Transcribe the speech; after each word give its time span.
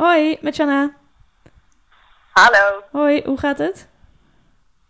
Hoi, 0.00 0.38
met 0.40 0.56
Jana. 0.56 0.90
Hallo. 2.32 2.82
Hoi, 2.90 3.22
hoe 3.24 3.38
gaat 3.38 3.58
het? 3.58 3.88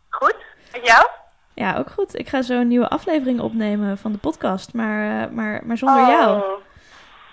Goed, 0.09 0.37
met 0.73 0.87
jou? 0.87 1.07
Ja, 1.55 1.77
ook 1.77 1.91
goed. 1.91 2.19
Ik 2.19 2.29
ga 2.29 2.43
zo 2.43 2.61
een 2.61 2.69
nieuwe 2.69 2.89
aflevering 2.89 3.41
opnemen 3.41 3.99
van 3.99 4.13
de 4.13 4.19
podcast, 4.19 4.73
maar, 4.75 5.29
uh, 5.29 5.35
maar, 5.35 5.61
maar 5.65 5.77
zonder 5.77 6.03
oh. 6.03 6.09
jou. 6.09 6.43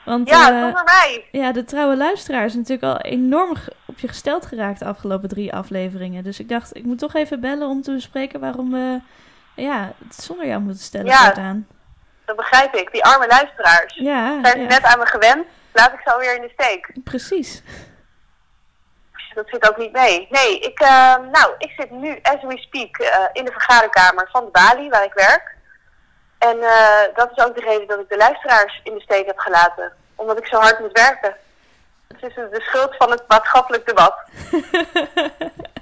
Want, 0.06 0.30
ja, 0.30 0.52
uh, 0.52 0.62
zonder 0.62 0.84
mij. 0.84 1.28
Ja, 1.32 1.52
de 1.52 1.64
trouwe 1.66 1.98
luisteraar 1.98 2.46
is 2.46 2.54
natuurlijk 2.54 2.84
al 2.84 3.12
enorm 3.12 3.56
op 3.86 4.00
je 4.00 4.08
gesteld 4.08 4.46
geraakt 4.46 4.80
de 4.80 4.86
afgelopen 4.86 5.30
drie 5.30 5.54
afleveringen. 5.54 6.24
Dus 6.24 6.40
ik 6.40 6.50
dacht, 6.50 6.76
ik 6.76 6.84
moet 6.84 7.00
toch 7.00 7.14
even 7.14 7.40
bellen 7.40 7.68
om 7.68 7.82
te 7.82 7.92
bespreken 7.92 8.40
waarom 8.40 8.72
we 8.72 9.00
ja, 9.56 9.92
het 10.08 10.16
zonder 10.16 10.48
jou 10.48 10.62
moeten 10.62 10.84
stellen 10.84 11.08
ja, 11.08 11.24
voortaan. 11.24 11.68
dat 12.26 12.36
begrijp 12.36 12.76
ik. 12.76 12.92
Die 12.92 13.04
arme 13.04 13.28
luisteraars. 13.28 13.96
Ja, 13.96 14.40
Zijn 14.42 14.56
ze 14.56 14.62
ja. 14.62 14.68
net 14.68 14.84
aan 14.84 15.00
me 15.00 15.06
gewend, 15.06 15.46
laat 15.78 15.94
ik 15.94 16.00
ze 16.04 16.14
alweer 16.14 16.36
in 16.36 16.42
de 16.42 16.54
steek. 16.54 16.92
Precies. 17.04 17.62
Dat 19.34 19.50
zit 19.50 19.70
ook 19.70 19.78
niet 19.78 19.92
mee. 19.92 20.28
Nee, 20.30 20.60
ik, 20.60 20.80
uh, 20.80 21.16
nou, 21.16 21.54
ik 21.58 21.72
zit 21.78 21.92
nu, 21.92 22.20
as 22.22 22.42
we 22.42 22.58
speak, 22.58 22.98
uh, 23.00 23.08
in 23.34 23.46
de 23.46 23.52
vergaderkamer 23.52 24.30
van 24.32 24.46
de 24.46 24.52
Bali, 24.52 24.90
waar 24.90 25.04
ik 25.04 25.14
werk. 25.14 25.56
En 26.38 26.58
uh, 26.58 27.02
dat 27.16 27.32
is 27.36 27.44
ook 27.44 27.56
de 27.56 27.62
reden 27.62 27.88
dat 27.88 28.00
ik 28.00 28.10
de 28.10 28.18
luisteraars 28.18 28.82
in 28.84 28.94
de 28.94 29.02
steek 29.02 29.26
heb 29.26 29.38
gelaten. 29.38 29.94
Omdat 30.16 30.38
ik 30.38 30.48
zo 30.48 30.60
hard 30.60 30.80
moet 30.80 31.00
werken. 31.00 31.36
Het 32.08 32.24
is 32.24 32.34
de 32.34 32.62
schuld 32.62 32.96
van 32.96 33.12
het 33.12 33.24
maatschappelijk 33.28 33.86
debat. 33.86 34.16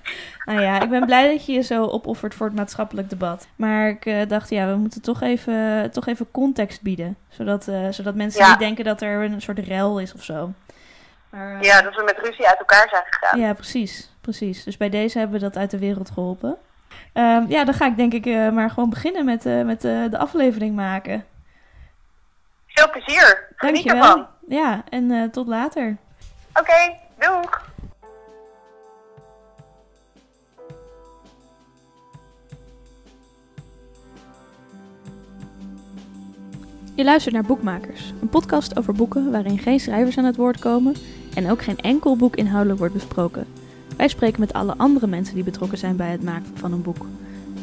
nou 0.46 0.62
ja, 0.62 0.82
ik 0.82 0.90
ben 0.90 1.06
blij 1.06 1.32
dat 1.32 1.46
je 1.46 1.54
je 1.54 1.62
zo 1.62 1.86
opoffert 1.86 2.36
voor 2.36 2.46
het 2.46 2.56
maatschappelijk 2.56 3.10
debat. 3.10 3.48
Maar 3.56 3.90
ik 3.90 4.06
uh, 4.06 4.28
dacht, 4.28 4.50
ja, 4.50 4.68
we 4.68 4.76
moeten 4.76 5.02
toch 5.02 5.22
even, 5.22 5.92
toch 5.92 6.08
even 6.08 6.32
context 6.32 6.82
bieden. 6.82 7.18
Zodat, 7.30 7.68
uh, 7.68 7.88
zodat 7.90 8.16
mensen 8.16 8.42
ja. 8.42 8.50
niet 8.50 8.60
denken 8.60 8.86
dat 8.86 9.02
er 9.02 9.24
een 9.24 9.42
soort 9.42 9.60
rel 9.60 10.00
is 10.00 10.14
of 10.14 10.24
zo. 10.24 10.52
Maar, 11.30 11.56
uh, 11.56 11.62
ja, 11.62 11.82
dat 11.82 11.96
we 11.96 12.04
met 12.04 12.18
ruzie 12.18 12.48
uit 12.48 12.60
elkaar 12.60 12.90
zijn 12.90 13.04
gegaan. 13.10 13.40
Ja, 13.40 13.54
precies. 13.54 14.10
precies. 14.22 14.64
Dus 14.64 14.78
bij 14.78 14.90
deze 14.90 15.18
hebben 15.18 15.40
we 15.40 15.46
dat 15.46 15.58
uit 15.58 15.72
de 15.72 15.80
wereld 15.80 16.10
geholpen. 16.10 16.58
Um, 17.14 17.46
ja, 17.50 17.64
dan 17.64 17.74
ga 17.74 17.86
ik 17.86 17.98
denk 17.98 18.14
ik 18.14 18.26
maar 18.52 18.70
gewoon 18.70 18.90
beginnen 18.90 19.26
met, 19.26 19.44
met 19.44 19.82
de 19.82 20.18
aflevering 20.18 20.76
maken. 20.76 21.26
Veel 22.68 22.90
plezier. 22.90 23.48
Geniet 23.56 23.86
Dankjewel. 23.86 24.10
ervan. 24.10 24.28
Ja, 24.48 24.84
en 24.90 25.32
tot 25.32 25.48
later. 25.48 25.98
Oké, 26.50 26.60
okay, 26.60 27.00
doeg. 27.20 27.74
Je 36.96 37.04
luistert 37.04 37.34
naar 37.34 37.44
Boekmakers, 37.44 38.14
een 38.22 38.30
podcast 38.30 38.78
over 38.78 38.94
boeken 38.94 39.32
waarin 39.32 39.58
geen 39.58 39.80
schrijvers 39.80 40.18
aan 40.18 40.26
het 40.26 40.36
woord 40.36 40.60
komen 40.60 40.96
en 41.34 41.50
ook 41.50 41.62
geen 41.62 41.78
enkel 41.78 42.16
boek 42.16 42.36
inhoudelijk 42.36 42.80
wordt 42.80 42.94
besproken. 42.94 43.46
Wij 43.98 44.08
spreken 44.08 44.40
met 44.40 44.54
alle 44.54 44.74
andere 44.78 45.08
mensen 45.08 45.36
die 45.36 45.44
betrokken 45.44 45.78
zijn 45.78 45.96
bij 45.96 46.12
het 46.12 46.24
maken 46.24 46.52
van 46.54 46.72
een 46.72 46.82
boek. 46.82 47.06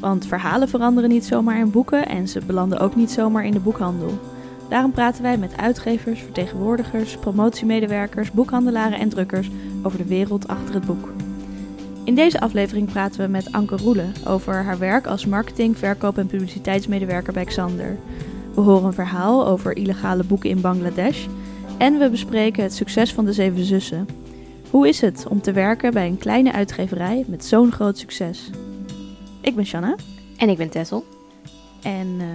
Want 0.00 0.26
verhalen 0.26 0.68
veranderen 0.68 1.10
niet 1.10 1.24
zomaar 1.24 1.58
in 1.58 1.70
boeken 1.70 2.08
en 2.08 2.28
ze 2.28 2.40
belanden 2.46 2.78
ook 2.78 2.96
niet 2.96 3.10
zomaar 3.10 3.44
in 3.44 3.52
de 3.52 3.60
boekhandel. 3.60 4.18
Daarom 4.68 4.92
praten 4.92 5.22
wij 5.22 5.36
met 5.36 5.56
uitgevers, 5.56 6.20
vertegenwoordigers, 6.20 7.16
promotiemedewerkers, 7.16 8.30
boekhandelaren 8.30 8.98
en 8.98 9.08
drukkers 9.08 9.50
over 9.82 9.98
de 9.98 10.06
wereld 10.06 10.48
achter 10.48 10.74
het 10.74 10.86
boek. 10.86 11.12
In 12.04 12.14
deze 12.14 12.40
aflevering 12.40 12.92
praten 12.92 13.20
we 13.20 13.26
met 13.26 13.52
Anke 13.52 13.76
Roelen 13.76 14.12
over 14.26 14.54
haar 14.54 14.78
werk 14.78 15.06
als 15.06 15.26
marketing, 15.26 15.78
verkoop 15.78 16.18
en 16.18 16.26
publiciteitsmedewerker 16.26 17.32
bij 17.32 17.44
Xander. 17.44 17.96
We 18.54 18.60
horen 18.60 18.84
een 18.84 18.92
verhaal 18.92 19.46
over 19.46 19.76
illegale 19.76 20.24
boeken 20.24 20.50
in 20.50 20.60
Bangladesh 20.60 21.26
en 21.78 21.98
we 21.98 22.10
bespreken 22.10 22.62
het 22.62 22.74
succes 22.74 23.12
van 23.12 23.24
de 23.24 23.32
Zeven 23.32 23.64
Zussen. 23.64 24.08
Hoe 24.70 24.88
is 24.88 25.00
het 25.00 25.26
om 25.28 25.40
te 25.40 25.52
werken 25.52 25.92
bij 25.92 26.06
een 26.06 26.18
kleine 26.18 26.52
uitgeverij 26.52 27.24
met 27.26 27.44
zo'n 27.44 27.72
groot 27.72 27.98
succes? 27.98 28.50
Ik 29.40 29.54
ben 29.54 29.66
Shanna. 29.66 29.96
En 30.36 30.48
ik 30.48 30.56
ben 30.56 30.70
Tessel. 30.70 31.04
En 31.82 32.06
uh, 32.06 32.26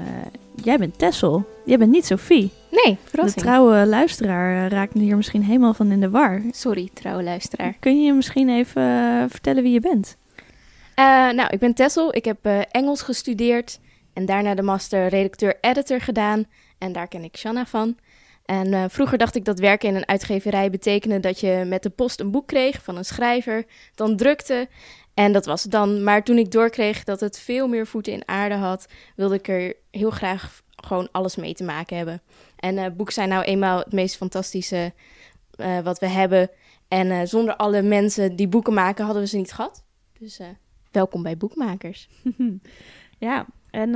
jij 0.64 0.78
bent 0.78 0.98
Tessel. 0.98 1.46
Jij 1.66 1.78
bent 1.78 1.92
niet 1.92 2.06
Sophie. 2.06 2.52
Nee, 2.72 2.98
verrassing. 3.04 3.36
De 3.36 3.42
trouwe 3.42 3.86
luisteraar 3.86 4.66
uh, 4.66 4.70
raakt 4.70 4.94
hier 4.94 5.16
misschien 5.18 5.44
helemaal 5.44 5.74
van 5.74 5.92
in 5.92 6.00
de 6.00 6.10
war. 6.10 6.42
Sorry, 6.52 6.90
trouwe 6.94 7.24
luisteraar. 7.24 7.76
Kun 7.80 8.00
je 8.00 8.06
je 8.06 8.14
misschien 8.14 8.50
even 8.50 8.82
uh, 8.82 9.24
vertellen 9.28 9.64
wie 9.64 9.74
je 9.74 9.80
bent? 9.80 10.18
Uh, 11.00 11.06
nou, 11.32 11.50
ik 11.50 11.60
ben 11.60 11.74
Tessel. 11.74 12.16
Ik 12.16 12.26
heb 12.26 12.46
Engels 12.72 13.02
gestudeerd 13.02 13.80
en 14.18 14.26
daarna 14.26 14.56
de 14.56 14.62
master 14.62 15.08
redacteur-editor 15.08 16.02
gedaan. 16.02 16.46
En 16.78 16.92
daar 16.92 17.08
ken 17.08 17.24
ik 17.24 17.38
Shanna 17.38 17.66
van. 17.66 17.98
En 18.46 18.68
uh, 18.68 18.84
vroeger 18.88 19.18
dacht 19.18 19.36
ik 19.36 19.46
dat 19.46 19.60
werken 19.60 19.90
in 19.90 19.96
een 19.96 20.08
uitgeverij 20.08 20.70
betekende 20.70 21.20
dat 21.20 21.40
je 21.40 21.64
met 21.68 21.84
de 21.84 21.90
post 21.90 22.20
een 22.20 22.32
boek 22.32 22.48
kreeg 22.48 22.84
van 22.84 22.98
een 22.98 23.06
schrijver, 23.06 23.66
dan 23.96 24.16
drukte 24.16 24.68
en 25.14 25.32
dat 25.34 25.46
was 25.46 25.64
het 25.64 25.72
dan. 25.72 26.04
Maar 26.04 26.24
toen 26.24 26.38
ik 26.38 26.52
doorkreeg 26.52 27.04
dat 27.04 27.20
het 27.20 27.40
veel 27.40 27.68
meer 27.68 27.88
voeten 27.88 28.14
in 28.14 28.28
aarde 28.28 28.56
had, 28.56 28.88
wilde 29.16 29.36
ik 29.36 29.48
er 29.48 29.76
heel 29.92 30.10
graag 30.10 30.62
gewoon 30.76 31.10
alles 31.12 31.36
mee 31.36 31.54
te 31.54 31.64
maken 31.64 31.98
hebben. 31.98 32.22
En 32.56 32.78
uh, 32.78 32.86
boeken 32.96 33.14
zijn 33.14 33.30
nou 33.30 33.44
eenmaal 33.44 33.80
het 33.80 33.94
meest 33.94 34.16
fantastische 34.16 34.94
uh, 35.56 35.80
wat 35.80 36.00
we 36.00 36.08
hebben. 36.08 36.50
En 36.88 37.28
zonder 37.28 37.56
alle 37.56 37.82
mensen 37.82 38.36
die 38.36 38.48
boeken 38.48 38.74
maken 38.74 39.06
hadden 39.06 39.24
we 39.24 39.30
ze 39.30 39.38
niet 39.38 39.54
gehad. 39.54 39.84
Dus 40.20 40.40
welkom 40.92 41.24
bij 41.24 41.38
Boekmakers. 41.38 42.10
ja, 43.18 43.46
en 43.72 43.96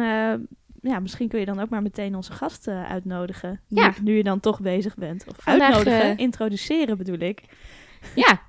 ja, 0.82 1.00
misschien 1.00 1.28
kun 1.28 1.40
je 1.40 1.46
dan 1.46 1.60
ook 1.60 1.70
maar 1.70 1.82
meteen 1.82 2.16
onze 2.16 2.32
gast 2.32 2.68
uh, 2.68 2.90
uitnodigen. 2.92 3.62
Ja. 3.68 3.88
Nu, 3.88 3.94
nu, 4.04 4.18
je 4.18 4.24
dan 4.24 4.40
toch 4.40 4.60
bezig 4.60 4.96
bent. 4.96 5.26
Of 5.28 5.36
vandaag, 5.44 5.76
uitnodigen, 5.76 6.12
uh, 6.12 6.18
introduceren 6.18 6.98
bedoel 6.98 7.20
ik. 7.20 7.42
Ja, 8.16 8.42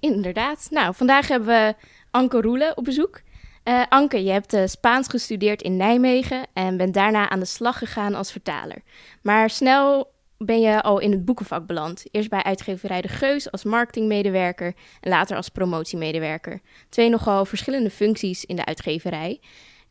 inderdaad. 0.00 0.66
Nou, 0.70 0.94
vandaag 0.94 1.28
hebben 1.28 1.48
we 1.48 1.74
Anke 2.10 2.40
Roelen 2.40 2.76
op 2.76 2.84
bezoek. 2.84 3.20
Uh, 3.64 3.82
Anke, 3.88 4.24
je 4.24 4.30
hebt 4.30 4.56
Spaans 4.64 5.08
gestudeerd 5.08 5.62
in 5.62 5.76
Nijmegen 5.76 6.46
en 6.52 6.76
bent 6.76 6.94
daarna 6.94 7.30
aan 7.30 7.40
de 7.40 7.44
slag 7.44 7.78
gegaan 7.78 8.14
als 8.14 8.32
vertaler. 8.32 8.82
Maar 9.22 9.50
snel 9.50 10.12
ben 10.38 10.60
je 10.60 10.82
al 10.82 10.98
in 10.98 11.10
het 11.10 11.24
boekenvak 11.24 11.66
beland. 11.66 12.04
Eerst 12.10 12.28
bij 12.28 12.42
uitgeverij 12.42 13.00
De 13.00 13.08
Geus 13.08 13.50
als 13.50 13.64
marketingmedewerker 13.64 14.74
en 15.00 15.10
later 15.10 15.36
als 15.36 15.48
promotiemedewerker. 15.48 16.60
Twee 16.88 17.08
nogal 17.08 17.44
verschillende 17.44 17.90
functies 17.90 18.44
in 18.44 18.56
de 18.56 18.64
uitgeverij. 18.64 19.40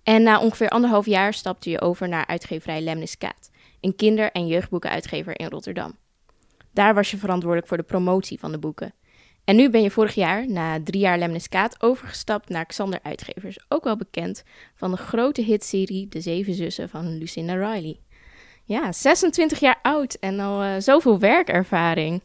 En 0.04 0.24
na 0.24 0.40
ongeveer 0.40 0.70
anderhalf 0.70 1.06
jaar 1.06 1.34
stapte 1.34 1.70
je 1.70 1.82
over 1.82 2.10
naar 2.10 2.28
uitgeverij 2.28 2.82
Lemniskaat, 2.82 3.50
een 3.82 3.96
kinder- 3.96 4.32
en 4.32 4.48
jeugdboekenuitgever 4.48 5.40
in 5.40 5.48
Rotterdam. 5.48 5.96
Daar 6.72 6.94
was 6.94 7.12
je 7.12 7.18
verantwoordelijk 7.18 7.68
voor 7.68 7.78
de 7.78 7.84
promotie 7.84 8.40
van 8.40 8.52
de 8.52 8.60
boeken. 8.60 8.94
En 9.44 9.56
nu 9.56 9.70
ben 9.70 9.82
je 9.82 9.92
vorig 9.92 10.16
jaar, 10.16 10.50
na 10.50 10.84
drie 10.84 11.02
jaar 11.02 11.18
Lemniskaat, 11.18 11.82
overgestapt 11.82 12.50
naar 12.50 12.66
Xander 12.66 13.00
Uitgevers, 13.04 13.60
ook 13.70 13.84
wel 13.84 13.96
bekend 13.96 14.44
van 14.76 14.92
de 14.92 14.98
grote 14.98 15.42
hitserie 15.42 16.08
De 16.08 16.22
Zeven 16.22 16.54
Zussen 16.54 16.90
van 16.90 17.18
Lucinda 17.18 17.54
Riley. 17.54 18.00
Ja, 18.64 18.92
26 18.92 19.60
jaar 19.60 19.80
oud 19.82 20.14
en 20.14 20.40
al 20.40 20.64
uh, 20.64 20.76
zoveel 20.78 21.20
werkervaring. 21.20 22.22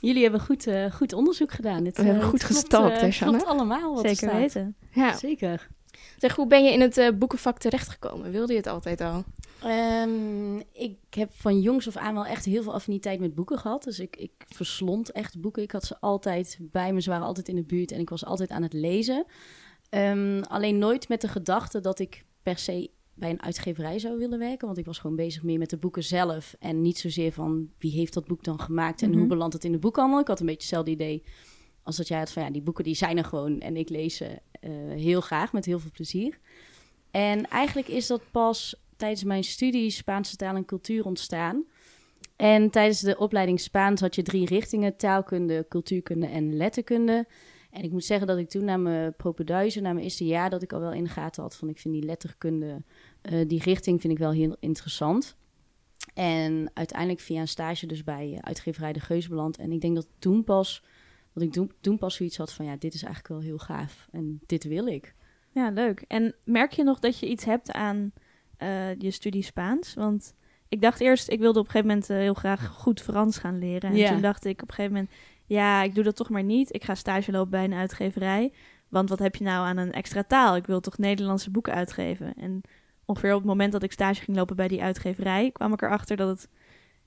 Jullie 0.00 0.22
hebben 0.22 0.40
goed, 0.40 0.66
uh, 0.66 0.92
goed 0.92 1.12
onderzoek 1.12 1.52
gedaan. 1.52 1.84
Dit, 1.84 1.96
We 1.96 2.02
hebben 2.02 2.22
uh, 2.22 2.28
goed 2.28 2.44
gestalkt, 2.44 3.00
hè, 3.00 3.08
klopt 3.08 3.44
allemaal 3.44 3.94
wat 3.94 4.08
Zeker 4.08 4.28
er 4.28 4.40
weten. 4.40 4.76
Ja. 4.90 5.16
Zeker. 5.16 5.68
Zeg, 6.16 6.34
hoe 6.36 6.46
ben 6.46 6.64
je 6.64 6.72
in 6.72 6.80
het 6.80 6.96
uh, 6.96 7.08
boekenvak 7.18 7.58
terechtgekomen? 7.58 8.30
Wilde 8.30 8.52
je 8.52 8.58
het 8.58 8.68
altijd 8.68 9.00
al? 9.00 9.24
Um, 9.64 10.62
ik 10.72 10.96
heb 11.10 11.30
van 11.32 11.60
jongs 11.60 11.88
af 11.88 11.96
aan 11.96 12.14
wel 12.14 12.26
echt 12.26 12.44
heel 12.44 12.62
veel 12.62 12.74
affiniteit 12.74 13.20
met 13.20 13.34
boeken 13.34 13.58
gehad. 13.58 13.82
Dus 13.84 13.98
ik, 13.98 14.16
ik 14.16 14.32
verslond 14.48 15.12
echt 15.12 15.40
boeken. 15.40 15.62
Ik 15.62 15.70
had 15.70 15.84
ze 15.84 16.00
altijd 16.00 16.58
bij 16.60 16.92
me. 16.92 17.00
Ze 17.00 17.10
waren 17.10 17.26
altijd 17.26 17.48
in 17.48 17.54
de 17.56 17.62
buurt 17.64 17.92
en 17.92 18.00
ik 18.00 18.10
was 18.10 18.24
altijd 18.24 18.50
aan 18.50 18.62
het 18.62 18.72
lezen. 18.72 19.24
Um, 19.90 20.42
alleen 20.42 20.78
nooit 20.78 21.08
met 21.08 21.20
de 21.20 21.28
gedachte 21.28 21.80
dat 21.80 21.98
ik 21.98 22.24
per 22.42 22.58
se 22.58 22.90
bij 23.14 23.30
een 23.30 23.42
uitgeverij 23.42 23.98
zou 23.98 24.18
willen 24.18 24.38
werken. 24.38 24.66
Want 24.66 24.78
ik 24.78 24.84
was 24.86 24.98
gewoon 24.98 25.16
bezig 25.16 25.42
meer 25.42 25.58
met 25.58 25.70
de 25.70 25.76
boeken 25.76 26.04
zelf. 26.04 26.54
En 26.58 26.82
niet 26.82 26.98
zozeer 26.98 27.32
van 27.32 27.68
wie 27.78 27.92
heeft 27.92 28.14
dat 28.14 28.26
boek 28.26 28.44
dan 28.44 28.60
gemaakt 28.60 29.02
en 29.02 29.08
Mhm. 29.10 29.18
hoe 29.18 29.28
belandt 29.28 29.54
het 29.54 29.64
in 29.64 29.72
de 29.72 29.78
boekhandel. 29.78 30.20
Ik 30.20 30.26
had 30.26 30.40
een 30.40 30.46
beetje 30.46 30.60
hetzelfde 30.60 30.90
idee 30.90 31.22
als 31.88 31.96
dat 31.96 32.08
jij 32.08 32.18
had 32.18 32.30
van 32.30 32.42
ja, 32.42 32.50
die 32.50 32.62
boeken 32.62 32.84
die 32.84 32.94
zijn 32.94 33.18
er 33.18 33.24
gewoon. 33.24 33.60
En 33.60 33.76
ik 33.76 33.88
lees 33.88 34.16
ze 34.16 34.40
uh, 34.60 34.70
heel 34.92 35.20
graag, 35.20 35.52
met 35.52 35.64
heel 35.64 35.78
veel 35.78 35.90
plezier. 35.90 36.38
En 37.10 37.48
eigenlijk 37.48 37.88
is 37.88 38.06
dat 38.06 38.22
pas 38.30 38.74
tijdens 38.96 39.24
mijn 39.24 39.44
studie 39.44 39.90
Spaanse 39.90 40.36
taal 40.36 40.54
en 40.54 40.64
cultuur 40.64 41.04
ontstaan. 41.04 41.64
En 42.36 42.70
tijdens 42.70 43.00
de 43.00 43.18
opleiding 43.18 43.60
Spaans 43.60 44.00
had 44.00 44.14
je 44.14 44.22
drie 44.22 44.46
richtingen: 44.46 44.96
taalkunde, 44.96 45.66
cultuurkunde 45.68 46.26
en 46.26 46.56
letterkunde. 46.56 47.26
En 47.70 47.82
ik 47.82 47.90
moet 47.90 48.04
zeggen 48.04 48.26
dat 48.26 48.38
ik 48.38 48.48
toen 48.48 48.64
na 48.64 48.76
mijn 48.76 49.14
propeduizen, 49.16 49.82
na 49.82 49.92
mijn 49.92 50.04
eerste 50.04 50.24
jaar, 50.24 50.50
dat 50.50 50.62
ik 50.62 50.72
al 50.72 50.80
wel 50.80 50.92
in 50.92 51.04
de 51.04 51.10
gaten 51.10 51.42
had 51.42 51.56
van 51.56 51.68
ik 51.68 51.78
vind 51.78 51.94
die 51.94 52.04
letterkunde, 52.04 52.82
uh, 53.22 53.48
die 53.48 53.62
richting 53.62 54.00
vind 54.00 54.12
ik 54.12 54.18
wel 54.18 54.32
heel 54.32 54.56
interessant. 54.60 55.36
En 56.14 56.70
uiteindelijk 56.74 57.20
via 57.20 57.40
een 57.40 57.48
stage 57.48 57.86
dus 57.86 58.04
bij 58.04 58.30
uh, 58.30 58.38
uitgeverij 58.40 58.92
De 58.92 59.00
Geus 59.00 59.28
beland. 59.28 59.56
En 59.56 59.72
ik 59.72 59.80
denk 59.80 59.94
dat 59.94 60.08
toen 60.18 60.44
pas, 60.44 60.82
dat 61.38 61.46
ik 61.46 61.52
toen, 61.52 61.72
toen 61.80 61.98
pas 61.98 62.14
zoiets 62.14 62.36
had 62.36 62.52
van 62.52 62.64
ja, 62.64 62.76
dit 62.78 62.94
is 62.94 63.02
eigenlijk 63.02 63.34
wel 63.34 63.42
heel 63.42 63.58
gaaf 63.58 64.08
en 64.12 64.40
dit 64.46 64.64
wil 64.64 64.86
ik. 64.86 65.14
Ja, 65.52 65.70
leuk. 65.70 66.04
En 66.08 66.34
merk 66.44 66.72
je 66.72 66.82
nog 66.84 66.98
dat 66.98 67.18
je 67.18 67.28
iets 67.28 67.44
hebt 67.44 67.72
aan 67.72 68.12
uh, 68.62 68.94
je 68.94 69.10
studie 69.10 69.42
Spaans? 69.42 69.94
Want 69.94 70.34
ik 70.68 70.80
dacht 70.80 71.00
eerst, 71.00 71.28
ik 71.30 71.38
wilde 71.38 71.58
op 71.58 71.64
een 71.64 71.70
gegeven 71.70 71.88
moment 71.94 72.10
uh, 72.10 72.16
heel 72.16 72.34
graag 72.34 72.66
goed 72.66 73.00
Frans 73.00 73.38
gaan 73.38 73.58
leren. 73.58 73.90
En 73.90 73.96
Ja. 73.96 74.10
toen 74.10 74.20
dacht 74.20 74.44
ik 74.44 74.62
op 74.62 74.68
een 74.68 74.74
gegeven 74.74 74.92
moment, 74.96 75.12
ja, 75.46 75.82
ik 75.82 75.94
doe 75.94 76.04
dat 76.04 76.16
toch 76.16 76.28
maar 76.28 76.42
niet. 76.42 76.74
Ik 76.74 76.84
ga 76.84 76.94
stage 76.94 77.32
lopen 77.32 77.50
bij 77.50 77.64
een 77.64 77.74
uitgeverij. 77.74 78.52
Want 78.88 79.08
wat 79.08 79.18
heb 79.18 79.36
je 79.36 79.44
nou 79.44 79.66
aan 79.66 79.76
een 79.76 79.92
extra 79.92 80.22
taal? 80.22 80.56
Ik 80.56 80.66
wil 80.66 80.80
toch 80.80 80.98
Nederlandse 80.98 81.50
boeken 81.50 81.72
uitgeven? 81.74 82.34
En 82.34 82.60
ongeveer 83.04 83.32
op 83.32 83.38
het 83.38 83.48
moment 83.48 83.72
dat 83.72 83.82
ik 83.82 83.92
stage 83.92 84.22
ging 84.22 84.36
lopen 84.36 84.56
bij 84.56 84.68
die 84.68 84.82
uitgeverij, 84.82 85.50
kwam 85.52 85.72
ik 85.72 85.82
erachter 85.82 86.16
dat 86.16 86.28
het 86.28 86.48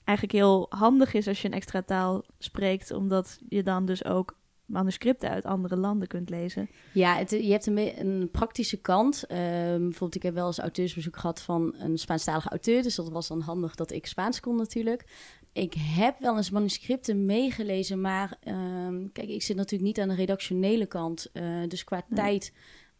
eigenlijk 0.03 0.38
heel 0.38 0.65
handig 0.69 1.13
is 1.13 1.27
als 1.27 1.42
je 1.42 1.48
een 1.48 1.53
extra 1.53 1.81
taal 1.81 2.24
spreekt, 2.39 2.92
omdat 2.92 3.39
je 3.50 3.63
dan 3.63 3.86
dus 3.86 4.06
ook 4.06 4.39
manuscripten 4.65 5.30
uit 5.30 5.45
andere 5.45 5.75
landen 5.75 6.07
kunt 6.07 6.30
lezen. 6.30 6.69
Ja, 6.94 7.15
het, 7.15 7.30
je 7.30 7.51
hebt 7.51 7.65
een, 7.65 8.00
een 8.00 8.30
praktische 8.31 8.77
kant. 8.77 9.24
Um, 9.31 9.38
bijvoorbeeld, 9.38 10.15
ik 10.15 10.24
heb 10.24 10.33
wel 10.33 10.48
eens 10.48 10.59
auteursbezoek 10.59 11.18
gehad 11.18 11.42
van 11.42 11.75
een 11.77 11.98
Spaanstalige 11.98 12.50
auteur. 12.50 12.83
Dus 12.83 12.95
dat 12.95 13.09
was 13.09 13.27
dan 13.27 13.42
handig 13.42 13.75
dat 13.75 13.92
ik 13.92 14.06
Spaans 14.06 14.39
kon 14.39 14.56
natuurlijk. 14.56 15.06
Ik 15.53 15.74
heb 15.77 16.19
wel 16.19 16.38
eens 16.38 16.50
manuscripten 16.50 17.25
meegelezen, 17.25 18.01
maar 18.01 18.38
um, 18.48 19.12
kijk, 19.12 19.30
ik 19.30 19.42
zit 19.42 19.56
natuurlijk 19.56 19.83
niet 19.83 20.00
aan 20.00 20.09
de 20.09 20.15
redactionele 20.15 20.86
kant. 20.86 21.30
Uh, 21.33 21.68
dus 21.68 21.83
qua 21.83 22.06
tijd 22.13 22.53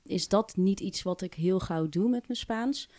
is 0.04 0.28
dat 0.28 0.56
niet 0.56 0.80
iets 0.80 1.04
wat 1.04 1.22
ik 1.22 1.34
heel 1.34 1.60
gauw 1.60 1.90
doe 1.90 2.10
met 2.10 2.28
mijn 2.28 2.40
Spaans. 2.40 2.90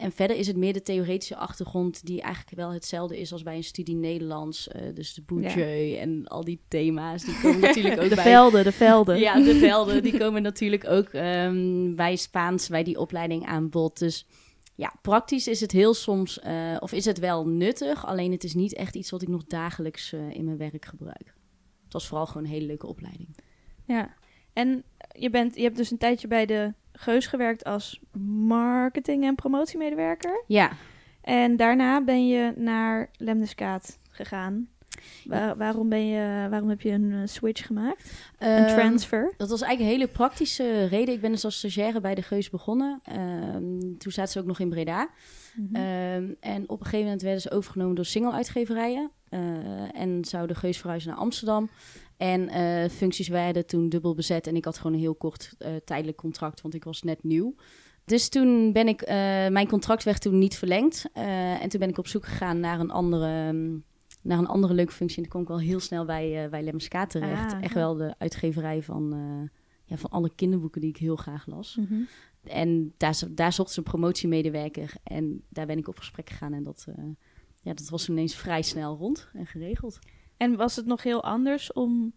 En 0.00 0.12
verder 0.12 0.36
is 0.36 0.46
het 0.46 0.56
meer 0.56 0.72
de 0.72 0.82
theoretische 0.82 1.36
achtergrond 1.36 2.06
die 2.06 2.20
eigenlijk 2.20 2.56
wel 2.56 2.72
hetzelfde 2.72 3.20
is 3.20 3.32
als 3.32 3.42
bij 3.42 3.56
een 3.56 3.64
studie 3.64 3.96
Nederlands. 3.96 4.68
Uh, 4.68 4.94
dus 4.94 5.14
de 5.14 5.22
Bourdieu 5.22 5.96
en 5.96 6.26
al 6.26 6.44
die 6.44 6.60
thema's, 6.68 7.24
die 7.24 7.40
komen 7.42 7.60
natuurlijk 7.60 8.00
ook 8.00 8.08
de 8.08 8.14
bij... 8.14 8.24
De 8.24 8.30
velden, 8.30 8.64
de 8.64 8.72
velden. 8.72 9.18
Ja, 9.18 9.34
de 9.34 9.54
velden, 9.54 10.02
die 10.02 10.18
komen 10.18 10.42
natuurlijk 10.42 10.88
ook 10.88 11.12
um, 11.12 11.96
bij 11.96 12.16
Spaans, 12.16 12.68
bij 12.68 12.82
die 12.82 12.98
opleiding 12.98 13.46
aan 13.46 13.68
bod. 13.68 13.98
Dus 13.98 14.26
ja, 14.74 14.94
praktisch 15.02 15.48
is 15.48 15.60
het 15.60 15.72
heel 15.72 15.94
soms, 15.94 16.40
uh, 16.46 16.76
of 16.78 16.92
is 16.92 17.04
het 17.04 17.18
wel 17.18 17.46
nuttig, 17.46 18.06
alleen 18.06 18.32
het 18.32 18.44
is 18.44 18.54
niet 18.54 18.74
echt 18.74 18.94
iets 18.94 19.10
wat 19.10 19.22
ik 19.22 19.28
nog 19.28 19.44
dagelijks 19.44 20.12
uh, 20.12 20.30
in 20.30 20.44
mijn 20.44 20.56
werk 20.56 20.84
gebruik. 20.84 21.34
Het 21.84 21.92
was 21.92 22.06
vooral 22.06 22.26
gewoon 22.26 22.44
een 22.44 22.50
hele 22.50 22.66
leuke 22.66 22.86
opleiding. 22.86 23.36
Ja, 23.86 24.14
en 24.52 24.84
je, 25.12 25.30
bent, 25.30 25.56
je 25.56 25.62
hebt 25.62 25.76
dus 25.76 25.90
een 25.90 25.98
tijdje 25.98 26.28
bij 26.28 26.46
de 26.46 26.74
Geus 27.00 27.26
gewerkt 27.26 27.64
als 27.64 28.00
marketing- 28.46 29.24
en 29.24 29.34
promotiemedewerker. 29.34 30.44
Ja. 30.46 30.70
En 31.22 31.56
daarna 31.56 32.04
ben 32.04 32.28
je 32.28 32.52
naar 32.56 33.10
Lemniskaat 33.16 33.98
gegaan. 34.10 34.68
Waar, 35.24 35.56
waarom, 35.56 35.88
ben 35.88 36.06
je, 36.06 36.46
waarom 36.50 36.68
heb 36.68 36.80
je 36.80 36.90
een 36.90 37.28
switch 37.28 37.66
gemaakt? 37.66 38.12
Um, 38.38 38.48
een 38.48 38.66
transfer? 38.66 39.34
Dat 39.36 39.48
was 39.48 39.60
eigenlijk 39.62 39.92
een 39.92 39.98
hele 39.98 40.12
praktische 40.12 40.84
reden. 40.84 41.14
Ik 41.14 41.20
ben 41.20 41.30
dus 41.30 41.44
als 41.44 41.58
stagiaire 41.58 42.00
bij 42.00 42.14
de 42.14 42.22
Geus 42.22 42.50
begonnen. 42.50 43.00
Um, 43.54 43.98
toen 43.98 44.12
zaten 44.12 44.32
ze 44.32 44.38
ook 44.38 44.46
nog 44.46 44.58
in 44.58 44.68
Breda. 44.68 45.08
Mm 45.54 45.68
-hmm. 45.72 45.82
um, 45.82 46.36
en 46.40 46.62
op 46.62 46.78
een 46.78 46.84
gegeven 46.84 47.04
moment 47.04 47.22
werden 47.22 47.40
ze 47.40 47.50
overgenomen 47.50 47.94
door 47.94 48.04
single-uitgeverijen. 48.04 49.10
Uh, 49.30 49.40
en 50.00 50.24
zou 50.24 50.46
de 50.46 50.54
Geus 50.54 50.78
verhuizen 50.78 51.10
naar 51.10 51.18
Amsterdam. 51.18 51.70
En 52.20 52.48
uh, 52.48 52.88
functies 52.88 53.28
werden 53.28 53.66
toen 53.66 53.88
dubbel 53.88 54.14
bezet. 54.14 54.46
En 54.46 54.56
ik 54.56 54.64
had 54.64 54.76
gewoon 54.76 54.92
een 54.92 54.98
heel 54.98 55.14
kort 55.14 55.54
uh, 55.58 55.68
tijdelijk 55.84 56.16
contract, 56.16 56.60
want 56.60 56.74
ik 56.74 56.84
was 56.84 57.02
net 57.02 57.22
nieuw. 57.22 57.54
Dus 58.04 58.28
toen 58.28 58.72
ben 58.72 58.88
ik, 58.88 59.02
uh, 59.02 59.08
mijn 59.48 59.68
contract 59.68 60.04
werd 60.04 60.20
toen 60.20 60.38
niet 60.38 60.56
verlengd. 60.56 61.06
en 61.12 61.68
toen 61.68 61.80
ben 61.80 61.88
ik 61.88 61.98
op 61.98 62.06
zoek 62.06 62.24
gegaan 62.24 62.60
naar 62.60 62.80
een 62.80 62.90
andere, 62.90 63.48
um, 63.48 63.84
naar 64.22 64.38
een 64.38 64.46
andere 64.46 64.74
leuke 64.74 64.92
functie. 64.92 65.16
En 65.16 65.22
toen 65.22 65.30
kwam 65.30 65.42
ik 65.42 65.48
wel 65.48 65.68
heel 65.68 65.80
snel 65.80 66.04
bij, 66.04 66.48
bij 66.50 66.62
Lemmerska 66.62 67.06
terecht. 67.06 67.52
Ah, 67.52 67.62
Echt 67.62 67.74
wel 67.74 67.94
de 67.94 68.14
uitgeverij 68.18 68.82
van, 68.82 69.14
ja, 69.84 69.96
van 69.96 70.10
alle 70.10 70.30
kinderboeken 70.34 70.80
die 70.80 70.90
ik 70.90 70.96
heel 70.96 71.16
graag 71.16 71.46
las. 71.46 71.76
Mm 71.76 71.86
-hmm. 71.88 72.08
En 72.42 72.94
daar, 72.96 73.18
daar 73.30 73.52
zocht 73.52 73.70
ze 73.70 73.78
een 73.78 73.84
promotiemedewerker. 73.84 74.92
En 75.02 75.42
daar 75.48 75.66
ben 75.66 75.78
ik 75.78 75.88
op 75.88 75.98
gesprek 75.98 76.30
gegaan. 76.30 76.52
En 76.52 76.62
dat, 76.62 76.86
ja, 77.62 77.74
dat 77.74 77.88
was 77.88 78.08
ineens 78.08 78.34
vrij 78.34 78.62
snel 78.62 78.96
rond 78.96 79.28
en 79.34 79.46
geregeld. 79.46 79.98
En 80.40 80.56
was 80.56 80.76
het 80.76 80.86
nog 80.86 81.02
heel 81.02 81.22
anders 81.24 81.72
om 81.72 82.12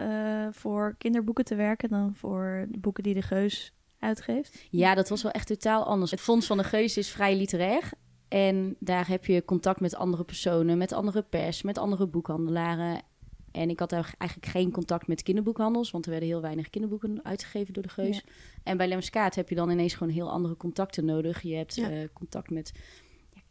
uh, 0.00 0.46
voor 0.50 0.94
kinderboeken 0.98 1.44
te 1.44 1.54
werken 1.54 1.88
dan 1.88 2.14
voor 2.14 2.66
de 2.70 2.78
boeken 2.78 3.02
die 3.02 3.14
de 3.14 3.22
Geus 3.22 3.72
uitgeeft? 3.98 4.66
Ja, 4.70 4.94
dat 4.94 5.08
was 5.08 5.22
wel 5.22 5.32
echt 5.32 5.46
totaal 5.46 5.84
anders. 5.84 6.10
Het 6.10 6.20
Fonds 6.20 6.46
van 6.46 6.56
de 6.56 6.64
Geus 6.64 6.96
is 6.96 7.10
vrij 7.10 7.36
literair. 7.36 7.90
En 8.28 8.76
daar 8.78 9.08
heb 9.08 9.24
je 9.24 9.44
contact 9.44 9.80
met 9.80 9.94
andere 9.94 10.24
personen, 10.24 10.78
met 10.78 10.92
andere 10.92 11.22
pers, 11.22 11.62
met 11.62 11.78
andere 11.78 12.06
boekhandelaren. 12.06 13.02
En 13.50 13.70
ik 13.70 13.78
had 13.78 13.92
eigenlijk 13.92 14.46
geen 14.46 14.70
contact 14.70 15.06
met 15.06 15.22
kinderboekhandels, 15.22 15.90
want 15.90 16.04
er 16.04 16.10
werden 16.10 16.28
heel 16.28 16.40
weinig 16.40 16.70
kinderboeken 16.70 17.24
uitgegeven 17.24 17.74
door 17.74 17.82
de 17.82 17.88
Geus. 17.88 18.16
Ja. 18.16 18.22
En 18.62 18.76
bij 18.76 18.88
Lemskaat 18.88 19.34
heb 19.34 19.48
je 19.48 19.54
dan 19.54 19.70
ineens 19.70 19.94
gewoon 19.94 20.12
heel 20.12 20.30
andere 20.30 20.56
contacten 20.56 21.04
nodig. 21.04 21.42
Je 21.42 21.54
hebt 21.54 21.74
ja. 21.74 21.90
uh, 21.90 22.08
contact 22.12 22.50
met 22.50 22.72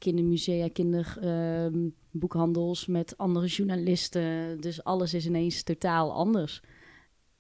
kindermusea, 0.03 0.69
kinderboekhandels, 0.69 2.81
uh, 2.81 2.88
met 2.94 3.17
andere 3.17 3.47
journalisten. 3.47 4.61
Dus 4.61 4.83
alles 4.83 5.13
is 5.13 5.25
ineens 5.25 5.63
totaal 5.63 6.13
anders. 6.13 6.61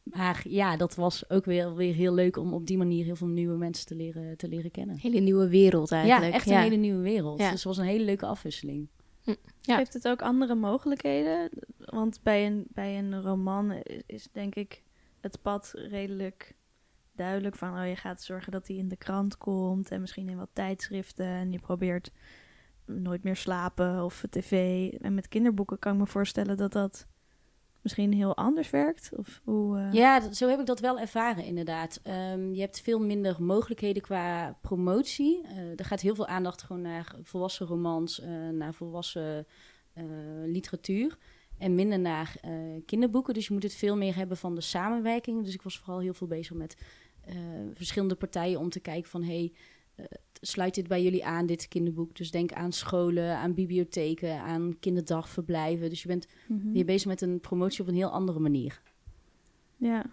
Maar 0.03 0.43
ja, 0.47 0.77
dat 0.77 0.95
was 0.95 1.29
ook 1.29 1.45
weer, 1.45 1.75
weer 1.75 1.93
heel 1.93 2.13
leuk 2.13 2.37
om 2.37 2.53
op 2.53 2.67
die 2.67 2.77
manier 2.77 3.05
heel 3.05 3.15
veel 3.15 3.27
nieuwe 3.27 3.57
mensen 3.57 3.85
te 3.85 3.95
leren, 3.95 4.37
te 4.37 4.47
leren 4.47 4.71
kennen. 4.71 4.97
Hele 4.97 5.19
nieuwe 5.19 5.47
wereld 5.47 5.91
eigenlijk. 5.91 6.31
Ja, 6.31 6.37
echt 6.37 6.49
een 6.49 6.57
hele 6.57 6.75
nieuwe 6.75 7.01
wereld. 7.01 7.39
Ja. 7.39 7.51
Dus 7.51 7.53
het 7.53 7.63
was 7.63 7.77
een 7.77 7.85
hele 7.85 8.03
leuke 8.03 8.25
afwisseling. 8.25 8.87
Hm. 9.23 9.35
Ja. 9.61 9.77
Geeft 9.77 9.93
het 9.93 10.07
ook 10.07 10.21
andere 10.21 10.55
mogelijkheden? 10.55 11.49
Want 11.77 12.19
bij 12.23 12.45
een, 12.45 12.65
bij 12.69 12.97
een 12.97 13.21
roman 13.21 13.71
is 14.05 14.27
denk 14.31 14.55
ik 14.55 14.83
het 15.21 15.41
pad 15.41 15.71
redelijk 15.73 16.55
duidelijk 17.15 17.55
van... 17.55 17.79
oh, 17.79 17.87
je 17.87 17.95
gaat 17.95 18.21
zorgen 18.21 18.51
dat 18.51 18.67
hij 18.67 18.77
in 18.77 18.87
de 18.87 18.97
krant 18.97 19.37
komt 19.37 19.91
en 19.91 20.01
misschien 20.01 20.29
in 20.29 20.37
wat 20.37 20.49
tijdschriften... 20.53 21.25
en 21.25 21.51
je 21.51 21.59
probeert 21.59 22.11
nooit 22.85 23.23
meer 23.23 23.35
slapen 23.35 24.03
of 24.03 24.23
tv. 24.29 24.89
En 24.91 25.13
met 25.13 25.27
kinderboeken 25.27 25.79
kan 25.79 25.93
ik 25.93 25.99
me 25.99 26.07
voorstellen 26.07 26.57
dat 26.57 26.71
dat 26.71 27.07
misschien 27.81 28.13
heel 28.13 28.37
anders 28.37 28.69
werkt. 28.69 29.11
Of 29.15 29.41
hoe, 29.43 29.77
uh... 29.77 29.93
Ja, 29.93 30.31
zo 30.31 30.49
heb 30.49 30.59
ik 30.59 30.65
dat 30.65 30.79
wel 30.79 30.99
ervaren 30.99 31.43
inderdaad. 31.43 32.01
Um, 32.03 32.53
je 32.53 32.61
hebt 32.61 32.81
veel 32.81 32.99
minder 32.99 33.43
mogelijkheden 33.43 34.01
qua 34.01 34.57
promotie. 34.61 35.43
Uh, 35.43 35.79
er 35.79 35.85
gaat 35.85 36.01
heel 36.01 36.15
veel 36.15 36.27
aandacht 36.27 36.61
gewoon 36.61 36.81
naar 36.81 37.15
volwassen 37.21 37.65
romans, 37.65 38.19
uh, 38.19 38.49
naar 38.49 38.73
volwassen 38.73 39.47
literatuur. 40.45 41.17
En 41.57 41.75
minder 41.75 41.99
naar 41.99 42.35
kinderboeken. 42.85 43.33
Dus 43.33 43.47
je 43.47 43.53
moet 43.53 43.63
het 43.63 43.75
veel 43.75 43.97
meer 43.97 44.15
hebben 44.15 44.37
van 44.37 44.55
de 44.55 44.61
samenwerking. 44.61 45.43
Dus 45.43 45.53
ik 45.53 45.61
was 45.61 45.77
vooral 45.77 45.99
heel 45.99 46.13
veel 46.13 46.27
bezig 46.27 46.55
met 46.55 46.77
verschillende 47.73 48.15
partijen 48.15 48.59
om 48.59 48.69
te 48.69 48.79
kijken 48.79 49.09
van... 49.09 49.23
Hey, 49.23 49.53
sluit 50.45 50.75
dit 50.75 50.87
bij 50.87 51.03
jullie 51.03 51.25
aan, 51.25 51.45
dit 51.45 51.67
kinderboek? 51.67 52.15
Dus 52.15 52.31
denk 52.31 52.51
aan 52.53 52.71
scholen, 52.71 53.37
aan 53.37 53.53
bibliotheken, 53.53 54.39
aan 54.39 54.77
kinderdagverblijven. 54.79 55.89
Dus 55.89 56.01
je 56.01 56.07
bent 56.07 56.27
mm 56.47 56.59
-hmm. 56.59 56.73
weer 56.73 56.85
bezig 56.85 57.07
met 57.07 57.21
een 57.21 57.39
promotie 57.39 57.81
op 57.81 57.87
een 57.87 57.95
heel 57.95 58.11
andere 58.11 58.39
manier. 58.39 58.81
Ja, 59.77 60.05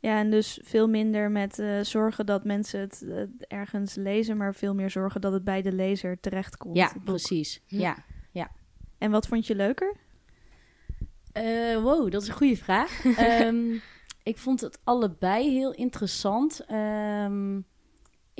ja 0.00 0.18
en 0.18 0.30
dus 0.30 0.60
veel 0.62 0.88
minder 0.88 1.30
met 1.30 1.58
uh, 1.58 1.80
zorgen 1.80 2.26
dat 2.26 2.44
mensen 2.44 2.80
het 2.80 3.02
uh, 3.04 3.22
ergens 3.48 3.94
lezen, 3.94 4.36
maar 4.36 4.54
veel 4.54 4.74
meer 4.74 4.90
zorgen 4.90 5.20
dat 5.20 5.32
het 5.32 5.44
bij 5.44 5.62
de 5.62 5.72
lezer 5.72 6.20
terechtkomt. 6.20 6.76
Ja, 6.76 6.92
precies. 7.04 7.62
Hm. 7.66 7.78
Ja, 7.78 8.04
ja. 8.30 8.50
En 8.98 9.10
wat 9.10 9.26
vond 9.26 9.46
je 9.46 9.54
leuker? 9.54 9.96
Uh, 11.36 11.82
wow, 11.82 12.10
dat 12.10 12.22
is 12.22 12.28
een 12.28 12.34
goede 12.34 12.56
vraag. 12.56 13.04
um, 13.04 13.80
ik 14.22 14.38
vond 14.38 14.60
het 14.60 14.78
allebei 14.84 15.50
heel 15.50 15.72
interessant. 15.72 16.64
Um, 16.70 17.64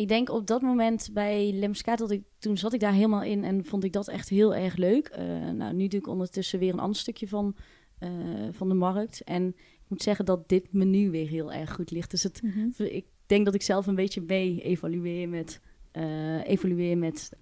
ik 0.02 0.08
denk 0.08 0.30
op 0.30 0.46
dat 0.46 0.62
moment 0.62 1.10
bij 1.12 1.52
Lemskaat, 1.52 1.98
dat 1.98 2.10
ik, 2.10 2.22
toen 2.38 2.56
zat 2.58 2.72
ik 2.72 2.80
daar 2.80 2.92
helemaal 2.92 3.22
in 3.22 3.44
en 3.44 3.64
vond 3.64 3.84
ik 3.84 3.92
dat 3.92 4.08
echt 4.08 4.28
heel 4.28 4.54
erg 4.54 4.76
leuk. 4.76 5.16
Uh, 5.18 5.50
nou, 5.50 5.74
nu 5.74 5.88
doe 5.88 6.00
ik 6.00 6.06
ondertussen 6.06 6.58
weer 6.58 6.72
een 6.72 6.80
ander 6.80 6.98
stukje 6.98 7.28
van, 7.28 7.56
uh, 8.00 8.08
van 8.50 8.68
de 8.68 8.74
markt. 8.74 9.22
En 9.24 9.48
ik 9.56 9.88
moet 9.88 10.02
zeggen 10.02 10.24
dat 10.24 10.48
dit 10.48 10.72
menu 10.72 11.10
weer 11.10 11.28
heel 11.28 11.52
erg 11.52 11.72
goed 11.72 11.90
ligt. 11.90 12.10
Dus 12.10 12.22
het, 12.22 12.42
Mhm. 12.42 12.58
mm 12.58 12.72
-hmm. 12.76 12.86
ik 12.86 13.04
denk 13.26 13.44
dat 13.44 13.54
ik 13.54 13.62
zelf 13.62 13.86
een 13.86 13.94
beetje 13.94 14.22
mee 14.26 14.62
evalueer 14.62 15.28
met, 15.28 15.60
uh, 15.92 16.46
evalueer 16.48 16.98
met, 16.98 17.32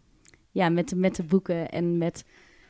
ja, 0.51 0.69
met, 0.69 0.95
met 0.95 1.17
de 1.17 1.25
boeken 1.25 1.71
en 1.71 1.99
met 1.99 2.25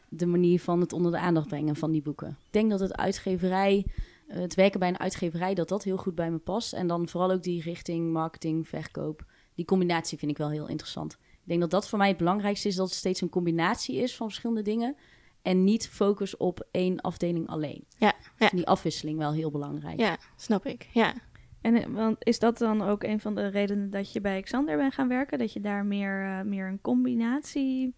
de 0.09 0.27
manier 0.27 0.61
van 0.61 0.81
het 0.81 0.93
onder 0.93 1.13
de 1.13 1.19
aandacht 1.19 1.49
brengen 1.49 1.77
van 1.77 1.93
die 1.93 2.03
boeken. 2.03 2.29
Ik 2.29 2.53
denk 2.53 2.71
dat 2.71 2.81
het 2.81 2.97
uitgeverij, 2.97 3.87
het 4.27 4.55
werken 4.55 4.81
bij 4.81 4.89
een 4.89 4.99
uitgeverij, 4.99 5.55
dat 5.55 5.69
dat 5.69 5.85
heel 5.85 5.97
goed 5.97 6.15
bij 6.15 6.31
me 6.31 6.39
past. 6.39 6.73
En 6.73 6.87
dan 6.87 7.09
vooral 7.09 7.31
ook 7.31 7.43
die 7.43 7.63
richting 7.63 8.13
marketing, 8.13 8.69
verkoop 8.69 9.25
die 9.55 9.65
combinatie 9.65 10.19
vind 10.19 10.31
ik 10.31 10.39
wel 10.39 10.51
heel 10.51 10.69
interessant. 10.69 11.13
Ik 11.13 11.49
denk 11.49 11.61
dat 11.61 11.71
dat 11.71 11.89
voor 11.89 11.99
mij 11.99 12.09
het 12.09 12.17
belangrijkste 12.17 12.69
is, 12.69 12.77
dat 12.77 12.89
het 12.89 12.97
steeds 12.97 13.21
een 13.21 13.29
combinatie 13.29 13.97
is 13.97 14.17
van 14.17 14.27
verschillende 14.27 14.63
dingen. 14.63 14.97
En 15.43 15.65
niet 15.65 15.89
focus 15.89 16.37
op 16.37 16.67
één 16.71 17.01
afdeling 17.01 17.49
alleen. 17.49 17.85
Ja, 17.99 18.15
ja. 18.39 18.49
Die 18.49 18.67
afwisseling 18.67 19.19
wel 19.19 19.33
heel 19.33 19.51
belangrijk. 19.51 20.01
Ja, 20.01 20.19
snap 20.37 20.67
ik. 20.67 20.89
Ja. 20.93 21.15
En 21.61 21.93
want 21.93 22.17
is 22.19 22.39
dat 22.39 22.59
dan 22.59 22.83
ook 22.83 23.03
een 23.03 23.21
van 23.21 23.35
de 23.35 23.47
redenen 23.47 23.91
dat 23.91 24.13
je 24.13 24.21
bij 24.21 24.43
Xander 24.43 24.77
bent 24.77 24.95
gaan 24.95 25.09
werken? 25.09 25.39
Dat 25.39 25.53
je 25.53 25.61
daar 25.61 25.85
meer, 25.85 26.23
uh, 26.23 26.41
meer 26.41 26.67
een 26.67 26.81
combinatie 26.81 27.95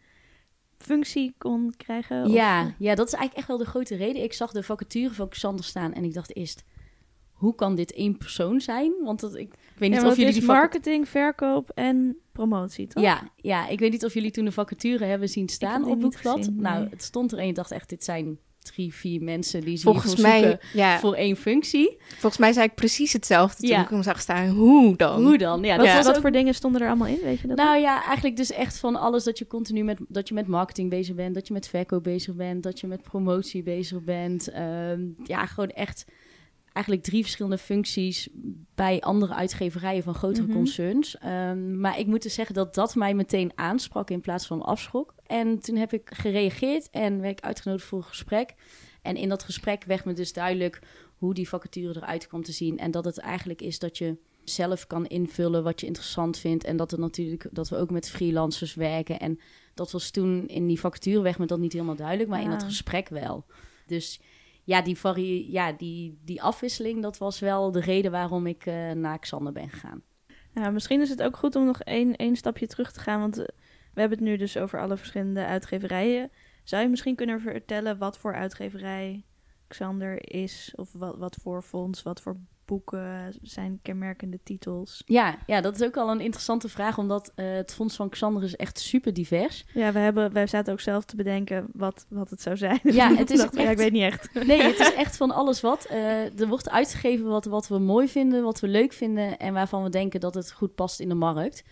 functie 0.79 1.35
kon 1.39 1.75
krijgen? 1.77 2.31
Ja, 2.31 2.65
of? 2.65 2.73
ja, 2.79 2.95
dat 2.95 3.07
is 3.07 3.13
eigenlijk 3.13 3.35
echt 3.35 3.49
wel 3.49 3.59
de 3.59 3.71
grote 3.71 3.97
reden. 3.97 4.23
Ik 4.23 4.33
zag 4.33 4.53
de 4.53 4.63
vacature 4.63 5.15
van 5.15 5.29
Xander 5.29 5.65
staan 5.65 5.93
en 5.93 6.05
ik 6.05 6.15
dacht 6.15 6.37
eerst 6.37 6.65
hoe 7.43 7.55
kan 7.55 7.75
dit 7.75 7.93
één 7.93 8.17
persoon 8.17 8.61
zijn? 8.61 8.93
Want 9.05 9.21
dat, 9.21 9.35
ik, 9.35 9.53
ik 9.53 9.79
weet 9.79 9.91
niet 9.91 10.01
ja, 10.01 10.07
of 10.09 10.17
jullie... 10.17 10.33
Het 10.33 10.43
is 10.43 10.49
marketing, 10.49 11.09
verkoop 11.09 11.71
en 11.75 12.17
promotie, 12.33 12.87
toch? 12.87 13.03
Ja, 13.03 13.31
ja, 13.37 13.69
ik 13.69 13.79
weet 13.79 13.91
niet 13.91 14.05
of 14.05 14.15
jullie 14.15 14.31
toen 14.31 14.45
de 14.45 14.53
vacature 14.53 15.05
hebben 15.05 15.29
zien 15.29 15.49
staan 15.49 15.85
op 15.85 16.01
Boekblad. 16.01 16.51
Nou, 16.53 16.89
het 16.91 17.03
stond 17.03 17.33
er 17.33 17.39
en 17.39 17.47
je 17.47 17.53
dacht 17.53 17.71
echt, 17.71 17.89
dit 17.89 18.05
zijn 18.05 18.39
drie, 18.59 18.95
vier 18.95 19.23
mensen 19.23 19.61
die 19.61 19.77
ze 19.77 19.83
Volgens 19.83 20.17
mij, 20.17 20.41
zoeken 20.43 20.59
ja, 20.73 20.99
voor 20.99 21.15
één 21.15 21.37
functie. 21.37 21.97
volgens 22.09 22.39
mij 22.39 22.53
zei 22.53 22.67
ik 22.67 22.75
precies 22.75 23.13
hetzelfde 23.13 23.61
toen 23.61 23.69
Ja. 23.69 23.83
ik 23.83 23.89
hem 23.89 24.03
zag 24.03 24.21
staan. 24.21 24.49
Hoe 24.49 24.97
dan? 24.97 25.23
Hoe 25.25 25.39
dan? 25.39 25.63
Ja, 25.63 25.77
Wat, 25.77 25.87
dat 25.87 25.95
was 25.95 26.07
wat 26.07 26.15
ook- 26.15 26.21
voor 26.21 26.31
dingen 26.33 26.55
stonden 26.55 26.81
er 26.81 26.89
allemaal 26.89 27.07
in, 27.09 27.19
weet 27.23 27.41
je 27.41 27.47
dat? 27.47 27.57
Nou 27.57 27.79
ja, 27.81 28.05
eigenlijk 28.05 28.37
dus 28.37 28.53
echt 28.53 28.79
van 28.79 28.97
alles 28.97 29.25
dat 29.25 29.39
je 29.39 29.47
continu 29.47 29.83
met, 29.85 29.99
dat 30.09 30.29
je 30.29 30.35
met 30.35 30.47
marketing 30.47 30.91
bezig 30.91 31.15
bent, 31.15 31.35
dat 31.35 31.47
je 31.47 31.53
met 31.53 31.69
verkoop 31.69 32.03
bezig 32.03 32.35
bent, 32.35 32.63
dat 32.63 32.81
je 32.81 32.87
met 32.87 33.03
promotie 33.03 33.63
bezig 33.63 34.03
bent. 34.03 34.49
Ehm, 34.49 35.01
ja, 35.25 35.47
gewoon 35.47 35.71
echt 35.71 36.05
eigenlijk 36.73 37.05
drie 37.05 37.23
verschillende 37.23 37.59
functies 37.59 38.29
bij 38.75 39.01
andere 39.01 39.35
uitgeverijen 39.35 40.03
van 40.03 40.15
grotere 40.15 40.47
Mhm. 40.47 40.57
concerns. 40.57 41.19
Ehm, 41.19 41.81
maar 41.81 41.99
ik 41.99 42.07
moet 42.07 42.23
dus 42.23 42.35
zeggen 42.35 42.55
dat 42.55 42.75
dat 42.75 42.95
mij 42.95 43.15
meteen 43.15 43.53
aansprak 43.55 44.11
in 44.11 44.21
plaats 44.21 44.47
van 44.47 44.63
afschrok. 44.63 45.15
En 45.27 45.59
toen 45.59 45.77
heb 45.77 45.93
ik 45.93 46.11
gereageerd 46.15 46.91
en 46.91 47.21
werd 47.21 47.39
ik 47.39 47.45
uitgenodigd 47.45 47.85
voor 47.87 47.99
een 47.99 48.05
gesprek. 48.05 48.55
En 49.03 49.17
in 49.17 49.29
dat 49.29 49.43
gesprek 49.43 49.85
werd 49.85 50.05
me 50.05 50.13
dus 50.13 50.33
duidelijk 50.33 50.79
hoe 51.17 51.35
die 51.35 51.49
vacature 51.49 51.97
eruit 51.97 52.27
kwam 52.27 52.43
te 52.43 52.53
zien. 52.53 52.79
En 52.79 52.91
dat 52.91 53.05
het 53.05 53.19
eigenlijk 53.19 53.63
is 53.63 53.79
dat 53.79 53.99
je 53.99 54.17
zelf 54.45 54.87
kan 54.87 55.07
invullen 55.07 55.63
wat 55.63 55.81
je 55.81 55.87
interessant 55.87 56.39
vindt. 56.39 56.65
En 56.65 56.77
dat, 56.77 56.91
het 56.91 57.01
natuurlijk, 57.01 57.47
dat 57.51 57.69
we 57.69 57.77
ook 57.77 57.91
met 57.91 58.11
freelancers 58.11 58.75
werken. 58.75 59.19
En 59.21 59.41
dat 59.75 59.91
was 59.93 60.11
toen 60.11 60.47
in 60.49 60.67
die 60.67 60.81
vacature 60.81 61.21
weg 61.21 61.39
me 61.39 61.47
dat 61.47 61.59
niet 61.59 61.73
helemaal 61.73 61.97
duidelijk, 61.97 62.29
maar 62.29 62.41
in 62.41 62.47
Ah. 62.47 62.53
dat 62.53 62.63
gesprek 62.63 63.09
wel. 63.09 63.45
Dus 63.87 64.21
ja, 64.65 64.83
die, 64.83 64.99
vari 64.99 65.53
ja 65.53 65.73
die, 65.73 66.21
die 66.25 66.43
afwisseling, 66.43 67.03
dat 67.03 67.19
was 67.19 67.39
wel 67.39 67.73
de 67.73 67.81
reden 67.81 68.11
waarom 68.11 68.47
ik 68.47 68.67
eh, 68.67 68.91
naar 68.91 69.19
Xander 69.19 69.53
ben 69.53 69.69
gegaan. 69.69 70.03
Ja, 70.55 70.71
misschien 70.71 71.01
is 71.01 71.09
het 71.09 71.23
ook 71.23 71.37
goed 71.37 71.57
om 71.57 71.65
nog 71.65 71.81
één, 71.81 72.17
één 72.17 72.37
stapje 72.37 72.67
terug 72.67 72.93
te 72.93 73.01
gaan. 73.01 73.21
Want 73.21 73.39
eh, 73.39 73.47
we 73.95 74.01
hebben 74.01 74.19
het 74.19 74.27
nu 74.27 74.37
dus 74.37 74.57
over 74.57 74.81
alle 74.81 74.97
verschillende 74.97 75.45
uitgeverijen. 75.45 76.31
Zou 76.65 76.83
je 76.83 76.89
misschien 76.89 77.15
kunnen 77.15 77.41
vertellen 77.41 77.99
wat 77.99 78.19
voor 78.19 78.35
uitgeverij 78.35 79.25
Xander 79.69 80.33
is? 80.35 80.73
Of 80.77 80.93
wat, 80.93 81.17
wat 81.17 81.37
voor 81.43 81.63
fonds, 81.63 82.03
wat 82.03 82.21
voor 82.21 82.37
boeken 82.65 83.35
zijn 83.43 83.79
kenmerkende 83.83 84.39
titels? 84.43 85.03
Ja, 85.07 85.39
ja, 85.47 85.61
dat 85.61 85.75
is 85.81 85.87
ook 85.87 85.97
al 85.97 86.11
een 86.11 86.21
interessante 86.21 86.69
vraag, 86.69 86.99
omdat 86.99 87.33
eh, 87.35 87.53
het 87.53 87.75
fonds 87.75 87.97
van 87.97 88.09
Xander 88.09 88.43
is 88.43 88.57
echt 88.57 88.79
super 88.79 89.13
divers. 89.13 89.65
Ja, 89.75 89.93
we 89.93 89.99
hebben, 89.99 90.33
wij 90.33 90.47
zaten 90.47 90.73
ook 90.73 90.81
zelf 90.81 91.05
te 91.05 91.17
bedenken 91.17 91.67
wat, 91.73 92.07
wat 92.09 92.31
het 92.31 92.43
zou 92.43 92.57
zijn. 92.57 92.81
Ja, 92.83 93.15
het 93.17 93.31
is 93.31 93.41
ja, 93.41 93.47
ik 93.47 93.55
echt- 93.55 93.77
weet 93.79 93.93
niet 93.93 94.03
echt. 94.03 94.35
Nee, 94.47 94.63
het 94.63 94.79
is 94.79 94.95
echt 94.95 95.17
van 95.17 95.31
alles 95.31 95.61
wat. 95.61 95.85
Eh, 95.85 96.41
er 96.41 96.49
wordt 96.49 96.71
uitgegeven 96.71 97.27
wat, 97.27 97.45
wat 97.45 97.69
we 97.69 97.79
mooi 97.79 98.09
vinden, 98.09 98.43
wat 98.43 98.61
we 98.61 98.69
leuk 98.69 98.93
vinden 98.93 99.39
en 99.39 99.53
waarvan 99.53 99.83
we 99.83 99.89
denken 99.91 100.21
dat 100.21 100.35
het 100.35 100.53
goed 100.53 100.75
past 100.75 101.01
in 101.01 101.09
de 101.09 101.15
markt. 101.15 101.63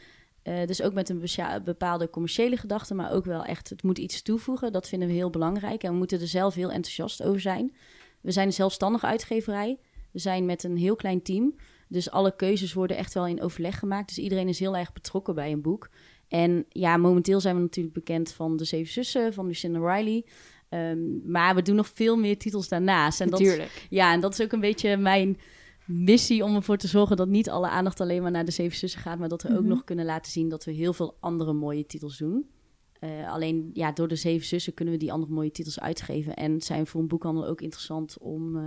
Eh, 0.43 0.67
dus 0.67 0.83
ook 0.83 0.93
met 0.93 1.09
een 1.09 1.23
bepaalde 1.65 2.11
commerciële 2.11 2.57
gedachte, 2.57 2.95
maar 2.95 3.13
ook 3.13 3.25
wel 3.25 3.45
echt, 3.45 3.69
het 3.69 3.83
moet 3.83 3.99
iets 3.99 4.23
toevoegen. 4.23 4.73
Dat 4.73 4.89
vinden 4.89 5.09
we 5.09 5.15
heel 5.15 5.31
belangrijk 5.31 5.83
en 5.83 5.91
we 5.91 5.97
moeten 5.97 6.21
er 6.21 6.27
zelf 6.27 6.55
heel 6.55 6.71
enthousiast 6.71 7.23
over 7.23 7.41
zijn. 7.41 7.75
We 8.21 8.31
zijn 8.31 8.47
een 8.47 8.53
zelfstandige 8.53 9.07
uitgeverij. 9.07 9.79
We 10.13 10.19
zijn 10.19 10.45
met 10.47 10.65
een 10.65 10.77
heel 10.77 10.97
klein 10.97 11.23
team. 11.23 11.55
Dus 11.89 12.11
alle 12.11 12.37
keuzes 12.37 12.73
worden 12.73 12.97
echt 12.97 13.15
wel 13.15 13.27
in 13.27 13.43
overleg 13.43 13.79
gemaakt. 13.79 14.09
Dus 14.09 14.19
iedereen 14.19 14.49
is 14.49 14.59
heel 14.59 14.77
erg 14.77 14.93
betrokken 14.93 15.35
bij 15.35 15.53
een 15.53 15.63
boek. 15.63 15.91
En 16.29 16.65
ja, 16.69 16.97
momenteel 16.97 17.41
zijn 17.41 17.55
we 17.57 17.61
natuurlijk 17.61 17.95
bekend 17.95 18.33
van 18.33 18.57
De 18.57 18.65
Zeven 18.65 18.93
Zussen, 18.93 19.33
van 19.35 19.47
Lucinda 19.47 19.95
Riley. 19.95 20.25
Ehm, 20.69 21.31
maar 21.31 21.55
we 21.55 21.63
doen 21.63 21.77
nog 21.77 21.89
veel 21.95 22.17
meer 22.17 22.39
titels 22.39 22.69
daarnaast. 22.69 23.21
En 23.21 23.31
dat, 23.31 23.41
Natuurlijk. 23.41 23.87
ja, 23.91 24.13
en 24.13 24.21
dat 24.21 24.33
is 24.33 24.41
ook 24.43 24.53
een 24.53 24.61
beetje 24.61 24.97
mijn 24.97 25.39
missie 25.87 26.45
om 26.45 26.55
ervoor 26.55 26.77
te 26.77 26.89
zorgen 26.89 27.17
dat 27.17 27.29
niet 27.29 27.51
alle 27.51 27.69
aandacht 27.69 28.01
alleen 28.01 28.23
maar 28.23 28.31
naar 28.31 28.45
de 28.45 28.51
Zeven 28.51 28.77
Zussen 28.79 29.01
gaat, 29.01 29.19
maar 29.19 29.29
dat 29.29 29.43
we 29.43 29.49
ook 29.49 29.61
Mhm. 29.61 29.69
nog 29.69 29.85
kunnen 29.85 30.05
laten 30.05 30.33
zien 30.33 30.49
dat 30.49 30.65
we 30.65 30.71
heel 30.73 30.93
veel 30.93 31.17
andere 31.21 31.53
mooie 31.53 31.87
titels 31.87 32.19
doen. 32.19 32.47
Eh, 33.01 33.33
alleen 33.33 33.71
ja, 33.73 33.93
door 33.93 34.09
de 34.09 34.17
Zeven 34.17 34.47
Zussen 34.47 34.75
kunnen 34.75 34.95
we 34.95 35.01
die 35.01 35.13
andere 35.13 35.33
mooie 35.33 35.51
titels 35.51 35.81
uitgeven. 35.81 36.35
En 36.35 36.53
het 36.53 36.65
zijn 36.65 36.87
voor 36.87 37.01
een 37.01 37.09
boekhandel 37.09 37.47
ook 37.47 37.61
interessant 37.61 38.19
om, 38.19 38.57
eh, 38.57 38.63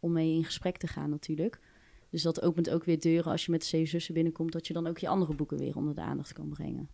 om 0.00 0.12
mee 0.12 0.34
in 0.34 0.44
gesprek 0.44 0.76
te 0.76 0.86
gaan 0.86 1.10
natuurlijk. 1.10 1.60
Dus 2.10 2.22
dat 2.22 2.42
opent 2.42 2.70
ook 2.70 2.84
weer 2.84 3.00
deuren 3.00 3.30
als 3.32 3.44
je 3.44 3.50
met 3.50 3.60
de 3.60 3.66
Zeven 3.66 3.88
Zussen 3.88 4.14
binnenkomt, 4.14 4.52
dat 4.52 4.66
je 4.66 4.72
dan 4.72 4.86
ook 4.86 4.98
je 4.98 5.08
andere 5.08 5.34
boeken 5.34 5.58
weer 5.58 5.76
onder 5.76 5.94
de 5.94 6.00
aandacht 6.00 6.32
kan 6.32 6.48
brengen. 6.48 6.88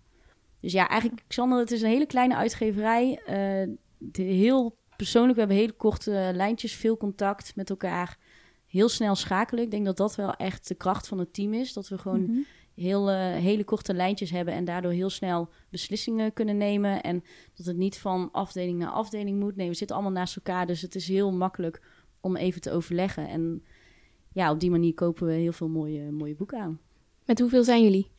Dus 0.60 0.72
ja, 0.72 0.88
eigenlijk, 0.88 1.22
Xander, 1.28 1.58
het 1.58 1.70
is 1.70 1.82
een 1.82 1.88
hele 1.88 2.06
kleine 2.06 2.36
uitgeverij. 2.36 3.20
eh, 3.26 3.68
de- 3.98 4.22
heel 4.22 4.76
persoonlijk, 4.96 5.32
we 5.34 5.38
hebben 5.40 5.56
hele 5.58 5.72
korte 5.72 6.30
lijntjes, 6.34 6.74
veel 6.74 6.96
contact 6.96 7.56
met 7.56 7.70
elkaar. 7.70 8.18
Heel 8.66 8.88
snel 8.88 9.14
schakelen. 9.14 9.64
Ik 9.64 9.70
denk 9.70 9.84
dat 9.84 9.96
dat 9.96 10.14
wel 10.14 10.34
echt 10.34 10.68
de 10.68 10.74
kracht 10.74 11.08
van 11.08 11.18
het 11.18 11.34
team 11.34 11.52
is. 11.54 11.72
Dat 11.72 11.88
we 11.88 11.98
gewoon 11.98 12.22
Mhm. 12.22 12.38
heel, 12.74 13.10
eh, 13.10 13.16
hele 13.34 13.64
korte 13.64 13.94
lijntjes 13.94 14.30
hebben 14.30 14.54
en 14.54 14.64
daardoor 14.64 14.92
heel 14.92 15.10
snel 15.10 15.48
beslissingen 15.68 16.32
kunnen 16.32 16.56
nemen. 16.56 17.02
En 17.02 17.24
dat 17.54 17.66
het 17.66 17.76
niet 17.76 17.98
van 17.98 18.28
afdeling 18.32 18.78
naar 18.78 18.90
afdeling 18.90 19.38
moet. 19.40 19.56
Nee, 19.56 19.68
we 19.68 19.74
zitten 19.74 19.96
allemaal 19.96 20.14
naast 20.14 20.36
elkaar, 20.36 20.66
dus 20.66 20.82
het 20.82 20.94
is 20.94 21.08
heel 21.08 21.32
makkelijk 21.32 21.82
om 22.22 22.36
even 22.36 22.60
te 22.60 22.70
overleggen. 22.70 23.28
En 23.28 23.64
ja, 24.32 24.50
op 24.50 24.60
die 24.60 24.70
manier 24.70 24.94
kopen 24.94 25.26
we 25.26 25.32
heel 25.32 25.52
veel 25.52 25.68
mooie, 25.68 26.10
mooie 26.10 26.34
boeken 26.34 26.58
aan. 26.58 26.80
Met 27.24 27.38
hoeveel 27.38 27.64
zijn 27.64 27.82
jullie? 27.82 28.10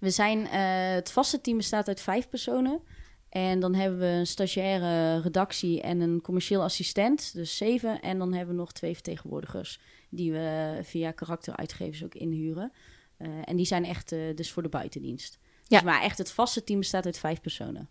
We 0.00 0.10
zijn, 0.10 0.46
eh, 0.46 0.94
het 0.94 1.10
vaste 1.10 1.40
team 1.40 1.56
bestaat 1.56 1.88
uit 1.88 2.00
vijf 2.00 2.28
personen. 2.28 2.80
En 3.28 3.60
dan 3.60 3.74
hebben 3.74 3.98
we 3.98 4.06
een 4.06 4.26
stagiaire 4.26 5.20
redactie 5.20 5.80
en 5.80 6.00
een 6.00 6.20
commercieel 6.20 6.62
assistent, 6.62 7.34
dus 7.34 7.56
zeven. 7.56 8.00
En 8.00 8.18
dan 8.18 8.32
hebben 8.32 8.54
we 8.54 8.60
nog 8.60 8.72
twee 8.72 8.94
vertegenwoordigers 8.94 9.80
die 10.10 10.32
we 10.32 10.78
via 10.82 11.10
karakteruitgevers 11.10 12.04
ook 12.04 12.14
inhuren. 12.14 12.72
Eh, 13.16 13.28
en 13.44 13.56
die 13.56 13.66
zijn 13.66 13.84
echt 13.84 14.12
eh, 14.12 14.20
dus 14.34 14.50
voor 14.50 14.62
de 14.62 14.68
buitendienst. 14.68 15.38
Ja. 15.62 15.78
Dus 15.78 15.82
maar 15.82 16.02
echt 16.02 16.18
het 16.18 16.32
vaste 16.32 16.64
team 16.64 16.78
bestaat 16.78 17.06
uit 17.06 17.18
vijf 17.18 17.40
personen. 17.40 17.88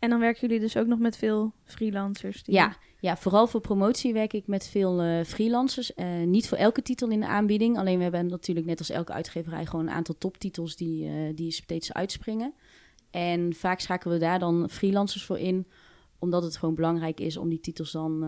En 0.00 0.10
dan 0.10 0.20
werken 0.20 0.40
jullie 0.40 0.60
dus 0.60 0.76
ook 0.76 0.86
nog 0.86 0.98
met 0.98 1.16
veel 1.16 1.52
freelancers. 1.64 2.42
Ja, 2.44 2.76
ja, 3.00 3.16
vooral 3.16 3.46
voor 3.46 3.60
promotie 3.60 4.12
werk 4.12 4.32
ik 4.32 4.46
met 4.46 4.66
veel 4.66 5.00
eh, 5.00 5.24
freelancers. 5.24 5.94
Eh, 5.94 6.06
niet 6.24 6.48
voor 6.48 6.58
elke 6.58 6.82
titel 6.82 7.08
in 7.08 7.20
de 7.20 7.26
aanbieding. 7.26 7.78
Alleen 7.78 7.96
we 7.96 8.02
hebben 8.02 8.26
natuurlijk 8.26 8.66
net 8.66 8.78
als 8.78 8.90
elke 8.90 9.12
uitgeverij 9.12 9.66
gewoon 9.66 9.86
een 9.86 9.94
aantal 9.94 10.18
toptitels 10.18 10.76
die, 10.76 11.06
eh, 11.06 11.12
die 11.34 11.50
steeds 11.50 11.92
uitspringen. 11.92 12.54
En 13.10 13.54
vaak 13.54 13.80
schakelen 13.80 14.18
we 14.18 14.24
daar 14.24 14.38
dan 14.38 14.70
freelancers 14.70 15.24
voor 15.24 15.38
in. 15.38 15.66
Omdat 16.18 16.42
het 16.42 16.56
gewoon 16.56 16.74
belangrijk 16.74 17.20
is 17.20 17.36
om 17.36 17.48
die 17.48 17.60
titels 17.60 17.92
dan 17.92 18.24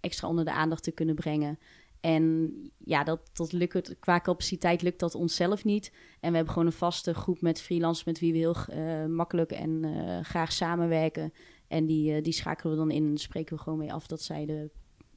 extra 0.00 0.28
onder 0.28 0.44
de 0.44 0.52
aandacht 0.52 0.82
te 0.82 0.90
kunnen 0.90 1.14
brengen. 1.14 1.58
En 2.00 2.52
ja, 2.84 3.04
dat, 3.04 3.20
dat 3.32 3.52
lukt, 3.52 3.96
qua 4.00 4.20
capaciteit 4.20 4.82
lukt 4.82 5.00
dat 5.00 5.14
onszelf 5.14 5.64
niet. 5.64 5.92
En 6.20 6.30
we 6.30 6.36
hebben 6.36 6.52
gewoon 6.52 6.68
een 6.68 6.74
vaste 6.78 7.14
groep 7.14 7.40
met 7.40 7.60
freelancers 7.60 8.06
met 8.06 8.18
wie 8.18 8.32
we 8.32 8.38
heel 8.38 8.56
eh, 8.66 9.04
makkelijk 9.04 9.50
en 9.52 9.84
eh, 9.84 10.24
graag 10.24 10.52
samenwerken. 10.52 11.32
En 11.68 11.86
die, 11.86 12.14
eh, 12.14 12.22
die 12.22 12.32
schakelen 12.32 12.72
we 12.72 12.78
dan 12.78 12.90
in 12.90 13.10
en 13.10 13.18
spreken 13.18 13.56
we 13.56 13.62
gewoon 13.62 13.78
mee 13.78 13.92
af 13.92 14.06
dat 14.06 14.22
zij 14.22 14.46
de 14.46 14.70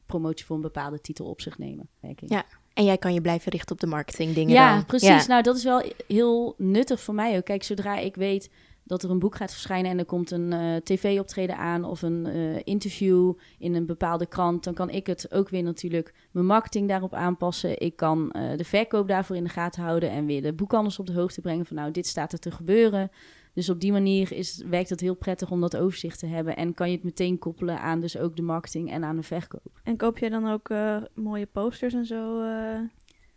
promotie 0.06 0.46
voor 0.46 0.56
een 0.56 0.62
bepaalde 0.62 1.02
titel 1.02 1.26
op 1.26 1.42
zich 1.42 1.58
nemen. 1.58 1.90
Ja, 2.26 2.46
En 2.74 2.84
jij 2.84 2.98
kan 2.98 3.14
je 3.14 3.22
blijven 3.22 3.52
richten 3.52 3.72
op 3.76 3.82
de 3.82 3.88
marketing 3.88 4.34
dingen 4.34 4.54
Ja, 4.54 4.74
dan. 4.76 4.86
precies. 4.86 5.08
Ja. 5.08 5.28
Nou, 5.28 5.44
dat 5.44 5.56
is 5.56 5.64
wel 5.64 5.84
heel 6.08 6.56
nuttig 6.58 7.02
voor 7.02 7.14
mij 7.14 7.38
ook. 7.38 7.46
Kijk, 7.46 7.64
zodra 7.64 7.98
ik 7.98 8.16
weet 8.16 8.50
dat 8.84 9.04
er 9.04 9.10
een 9.10 9.20
boek 9.20 9.36
gaat 9.36 9.52
verschijnen 9.52 9.92
en 9.92 9.98
er 9.98 10.06
komt 10.06 10.32
een 10.32 10.54
eh, 10.54 10.76
tv-optreden 10.76 11.58
aan 11.58 11.84
of 11.84 12.02
een 12.02 12.26
eh, 12.26 12.60
interview 12.64 13.34
in 13.58 13.76
een 13.76 13.86
bepaalde 13.86 14.26
krant, 14.26 14.64
dan 14.64 14.74
kan 14.74 14.90
ik 14.90 15.08
het 15.08 15.32
ook 15.34 15.50
weer 15.50 15.64
natuurlijk 15.64 16.14
mijn 16.32 16.46
marketing 16.46 16.88
daarop 16.88 17.14
aanpassen. 17.14 17.80
Ik 17.80 17.96
kan 17.96 18.32
eh, 18.32 18.58
de 18.58 18.64
verkoop 18.64 19.08
daarvoor 19.08 19.36
in 19.36 19.44
de 19.44 19.50
gaten 19.50 19.84
houden 19.84 20.10
en 20.10 20.26
weer 20.26 20.42
de 20.42 20.54
boekhandels 20.54 21.00
op 21.00 21.06
de 21.06 21.14
hoogte 21.14 21.42
brengen 21.42 21.66
van 21.66 21.76
nou, 21.76 21.92
dit 21.92 22.08
staat 22.08 22.34
er 22.34 22.40
te 22.40 22.52
gebeuren. 22.52 23.12
Dus 23.54 23.70
op 23.70 23.80
die 23.80 23.92
manier 23.92 24.32
is, 24.32 24.64
werkt 24.70 24.90
het 24.90 25.00
heel 25.00 25.16
prettig 25.16 25.52
om 25.52 25.62
dat 25.62 25.78
overzicht 25.78 26.20
te 26.20 26.26
hebben 26.26 26.56
en 26.56 26.74
kan 26.74 26.90
je 26.90 26.96
het 26.96 27.04
meteen 27.04 27.40
koppelen 27.40 27.80
aan 27.82 28.00
dus 28.00 28.18
ook 28.18 28.36
de 28.36 28.42
marketing 28.42 28.92
en 28.92 29.04
aan 29.04 29.16
de 29.16 29.24
verkoop. 29.24 29.80
En 29.84 29.98
koop 29.98 30.18
jij 30.18 30.30
dan 30.30 30.52
ook 30.52 30.70
mooie 31.14 31.46
posters 31.46 31.94
en 31.94 32.06
zo 32.06 32.42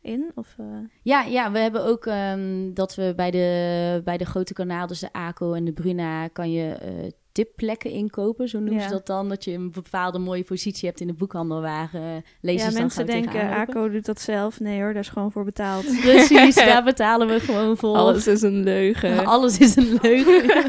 in? 0.04 0.30
Of, 0.34 0.54
eh, 0.58 0.64
Ja, 1.02 1.22
ja, 1.22 1.50
we 1.52 1.58
hebben 1.58 1.84
ook 1.84 2.06
ehm, 2.06 2.72
dat 2.74 2.94
we 2.94 3.12
bij 3.16 3.30
de, 3.30 4.00
bij 4.04 4.16
de 4.16 4.24
grote 4.24 4.52
kanaal, 4.52 4.86
dus 4.86 5.00
de 5.00 5.12
ACO 5.12 5.52
en 5.52 5.64
de 5.64 5.72
Bruna, 5.72 6.28
kan 6.28 6.52
je 6.52 6.72
eh, 6.72 6.90
tipplekken 7.32 7.90
inkopen, 7.90 8.48
zo 8.48 8.58
noemen 8.58 8.80
Ja. 8.82 8.88
ze 8.88 8.92
dat 8.92 9.06
dan. 9.06 9.28
Dat 9.28 9.44
je 9.44 9.52
een 9.52 9.70
bepaalde 9.72 10.18
mooie 10.18 10.44
positie 10.44 10.88
hebt 10.88 11.00
in 11.00 11.06
de 11.06 11.12
boekhandel 11.12 11.60
waar 11.60 11.90
eh 11.92 12.00
lezers 12.40 12.64
ja, 12.64 12.70
dan 12.70 12.80
mensen 12.80 13.08
gaan 13.08 13.22
denken. 13.22 13.50
ACO 13.50 13.88
doet 13.90 14.04
dat 14.06 14.20
zelf. 14.20 14.60
Nee 14.60 14.80
hoor, 14.80 14.92
daar 14.92 15.02
is 15.02 15.08
gewoon 15.08 15.32
voor 15.32 15.44
betaald. 15.44 15.84
Precies, 16.00 16.54
daar 16.70 16.84
betalen 16.84 17.26
we 17.28 17.40
gewoon 17.40 17.76
voor. 17.76 17.96
Alles 17.96 18.26
is 18.26 18.42
een 18.42 18.62
leugen. 18.62 19.26
Alles 19.26 19.58
is 19.58 19.76
een 19.76 19.98
leugen. 20.02 20.62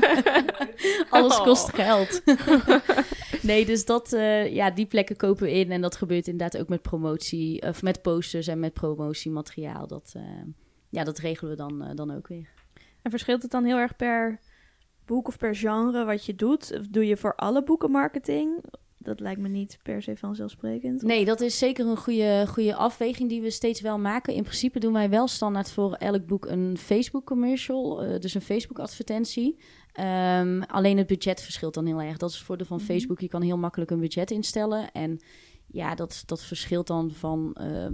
Alles 1.09 1.37
kost 1.41 1.63
Oh. 1.67 1.73
geld. 1.73 2.21
Nee, 3.45 3.65
dus 3.65 3.85
dat, 3.85 4.13
eh, 4.13 4.53
ja, 4.53 4.71
die 4.71 4.85
plekken 4.85 5.15
kopen 5.15 5.43
we 5.43 5.51
in. 5.51 5.71
En 5.71 5.81
dat 5.81 5.95
gebeurt 5.95 6.27
inderdaad 6.27 6.61
ook 6.61 6.69
met 6.69 6.81
promotie, 6.81 7.61
of 7.61 7.81
met 7.81 8.01
posters 8.01 8.47
en 8.47 8.59
met 8.59 8.73
promotiemateriaal. 8.73 9.87
Dat, 9.87 10.13
eh, 10.15 10.23
ja, 10.89 11.03
dat 11.03 11.17
regelen 11.17 11.51
we 11.51 11.57
dan, 11.57 11.83
eh, 11.83 11.95
dan 11.95 12.15
ook 12.15 12.27
weer. 12.27 12.49
En 13.01 13.11
verschilt 13.11 13.41
het 13.41 13.51
dan 13.51 13.65
heel 13.65 13.77
erg 13.77 13.95
per 13.95 14.39
boek 15.05 15.27
of 15.27 15.37
per 15.37 15.55
genre 15.55 16.05
wat 16.05 16.25
je 16.25 16.35
doet? 16.35 16.77
Of 16.79 16.87
doe 16.87 17.07
je 17.07 17.17
voor 17.17 17.35
alle 17.35 17.63
boeken 17.63 17.91
marketing? 17.91 18.63
dat 18.97 19.19
lijkt 19.19 19.41
me 19.41 19.47
niet 19.47 19.79
per 19.83 20.01
se 20.01 20.17
vanzelfsprekend. 20.17 21.01
Nee, 21.01 21.25
dat 21.25 21.41
is 21.41 21.57
zeker 21.57 21.87
een 21.87 21.97
goede, 21.97 22.45
goede 22.47 22.75
afweging 22.75 23.29
die 23.29 23.41
we 23.41 23.49
steeds 23.49 23.81
wel 23.81 23.99
maken. 23.99 24.33
In 24.33 24.43
principe 24.43 24.79
doen 24.79 24.93
wij 24.93 25.09
wel 25.09 25.27
standaard 25.27 25.71
voor 25.71 25.93
elk 25.93 26.25
boek 26.25 26.45
een 26.45 26.77
Facebook 26.77 27.25
commercial, 27.25 27.95
dus 28.19 28.33
een 28.33 28.41
Facebook 28.41 28.79
advertentie. 28.79 29.59
Ehm, 29.95 30.61
alleen 30.61 30.97
het 30.97 31.07
budget 31.07 31.41
verschilt 31.41 31.73
dan 31.73 31.85
heel 31.85 32.01
erg. 32.01 32.17
Dat 32.17 32.29
is 32.29 32.35
het 32.35 32.45
voordeel 32.45 32.65
van 32.65 32.77
Mhm. 32.77 32.85
Facebook. 32.85 33.19
Je 33.19 33.27
kan 33.27 33.41
heel 33.41 33.57
makkelijk 33.57 33.91
een 33.91 33.99
budget 33.99 34.31
instellen. 34.31 34.91
En 34.91 35.19
ja, 35.67 35.95
dat, 35.95 36.23
dat 36.25 36.41
verschilt 36.43 36.87
dan 36.87 37.11
van 37.11 37.53
ehm 37.53 37.93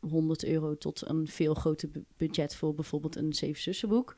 100 0.00 0.44
euro 0.44 0.76
tot 0.78 1.08
een 1.08 1.26
veel 1.28 1.54
groter 1.54 1.88
bu- 1.90 2.04
budget 2.16 2.54
voor 2.54 2.74
bijvoorbeeld 2.74 3.16
een 3.16 3.32
Zeven 3.32 3.62
Zussen 3.62 3.88
boek. 3.88 4.16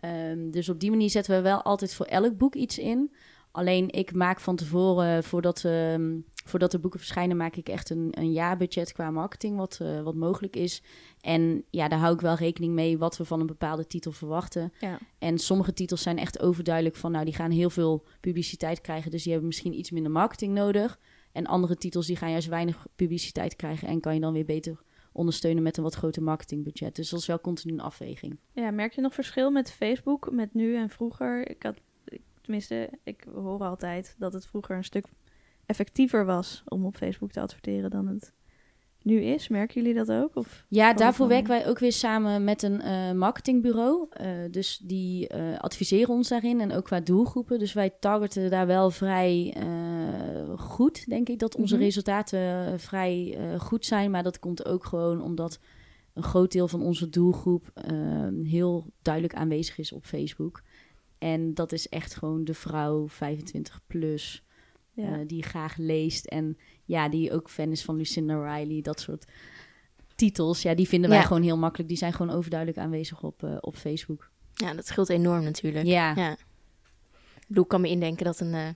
Ehm, 0.00 0.50
dus 0.50 0.68
op 0.68 0.80
die 0.80 0.90
manier 0.90 1.10
zetten 1.10 1.36
we 1.36 1.42
wel 1.42 1.62
altijd 1.62 1.94
voor 1.94 2.06
elk 2.06 2.36
boek 2.38 2.54
iets 2.54 2.78
in. 2.78 3.14
Alleen 3.50 3.90
ik 3.90 4.12
maak 4.14 4.40
van 4.40 4.56
tevoren, 4.56 5.24
voordat, 5.24 5.64
ehm, 5.64 6.16
voordat 6.48 6.70
de 6.70 6.78
boeken 6.78 7.00
verschijnen, 7.00 7.36
maak 7.36 7.56
ik 7.56 7.68
echt 7.68 7.90
een, 7.90 8.08
een 8.10 8.32
jaarbudget 8.32 8.92
qua 8.92 9.10
marketing, 9.10 9.56
wat, 9.56 9.78
eh, 9.82 10.02
wat 10.02 10.14
mogelijk 10.14 10.56
is. 10.56 10.82
En 11.20 11.64
ja, 11.70 11.88
daar 11.88 11.98
hou 11.98 12.14
ik 12.14 12.20
wel 12.20 12.34
rekening 12.34 12.74
mee 12.74 12.98
wat 12.98 13.16
we 13.16 13.24
van 13.24 13.40
een 13.40 13.46
bepaalde 13.46 13.86
titel 13.86 14.12
verwachten. 14.12 14.72
Ja. 14.80 14.98
En 15.18 15.38
sommige 15.38 15.72
titels 15.72 16.02
zijn 16.02 16.18
echt 16.18 16.40
overduidelijk 16.40 16.96
van, 16.96 17.12
nou, 17.12 17.24
die 17.24 17.34
gaan 17.34 17.50
heel 17.50 17.70
veel 17.70 18.04
publiciteit 18.20 18.80
krijgen, 18.80 19.10
dus 19.10 19.22
die 19.22 19.30
hebben 19.30 19.48
misschien 19.48 19.78
iets 19.78 19.90
minder 19.90 20.12
marketing 20.12 20.54
nodig. 20.54 20.98
En 21.32 21.46
andere 21.46 21.76
titels 21.76 22.06
die 22.06 22.16
gaan 22.16 22.30
juist 22.30 22.48
weinig 22.48 22.86
publiciteit 22.96 23.56
krijgen 23.56 23.88
en 23.88 24.00
kan 24.00 24.14
je 24.14 24.20
dan 24.20 24.32
weer 24.32 24.44
beter 24.44 24.82
ondersteunen 25.12 25.62
met 25.62 25.76
een 25.76 25.82
wat 25.82 25.94
groter 25.94 26.22
marketingbudget. 26.22 26.96
Dus 26.96 27.10
dat 27.10 27.20
is 27.20 27.26
wel 27.26 27.40
continu 27.40 27.72
een 27.72 27.80
afweging. 27.80 28.38
Ja, 28.52 28.70
merk 28.70 28.92
je 28.92 29.00
nog 29.00 29.14
verschil 29.14 29.50
met 29.50 29.72
Facebook, 29.72 30.30
met 30.30 30.54
nu 30.54 30.76
en 30.76 30.90
vroeger? 30.90 31.50
Ik 31.50 31.62
had, 31.62 31.80
tenminste, 32.40 32.90
ik 33.02 33.26
hoor 33.34 33.60
altijd 33.60 34.14
dat 34.18 34.32
het 34.32 34.46
vroeger 34.46 34.76
een 34.76 34.84
stuk 34.84 35.06
effectiever 35.68 36.24
was 36.24 36.62
om 36.68 36.84
op 36.84 36.96
Facebook 36.96 37.30
te 37.30 37.40
adverteren 37.40 37.90
dan 37.90 38.06
het 38.06 38.32
nu 39.02 39.20
is. 39.20 39.48
Merken 39.48 39.82
jullie 39.82 39.96
dat 40.04 40.12
ook? 40.12 40.36
Of 40.36 40.64
Ja, 40.68 40.94
daarvoor 40.94 41.28
werken 41.28 41.48
wij 41.48 41.68
ook 41.68 41.78
weer 41.78 41.92
samen 41.92 42.44
met 42.44 42.62
een 42.62 42.80
eh, 42.80 43.12
marketingbureau. 43.12 44.06
Eh, 44.10 44.28
dus 44.50 44.80
die 44.82 45.28
eh, 45.28 45.58
adviseren 45.58 46.14
ons 46.14 46.28
daarin 46.28 46.60
en 46.60 46.72
ook 46.72 46.84
qua 46.84 47.00
doelgroepen. 47.00 47.58
Dus 47.58 47.72
wij 47.72 47.90
targeten 48.00 48.50
daar 48.50 48.66
wel 48.66 48.90
vrij 48.90 49.56
goed, 50.56 51.08
denk 51.08 51.28
ik, 51.28 51.38
dat 51.38 51.56
onze 51.56 51.74
Mhm. 51.74 51.84
resultaten 51.84 52.80
vrij 52.80 53.38
goed 53.58 53.86
zijn. 53.86 54.10
Maar 54.10 54.22
dat 54.22 54.38
komt 54.38 54.66
ook 54.66 54.84
gewoon 54.84 55.22
omdat 55.22 55.58
een 56.14 56.22
groot 56.22 56.52
deel 56.52 56.68
van 56.68 56.82
onze 56.82 57.08
doelgroep 57.08 57.72
heel 58.44 58.86
duidelijk 59.02 59.34
aanwezig 59.34 59.78
is 59.78 59.92
op 59.92 60.04
Facebook. 60.04 60.62
En 61.18 61.54
dat 61.54 61.72
is 61.72 61.88
echt 61.88 62.14
gewoon 62.14 62.44
de 62.44 62.54
vrouw 62.54 63.08
25 63.08 63.80
plus. 63.86 64.42
Ja. 65.02 65.18
eh, 65.18 65.26
die 65.26 65.42
graag 65.42 65.76
leest. 65.76 66.24
En 66.24 66.58
ja, 66.84 67.08
die 67.08 67.32
ook 67.32 67.50
fan 67.50 67.70
is 67.70 67.82
van 67.82 67.96
Lucinda 67.96 68.54
Riley. 68.54 68.80
Dat 68.80 69.00
soort 69.00 69.24
titels. 70.14 70.62
Ja, 70.62 70.74
die 70.74 70.88
vinden 70.88 71.10
wij 71.10 71.22
gewoon 71.22 71.42
heel 71.42 71.58
makkelijk. 71.58 71.88
Die 71.88 71.98
zijn 71.98 72.12
gewoon 72.12 72.36
overduidelijk 72.36 72.78
aanwezig 72.78 73.22
op, 73.22 73.42
eh, 73.42 73.56
op 73.60 73.76
Facebook. 73.76 74.30
Ja, 74.54 74.74
dat 74.74 74.86
scheelt 74.86 75.08
enorm 75.08 75.42
natuurlijk. 75.42 75.86
Ja. 75.86 76.14
Ja. 76.16 76.32
Ik 76.32 77.46
bedoel, 77.48 77.62
ik 77.62 77.68
kan 77.68 77.80
me 77.80 77.88
indenken 77.88 78.24
dat 78.24 78.40
een 78.40 78.54
eh, 78.54 78.68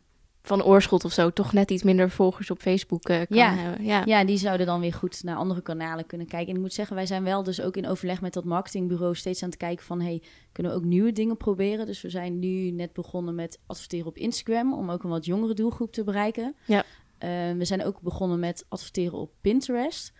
Van 0.44 0.62
Oorschot 0.62 1.04
of 1.04 1.12
zo 1.12 1.30
toch 1.30 1.52
net 1.52 1.70
iets 1.70 1.82
minder 1.82 2.10
volgers 2.10 2.50
op 2.50 2.60
Facebook 2.60 3.02
eh, 3.08 3.16
kan 3.16 3.36
Ja. 3.36 3.54
hebben. 3.54 3.84
Ja. 3.84 4.02
ja, 4.04 4.24
die 4.24 4.36
zouden 4.36 4.66
dan 4.66 4.80
weer 4.80 4.92
goed 4.92 5.22
naar 5.22 5.36
andere 5.36 5.62
kanalen 5.62 6.06
kunnen 6.06 6.26
kijken. 6.26 6.48
En 6.48 6.54
ik 6.54 6.60
moet 6.60 6.72
zeggen, 6.72 6.96
wij 6.96 7.06
zijn 7.06 7.24
wel 7.24 7.42
dus 7.42 7.60
ook 7.60 7.76
in 7.76 7.86
overleg 7.86 8.20
met 8.20 8.32
dat 8.32 8.44
marketingbureau 8.44 9.14
steeds 9.14 9.42
aan 9.42 9.48
het 9.48 9.58
kijken 9.58 9.84
van... 9.84 10.00
hey, 10.00 10.22
kunnen 10.52 10.72
we 10.72 10.78
ook 10.78 10.84
nieuwe 10.84 11.12
dingen 11.12 11.36
proberen? 11.36 11.86
Dus 11.86 12.02
we 12.02 12.10
zijn 12.10 12.38
nu 12.38 12.70
net 12.70 12.92
begonnen 12.92 13.34
met 13.34 13.58
adverteren 13.66 14.06
op 14.06 14.16
Instagram... 14.16 14.74
om 14.74 14.90
ook 14.90 15.02
een 15.02 15.10
wat 15.10 15.24
jongere 15.24 15.54
doelgroep 15.54 15.92
te 15.92 16.04
bereiken. 16.04 16.54
Ja. 16.64 16.84
Eh, 17.18 17.28
we 17.56 17.64
zijn 17.64 17.84
ook 17.84 18.00
begonnen 18.00 18.38
met 18.38 18.64
adverteren 18.68 19.18
op 19.18 19.30
Pinterest... 19.40 20.12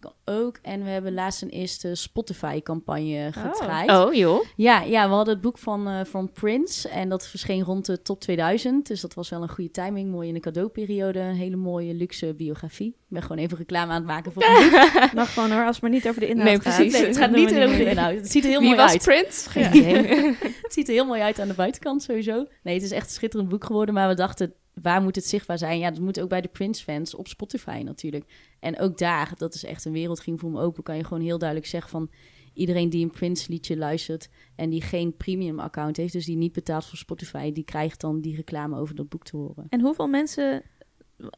Kan 0.00 0.12
ook. 0.24 0.58
En 0.62 0.82
we 0.84 0.90
hebben 0.90 1.14
laatst 1.14 1.42
een 1.42 1.48
eerste 1.48 1.94
Spotify-campagne 1.94 3.32
gedraaid. 3.32 3.90
Oh, 3.90 4.14
joh. 4.14 4.44
Ja, 4.56 4.80
ja, 4.82 5.08
we 5.08 5.14
hadden 5.14 5.34
het 5.34 5.42
boek 5.42 5.58
van, 5.58 5.88
eh, 5.88 6.00
van 6.04 6.32
Prince 6.32 6.88
en 6.88 7.08
dat 7.08 7.26
verscheen 7.28 7.62
rond 7.62 7.86
de 7.86 8.02
top 8.02 8.20
2000. 8.20 8.86
Dus 8.86 9.00
dat 9.00 9.14
was 9.14 9.28
wel 9.28 9.42
een 9.42 9.48
goede 9.48 9.70
timing. 9.70 10.10
Mooi 10.10 10.28
in 10.28 10.34
de 10.34 10.40
cadeauperiode. 10.40 11.18
Een 11.18 11.34
hele 11.34 11.56
mooie 11.56 11.94
luxe 11.94 12.34
biografie. 12.34 12.88
Ik 12.88 12.94
ben 13.08 13.22
gewoon 13.22 13.38
even 13.38 13.56
reclame 13.58 13.90
aan 13.92 13.96
het 13.98 14.06
maken 14.06 14.32
voor 14.32 14.42
het 14.46 14.70
boek. 14.92 15.12
Mag 15.14 15.32
gewoon 15.32 15.50
hoor, 15.50 15.64
als 15.64 15.72
het 15.74 15.82
maar 15.82 15.90
niet 15.90 16.08
over 16.08 16.20
de 16.20 16.26
inhoud 16.28 16.44
Nee, 16.46 16.60
gaat. 16.60 16.74
precies. 16.76 16.92
Nee, 16.92 17.06
het 17.06 17.16
gaat 17.16 17.30
niet 17.30 17.54
over 17.54 17.76
de 17.78 17.90
inhoud. 17.90 18.14
Het 18.14 18.30
ziet 18.30 18.44
er 18.44 18.50
heel 18.50 18.58
Wie 18.60 18.68
mooi 18.68 18.80
was 18.80 18.90
uit. 18.92 19.02
Prince? 19.02 19.50
Geen 19.50 19.62
Ja. 19.62 19.72
idee. 20.02 20.36
Het 20.62 20.72
ziet 20.72 20.88
er 20.88 20.94
heel 20.94 21.06
mooi 21.06 21.20
uit 21.20 21.40
aan 21.40 21.48
de 21.48 21.54
buitenkant 21.54 22.02
sowieso. 22.02 22.46
Nee, 22.62 22.74
het 22.74 22.82
is 22.82 22.90
echt 22.90 23.06
een 23.06 23.12
schitterend 23.12 23.48
boek 23.48 23.64
geworden. 23.64 23.94
Maar 23.94 24.08
we 24.08 24.14
dachten, 24.14 24.52
waar 24.82 25.02
moet 25.02 25.16
het 25.16 25.26
zichtbaar 25.26 25.58
zijn? 25.58 25.78
Ja, 25.78 25.90
dat 25.90 26.00
moet 26.00 26.20
ook 26.20 26.28
bij 26.28 26.40
de 26.40 26.48
Prince-fans 26.48 27.14
op 27.14 27.28
Spotify 27.28 27.82
natuurlijk. 27.84 28.24
En 28.60 28.78
ook 28.78 28.98
daar, 28.98 29.32
dat 29.36 29.54
is 29.54 29.64
echt 29.64 29.84
een 29.84 29.92
wereld, 29.92 30.20
ging 30.20 30.40
voor 30.40 30.50
me 30.50 30.60
open. 30.60 30.82
Kan 30.82 30.96
je 30.96 31.04
gewoon 31.04 31.22
heel 31.22 31.38
duidelijk 31.38 31.68
zeggen 31.68 31.90
van... 31.90 32.10
Iedereen 32.58 32.90
die 32.90 33.04
een 33.04 33.10
Prince-liedje 33.10 33.76
luistert 33.76 34.28
en 34.56 34.70
die 34.70 34.82
geen 34.82 35.16
premium-account 35.16 35.96
heeft... 35.96 36.12
dus 36.12 36.24
die 36.24 36.36
niet 36.36 36.52
betaalt 36.52 36.86
voor 36.86 36.98
Spotify... 36.98 37.52
die 37.52 37.64
krijgt 37.64 38.00
dan 38.00 38.20
die 38.20 38.36
reclame 38.36 38.78
over 38.78 38.94
dat 38.94 39.08
boek 39.08 39.24
te 39.24 39.36
horen. 39.36 39.66
En 39.68 39.80
hoeveel 39.80 40.06
mensen... 40.06 40.62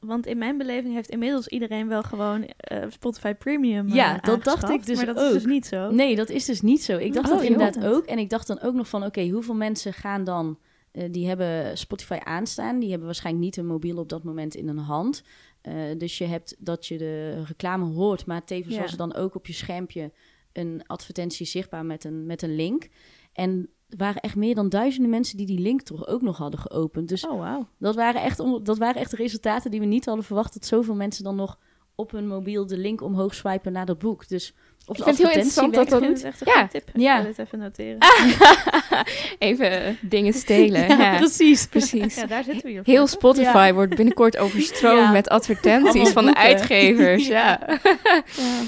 Want 0.01 0.27
in 0.27 0.39
mijn 0.39 0.59
beleving 0.59 0.95
heeft 0.95 1.09
inmiddels 1.09 1.49
iedereen 1.49 1.89
wel 1.89 2.03
gewoon 2.03 2.45
eh, 2.45 2.85
Spotify 2.89 3.35
Premium 3.35 3.89
eh, 3.89 3.95
Ja, 3.95 4.19
dat 4.19 4.45
dacht 4.45 4.69
ik 4.69 4.87
dus 4.87 4.97
Maar 4.97 5.07
dat 5.07 5.21
is 5.21 5.33
dus 5.33 5.45
niet 5.45 5.67
zo. 5.67 5.91
Nee, 5.91 6.17
dat 6.17 6.29
is 6.29 6.45
dus 6.45 6.61
niet 6.61 6.83
zo. 6.83 6.97
Ik 6.97 7.13
dacht 7.13 7.29
Oh, 7.31 7.35
dat 7.35 7.45
inderdaad 7.45 7.85
ook. 7.85 8.05
En 8.05 8.19
ik 8.19 8.31
dacht 8.31 8.47
dan 8.47 8.61
ook 8.61 8.75
nog 8.75 8.89
van, 8.89 9.05
oké, 9.05 9.29
hoeveel 9.29 9.55
mensen 9.55 9.93
gaan 9.93 10.25
dan... 10.25 10.59
eh, 10.93 11.05
die 11.11 11.27
hebben 11.29 11.79
Spotify 11.79 12.19
aanstaan. 12.25 12.79
Die 12.79 12.89
hebben 12.89 13.07
waarschijnlijk 13.07 13.45
niet 13.45 13.57
een 13.57 13.67
mobiel 13.67 13.99
op 13.99 14.09
dat 14.09 14.25
moment 14.25 14.55
in 14.55 14.67
hun 14.67 14.79
hand. 14.79 15.23
Eh, 15.61 15.75
dus 15.99 16.19
je 16.19 16.25
hebt 16.25 16.57
dat 16.59 16.87
je 16.87 16.99
de 16.99 17.43
reclame 17.45 17.85
hoort, 17.85 18.27
maar 18.27 18.45
tevens 18.45 18.75
Ja. 18.75 18.81
was 18.81 18.91
er 18.93 18.97
dan 18.97 19.15
ook 19.15 19.35
op 19.35 19.47
je 19.47 19.53
schermpje 19.53 20.13
een 20.53 20.83
advertentie 20.87 21.47
zichtbaar 21.47 21.85
met 21.87 22.05
een, 22.05 22.27
met 22.27 22.43
een 22.43 22.55
link. 22.55 22.89
En 23.33 23.69
er 23.89 23.97
waren 23.97 24.23
echt 24.23 24.37
meer 24.37 24.55
dan 24.55 24.69
duizenden 24.69 25.11
mensen 25.11 25.37
die 25.37 25.47
die 25.47 25.59
link 25.59 25.83
toch 25.83 26.07
ook 26.07 26.23
nog 26.23 26.37
hadden 26.37 26.61
geopend. 26.61 27.09
Dus 27.09 27.27
Oh, 27.27 27.39
wauw. 27.39 27.69
dat 27.79 27.95
waren, 27.95 28.23
echt, 28.23 28.37
dat 28.65 28.79
waren 28.79 29.01
echt 29.01 29.13
resultaten 29.13 29.71
die 29.71 29.81
we 29.81 29.87
niet 29.87 30.05
hadden 30.05 30.25
verwacht... 30.25 30.55
dat 30.55 30.65
zoveel 30.65 30.95
mensen 30.95 31.25
dan 31.25 31.37
nog 31.37 31.59
op 32.01 32.11
hun 32.11 32.27
mobiel 32.27 32.67
de 32.67 32.77
link 32.79 33.03
omhoog 33.03 33.35
swipen 33.35 33.73
naar 33.73 33.87
dat 33.87 33.99
boek. 33.99 34.29
Dus 34.29 34.53
op 34.87 34.97
Ik 34.97 35.05
de 35.05 35.05
vind 35.05 35.17
het 35.19 35.27
heel 35.27 35.35
interessant 35.37 35.75
dat 35.75 35.89
Dat 35.89 36.03
is 36.17 36.23
echt 36.23 36.41
een 36.41 36.53
Ja. 36.55 36.67
tip. 36.69 36.89
Ik 36.89 37.01
Ja. 37.01 37.17
ga 37.17 37.23
dit 37.23 37.39
even 37.39 37.59
noteren. 37.59 37.99
Even 39.39 39.85
eh, 39.85 39.95
dingen 40.01 40.33
stelen. 40.33 40.81
Ja, 40.89 41.13
Ja, 41.13 41.17
precies. 41.17 41.67
precies. 41.67 42.15
Ja, 42.15 42.27
daar 42.27 42.45
zitten 42.45 42.63
we 42.65 42.71
hier 42.71 42.83
Heel. 42.85 43.07
Spotify 43.07 43.73
wordt 43.73 43.97
binnenkort 43.97 44.37
overstroomd 44.37 44.99
Ja. 44.99 45.11
met 45.11 45.29
advertenties 45.29 46.09
van 46.11 46.25
de 46.25 46.35
uitgevers. 46.35 47.27
Ja. 47.27 47.61
Ja. 47.63 47.79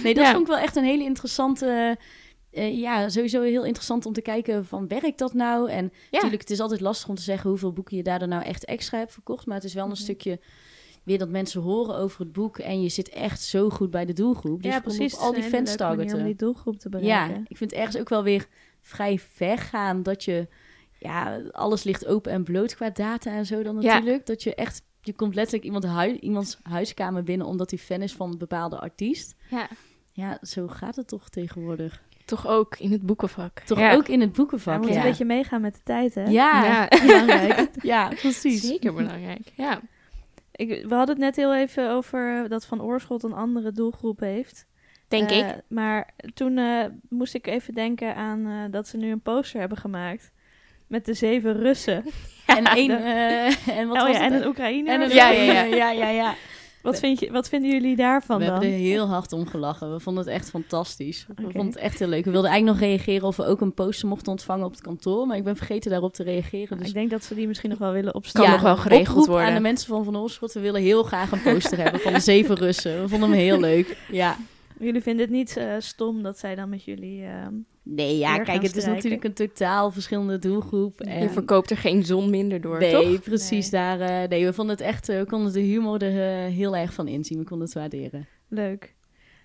Nee, 0.03 0.15
dat 0.15 0.25
Ja. 0.25 0.31
vond 0.31 0.43
ik 0.43 0.53
wel 0.53 0.63
echt 0.63 0.77
een 0.77 0.85
hele 0.85 1.03
interessante... 1.03 1.97
eh, 2.51 2.79
ja, 2.81 3.09
sowieso 3.09 3.43
heel 3.43 3.65
interessant 3.65 4.07
om 4.07 4.13
te 4.13 4.23
kijken 4.23 4.65
van 4.67 4.89
werkt 4.89 5.19
dat 5.19 5.35
nou? 5.35 5.71
En 5.71 5.93
natuurlijk, 6.11 6.41
het 6.43 6.51
is 6.51 6.61
altijd 6.61 6.81
lastig 6.81 7.09
om 7.09 7.15
te 7.15 7.23
zeggen 7.23 7.51
hoeveel 7.51 7.73
boeken 7.73 7.97
je 7.97 8.03
daardoor 8.03 8.29
nou 8.29 8.43
echt 8.45 8.65
extra 8.65 8.99
hebt 8.99 9.13
verkocht. 9.13 9.47
Maar 9.47 9.57
het 9.57 9.65
is 9.65 9.75
wel 9.75 9.85
een 9.85 9.91
Mhm. 9.91 9.99
stukje 10.01 10.41
weer 11.03 11.19
dat 11.19 11.29
mensen 11.29 11.61
horen 11.63 11.97
over 11.97 12.21
het 12.21 12.33
boek 12.33 12.59
en 12.59 12.83
je 12.83 12.89
zit 12.89 13.09
echt 13.09 13.43
zo 13.43 13.71
goed 13.71 13.91
bij 13.91 14.05
de 14.05 14.13
doelgroep. 14.13 14.63
Dus 14.63 14.73
ja, 14.73 14.81
precies. 14.81 15.15
op 15.15 15.21
al 15.21 15.33
die 15.33 15.43
fans 15.43 15.77
targeten. 15.77 16.19
om 16.19 16.25
die 16.25 16.35
doelgroep 16.35 16.79
te 16.79 16.89
Ja, 16.91 16.99
bereiken. 16.99 17.45
ik 17.49 17.57
vind 17.57 17.71
het 17.71 17.79
ergens 17.81 17.99
ook 17.99 18.09
wel 18.09 18.23
weer 18.23 18.47
vrij 18.81 19.19
ver 19.19 19.59
gaan 19.59 20.03
dat 20.03 20.25
je, 20.25 20.49
ja, 20.99 21.41
alles 21.51 21.83
ligt 21.85 22.07
open 22.07 22.33
en 22.33 22.45
bloot 22.45 22.75
qua 22.75 22.91
data 22.91 23.31
en 23.31 23.47
zo 23.47 23.63
dan 23.63 23.81
Ja. 23.81 23.93
natuurlijk. 23.95 24.27
Dat 24.27 24.43
je 24.43 24.55
echt, 24.55 24.83
je 25.01 25.13
komt 25.13 25.35
letterlijk 25.35 25.65
iemand 25.65 25.85
hui- 25.85 26.19
iemands 26.21 26.59
huiskamer 26.63 27.23
binnen 27.23 27.47
omdat 27.47 27.71
hij 27.71 27.79
fan 27.79 28.03
is 28.03 28.13
van 28.13 28.31
een 28.31 28.39
bepaalde 28.39 28.79
artiest. 28.81 29.35
ja, 29.51 29.69
Ja, 30.15 30.39
zo 30.43 30.69
gaat 30.69 30.97
het 30.97 31.09
toch 31.09 31.29
tegenwoordig. 31.29 32.03
toch 32.25 32.47
ook 32.47 32.77
in 32.79 32.93
het 32.93 33.03
boekenvak. 33.03 33.59
Toch 33.61 33.79
Ja. 33.79 33.95
ook 33.95 34.09
in 34.09 34.21
het 34.21 34.29
Ja, 34.31 34.37
boekenvak. 34.37 34.73
we 34.75 34.79
moeten 34.81 34.97
Ja, 34.99 35.03
een 35.05 35.09
beetje 35.11 35.25
meegaan 35.25 35.61
met 35.61 35.75
de 35.75 35.81
tijd, 35.85 36.15
hè? 36.15 36.23
ja, 36.25 36.65
Ja. 36.65 36.89
belangrijk. 37.07 37.71
ja, 37.83 38.09
precies. 38.09 38.61
Zeker 38.67 38.95
belangrijk. 38.95 39.53
Ja. 39.57 39.81
Ik, 40.53 40.69
we 40.69 40.95
hadden 40.95 41.15
het 41.15 41.25
net 41.25 41.37
heel 41.37 41.55
even 41.55 41.91
over 41.91 42.43
eh, 42.45 42.51
dat 42.51 42.67
Van 42.67 42.83
Oorschot 42.83 43.23
een 43.23 43.33
andere 43.33 43.73
doelgroep 43.73 44.21
heeft. 44.21 44.67
Denk 45.09 45.31
Eh, 45.31 45.39
ik. 45.39 45.45
Maar 45.69 46.09
toen 46.35 46.59
eh, 46.59 46.85
moest 47.09 47.35
ik 47.35 47.47
even 47.47 47.75
denken 47.75 48.15
aan 48.15 48.69
dat 48.71 48.89
ze 48.89 48.97
nu 48.97 49.11
een 49.11 49.21
poster 49.21 49.61
hebben 49.61 49.79
gemaakt. 49.79 50.33
Met 50.87 51.05
de 51.05 51.15
zeven 51.15 51.53
Russen. 51.57 52.05
En 52.47 52.65
één, 52.77 52.91
en 53.67 53.89
wat 53.89 53.97
oh 53.97 54.03
was 54.07 54.17
ja, 54.17 54.23
en 54.25 54.33
het? 54.33 54.43
een 54.43 54.49
Oekraïne. 54.49 54.91
En 54.91 55.01
een- 55.01 55.09
Ja, 55.11 55.31
ja, 55.31 55.43
ja. 55.53 55.63
ja, 55.83 55.91
ja, 55.91 56.09
ja. 56.09 56.35
Wat, 56.83 56.99
vind 56.99 57.21
je, 57.21 57.31
wat 57.33 57.49
vinden 57.49 57.71
jullie 57.71 57.97
daarvan 57.97 58.39
We 58.39 58.45
dan? 58.45 58.53
hebben 58.53 58.73
er 58.73 58.79
heel 58.79 59.07
hard 59.07 59.33
om 59.33 59.47
gelachen. 59.47 59.93
We 59.93 60.01
vonden 60.01 60.25
het 60.25 60.33
echt 60.33 60.51
fantastisch. 60.51 61.27
We 61.37 61.43
vonden 61.43 61.67
het 61.67 61.77
echt 61.77 61.99
heel 61.99 62.09
leuk. 62.09 62.25
We 62.25 62.31
wilden 62.31 62.51
eigenlijk 62.51 62.81
nog 62.81 62.89
reageren 62.91 63.27
of 63.29 63.37
we 63.37 63.45
ook 63.47 63.61
een 63.61 63.75
poster 63.75 64.09
mochten 64.09 64.33
ontvangen 64.33 64.65
op 64.67 64.71
het 64.73 64.81
kantoor. 64.81 65.27
Maar 65.27 65.37
ik 65.37 65.45
ben 65.45 65.57
vergeten 65.57 65.91
daarop 65.91 66.15
te 66.15 66.23
reageren. 66.23 66.79
Dus 66.79 66.89
Ik 66.89 66.95
denk 66.95 67.11
dat 67.11 67.25
ze 67.25 67.35
die 67.35 67.47
misschien 67.49 67.71
nog 67.71 67.79
wel 67.79 67.93
willen 67.93 68.13
Kan 68.13 68.21
opstellen. 68.21 68.51
nog 68.51 68.61
wel 68.61 68.77
geregeld 68.77 69.09
oproep 69.09 69.27
worden. 69.27 69.47
aan 69.49 69.55
de 69.55 69.61
mensen 69.61 69.89
van 69.89 70.05
Van 70.05 70.17
Oorschot. 70.17 70.53
We 70.53 70.61
willen 70.61 70.81
heel 70.83 71.03
graag 71.03 71.33
een 71.33 71.43
poster 71.43 71.79
hebben 71.79 72.01
van 72.01 72.13
de 72.13 72.21
zeven 72.21 72.55
Russen. 72.57 73.01
We 73.03 73.09
vonden 73.09 73.29
hem 73.31 73.39
heel 73.39 73.61
leuk. 73.61 73.97
Ja, 74.11 74.37
Jullie 74.85 75.03
vinden 75.03 75.25
het 75.25 75.35
niet 75.35 75.57
eh, 75.57 75.75
stom 75.79 76.23
dat 76.23 76.39
zij 76.39 76.55
dan 76.55 76.69
met 76.69 76.85
jullie... 76.85 77.25
ehm, 77.25 77.55
Nee, 77.85 78.19
ja, 78.19 78.39
kijk, 78.39 78.63
het 78.63 78.77
is 78.77 78.85
natuurlijk 78.85 79.25
een 79.25 79.33
totaal 79.33 79.91
verschillende 79.91 80.39
doelgroep. 80.39 80.99
Je 80.99 81.05
En... 81.11 81.31
verkoopt 81.31 81.71
er 81.71 81.77
geen 81.77 82.05
zon 82.05 82.31
minder 82.31 82.61
door, 82.61 82.79
Nee, 82.79 82.91
toch? 83.13 83.23
precies. 83.23 83.71
Daar, 83.71 84.01
eh, 84.01 84.29
nee, 84.29 84.45
we 84.45 84.53
vonden 84.53 84.77
het 84.77 84.85
echt, 84.85 85.09
eh, 85.09 85.19
we 85.19 85.27
konden 85.27 85.53
de 85.53 85.61
humor 85.61 86.03
er 86.03 86.51
heel 86.51 86.77
erg 86.77 86.93
van 86.95 87.09
inzien. 87.09 87.39
We 87.39 87.45
konden 87.45 87.67
het 87.67 87.75
waarderen. 87.77 88.27
leuk. 88.49 88.95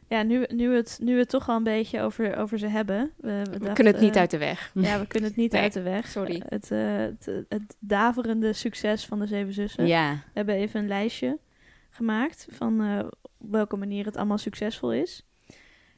Ja, 0.10 0.23
nu, 0.23 0.45
nu, 0.54 0.76
het, 0.76 1.00
nu 1.02 1.13
we 1.13 1.19
het 1.19 1.30
toch 1.30 1.50
al 1.50 1.56
een 1.56 1.63
beetje 1.63 2.02
over, 2.02 2.36
over 2.38 2.60
ze 2.60 2.67
hebben. 2.67 3.12
We, 3.17 3.28
we 3.28 3.38
We 3.43 3.50
dachten, 3.50 3.73
kunnen 3.73 3.93
het 3.93 4.02
niet 4.02 4.17
uit 4.17 4.32
de 4.32 4.38
weg. 4.38 4.71
Ja, 4.73 5.00
we 5.00 5.08
kunnen 5.08 5.30
het 5.30 5.38
niet 5.38 5.52
Nee, 5.54 5.62
uit 5.62 5.73
de 5.73 5.82
weg. 5.82 6.08
sorry. 6.08 6.41
Het, 6.47 6.69
het, 6.69 7.45
het 7.50 7.76
daverende 7.80 8.54
succes 8.54 9.06
van 9.06 9.19
de 9.19 9.28
Zeven 9.28 9.54
Zussen. 9.54 9.88
Ja, 9.88 10.12
We 10.13 10.19
hebben 10.34 10.56
even 10.56 10.80
een 10.82 10.88
lijstje 10.88 11.38
gemaakt 11.89 12.47
van 12.52 12.82
op 13.38 13.52
welke 13.52 13.78
manier 13.78 14.06
het 14.06 14.17
allemaal 14.17 14.38
succesvol 14.38 14.93
is. 14.93 15.26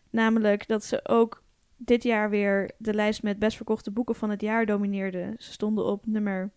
Namelijk 0.10 0.67
dat 0.67 0.84
ze 0.84 1.08
ook 1.08 1.43
dit 1.78 2.04
jaar 2.04 2.30
weer 2.30 2.71
de 2.78 2.93
lijst 2.93 3.23
met 3.23 3.39
best 3.39 3.56
verkochte 3.56 3.91
boeken 3.91 4.15
van 4.15 4.30
het 4.30 4.41
jaar 4.41 4.65
domineerden. 4.65 5.36
Ze 5.38 5.52
stonden 5.52 5.86
op 5.86 6.06
nummer 6.06 6.52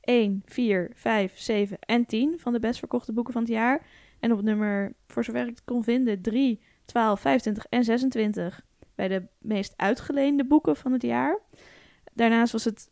1, 0.00 0.42
4, 0.46 0.90
5, 0.94 1.38
7 1.38 1.78
en 1.80 2.06
10 2.06 2.34
van 2.38 2.52
de 2.52 2.60
best 2.60 2.78
verkochte 2.78 3.12
boeken 3.12 3.32
van 3.32 3.42
het 3.42 3.50
jaar. 3.50 3.86
En 4.20 4.32
op 4.32 4.42
nummer, 4.42 4.94
voor 5.06 5.24
zover 5.24 5.42
ik 5.42 5.48
het 5.48 5.64
kon 5.64 5.84
vinden, 5.84 6.22
3, 6.22 6.60
12, 6.84 7.20
25 7.20 7.66
en 7.68 7.84
26 7.84 8.64
bij 8.94 9.08
de 9.08 9.26
meest 9.38 9.74
uitgeleende 9.76 10.44
boeken 10.44 10.76
van 10.76 10.92
het 10.92 11.02
jaar. 11.02 11.38
Daarnaast 12.12 12.52
was 12.52 12.64
het, 12.64 12.90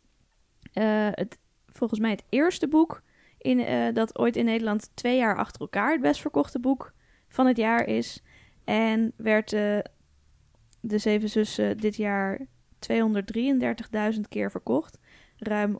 eh, 0.73 1.07
het 1.11 1.39
volgens 1.67 1.99
mij 1.99 2.09
het 2.09 2.23
eerste 2.29 2.67
boek 2.67 3.01
in, 3.37 3.59
eh, 3.59 3.93
dat 3.93 4.17
ooit 4.17 4.35
in 4.35 4.45
Nederland 4.45 4.91
twee 4.93 5.17
jaar 5.17 5.37
achter 5.37 5.61
elkaar 5.61 5.91
het 5.91 6.01
best 6.01 6.21
verkochte 6.21 6.59
boek 6.59 6.93
van 7.31 7.47
het 7.47 7.57
jaar 7.57 7.85
is. 7.85 8.21
En 8.63 9.13
werd 9.15 9.49
De 9.49 10.97
Zeven 10.97 11.29
Zussen 11.29 11.77
dit 11.77 11.95
jaar 11.95 12.39
233.000 14.13 14.19
keer 14.29 14.51
verkocht. 14.51 14.99
Ruim 15.37 15.77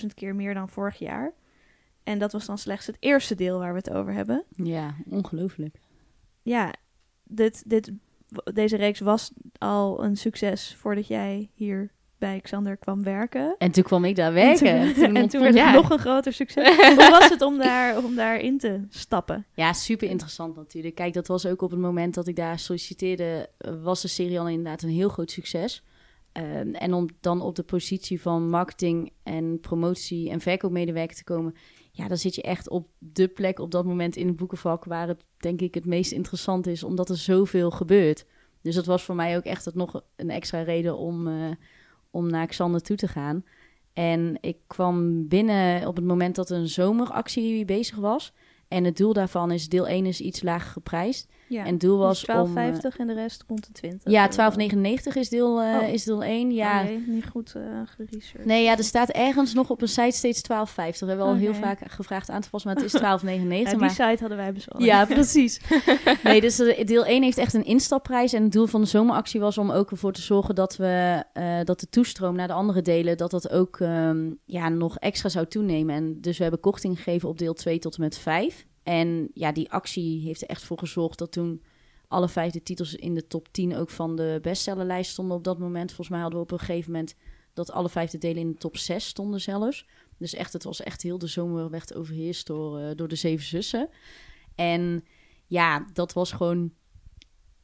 100.000 0.00 0.06
keer 0.14 0.34
meer 0.34 0.54
dan 0.54 0.68
vorig 0.68 0.98
jaar. 0.98 1.32
En 2.02 2.18
dat 2.18 2.32
was 2.32 2.46
dan 2.46 2.58
slechts 2.58 2.86
het 2.86 2.96
eerste 3.00 3.34
deel 3.34 3.58
waar 3.58 3.72
we 3.72 3.78
het 3.78 3.90
over 3.90 4.12
hebben. 4.12 4.44
ja, 4.56 4.94
ongelooflijk. 5.10 5.78
Ja, 6.42 6.74
dit, 7.22 7.70
dit, 7.70 7.92
deze 8.52 8.76
reeks 8.76 9.00
was 9.00 9.32
al 9.58 10.04
een 10.04 10.16
succes 10.16 10.74
voordat 10.76 11.06
jij 11.06 11.50
hier 11.54 11.90
bij 12.18 12.40
Xander 12.40 12.76
kwam 12.76 13.02
werken. 13.02 13.54
En 13.58 13.70
toen 13.70 13.82
kwam 13.82 14.04
ik 14.04 14.16
daar 14.16 14.32
werken. 14.32 14.68
En 14.68 14.94
toen, 14.94 15.02
en 15.04 15.08
ontmoette- 15.08 15.28
toen 15.30 15.40
werd 15.40 15.54
het 15.54 15.64
Ja. 15.64 15.72
nog 15.72 15.90
een 15.90 15.98
groter 15.98 16.32
succes. 16.32 16.76
Hoe 16.76 17.08
was 17.10 17.28
het 17.28 17.42
om, 17.42 17.58
daar, 17.58 18.04
om 18.04 18.14
daarin 18.14 18.58
te 18.58 18.80
stappen? 18.88 19.46
Ja, 19.54 19.72
super 19.72 20.08
interessant 20.08 20.56
natuurlijk. 20.56 20.94
Kijk, 20.94 21.12
dat 21.14 21.26
was 21.26 21.46
ook 21.46 21.62
op 21.62 21.70
het 21.70 21.80
moment 21.80 22.14
dat 22.14 22.26
ik 22.26 22.36
daar 22.36 22.58
solliciteerde, 22.58 23.48
eh, 23.58 23.82
was 23.82 24.02
de 24.02 24.08
serie 24.08 24.40
al 24.40 24.48
inderdaad 24.48 24.82
een 24.82 24.88
heel 24.88 25.08
groot 25.08 25.30
succes. 25.30 25.82
Ehm, 26.32 26.68
en 26.74 26.92
om 26.92 27.08
dan 27.20 27.40
op 27.40 27.54
de 27.56 27.62
positie 27.62 28.20
van 28.20 28.48
marketing 28.50 29.12
en 29.22 29.58
promotie 29.60 30.30
en 30.30 30.40
verkoopmedewerker 30.40 31.16
te 31.16 31.24
komen, 31.24 31.54
ja, 31.92 32.08
dan 32.08 32.16
zit 32.16 32.34
je 32.34 32.42
echt 32.42 32.68
op 32.68 32.88
de 32.98 33.28
plek 33.28 33.58
op 33.58 33.70
dat 33.70 33.84
moment 33.84 34.16
in 34.16 34.26
het 34.26 34.36
boekenvak 34.36 34.84
waar 34.84 35.08
het 35.08 35.24
denk 35.36 35.60
ik 35.60 35.74
het 35.74 35.86
meest 35.86 36.12
interessant 36.12 36.66
is, 36.66 36.82
omdat 36.84 37.08
er 37.08 37.16
zoveel 37.16 37.70
gebeurt. 37.70 38.26
Dus 38.62 38.74
dat 38.74 38.86
was 38.86 39.02
voor 39.02 39.14
mij 39.14 39.36
ook 39.36 39.44
echt 39.44 39.64
het 39.64 39.74
nog 39.74 40.02
een 40.16 40.30
extra 40.30 40.62
reden 40.62 40.96
om, 40.96 41.26
eh, 41.28 41.50
om 42.14 42.30
naar 42.30 42.46
Xander 42.46 42.82
toe 42.82 42.96
te 42.96 43.08
gaan. 43.08 43.44
En 43.92 44.38
ik 44.40 44.56
kwam 44.66 45.28
binnen 45.28 45.86
op 45.86 45.96
het 45.96 46.04
moment 46.04 46.34
dat 46.34 46.50
een 46.50 46.68
zomeractie 46.68 47.64
bezig 47.64 47.96
was. 47.96 48.32
En 48.68 48.84
het 48.84 48.96
doel 48.96 49.12
daarvan 49.12 49.50
is, 49.50 49.68
deel 49.68 49.88
1 49.88 50.06
is 50.06 50.20
iets 50.20 50.42
lager 50.42 50.70
geprijsd. 50.70 51.28
Ja, 51.48 51.64
En 51.64 51.78
doel 51.78 51.98
was 51.98 52.24
dus 52.24 52.36
om... 52.36 52.56
12,50 52.56 52.96
en 52.98 53.06
de 53.06 53.14
rest 53.14 53.44
rond 53.48 53.66
de 53.66 53.72
20. 53.72 54.12
Ja, 54.12 54.28
Eh, 54.28 54.32
12,99 54.32 55.16
is 55.16 55.28
deel, 55.28 55.60
eh, 55.60 55.78
Oh. 55.82 55.88
is 55.88 56.04
deel 56.04 56.24
1. 56.24 56.50
Ja. 56.52 56.80
oh 56.82 56.88
jee, 56.88 57.04
niet 57.06 57.26
goed 57.26 57.54
eh 57.54 57.62
geresearched. 57.84 58.44
Nee, 58.44 58.62
ja, 58.64 58.76
er 58.76 58.84
staat 58.84 59.08
ergens 59.08 59.54
nog 59.54 59.70
op 59.70 59.82
een 59.82 59.88
site 59.88 60.16
steeds 60.16 60.42
12,50. 60.42 61.00
We 61.00 61.06
hebben 61.06 61.26
al 61.26 61.34
heel 61.34 61.48
Oké. 61.50 61.58
vaak 61.58 61.78
gevraagd 61.86 62.30
aan 62.30 62.40
te 62.40 62.50
passen, 62.50 62.72
maar 62.74 62.82
het 62.82 62.94
is 62.94 63.00
12,99. 63.00 63.02
Ja, 63.64 63.70
die 63.70 63.78
maar... 63.78 63.90
site 63.90 64.16
hadden 64.20 64.36
wij 64.36 64.52
bezorgd. 64.52 64.84
Ja, 64.84 65.04
precies. 65.16 65.60
nee, 66.24 66.40
dus 66.40 66.58
eh, 66.58 66.86
deel 66.86 67.04
1 67.04 67.22
heeft 67.22 67.38
echt 67.38 67.54
een 67.54 67.64
instapprijs. 67.64 68.32
En 68.32 68.42
het 68.42 68.52
doel 68.52 68.66
van 68.66 68.80
de 68.80 68.86
zomeractie 68.86 69.40
was 69.40 69.58
om 69.58 69.70
ook 69.70 69.90
ervoor 69.90 70.12
te 70.12 70.22
zorgen 70.22 70.54
dat, 70.54 70.76
we, 70.76 71.22
eh, 71.32 71.60
dat 71.64 71.80
de 71.80 71.88
toestroom 71.88 72.36
naar 72.36 72.46
de 72.48 72.52
andere 72.52 72.82
delen, 72.82 73.16
dat 73.16 73.30
dat 73.30 73.50
ook 73.50 73.80
ehm, 73.80 74.30
ja, 74.44 74.68
nog 74.68 74.98
extra 74.98 75.28
zou 75.28 75.46
toenemen. 75.46 75.94
En 75.94 76.20
dus 76.20 76.36
we 76.36 76.42
hebben 76.42 76.60
korting 76.60 76.96
gegeven 76.96 77.28
op 77.28 77.38
deel 77.38 77.54
2 77.54 77.78
tot 77.78 77.94
en 77.96 78.00
met 78.02 78.18
5. 78.18 78.66
En 78.84 79.30
ja, 79.32 79.52
die 79.52 79.70
actie 79.70 80.20
heeft 80.20 80.42
er 80.42 80.48
echt 80.48 80.62
voor 80.62 80.78
gezorgd 80.78 81.18
dat 81.18 81.32
toen 81.32 81.62
alle 82.08 82.28
vijf 82.28 82.52
de 82.52 82.62
titels 82.62 82.94
in 82.94 83.14
de 83.14 83.26
top 83.26 83.48
10 83.50 83.76
ook 83.76 83.90
van 83.90 84.16
de 84.16 84.38
bestsellerlijst 84.42 85.10
stonden 85.10 85.36
op 85.36 85.44
dat 85.44 85.58
moment. 85.58 85.88
Volgens 85.88 86.08
mij 86.08 86.20
hadden 86.20 86.38
we 86.38 86.44
op 86.44 86.50
een 86.50 86.58
gegeven 86.58 86.92
moment 86.92 87.14
dat 87.52 87.70
alle 87.70 87.88
vijf 87.88 88.10
de 88.10 88.18
delen 88.18 88.42
in 88.42 88.50
de 88.50 88.58
top 88.58 88.76
6 88.76 89.06
stonden 89.06 89.40
zelfs. 89.40 89.86
Dus 90.16 90.34
echt, 90.34 90.52
het 90.52 90.64
was 90.64 90.82
echt 90.82 91.02
heel 91.02 91.18
de 91.18 91.26
zomer 91.26 91.70
werd 91.70 91.94
overheerst 91.94 92.46
door, 92.46 92.78
eh, 92.78 92.90
door 92.96 93.08
de 93.08 93.16
zeven 93.16 93.46
zussen. 93.46 93.88
En 94.54 95.04
ja, 95.46 95.86
dat 95.92 96.12
was 96.12 96.32
gewoon 96.32 96.72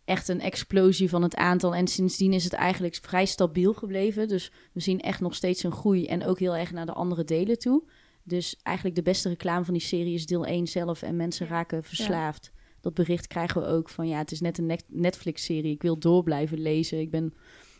echt 0.04 0.28
een 0.28 0.40
explosie 0.40 1.09
van 1.09 1.22
het 1.22 1.37
aantal. 1.37 1.74
En 1.74 1.87
sindsdien 1.87 2.33
is 2.33 2.44
het 2.44 2.52
eigenlijk 2.52 2.98
vrij 3.02 3.26
stabiel 3.26 3.72
gebleven. 3.72 4.28
Dus 4.28 4.52
we 4.72 4.80
zien 4.80 5.00
echt 5.00 5.20
nog 5.20 5.35
steeds 5.35 5.62
een 5.62 5.72
groei 5.72 6.06
en 6.06 6.24
ook 6.24 6.38
heel 6.38 6.56
erg 6.56 6.72
naar 6.72 6.87
de 6.87 6.92
andere 6.92 7.24
delen 7.24 7.59
toe. 7.59 7.83
Dus 8.22 8.56
eigenlijk 8.62 8.96
de 8.96 9.02
beste 9.02 9.28
reclame 9.28 9.64
van 9.64 9.74
die 9.74 9.83
serie 9.83 10.14
is 10.14 10.26
deel 10.26 10.46
1 10.46 10.66
zelf 10.66 11.02
en 11.02 11.16
mensen 11.16 11.46
raken 11.46 11.85
verslaafd. 11.85 12.52
Dat 12.80 12.94
bericht 12.94 13.26
krijgen 13.26 13.61
we 13.61 13.66
ook 13.66 13.88
van 13.88 14.09
ja, 14.09 14.18
het 14.18 14.33
is 14.33 14.40
net 14.40 14.59
een 14.59 14.66
Net- 14.66 14.85
Netflix-serie. 14.88 15.72
Ik 15.72 15.83
wil 15.83 15.98
door 15.98 16.22
blijven 16.22 16.59
lezen. 16.61 17.00
Ik, 17.00 17.11
ben, 17.11 17.35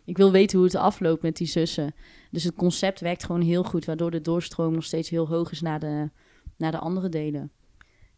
ik 0.05 0.16
wil 0.16 0.33
weten 0.33 0.57
hoe 0.59 0.66
het 0.66 0.76
afloopt 0.76 1.22
met 1.22 1.37
die 1.37 1.46
zussen. 1.46 1.94
Dus 2.31 2.44
het 2.44 2.55
concept 2.55 3.00
werkt 3.00 3.24
gewoon 3.24 3.40
heel 3.40 3.62
goed, 3.64 3.85
waardoor 3.85 4.11
de 4.11 4.20
doorstroom 4.20 4.72
nog 4.74 4.85
steeds 4.85 5.09
heel 5.11 5.29
hoog 5.29 5.50
is 5.50 5.61
naar 5.61 5.81
de, 5.81 6.11
naar 6.57 6.70
de 6.70 6.79
andere 6.79 7.09
delen. 7.09 7.50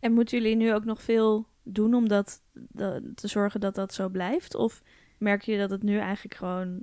En 0.01 0.13
moeten 0.13 0.39
jullie 0.41 0.57
nu 0.57 0.75
ook 0.75 0.85
nog 0.85 1.03
veel 1.03 1.47
doen 1.63 1.95
om 1.95 2.09
dat, 2.09 2.43
dat- 2.53 3.03
te 3.15 3.29
zorgen 3.29 3.61
dat 3.61 3.75
dat 3.75 3.95
zo 3.95 4.09
blijft? 4.09 4.55
Of 4.55 4.83
merk 5.19 5.43
je 5.43 5.59
dat 5.59 5.71
het 5.71 5.83
nu 5.83 5.99
eigenlijk 5.99 6.35
gewoon 6.37 6.83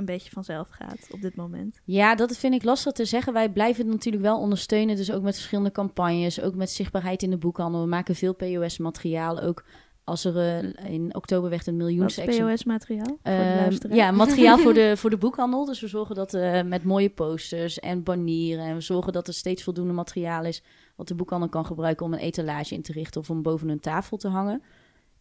een 0.00 0.06
beetje 0.06 0.30
vanzelf 0.30 0.68
gaat 0.68 1.06
op 1.10 1.20
dit 1.20 1.36
moment? 1.36 1.80
Ja, 1.84 2.14
dat 2.14 2.36
vind 2.36 2.54
ik 2.54 2.62
lastig 2.62 2.92
te 2.92 3.04
zeggen. 3.04 3.32
Wij 3.32 3.50
blijven 3.50 3.84
het 3.84 3.92
natuurlijk 3.92 4.24
wel 4.24 4.38
ondersteunen. 4.38 4.96
Dus 4.96 5.12
ook 5.12 5.22
met 5.22 5.34
verschillende 5.34 5.72
campagnes, 5.72 6.40
ook 6.40 6.54
met 6.54 6.70
zichtbaarheid 6.70 7.22
in 7.22 7.30
de 7.30 7.38
boekhandel. 7.38 7.80
We 7.80 7.88
maken 7.88 8.14
veel 8.14 8.34
POS-materiaal. 8.34 9.40
Ook 9.40 9.64
als 10.04 10.24
er 10.24 10.36
eh, 10.36 10.92
in 10.92 11.14
oktober 11.14 11.50
werd 11.50 11.66
een 11.66 11.76
miljoen 11.76 12.06
POS-materiaal 12.06 13.18
luisteraar? 13.22 13.96
ja, 13.96 14.10
materiaal 14.10 14.58
voor 14.58 14.74
de, 14.74 14.92
voor 15.00 15.10
de 15.10 15.16
boekhandel. 15.16 15.64
Dus 15.64 15.80
we 15.80 15.88
zorgen 15.88 16.14
dat 16.14 16.34
eh, 16.34 16.62
met 16.62 16.84
mooie 16.84 17.10
posters 17.10 17.78
en 17.78 18.02
banieren. 18.02 18.64
En 18.64 18.74
we 18.74 18.80
zorgen 18.80 19.12
dat 19.12 19.28
er 19.28 19.34
steeds 19.34 19.62
voldoende 19.62 19.92
materiaal 19.92 20.44
is. 20.44 20.62
wat 20.96 21.08
de 21.08 21.14
boekhandel 21.14 21.48
kan 21.48 21.66
gebruiken 21.66 22.06
om 22.06 22.12
een 22.12 22.18
etalage 22.18 22.74
in 22.74 22.82
te 22.82 22.92
richten. 22.92 23.20
of 23.20 23.30
om 23.30 23.42
boven 23.42 23.68
een 23.68 23.80
tafel 23.80 24.16
te 24.16 24.28
hangen. 24.28 24.62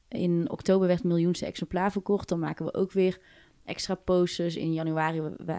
In 0.07 0.49
oktober 0.51 0.87
werd 0.87 0.99
het 0.99 1.07
miljoenste 1.07 1.45
exemplaar 1.45 1.91
verkocht. 1.91 2.29
Dan 2.29 2.39
maken 2.39 2.65
we 2.65 2.73
ook 2.73 2.91
weer 2.91 3.19
extra 3.69 3.95
posters. 3.95 4.55
In 4.55 4.73
januari 4.73 5.19
eh, 5.19 5.55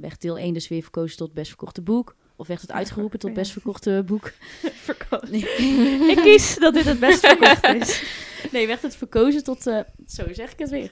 werd 0.00 0.20
deel 0.20 0.38
1 0.38 0.54
dus 0.54 0.68
weer 0.68 0.82
verkozen 0.82 1.16
tot 1.16 1.32
best 1.32 1.48
verkochte 1.48 1.82
boek. 1.82 2.16
Of 2.36 2.46
werd 2.46 2.60
het 2.60 2.72
uitgeroepen 2.72 3.18
tot 3.18 3.34
best 3.34 3.52
verkochte 3.52 4.02
boek. 4.06 4.32
Verkozen. 4.90 5.34
ik 6.10 6.16
kies 6.22 6.56
dat 6.58 6.74
dit 6.74 6.84
het 6.84 7.00
best 7.00 7.26
verkocht 7.26 7.64
is. 7.64 8.02
Nee, 8.52 8.66
werd 8.66 8.82
het 8.82 8.96
verkozen 8.96 9.44
tot... 9.44 9.66
eh, 9.66 9.80
zo 10.06 10.24
zeg 10.32 10.52
ik 10.52 10.58
het 10.58 10.70
weer. 10.70 10.90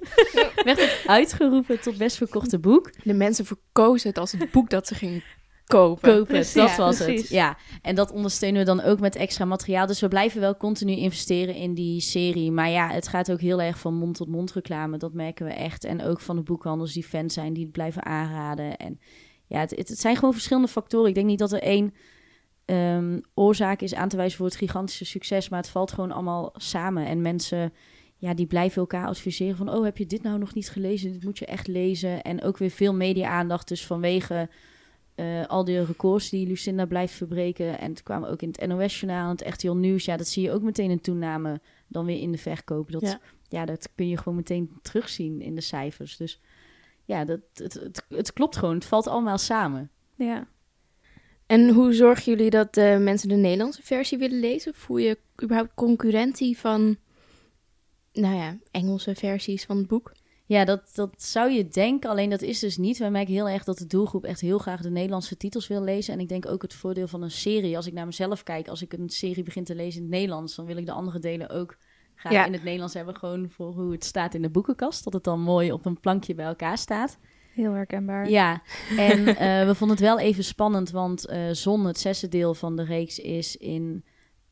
werd 0.64 0.80
het 0.80 1.02
uitgeroepen 1.06 1.80
tot 1.80 1.96
best 1.96 2.16
verkochte 2.16 2.58
boek. 2.58 2.90
De 3.02 3.14
mensen 3.14 3.44
verkozen 3.44 4.08
het 4.08 4.18
als 4.18 4.32
het 4.32 4.50
boek 4.50 4.70
dat 4.70 4.86
ze 4.86 4.94
gingen 4.94 5.22
kopen. 5.68 6.10
kopen. 6.10 6.26
Precies, 6.26 6.52
dat 6.52 6.68
ja, 6.68 6.76
was 6.76 6.96
precies. 6.96 7.20
het. 7.20 7.30
Ja, 7.30 7.56
en 7.82 7.94
dat 7.94 8.12
ondersteunen 8.12 8.60
we 8.60 8.66
dan 8.66 8.82
ook 8.82 9.00
met 9.00 9.16
extra 9.16 9.44
materiaal. 9.44 9.86
Dus 9.86 10.00
we 10.00 10.08
blijven 10.08 10.40
wel 10.40 10.56
continu 10.56 10.92
investeren 10.92 11.54
in 11.54 11.74
die 11.74 12.00
serie. 12.00 12.52
Maar 12.52 12.70
ja, 12.70 12.88
het 12.88 13.08
gaat 13.08 13.32
ook 13.32 13.40
heel 13.40 13.62
erg 13.62 13.78
van 13.78 13.94
mond 13.94 14.16
tot 14.16 14.28
mond 14.28 14.52
reclame. 14.52 14.96
Dat 14.96 15.12
merken 15.12 15.46
we 15.46 15.52
echt. 15.52 15.84
En 15.84 16.02
ook 16.02 16.20
van 16.20 16.36
de 16.36 16.42
boekhandels 16.42 16.92
die 16.92 17.04
fans 17.04 17.34
zijn, 17.34 17.52
die 17.52 17.62
het 17.62 17.72
blijven 17.72 18.04
aanraden. 18.04 18.76
En 18.76 19.00
ja, 19.46 19.60
het, 19.60 19.70
het, 19.70 19.88
het 19.88 20.00
zijn 20.00 20.16
gewoon 20.16 20.32
verschillende 20.32 20.68
factoren. 20.68 21.08
Ik 21.08 21.14
denk 21.14 21.26
niet 21.26 21.38
dat 21.38 21.52
er 21.52 21.62
één 21.62 21.94
ehm, 22.64 23.20
oorzaak 23.34 23.80
is 23.80 23.94
aan 23.94 24.08
te 24.08 24.16
wijzen 24.16 24.36
voor 24.36 24.46
het 24.46 24.56
gigantische 24.56 25.04
succes. 25.04 25.48
Maar 25.48 25.60
het 25.60 25.70
valt 25.70 25.92
gewoon 25.92 26.12
allemaal 26.12 26.54
samen. 26.56 27.06
En 27.06 27.22
mensen 27.22 27.72
ja, 28.16 28.34
die 28.34 28.46
blijven 28.46 28.80
elkaar 28.80 29.06
adviseren 29.06 29.56
van... 29.56 29.74
oh, 29.74 29.84
heb 29.84 29.98
je 29.98 30.06
dit 30.06 30.22
nou 30.22 30.38
nog 30.38 30.54
niet 30.54 30.70
gelezen? 30.70 31.12
Dit 31.12 31.24
moet 31.24 31.38
je 31.38 31.46
echt 31.46 31.66
lezen. 31.66 32.22
En 32.22 32.42
ook 32.42 32.58
weer 32.58 32.70
veel 32.70 32.94
media-aandacht. 32.94 33.68
Dus 33.68 33.86
vanwege 33.86 34.48
eh, 35.18 35.46
al 35.46 35.64
die 35.64 35.84
records 35.84 36.30
die 36.30 36.46
Lucinda 36.46 36.86
blijft 36.86 37.14
verbreken. 37.14 37.78
En 37.78 37.90
het 37.90 38.02
kwam 38.02 38.24
ook 38.24 38.42
in 38.42 38.48
het 38.48 38.66
NOS-journaal, 38.66 39.30
het 39.30 39.46
RTL 39.46 39.72
Nieuws. 39.72 40.04
Ja, 40.04 40.16
dat 40.16 40.28
zie 40.28 40.42
je 40.42 40.52
ook 40.52 40.62
meteen 40.62 40.90
een 40.90 41.00
toename 41.00 41.60
dan 41.86 42.04
weer 42.04 42.20
in 42.20 42.32
de 42.32 42.38
verkoop. 42.38 42.90
Dat, 42.90 43.02
ja. 43.02 43.20
Ja. 43.48 43.64
dat 43.64 43.88
kun 43.94 44.08
je 44.08 44.16
gewoon 44.16 44.34
meteen 44.34 44.78
terugzien 44.82 45.40
in 45.40 45.54
de 45.54 45.60
cijfers. 45.60 46.16
Dus 46.16 46.40
ja, 47.04 47.24
dat, 47.24 47.40
het, 47.54 47.74
het, 47.74 48.04
het 48.08 48.32
klopt 48.32 48.56
gewoon. 48.56 48.74
Het 48.74 48.84
valt 48.84 49.06
allemaal 49.06 49.38
samen. 49.38 49.90
Ja. 50.14 50.48
En 51.46 51.68
hoe 51.68 51.92
zorgen 51.92 52.32
jullie 52.32 52.50
dat 52.50 52.76
eh, 52.76 52.98
mensen 52.98 53.28
de 53.28 53.34
Nederlandse 53.34 53.82
versie 53.82 54.18
willen 54.18 54.40
lezen? 54.40 54.74
Voel 54.74 54.98
je 54.98 55.18
überhaupt 55.42 55.74
concurrentie 55.74 56.58
van 56.58 56.96
nou 58.12 58.34
ja, 58.34 58.58
Engelse 58.70 59.14
versies 59.14 59.64
van 59.64 59.76
het 59.76 59.86
boek. 59.86 60.12
Ja, 60.48 60.64
dat, 60.64 60.90
dat 60.94 61.22
zou 61.22 61.50
je 61.50 61.68
denken, 61.68 62.10
alleen 62.10 62.30
dat 62.30 62.42
is 62.42 62.58
dus 62.58 62.76
niet. 62.76 62.98
Wij 62.98 63.10
merken 63.10 63.34
heel 63.34 63.48
erg 63.48 63.64
dat 63.64 63.78
de 63.78 63.86
doelgroep 63.86 64.24
echt 64.24 64.40
heel 64.40 64.58
graag 64.58 64.80
de 64.80 64.90
Nederlandse 64.90 65.36
titels 65.36 65.66
wil 65.68 65.82
lezen. 65.82 66.14
En 66.14 66.20
ik 66.20 66.28
denk 66.28 66.46
ook 66.46 66.62
het 66.62 66.74
voordeel 66.74 67.08
van 67.08 67.22
een 67.22 67.30
serie, 67.30 67.76
als 67.76 67.86
ik 67.86 67.92
naar 67.92 68.06
mezelf 68.06 68.42
kijk, 68.42 68.68
als 68.68 68.82
ik 68.82 68.92
een 68.92 69.08
serie 69.08 69.42
begin 69.42 69.64
te 69.64 69.74
lezen 69.74 69.96
in 70.00 70.06
het 70.06 70.14
Nederlands, 70.16 70.54
dan 70.54 70.66
wil 70.66 70.76
ik 70.76 70.86
de 70.86 70.92
andere 70.92 71.18
delen 71.18 71.50
ook 71.50 71.76
graag 72.14 72.32
Ja. 72.32 72.46
in 72.46 72.52
het 72.52 72.62
Nederlands 72.64 72.94
hebben. 72.94 73.16
Gewoon 73.16 73.50
voor 73.50 73.72
hoe 73.72 73.92
het 73.92 74.04
staat 74.04 74.34
in 74.34 74.42
de 74.42 74.50
boekenkast, 74.50 75.04
dat 75.04 75.12
het 75.12 75.24
dan 75.24 75.40
mooi 75.40 75.72
op 75.72 75.86
een 75.86 76.00
plankje 76.00 76.34
bij 76.34 76.46
elkaar 76.46 76.78
staat. 76.78 77.18
Heel 77.54 77.72
herkenbaar. 77.72 78.28
Ja, 78.30 78.62
en 78.96 79.26
eh, 79.26 79.66
we 79.66 79.74
vonden 79.74 79.96
het 79.96 80.06
wel 80.06 80.18
even 80.18 80.44
spannend, 80.44 80.90
want 80.90 81.26
eh 81.26 81.50
Zon, 81.52 81.84
het 81.86 81.98
zesde 81.98 82.28
deel 82.28 82.54
van 82.54 82.76
de 82.76 82.84
reeks, 82.84 83.18
is 83.18 83.56
in 83.56 84.04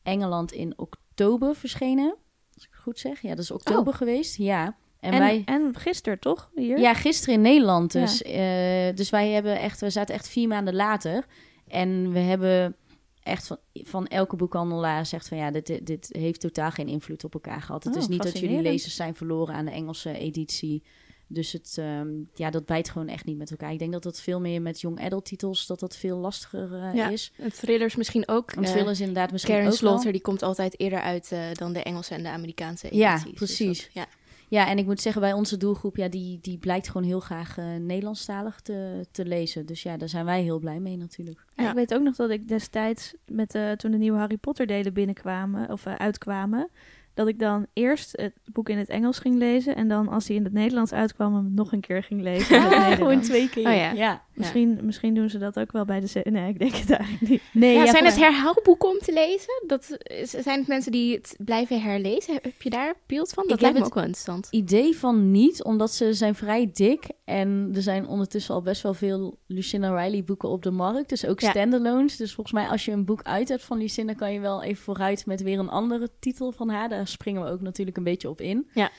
Engeland 0.03 0.51
in 0.51 0.73
oktober 0.75 1.55
verschenen. 1.55 2.15
Als 2.53 2.63
ik 2.65 2.69
het 2.71 2.81
goed 2.81 2.99
zeg. 2.99 3.21
Ja, 3.21 3.29
dat 3.29 3.39
is 3.39 3.51
oktober 3.51 3.93
geweest. 3.93 4.37
Ja. 4.37 4.75
En, 4.99 5.11
En, 5.13 5.19
wij... 5.19 5.41
en 5.45 5.75
gisteren 5.75 6.19
toch? 6.19 6.51
Hier? 6.55 6.79
Ja, 6.79 6.93
gisteren 6.93 7.35
in 7.35 7.41
Nederland 7.41 7.91
dus. 7.91 8.21
Eh, 8.21 8.95
dus 8.95 9.09
wij 9.09 9.29
hebben 9.29 9.59
echt, 9.59 9.79
we 9.81 9.89
zaten 9.89 10.15
echt 10.15 10.27
vier 10.29 10.47
maanden 10.47 10.75
later. 10.75 11.25
En 11.67 12.11
we 12.11 12.19
hebben 12.19 12.75
echt 13.23 13.47
van, 13.47 13.57
van 13.73 14.07
elke 14.07 14.35
boekhandelaar 14.35 15.05
zegt 15.05 15.27
van 15.27 15.37
ja, 15.37 15.51
dit, 15.51 15.85
dit, 15.85 16.09
heeft 16.11 16.39
totaal 16.39 16.71
geen 16.71 16.87
invloed 16.87 17.23
op 17.23 17.33
elkaar 17.33 17.61
gehad. 17.61 17.83
Het 17.83 17.95
Oh, 17.95 18.01
is 18.01 18.07
niet 18.07 18.23
dat 18.23 18.39
jullie 18.39 18.61
lezers 18.61 18.95
zijn 18.95 19.15
verloren 19.15 19.55
aan 19.55 19.65
de 19.65 19.71
Engelse 19.71 20.17
editie. 20.17 20.83
Dus 21.29 21.51
het, 21.51 21.75
ehm, 21.79 22.07
ja, 22.33 22.49
dat 22.49 22.65
bijt 22.65 22.89
gewoon 22.89 23.07
echt 23.07 23.25
niet 23.25 23.37
met 23.37 23.51
elkaar. 23.51 23.71
Ik 23.71 23.79
denk 23.79 23.91
dat 23.91 24.03
dat 24.03 24.21
veel 24.21 24.39
meer 24.39 24.61
met 24.61 24.81
young 24.81 25.01
adult 25.01 25.25
titels, 25.25 25.65
dat 25.65 25.79
dat 25.79 25.95
veel 25.95 26.17
lastiger 26.17 26.73
eh, 26.73 26.93
Ja, 26.93 27.09
is. 27.09 27.31
En 27.37 27.53
thrillers 27.53 27.95
misschien 27.95 28.27
ook. 28.27 28.53
Want 28.53 28.67
Eh, 28.75 28.87
is 28.87 28.99
inderdaad 28.99 29.31
misschien 29.31 29.53
Karen 29.53 29.69
ook 29.71 29.79
wel- 29.79 29.89
Slaughter, 29.89 30.11
die 30.11 30.21
komt 30.21 30.43
altijd 30.43 30.79
eerder 30.79 30.99
uit 31.01 31.35
dan 31.53 31.73
de 31.73 31.83
Engelse 31.83 32.13
en 32.13 32.23
de 32.23 32.29
Amerikaanse 32.29 32.87
Ja, 32.95 33.11
edities. 33.13 33.39
Dus 33.39 33.55
precies. 33.55 33.83
dat- 33.83 33.93
ja. 33.93 34.05
Ja, 34.49 34.67
en 34.67 34.77
ik 34.77 34.85
moet 34.85 35.01
zeggen, 35.01 35.21
bij 35.21 35.33
onze 35.33 35.57
doelgroep, 35.57 35.95
ja, 35.97 36.07
die, 36.07 36.39
die 36.41 36.57
blijkt 36.57 36.87
gewoon 36.87 37.07
heel 37.07 37.19
graag 37.19 37.57
eh, 37.57 37.65
Nederlandstalig 37.79 38.59
te, 38.59 39.05
te 39.11 39.25
lezen. 39.25 39.65
Dus 39.65 39.83
ja, 39.83 39.97
daar 39.97 40.09
zijn 40.09 40.25
wij 40.25 40.41
heel 40.41 40.59
blij 40.59 40.79
mee 40.79 40.97
natuurlijk. 40.97 41.45
Ja, 41.55 41.63
Ja. 41.63 41.69
Ik 41.69 41.75
weet 41.75 41.93
ook 41.93 42.01
nog 42.01 42.15
dat 42.15 42.29
ik 42.29 42.47
destijds, 42.47 43.13
met, 43.25 43.55
eh, 43.55 43.71
toen 43.71 43.91
de 43.91 43.97
nieuwe 43.97 44.17
Harry 44.17 44.37
Potter 44.37 44.67
delen 44.67 44.93
binnenkwamen, 44.93 45.71
of 45.71 45.85
eh, 45.85 45.93
uitkwamen, 45.93 46.69
dat 47.13 47.27
ik 47.27 47.39
dan 47.39 47.65
eerst 47.73 48.11
het 48.17 48.33
boek 48.45 48.69
in 48.69 48.77
het 48.77 48.89
Engels 48.89 49.19
ging 49.19 49.35
lezen 49.35 49.75
en 49.75 49.87
dan 49.87 50.07
als 50.07 50.25
die 50.25 50.35
in 50.35 50.43
het 50.43 50.53
Nederlands 50.53 50.93
uitkwam, 50.93 51.35
hem 51.35 51.53
nog 51.53 51.71
een 51.71 51.81
keer 51.81 52.03
ging 52.03 52.21
lezen 52.21 52.61
het 52.61 52.79
Nederlands. 52.89 53.27
twee 53.27 53.49
keer. 53.49 53.67
Oh 53.67 53.75
ja. 53.75 53.91
ja. 53.91 54.25
Misschien, 54.37 54.79
misschien 54.81 55.13
doen 55.13 55.29
ze 55.29 55.37
dat 55.37 55.59
ook 55.59 55.71
wel 55.71 55.85
bij 55.85 55.99
de... 55.99 56.21
Nee, 56.23 56.49
ik 56.49 56.59
denk 56.59 56.73
het 56.75 56.89
eigenlijk 56.91 57.31
niet. 57.31 57.41
Nee, 57.53 57.73
Ja, 57.73 57.83
ja, 57.83 57.91
zijn 57.91 57.97
voor- 57.97 58.07
het 58.07 58.19
herhaalboeken 58.19 58.89
om 58.89 58.97
te 58.99 59.13
lezen? 59.13 59.63
Dat, 59.67 59.97
zijn 60.43 60.59
het 60.59 60.67
mensen 60.67 60.91
die 60.91 61.15
het 61.15 61.35
blijven 61.45 61.81
herlezen? 61.81 62.33
Heb 62.41 62.61
je 62.61 62.69
daar 62.69 62.93
beeld 63.05 63.29
van? 63.33 63.43
Dat 63.47 63.55
Ik 63.55 63.61
lijkt 63.61 63.77
me 63.79 63.85
ook 63.85 63.93
wel 63.93 64.03
interessant. 64.03 64.47
idee 64.51 64.97
van 64.97 65.31
niet, 65.31 65.63
omdat 65.63 65.91
ze 65.93 66.13
zijn 66.13 66.35
vrij 66.35 66.69
dik. 66.73 67.03
En 67.25 67.71
er 67.75 67.81
zijn 67.81 68.07
ondertussen 68.07 68.53
al 68.53 68.61
best 68.61 68.81
wel 68.81 68.93
veel 68.93 69.37
Lucinda 69.47 70.03
Riley 70.03 70.23
boeken 70.23 70.49
op 70.49 70.63
de 70.63 70.71
markt. 70.71 71.09
Dus 71.09 71.25
ook 71.25 71.39
Ja. 71.39 71.49
standalones. 71.49 72.15
Dus 72.17 72.33
volgens 72.33 72.55
mij 72.55 72.67
als 72.67 72.85
je 72.85 72.91
een 72.91 73.05
boek 73.05 73.23
uit 73.23 73.49
hebt 73.49 73.63
van 73.63 73.77
Lucinda... 73.77 74.13
kan 74.13 74.33
je 74.33 74.39
wel 74.39 74.63
even 74.63 74.83
vooruit 74.83 75.25
met 75.25 75.41
weer 75.41 75.59
een 75.59 75.69
andere 75.69 76.09
titel 76.19 76.51
van 76.51 76.69
haar. 76.69 76.89
Daar 76.89 77.07
springen 77.07 77.43
we 77.43 77.49
ook 77.51 77.61
natuurlijk 77.61 77.97
een 77.97 78.03
beetje 78.03 78.29
op 78.29 78.41
in. 78.41 78.67
Ja. 78.73 78.89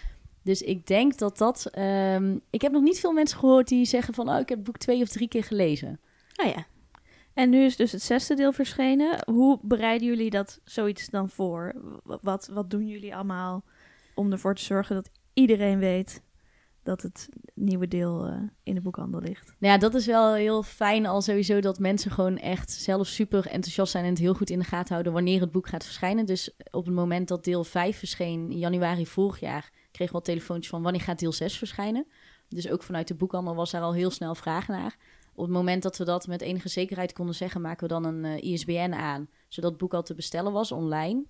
Dus 0.43 0.63
ik 0.63 0.87
denk 0.87 1.19
dat 1.19 1.39
dat... 1.39 1.67
ehm, 1.67 2.39
ik 2.51 2.63
heb 2.63 2.73
nog 2.73 2.83
niet 2.83 3.01
veel 3.01 3.13
mensen 3.13 3.39
gehoord 3.39 3.69
die 3.69 3.85
zeggen 3.85 4.15
van... 4.15 4.29
oh, 4.29 4.39
ik 4.39 4.49
heb 4.49 4.59
het 4.59 4.67
boek 4.67 4.79
twee 4.79 5.03
of 5.03 5.09
drie 5.09 5.29
keer 5.29 5.45
gelezen. 5.45 6.01
Oh 6.37 6.47
ja. 6.47 6.67
En 7.39 7.51
nu 7.51 7.65
is 7.65 7.77
dus 7.77 7.93
het 7.93 8.03
zesde 8.03 8.35
deel 8.35 8.53
verschenen. 8.53 9.19
Hoe 9.27 9.59
bereiden 9.63 10.09
jullie 10.09 10.31
dat 10.31 10.61
zoiets 10.65 11.09
dan 11.09 11.29
voor? 11.29 11.75
Wat, 12.23 12.49
wat 12.53 12.71
doen 12.71 12.87
jullie 12.87 13.15
allemaal 13.15 13.65
om 14.15 14.33
ervoor 14.33 14.55
te 14.55 14.63
zorgen 14.63 14.95
dat 14.95 15.11
iedereen 15.33 15.79
weet 15.79 16.23
dat 16.83 17.03
het 17.03 17.29
nieuwe 17.55 17.89
deel 17.89 18.27
eh, 18.27 18.41
in 18.63 18.75
de 18.75 18.81
boekhandel 18.81 19.21
ligt? 19.21 19.55
Nou 19.59 19.73
ja, 19.73 19.79
dat 19.79 19.95
is 19.95 20.07
wel 20.07 20.35
heel 20.35 20.63
fijn 20.63 21.07
al 21.07 21.23
sowieso 21.23 21.61
dat 21.61 21.79
mensen 21.79 22.11
gewoon 22.11 22.39
echt 22.39 22.71
zelf 22.71 23.07
super 23.07 23.47
enthousiast 23.47 23.93
zijn 23.93 24.05
en 24.05 24.11
het 24.11 24.19
heel 24.19 24.35
goed 24.35 24.51
in 24.51 24.59
de 24.59 24.65
gaten 24.65 24.93
houden 24.93 25.13
wanneer 25.13 25.41
het 25.41 25.53
boek 25.53 25.69
gaat 25.69 25.85
verschijnen. 25.85 26.27
Dus 26.27 26.57
op 26.71 26.85
het 26.85 26.95
moment 26.95 27.29
dat 27.29 27.45
deel 27.45 27.65
5 27.65 27.99
verscheen 27.99 28.51
in 28.51 28.59
januari 28.59 29.07
vorig 29.07 29.41
jaar, 29.41 29.71
kregen 29.91 30.13
we 30.15 30.19
al 30.19 30.25
telefoontjes 30.25 30.69
van 30.71 30.83
wanneer 30.83 31.01
gaat 31.01 31.19
deel 31.19 31.33
6 31.33 31.59
verschijnen. 31.59 32.07
Dus 32.49 32.71
ook 32.71 32.83
vanuit 32.83 33.09
de 33.09 33.15
boekhandel 33.15 33.55
was 33.55 33.71
daar 33.71 33.83
al 33.83 33.95
heel 33.95 34.11
snel 34.11 34.35
vraag 34.35 34.69
naar. 34.69 34.97
Op 35.35 35.45
het 35.45 35.53
moment 35.53 35.83
dat 35.83 35.97
we 35.99 36.05
dat 36.05 36.27
met 36.27 36.41
enige 36.41 36.69
zekerheid 36.69 37.13
konden 37.13 37.35
zeggen, 37.35 37.61
maken 37.61 37.89
we 37.89 37.95
dan 37.95 38.05
een 38.05 38.25
eh, 38.25 38.53
ISBN 38.53 38.93
aan, 38.93 39.29
zodat 39.49 39.71
het 39.71 39.81
boek 39.81 39.95
al 39.95 40.03
te 40.03 40.15
bestellen 40.15 40.53
was 40.53 40.73
online. 40.73 41.25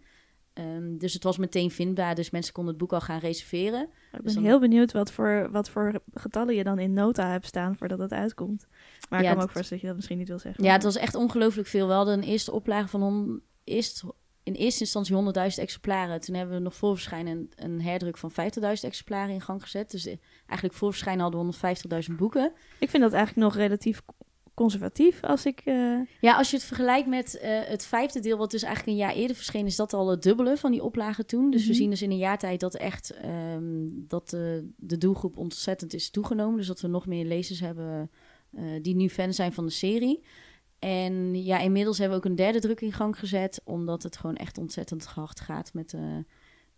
Ehm, 0.53 0.97
dus 0.97 1.13
het 1.13 1.23
was 1.23 1.39
meteen 1.39 1.71
vindbaar, 1.71 2.15
dus 2.15 2.31
mensen 2.31 2.53
konden 2.53 2.73
het 2.75 2.83
boek 2.83 2.93
al 2.93 3.01
gaan 3.01 3.19
reserveren. 3.19 3.83
Ik 3.83 3.89
ben 4.11 4.23
Dus 4.23 4.35
dan- 4.35 4.45
heel 4.45 4.61
benieuwd 4.61 4.93
wat 4.93 5.13
voor, 5.13 5.49
wat 5.51 5.71
voor 5.71 6.01
getallen 6.15 6.55
je 6.55 6.65
dan 6.65 6.79
in 6.79 6.93
nota 6.93 7.31
hebt 7.31 7.47
staan 7.47 7.77
voordat 7.77 7.99
het 7.99 8.13
uitkomt. 8.13 8.67
Maar 9.09 9.19
ik 9.19 9.25
Ja, 9.25 9.31
kan 9.31 9.39
me 9.39 9.45
ook 9.45 9.51
voorstellen 9.51 9.69
dat 9.71 9.81
je 9.81 9.87
dat 9.87 9.97
misschien 9.97 10.19
niet 10.19 10.29
wil 10.29 10.39
zeggen. 10.39 10.65
Ja, 10.65 10.73
het 10.73 10.83
was 10.83 10.97
echt 10.97 11.15
ongelooflijk 11.15 11.69
veel. 11.69 11.87
We 11.87 11.93
hadden 11.93 12.15
een 12.15 12.29
eerste 12.29 12.53
oplage 12.53 12.89
van 12.89 13.03
hon, 13.03 13.43
eerst, 13.65 14.03
in 14.49 14.55
eerste 14.55 14.81
instantie 14.81 15.15
100.000 15.17 15.63
exemplaren. 15.63 16.21
Toen 16.21 16.35
hebben 16.35 16.57
we 16.57 16.63
nog 16.63 16.75
voor 16.75 16.95
verschijnen 16.95 17.37
een, 17.37 17.51
een 17.73 17.81
herdruk 17.83 18.17
van 18.19 18.31
50.000 18.31 18.37
exemplaren 18.81 19.35
in 19.35 19.41
gang 19.41 19.63
gezet. 19.63 19.91
Dus 19.91 20.07
eh, 20.07 20.15
eigenlijk 20.47 20.79
voor 20.79 20.91
verschijnen 20.91 21.23
hadden 21.23 21.47
we 21.47 22.07
150.000 22.11 22.15
boeken. 22.17 22.53
Ik 22.79 22.91
vind 22.91 23.03
dat 23.03 23.13
eigenlijk 23.13 23.47
nog 23.47 23.57
relatief 23.57 24.01
conservatief 24.55 25.23
als 25.25 25.47
ik... 25.47 25.61
eh, 25.65 25.99
Ja, 26.21 26.37
als 26.37 26.51
je 26.51 26.57
het 26.57 26.65
vergelijkt 26.67 27.09
met 27.09 27.39
eh, 27.39 27.61
het 27.65 27.87
vijfde 27.87 28.21
deel, 28.21 28.37
wat 28.39 28.51
dus 28.51 28.63
eigenlijk 28.63 28.97
een 28.99 29.05
jaar 29.05 29.15
eerder 29.15 29.37
verscheen, 29.37 29.67
is 29.67 29.77
dat 29.77 29.93
al 29.93 30.09
het 30.11 30.23
dubbele 30.23 30.57
van 30.57 30.71
die 30.71 30.83
oplagen 30.83 31.27
toen. 31.27 31.51
Dus 31.51 31.63
we 31.63 31.69
Mhm. 31.69 31.77
zien 31.79 31.91
dus 31.91 32.03
in 32.03 32.11
een 32.11 32.17
jaar 32.17 32.39
tijd 32.39 32.61
dat 32.61 32.75
echt 32.77 33.11
ehm, 33.11 33.87
dat 33.91 34.31
de, 34.31 34.71
de 34.77 34.99
doelgroep 34.99 35.37
ontzettend 35.37 35.95
is 35.95 36.11
toegenomen. 36.11 36.57
Dus 36.57 36.67
dat 36.67 36.81
we 36.81 36.89
nog 36.89 37.07
meer 37.07 37.25
lezers 37.25 37.61
hebben 37.61 38.11
die 38.83 38.97
nu 38.97 39.09
fan 39.09 39.33
zijn 39.33 39.53
van 39.53 39.65
de 39.67 39.73
serie. 39.73 40.23
En 40.79 41.45
ja, 41.45 41.59
inmiddels 41.59 41.99
hebben 41.99 42.19
we 42.19 42.25
ook 42.25 42.31
een 42.31 42.37
derde 42.37 42.61
druk 42.61 42.81
in 42.81 42.93
gang 42.93 43.19
gezet, 43.19 43.61
omdat 43.65 44.03
het 44.03 44.17
gewoon 44.17 44.37
echt 44.37 44.59
ontzettend 44.59 45.07
hard 45.07 45.41
gaat 45.41 45.75
met, 45.75 45.95
eh, 45.95 46.17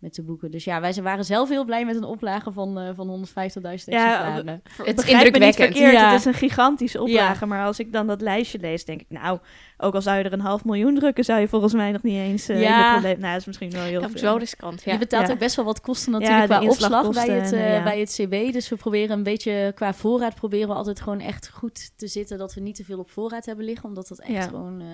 met 0.01 0.15
de 0.15 0.21
boeken. 0.23 0.51
Dus 0.51 0.63
ja, 0.63 0.81
wij 0.81 0.93
waren 1.01 1.25
zelf 1.25 1.49
heel 1.49 1.65
blij 1.65 1.85
met 1.85 1.95
een 1.95 2.03
oplage 2.03 2.51
van, 2.51 2.79
eh 2.79 2.89
van 2.95 3.07
150.000 3.07 3.33
Ja, 3.63 3.71
exemplaren. 3.71 4.61
Het 4.77 4.87
is 4.87 4.93
begrijp 4.93 5.05
me 5.07 5.23
niet 5.23 5.25
indrukwekkend. 5.25 5.55
verkeerd, 5.55 5.91
Ja. 5.93 6.09
het 6.11 6.19
is 6.19 6.25
een 6.25 6.33
gigantische 6.33 7.01
oplage. 7.01 7.45
Maar 7.45 7.65
als 7.65 7.79
ik 7.79 7.91
dan 7.91 8.07
dat 8.07 8.21
lijstje 8.21 8.59
lees, 8.59 8.85
denk 8.85 9.01
ik... 9.01 9.05
Nou, 9.09 9.39
ook 9.77 9.93
al 9.95 10.01
zou 10.01 10.17
je 10.17 10.23
er 10.23 10.33
een 10.33 10.39
half 10.39 10.65
miljoen 10.65 10.95
drukken... 10.95 11.23
zou 11.23 11.39
je 11.39 11.47
volgens 11.47 11.73
mij 11.73 11.91
nog 11.91 12.03
niet 12.03 12.15
eens 12.15 12.49
eh, 12.49 12.61
Ja. 12.61 12.77
in 12.77 12.85
de 12.85 12.91
probleem... 12.91 13.19
Nou, 13.19 13.31
dat 13.31 13.39
is 13.41 13.45
misschien 13.47 13.71
wel 13.71 13.81
heel 13.83 14.01
Dat 14.01 14.13
is 14.13 14.19
veel. 14.21 14.29
wel 14.29 14.39
riskant, 14.39 14.83
ja. 14.83 14.91
Je 14.93 14.97
betaalt 14.97 15.27
Ja. 15.27 15.33
ook 15.33 15.39
best 15.39 15.55
wel 15.55 15.65
wat 15.65 15.81
kosten 15.81 16.11
Ja, 16.11 16.17
natuurlijk 16.19 16.47
qua 16.49 16.61
opslag 16.69 17.09
bij 17.25 17.35
het, 17.35 17.51
en, 17.51 17.59
eh, 17.59 17.73
ja. 17.73 17.83
bij 17.83 17.99
het 17.99 18.19
CB. 18.21 18.53
Dus 18.53 18.69
we 18.69 18.75
proberen 18.75 19.17
een 19.17 19.23
beetje 19.23 19.71
qua 19.75 19.93
voorraad 19.93 20.35
proberen 20.35 20.67
we 20.67 20.73
altijd 20.73 21.01
gewoon 21.01 21.19
echt 21.19 21.49
goed 21.49 21.91
te 21.97 22.07
zitten. 22.07 22.37
Dat 22.37 22.53
we 22.53 22.61
niet 22.61 22.75
te 22.75 22.83
veel 22.83 22.99
op 22.99 23.09
voorraad 23.11 23.45
hebben 23.45 23.65
liggen. 23.65 23.89
Omdat 23.89 24.07
dat 24.07 24.19
echt 24.19 24.31
Ja. 24.31 24.41
gewoon 24.41 24.81
eh, 24.81 24.87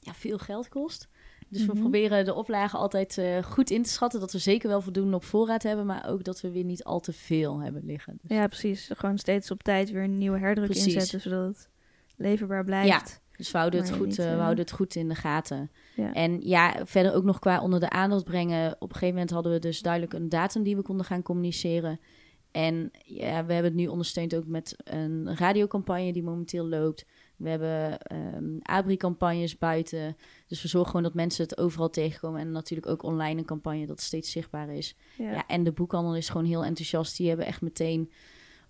ja, 0.00 0.12
veel 0.14 0.38
geld 0.38 0.68
kost. 0.68 1.08
Dus 1.48 1.60
Mhm. 1.66 1.72
we 1.74 1.80
proberen 1.80 2.24
de 2.24 2.34
oplagen 2.34 2.78
altijd 2.78 3.18
eh, 3.18 3.42
goed 3.42 3.70
in 3.70 3.82
te 3.82 3.88
schatten. 3.88 4.20
Dat 4.20 4.32
we 4.32 4.38
zeker 4.38 4.68
wel 4.68 4.80
voldoende 4.80 5.16
op 5.16 5.24
voorraad 5.24 5.62
hebben. 5.62 5.86
Maar 5.86 6.08
ook 6.08 6.24
dat 6.24 6.40
we 6.40 6.50
weer 6.50 6.64
niet 6.64 6.84
al 6.84 7.00
te 7.00 7.12
veel 7.12 7.58
hebben 7.60 7.84
liggen. 7.84 8.18
Dus, 8.22 8.36
Ja, 8.36 8.46
precies. 8.46 8.90
Gewoon 8.96 9.18
steeds 9.18 9.50
op 9.50 9.62
tijd 9.62 9.90
weer 9.90 10.02
een 10.02 10.18
nieuwe 10.18 10.38
herdruk 10.38 10.66
Precies. 10.70 10.94
inzetten... 10.94 11.20
zodat 11.20 11.46
het 11.46 11.68
leverbaar 12.16 12.64
blijft. 12.64 13.20
dus 13.36 13.50
we 13.50 13.58
houden, 13.58 13.80
het 13.80 13.88
Maar 13.90 13.98
goed, 13.98 14.08
niet, 14.08 14.18
eh, 14.18 14.24
we 14.24 14.30
eh, 14.32 14.38
houden 14.38 14.64
het 14.64 14.72
goed 14.72 14.94
in 14.94 15.08
de 15.08 15.14
gaten. 15.14 15.70
Ja. 15.96 16.12
En 16.14 16.40
ja, 16.40 16.74
verder 16.86 17.14
ook 17.14 17.24
nog 17.24 17.38
qua 17.38 17.60
onder 17.62 17.80
de 17.80 17.90
aandacht 17.90 18.24
brengen. 18.24 18.72
Op 18.72 18.88
een 18.88 18.92
gegeven 18.92 19.14
moment 19.14 19.30
hadden 19.30 19.52
we 19.52 19.58
dus 19.58 19.80
duidelijk 19.82 20.12
een 20.12 20.28
datum 20.28 20.62
die 20.62 20.76
we 20.76 20.82
konden 20.82 21.06
gaan 21.06 21.22
communiceren. 21.22 22.00
En 22.50 22.90
ja, 23.04 23.44
we 23.44 23.52
hebben 23.52 23.70
het 23.70 23.80
nu 23.80 23.86
ondersteund 23.86 24.34
ook 24.34 24.46
met 24.46 24.76
een 24.84 25.36
radiocampagne 25.36 26.12
die 26.12 26.22
momenteel 26.22 26.68
loopt. 26.68 27.04
We 27.38 27.48
hebben 27.48 27.98
ehm 28.00 28.44
abri-campagnes 28.62 29.58
buiten. 29.58 30.16
Dus 30.46 30.62
we 30.62 30.68
zorgen 30.68 30.90
gewoon 30.90 31.02
dat 31.02 31.14
mensen 31.14 31.42
het 31.42 31.58
overal 31.58 31.90
tegenkomen. 31.90 32.40
En 32.40 32.50
natuurlijk 32.52 32.88
ook 32.90 33.02
online 33.02 33.38
een 33.38 33.44
campagne 33.46 33.86
dat 33.86 34.00
steeds 34.00 34.30
zichtbaar 34.30 34.68
is. 34.68 34.96
Ja. 35.18 35.30
Ja. 35.30 35.46
en 35.46 35.64
de 35.64 35.72
boekhandel 35.72 36.16
is 36.16 36.28
gewoon 36.28 36.46
heel 36.46 36.64
enthousiast. 36.64 37.16
Die 37.16 37.28
hebben 37.28 37.46
echt 37.46 37.60
meteen 37.62 38.12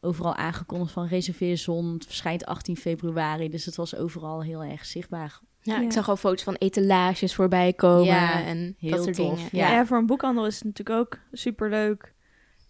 overal 0.00 0.34
aangekondigd 0.34 0.92
van 0.92 1.06
reserveer 1.06 1.56
zon. 1.56 1.92
Het 1.94 2.04
verschijnt 2.06 2.44
18 2.46 2.76
februari. 2.76 3.48
Dus 3.48 3.64
het 3.64 3.76
was 3.76 3.96
overal 3.96 4.42
heel 4.42 4.62
erg 4.62 4.84
zichtbaar. 4.86 5.40
Ja, 5.60 5.74
Ja. 5.76 5.82
ik 5.82 5.92
zag 5.92 6.08
al 6.08 6.16
foto's 6.16 6.42
van 6.42 6.54
etalages 6.54 7.34
voorbij 7.34 7.72
komen 7.72 8.04
Ja, 8.06 8.44
en 8.44 8.74
heel 8.78 8.90
dat 8.90 9.02
soort 9.02 9.16
tof. 9.16 9.34
dingen. 9.36 9.48
Ja. 9.52 9.70
Ja. 9.72 9.86
voor 9.86 9.96
een 9.96 10.06
boekhandel 10.06 10.46
is 10.46 10.54
het 10.54 10.64
natuurlijk 10.64 10.98
ook 10.98 11.18
superleuk 11.32 12.14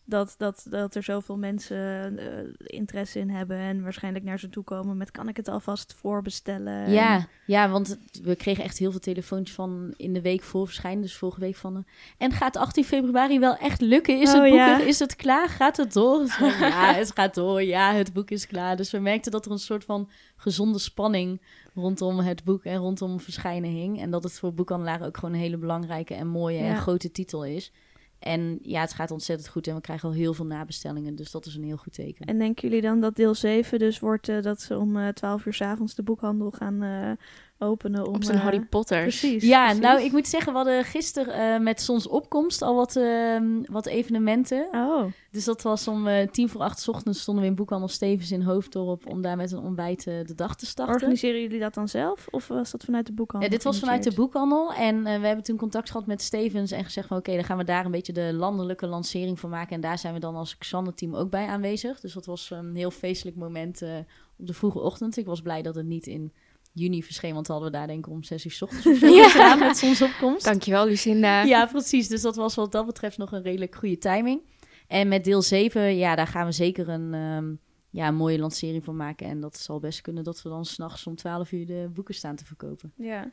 dat, 0.08 0.34
dat, 0.38 0.66
dat 0.70 0.94
er 0.94 1.02
zoveel 1.02 1.36
mensen 1.36 2.18
eh, 2.18 2.26
interesse 2.56 3.18
in 3.18 3.30
hebben 3.30 3.56
en 3.58 3.82
waarschijnlijk 3.82 4.24
naar 4.24 4.38
ze 4.38 4.48
toe 4.48 4.64
komen 4.64 4.96
met 4.96 5.10
kan 5.10 5.28
ik 5.28 5.36
het 5.36 5.48
alvast 5.48 5.94
voorbestellen? 5.94 6.72
En- 6.84 6.92
Ja, 6.92 7.26
ja, 7.46 7.68
want 7.70 7.98
we 8.22 8.36
kregen 8.36 8.64
echt 8.64 8.78
heel 8.78 8.90
veel 8.90 9.00
telefoontjes 9.00 9.54
van 9.56 9.94
in 9.96 10.12
de 10.12 10.20
week 10.20 10.42
voor 10.42 10.66
verschijnen, 10.66 11.02
dus 11.02 11.16
vorige 11.16 11.40
week 11.40 11.56
van. 11.56 11.76
eh, 11.76 11.82
en 12.18 12.32
gaat 12.32 12.56
18 12.56 12.84
februari 12.84 13.38
wel 13.38 13.56
echt 13.56 13.80
lukken? 13.80 14.20
Is 14.20 14.28
Oh, 14.28 14.34
het 14.34 14.44
boek 14.50 14.58
ja. 14.58 14.80
er? 14.80 14.86
Is 14.86 14.98
het 14.98 15.16
klaar? 15.16 15.48
Gaat 15.48 15.76
het 15.76 15.92
door? 15.92 16.18
Dus 16.18 16.36
ja, 16.38 16.94
het 16.94 17.12
gaat 17.14 17.34
door. 17.34 17.62
Ja, 17.62 17.92
het 17.94 18.12
boek 18.12 18.30
is 18.30 18.46
klaar. 18.46 18.76
Dus 18.76 18.90
we 18.90 18.98
merkten 18.98 19.32
dat 19.32 19.44
er 19.46 19.50
een 19.52 19.58
soort 19.58 19.84
van 19.84 20.08
gezonde 20.36 20.78
spanning 20.78 21.40
rondom 21.74 22.18
het 22.18 22.44
boek 22.44 22.64
en 22.64 22.76
rondom 22.76 23.20
verschijnen 23.20 23.70
hing. 23.70 24.00
En 24.00 24.10
dat 24.10 24.22
het 24.22 24.32
voor 24.38 24.54
boekhandelaren 24.54 25.06
ook 25.06 25.16
gewoon 25.16 25.34
een 25.34 25.40
hele 25.40 25.56
belangrijke 25.56 26.14
en 26.14 26.26
mooie 26.26 26.58
en 26.58 26.76
grote 26.76 27.10
titel 27.10 27.44
is. 27.44 27.72
En 28.18 28.58
ja, 28.62 28.80
het 28.80 28.92
gaat 28.92 29.10
ontzettend 29.10 29.48
goed 29.48 29.66
en 29.66 29.74
we 29.74 29.80
krijgen 29.80 30.08
al 30.08 30.14
heel 30.14 30.34
veel 30.34 30.46
nabestellingen. 30.46 31.14
Dus 31.14 31.30
dat 31.30 31.46
is 31.46 31.54
een 31.54 31.64
heel 31.64 31.76
goed 31.76 31.92
teken. 31.92 32.26
En 32.26 32.38
denken 32.38 32.68
jullie 32.68 32.82
dan 32.82 33.00
dat 33.00 33.16
deel 33.16 33.34
7 33.34 33.78
dus 33.78 33.98
wordt 33.98 34.28
eh, 34.28 34.42
dat 34.42 34.60
ze 34.60 34.78
om 34.78 34.96
eh 34.96 35.08
12 35.08 35.46
uur 35.46 35.54
's 35.54 35.60
avonds 35.60 35.94
de 35.94 36.02
boekhandel 36.02 36.50
gaan 36.50 36.82
eh, 36.82 37.10
openen? 37.58 38.06
Om, 38.06 38.14
Op 38.14 38.24
zijn 38.24 38.36
eh, 38.36 38.42
Harry 38.42 38.60
Potter. 38.60 39.00
Precies. 39.02 39.42
Ja, 39.42 39.64
precies. 39.64 39.82
nou, 39.82 40.02
ik 40.02 40.12
moet 40.12 40.26
zeggen, 40.26 40.52
we 40.52 40.58
hadden 40.58 40.84
gisteren 40.84 41.54
eh, 41.54 41.60
met 41.60 41.82
zonsopkomst 41.82 42.62
al 42.62 42.74
wat, 42.74 42.96
ehm, 42.96 43.62
wat 43.64 43.86
evenementen. 43.86 44.68
Oh, 44.72 45.04
Dus 45.30 45.44
dat 45.44 45.62
was 45.62 45.88
om 45.88 46.06
eh, 46.06 46.28
tien 46.28 46.48
voor 46.48 46.60
acht 46.60 46.80
's 46.80 46.88
ochtends 46.88 47.20
stonden 47.20 47.44
we 47.44 47.50
in 47.50 47.56
Boekhandel 47.56 47.88
Stevens 47.88 48.30
in 48.32 48.42
Hoofddorp 48.42 49.06
om 49.06 49.22
daar 49.22 49.36
met 49.36 49.52
een 49.52 49.58
ontbijt 49.58 50.04
de 50.04 50.34
dag 50.34 50.56
te 50.56 50.66
starten. 50.66 50.94
organiseren 50.94 51.40
jullie 51.40 51.60
dat 51.60 51.74
dan 51.74 51.88
zelf? 51.88 52.26
Of 52.30 52.48
was 52.48 52.70
dat 52.70 52.84
vanuit 52.84 53.06
de 53.06 53.12
boekhandel? 53.12 53.50
Ja, 53.50 53.56
dit 53.56 53.64
was 53.64 53.78
vanuit 53.78 54.02
de 54.02 54.12
boekhandel. 54.14 54.72
En 54.72 55.06
eh, 55.06 55.20
we 55.20 55.26
hebben 55.26 55.44
toen 55.44 55.56
contact 55.56 55.90
gehad 55.90 56.06
met 56.06 56.22
Stevens 56.22 56.70
en 56.70 56.84
gezegd 56.84 57.08
van 57.08 57.16
oké, 57.16 57.34
dan 57.34 57.44
gaan 57.44 57.56
we 57.58 57.64
daar 57.64 57.84
een 57.84 57.90
beetje 57.90 58.12
de 58.12 58.32
landelijke 58.32 58.86
lancering 58.86 59.40
van 59.40 59.50
maken. 59.50 59.74
En 59.74 59.80
daar 59.80 59.98
zijn 59.98 60.14
we 60.14 60.20
dan 60.20 60.34
als 60.34 60.58
Xander-team 60.58 61.14
ook 61.14 61.30
bij 61.30 61.46
aanwezig. 61.46 62.00
Dus 62.00 62.12
dat 62.12 62.26
was 62.26 62.50
een 62.50 62.76
heel 62.76 62.90
feestelijk 62.90 63.36
moment 63.36 63.82
eh, 63.82 63.96
op 64.38 64.46
de 64.46 64.54
vroege 64.54 64.78
ochtend. 64.80 65.16
Ik 65.16 65.26
was 65.26 65.42
blij 65.42 65.62
dat 65.62 65.74
het 65.74 65.86
niet 65.86 66.06
in 66.06 66.32
juni 66.78 67.02
verscheen, 67.02 67.34
want 67.34 67.46
dan 67.46 67.54
hadden 67.56 67.72
we 67.72 67.78
daar 67.78 67.86
denk 67.94 68.06
ik 68.06 68.12
om 68.12 68.22
zes 68.22 68.44
uur 68.44 68.50
's 68.52 68.62
ochtends 68.62 68.86
of 68.88 68.96
zo 68.98 69.06
Ja. 69.06 69.28
gedaan 69.28 69.58
met 69.58 69.76
zonsopkomst. 69.78 70.44
Dankjewel, 70.44 70.86
Lucinda. 70.86 71.42
Ja, 71.54 71.66
precies. 71.66 72.08
Dus 72.08 72.22
dat 72.22 72.36
was 72.36 72.54
wat 72.54 72.72
dat 72.72 72.86
betreft 72.86 73.18
nog 73.18 73.32
een 73.32 73.42
redelijk 73.42 73.74
goede 73.74 73.98
timing. 73.98 74.40
En 74.86 75.08
met 75.08 75.24
deel 75.24 75.42
7, 75.42 75.96
ja, 75.96 76.14
daar 76.14 76.26
gaan 76.26 76.46
we 76.46 76.52
zeker 76.52 76.88
een, 76.88 77.14
ehm, 77.14 77.54
ja, 77.90 78.08
een 78.08 78.14
mooie 78.14 78.38
lancering 78.38 78.84
van 78.84 78.96
maken. 78.96 79.26
En 79.26 79.40
dat 79.40 79.56
zal 79.58 79.80
best 79.80 80.00
kunnen 80.00 80.24
dat 80.24 80.42
we 80.42 80.48
dan 80.48 80.64
s'nachts 80.64 81.06
om 81.06 81.16
12 81.16 81.52
uur 81.52 81.66
de 81.66 81.90
boeken 81.94 82.14
staan 82.14 82.36
te 82.36 82.44
verkopen. 82.44 82.92
Ja. 82.96 83.30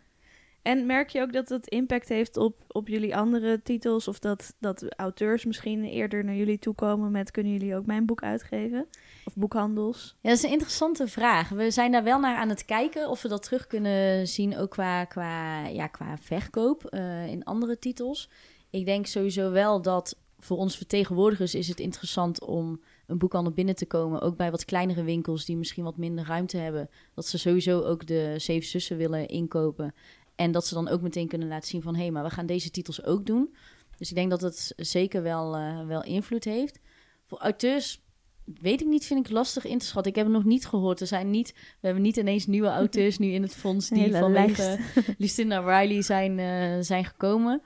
En 0.66 0.86
merk 0.86 1.10
je 1.10 1.22
ook 1.22 1.34
dat 1.34 1.50
het 1.50 1.68
impact 1.68 2.10
heeft 2.10 2.38
op, 2.38 2.56
op 2.68 2.88
jullie 2.88 3.16
andere 3.16 3.62
titels? 3.62 4.08
Of 4.08 4.20
dat, 4.20 4.56
dat 4.60 4.86
auteurs 4.96 5.46
misschien 5.46 5.84
eerder 5.84 6.24
naar 6.24 6.36
jullie 6.36 6.60
toe 6.60 6.74
komen 6.74 7.12
met... 7.12 7.32
kunnen 7.32 7.52
jullie 7.52 7.76
ook 7.76 7.86
mijn 7.86 8.06
boek 8.06 8.24
uitgeven? 8.24 8.88
Of 9.26 9.36
boekhandels? 9.36 10.16
Ja, 10.22 10.30
dat 10.30 10.38
is 10.38 10.44
een 10.44 10.52
interessante 10.52 11.08
vraag. 11.08 11.50
We 11.50 11.72
zijn 11.72 11.92
daar 11.92 12.04
wel 12.04 12.20
naar 12.20 12.38
aan 12.38 12.50
het 12.50 12.66
kijken 12.66 13.10
of 13.10 13.22
we 13.22 13.28
dat 13.28 13.44
terug 13.44 13.68
kunnen 13.68 14.28
zien, 14.28 14.58
ook 14.58 14.70
qua, 14.70 15.06
qua, 15.06 15.66
ja, 15.68 15.88
qua 15.88 16.18
verkoop 16.18 16.86
eh, 16.86 17.28
in 17.28 17.44
andere 17.44 17.80
titels. 17.80 18.30
Ik 18.70 18.86
denk 18.86 19.06
sowieso 19.06 19.52
wel 19.52 19.82
dat 19.82 20.18
voor 20.40 20.58
ons 20.58 20.78
vertegenwoordigers 20.78 21.56
is 21.56 21.68
het 21.68 21.80
interessant 21.80 22.42
om 22.42 22.82
een 23.08 23.18
boekhandel 23.18 23.54
binnen 23.54 23.76
te 23.76 23.86
komen. 23.86 24.22
Ook 24.22 24.38
bij 24.38 24.52
wat 24.52 24.66
kleinere 24.66 25.04
winkels 25.04 25.46
die 25.46 25.58
misschien 25.58 25.84
wat 25.84 25.98
minder 25.98 26.26
ruimte 26.26 26.58
hebben. 26.58 26.90
Dat 27.14 27.28
ze 27.28 27.38
sowieso 27.38 27.82
ook 27.82 28.08
de 28.08 28.34
Zeven 28.38 28.70
Zussen 28.70 28.98
willen 28.98 29.28
inkopen. 29.28 29.94
En 30.36 30.52
dat 30.52 30.68
ze 30.68 30.74
dan 30.74 30.88
ook 30.88 31.02
meteen 31.02 31.28
kunnen 31.28 31.48
laten 31.48 31.68
zien 31.68 31.82
van... 31.82 31.96
hé, 31.96 32.02
hey, 32.02 32.12
maar 32.12 32.24
we 32.24 32.30
gaan 32.30 32.46
deze 32.46 32.72
titels 32.72 33.04
ook 33.04 33.26
doen. 33.26 33.56
Dus 33.98 34.10
ik 34.10 34.16
denk 34.16 34.30
dat 34.30 34.42
het 34.42 34.74
zeker 34.76 35.22
wel, 35.22 35.56
eh, 35.56 35.86
wel 35.86 36.04
invloed 36.04 36.44
heeft. 36.44 36.80
Voor 37.26 37.40
auteurs 37.40 38.04
weet 38.46 38.82
ik 38.82 38.88
niet, 38.88 39.06
vind 39.06 39.26
ik 39.26 39.32
lastig 39.32 39.66
in 39.66 39.78
te 39.78 39.86
schatten. 39.86 40.12
Ik 40.12 40.18
heb 40.18 40.28
het 40.28 40.36
nog 40.36 40.46
niet 40.46 40.68
gehoord. 40.68 41.02
Er 41.02 41.08
zijn 41.08 41.30
niet, 41.30 41.54
we 41.54 41.86
hebben 41.86 42.04
niet 42.04 42.18
ineens 42.18 42.46
nieuwe 42.46 42.68
auteurs 42.68 43.18
nu 43.18 43.28
in 43.28 43.42
het 43.42 43.56
fonds... 43.56 43.90
Die 43.90 44.00
hele 44.00 44.20
vanwege 44.20 44.80
Lucinda 45.18 45.60
Riley 45.60 46.02
zijn, 46.02 46.40
eh, 46.40 46.84
zijn 46.84 47.06
gekomen. 47.06 47.62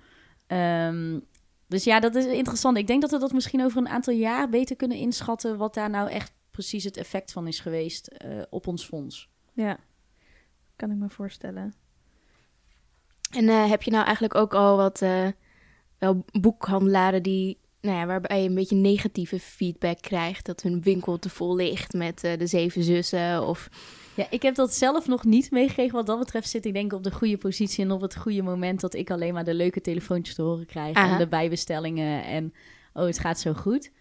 Ehm, 0.48 1.20
dus 1.68 1.84
ja, 1.84 2.00
dat 2.00 2.16
is 2.16 2.26
interessant. 2.26 2.78
Ik 2.78 2.88
denk 2.88 3.02
dat 3.02 3.12
we 3.12 3.20
dat 3.20 3.34
misschien 3.34 3.64
over 3.64 3.78
een 3.78 3.90
aantal 3.90 4.14
jaar 4.14 4.50
beter 4.50 4.76
kunnen 4.76 4.98
inschatten... 4.98 5.58
wat 5.58 5.74
daar 5.74 5.90
nou 5.90 6.10
echt 6.10 6.32
precies 6.52 6.84
het 6.84 6.98
effect 6.98 7.32
van 7.32 7.48
is 7.48 7.60
geweest 7.60 8.08
eh, 8.08 8.42
op 8.50 8.68
ons 8.68 8.86
fonds. 8.86 9.30
Ja, 9.54 9.78
kan 10.76 10.92
ik 10.92 10.98
me 10.98 11.10
voorstellen. 11.10 11.74
En 13.30 13.50
eh, 13.50 13.70
heb 13.70 13.84
je 13.84 13.92
nou 13.92 14.04
eigenlijk 14.04 14.36
ook 14.36 14.54
al 14.54 14.78
wat 14.78 15.02
eh, 15.02 15.28
wel 15.98 16.24
boekhandelaren 16.32 17.24
die, 17.24 17.58
nou 17.82 17.98
ja, 17.98 18.06
waarbij 18.06 18.42
je 18.42 18.50
een 18.50 18.56
beetje 18.56 18.76
negatieve 18.76 19.40
feedback 19.40 20.02
krijgt 20.02 20.46
dat 20.46 20.62
hun 20.62 20.82
winkel 20.82 21.20
te 21.20 21.30
vol 21.30 21.56
ligt 21.56 21.94
met 21.94 22.24
eh, 22.24 22.38
de 22.38 22.48
zeven 22.48 22.84
zussen 22.84 23.48
of 23.48 23.70
Ja, 24.16 24.28
ik 24.30 24.42
heb 24.42 24.56
dat 24.56 24.74
zelf 24.74 25.08
nog 25.08 25.24
niet 25.24 25.52
meegekregen. 25.52 25.96
Wat 25.96 26.06
dat 26.06 26.20
betreft 26.20 26.50
zit 26.50 26.66
ik 26.66 26.74
denk 26.74 26.92
ik 26.92 26.98
op 26.98 27.04
de 27.04 27.12
goede 27.12 27.38
positie 27.38 27.84
en 27.84 27.92
op 27.92 28.02
het 28.02 28.16
goede 28.16 28.42
moment 28.42 28.80
dat 28.80 28.94
ik 28.94 29.12
alleen 29.12 29.34
maar 29.34 29.44
de 29.44 29.54
leuke 29.54 29.82
telefoontjes 29.82 30.36
te 30.36 30.42
horen 30.42 30.66
krijg 30.66 30.96
Aha. 30.96 31.12
en 31.12 31.18
de 31.18 31.28
bijbestellingen 31.28 32.24
en 32.24 32.54
oh, 32.94 33.06
het 33.06 33.20
gaat 33.20 33.40
zo 33.40 33.54
goed. 33.54 33.92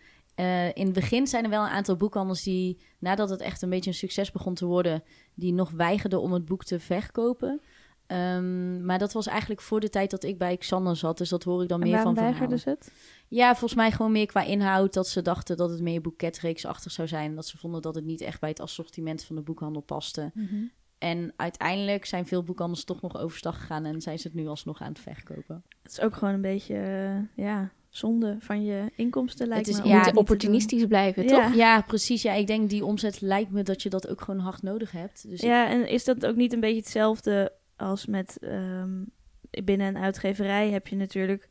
In 0.74 0.84
het 0.84 0.92
begin 0.92 1.26
zijn 1.26 1.44
er 1.44 1.50
wel 1.50 1.62
een 1.62 1.70
aantal 1.70 1.96
boekhandels 1.96 2.42
die, 2.42 2.78
nadat 2.98 3.30
het 3.30 3.40
echt 3.40 3.62
een 3.62 3.70
beetje 3.70 3.90
een 3.90 3.96
succes 3.96 4.30
begon 4.30 4.54
te 4.54 4.66
worden, 4.66 5.02
die 5.34 5.52
nog 5.52 5.70
weigerden 5.70 6.20
om 6.20 6.32
het 6.32 6.44
boek 6.44 6.64
te 6.64 6.80
verkopen. 6.80 7.60
Ehm, 8.08 8.84
maar 8.84 8.98
dat 8.98 9.12
was 9.12 9.26
eigenlijk 9.26 9.60
voor 9.60 9.80
de 9.80 9.88
tijd 9.90 10.10
dat 10.10 10.24
ik 10.24 10.38
bij 10.38 10.56
Xander 10.56 10.96
zat, 10.96 11.18
dus 11.18 11.28
dat 11.28 11.42
hoor 11.44 11.62
ik 11.62 11.68
dan 11.68 11.80
En 11.80 11.86
meer 11.86 11.96
waarom 11.96 12.14
van 12.14 12.24
weigerden 12.24 12.58
ze 12.58 12.68
het? 12.68 12.92
Ja, 13.28 13.48
volgens 13.50 13.74
mij 13.74 13.90
gewoon 13.90 14.12
meer 14.12 14.26
qua 14.26 14.42
inhoud. 14.42 14.92
Dat 14.94 15.08
ze 15.08 15.22
dachten 15.22 15.56
dat 15.56 15.70
het 15.70 15.80
meer 15.80 16.00
boeketreeksachtig 16.00 16.92
zou 16.92 17.08
zijn. 17.08 17.34
Dat 17.34 17.46
ze 17.46 17.58
vonden 17.58 17.82
dat 17.82 17.94
het 17.94 18.04
niet 18.04 18.20
echt 18.20 18.40
bij 18.40 18.48
het 18.48 18.60
assortiment 18.60 19.24
van 19.24 19.36
de 19.36 19.42
boekhandel 19.42 19.82
paste. 19.82 20.30
En 20.98 21.32
uiteindelijk 21.36 22.04
zijn 22.04 22.26
veel 22.26 22.42
boekhandels 22.42 22.84
toch 22.84 23.00
nog 23.00 23.18
overstag 23.18 23.58
gegaan 23.60 23.84
en 23.84 24.00
zijn 24.00 24.18
ze 24.18 24.26
het 24.26 24.36
nu 24.36 24.46
alsnog 24.46 24.80
aan 24.80 24.88
het 24.92 24.98
verkopen. 25.00 25.62
Het 25.82 25.92
is 25.92 26.00
ook 26.00 26.14
gewoon 26.16 26.34
een 26.34 26.40
beetje, 26.40 26.74
eh, 26.76 27.44
ja, 27.44 27.70
zonde 27.88 28.36
van 28.40 28.64
je 28.64 28.92
inkomsten 28.96 29.48
lijkt 29.48 29.68
is- 29.68 29.76
me. 29.82 29.88
ja, 29.88 29.94
het 29.94 30.04
niet 30.04 30.14
te 30.14 30.20
opportunistisch 30.20 30.86
blijven, 30.86 31.26
toch? 31.26 31.38
Ja. 31.38 31.52
Ja, 31.54 31.80
precies. 31.80 32.22
Ja, 32.22 32.32
ik 32.32 32.46
denk 32.46 32.70
die 32.70 32.84
omzet 32.84 33.20
lijkt 33.20 33.50
me 33.50 33.62
dat 33.62 33.82
je 33.82 33.88
dat 33.88 34.08
ook 34.08 34.20
gewoon 34.20 34.40
hard 34.40 34.62
nodig 34.62 34.92
hebt. 34.92 35.28
Dus 35.28 35.40
ik- 35.40 35.48
Ja, 35.48 35.68
en 35.68 35.88
is 35.88 36.04
dat 36.04 36.26
ook 36.26 36.36
niet 36.36 36.52
een 36.52 36.60
beetje 36.60 36.80
hetzelfde 36.80 37.52
als 37.78 38.06
met 38.06 38.38
ehm, 38.40 39.02
binnen 39.64 39.86
een 39.86 39.98
uitgeverij 40.02 40.70
heb 40.70 40.86
je 40.86 40.96
natuurlijk 40.96 41.48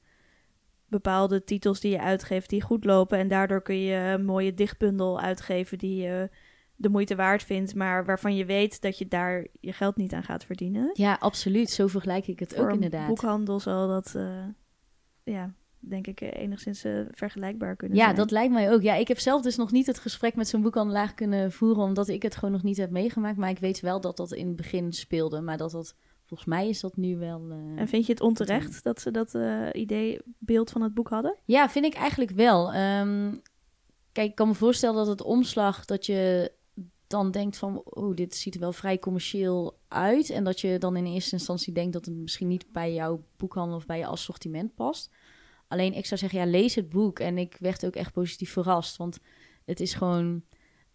bepaalde 0.88 1.44
titels 1.44 1.80
die 1.80 1.92
je 1.92 2.02
uitgeeft 2.02 2.50
die 2.50 2.62
goed 2.62 2.86
lopen 2.86 3.18
en 3.18 3.28
daardoor 3.28 3.62
kun 3.62 3.80
je 3.80 3.96
een 3.96 4.26
mooie 4.26 4.54
dichtbundel 4.54 5.20
uitgeven 5.20 5.78
die 5.78 6.02
je 6.02 6.30
de 6.76 6.90
moeite 6.90 7.16
waard 7.16 7.44
vindt, 7.44 7.76
maar 7.76 8.06
waarvan 8.06 8.36
je 8.36 8.46
weet 8.46 8.82
dat 8.82 8.98
je 8.98 9.08
daar 9.08 9.48
je 9.60 9.74
geld 9.74 9.96
niet 9.96 10.14
aan 10.14 10.24
gaat 10.24 10.46
verdienen. 10.46 10.90
ja, 10.94 11.18
absoluut. 11.20 11.70
Zo 11.70 11.88
vergelijk 11.88 12.28
ik 12.28 12.40
het 12.40 12.54
Voor 12.56 12.66
ook 12.68 12.74
inderdaad. 12.74 13.08
boekhandel 13.08 13.60
zal 13.60 13.88
dat, 13.88 14.16
eh, 14.16 14.46
ja, 15.24 15.54
denk 15.80 16.08
ik 16.08 16.22
eh, 16.22 16.42
enigszins 16.42 16.84
eh, 16.84 17.00
vergelijkbaar 17.12 17.76
kunnen 17.76 17.98
Ja, 17.98 18.04
zijn. 18.04 18.16
dat 18.16 18.32
lijkt 18.32 18.54
mij 18.54 18.72
ook. 18.72 18.82
Ja, 18.82 18.94
ik 18.96 19.08
heb 19.08 19.20
zelf 19.20 19.42
dus 19.42 19.56
nog 19.56 19.72
niet 19.72 19.88
het 19.88 20.00
gesprek 20.00 20.36
met 20.36 20.48
zo'n 20.48 20.62
boekhandelaar 20.62 21.14
kunnen 21.14 21.52
voeren, 21.52 21.84
omdat 21.84 22.08
ik 22.08 22.24
het 22.24 22.36
gewoon 22.36 22.52
nog 22.54 22.64
niet 22.64 22.78
heb 22.78 22.90
meegemaakt. 22.92 23.38
Maar 23.38 23.50
ik 23.50 23.60
weet 23.60 23.80
wel 23.80 24.02
dat 24.02 24.18
dat 24.18 24.32
in 24.32 24.48
het 24.48 24.56
begin 24.56 24.94
speelde, 24.94 25.42
maar 25.42 25.58
dat 25.58 25.72
dat, 25.72 25.96
volgens 26.28 26.50
mij 26.50 26.70
is 26.70 26.80
dat 26.80 26.96
nu 26.96 27.18
wel... 27.18 27.42
eh, 27.50 27.80
En 27.82 27.88
vind 27.88 28.06
je 28.06 28.12
het 28.12 28.22
onterecht 28.22 28.84
dat 28.84 29.02
ze 29.02 29.12
dat 29.12 29.36
eh, 29.36 29.68
idee, 29.74 30.20
beeld 30.38 30.72
van 30.72 30.82
het 30.82 30.94
boek 30.94 31.10
hadden? 31.10 31.36
Ja, 31.46 31.70
vind 31.70 31.86
ik 31.86 31.94
eigenlijk 31.94 32.32
wel. 32.32 32.74
Ehm, 32.74 33.36
kijk, 34.12 34.30
ik 34.30 34.36
kan 34.36 34.48
me 34.48 34.54
voorstellen 34.54 34.96
dat 34.96 35.08
het 35.08 35.22
omslag, 35.22 35.86
dat 35.86 36.06
je 36.06 36.52
dan 37.08 37.32
denkt 37.32 37.58
van, 37.58 37.82
oh, 37.84 38.16
dit 38.16 38.36
ziet 38.36 38.54
er 38.54 38.60
wel 38.60 38.74
vrij 38.74 39.00
commercieel 39.00 39.80
uit. 39.88 40.30
En 40.30 40.44
dat 40.44 40.62
je 40.62 40.78
dan 40.78 40.96
in 40.96 41.06
eerste 41.06 41.36
instantie 41.36 41.74
denkt 41.74 41.94
dat 41.94 42.06
het 42.06 42.16
misschien 42.16 42.48
niet 42.48 42.72
bij 42.72 42.94
jouw 42.94 43.24
boekhandel 43.38 43.76
of 43.78 43.86
bij 43.86 43.98
je 43.98 44.06
assortiment 44.06 44.76
past. 44.76 45.12
Alleen 45.68 45.94
ik 45.94 46.06
zou 46.06 46.20
zeggen, 46.20 46.40
ja, 46.40 46.46
lees 46.46 46.76
het 46.76 46.90
boek. 46.90 47.20
En 47.20 47.38
ik 47.38 47.58
werd 47.60 47.86
ook 47.86 47.96
echt 47.96 48.14
positief 48.14 48.52
verrast, 48.52 48.98
want 48.98 49.20
het 49.66 49.80
is 49.80 49.94
gewoon 49.94 50.44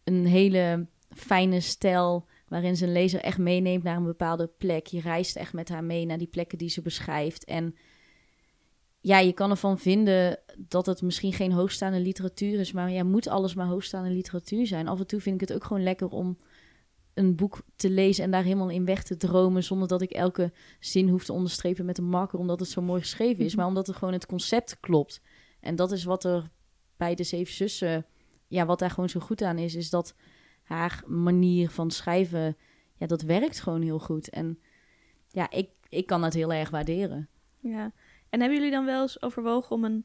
een 0.05 0.27
hele 0.27 0.87
fijne 1.11 1.61
stijl 1.61 2.27
waarin 2.53 2.77
ze 2.77 2.87
een 2.87 2.93
lezer 2.93 3.21
echt 3.21 3.39
meeneemt 3.39 3.83
naar 3.83 3.97
een 3.97 4.05
bepaalde 4.05 4.47
plek. 4.59 4.87
Je 4.87 5.01
reist 5.01 5.37
echt 5.37 5.53
met 5.53 5.69
haar 5.69 5.85
mee 5.85 6.07
naar 6.07 6.19
die 6.19 6.27
plekken 6.27 6.59
die 6.59 6.69
ze 6.69 6.83
beschrijft. 6.83 7.45
En 7.45 7.75
ja, 9.01 9.19
je 9.19 9.33
kan 9.33 9.51
ervan 9.51 9.79
vinden 9.79 10.39
dat 10.57 10.87
het 10.87 11.03
misschien 11.03 11.33
geen 11.33 11.53
hoogstaande 11.53 12.01
literatuur 12.01 12.61
is, 12.61 12.73
maar 12.73 12.91
ja, 12.91 13.05
moet 13.05 13.29
alles 13.29 13.55
maar 13.55 13.67
hoogstaande 13.67 14.11
literatuur 14.11 14.67
zijn. 14.67 14.89
Af 14.89 14.99
en 14.99 15.07
toe 15.07 15.21
vind 15.21 15.35
ik 15.43 15.49
het 15.49 15.57
ook 15.57 15.65
gewoon 15.65 15.83
lekker 15.83 16.09
om 16.09 16.39
een 17.15 17.37
boek 17.37 17.63
te 17.77 17.91
lezen 17.91 18.25
en 18.25 18.31
daar 18.31 18.43
helemaal 18.43 18.71
in 18.71 18.85
weg 18.85 19.03
te 19.03 19.17
dromen, 19.17 19.65
zonder 19.65 19.89
dat 19.89 20.03
ik 20.03 20.11
elke 20.11 20.53
zin 20.81 21.09
hoef 21.09 21.25
te 21.25 21.33
onderstrepen 21.33 21.85
met 21.85 21.99
een 21.99 22.05
marker, 22.09 22.39
omdat 22.39 22.61
het 22.61 22.69
zo 22.69 22.83
mooi 22.83 23.01
geschreven 23.01 23.45
is, 23.45 23.51
Mhm. 23.51 23.57
maar 23.59 23.67
omdat 23.67 23.87
het 23.87 23.97
gewoon 23.97 24.15
het 24.15 24.27
concept 24.27 24.81
klopt. 24.81 25.21
En 25.61 25.77
dat 25.77 25.93
is 25.93 26.05
wat 26.05 26.25
er 26.25 26.51
bij 26.97 27.15
de 27.15 27.25
Zeven 27.25 27.55
Zussen, 27.55 28.07
ja, 28.49 28.67
wat 28.67 28.79
daar 28.79 28.91
gewoon 28.91 29.09
zo 29.09 29.21
goed 29.21 29.43
aan 29.43 29.59
is, 29.59 29.75
is 29.75 29.91
dat 29.91 30.15
haar 30.73 31.03
manier 31.07 31.71
van 31.71 31.91
schrijven, 31.91 32.57
ja, 32.97 33.07
dat 33.07 33.23
werkt 33.23 33.61
gewoon 33.61 33.83
heel 33.83 33.99
goed. 33.99 34.31
En 34.31 34.59
ja, 35.29 35.51
ik, 35.51 35.69
ik 35.89 36.07
kan 36.07 36.21
dat 36.21 36.33
heel 36.33 36.53
erg 36.53 36.71
waarderen. 36.71 37.29
Ja. 37.59 37.93
En 38.29 38.41
hebben 38.41 38.59
jullie 38.59 38.73
dan 38.73 38.85
wel 38.85 39.03
eens 39.03 39.23
overwogen 39.23 39.77
om 39.77 39.85
een 39.85 40.05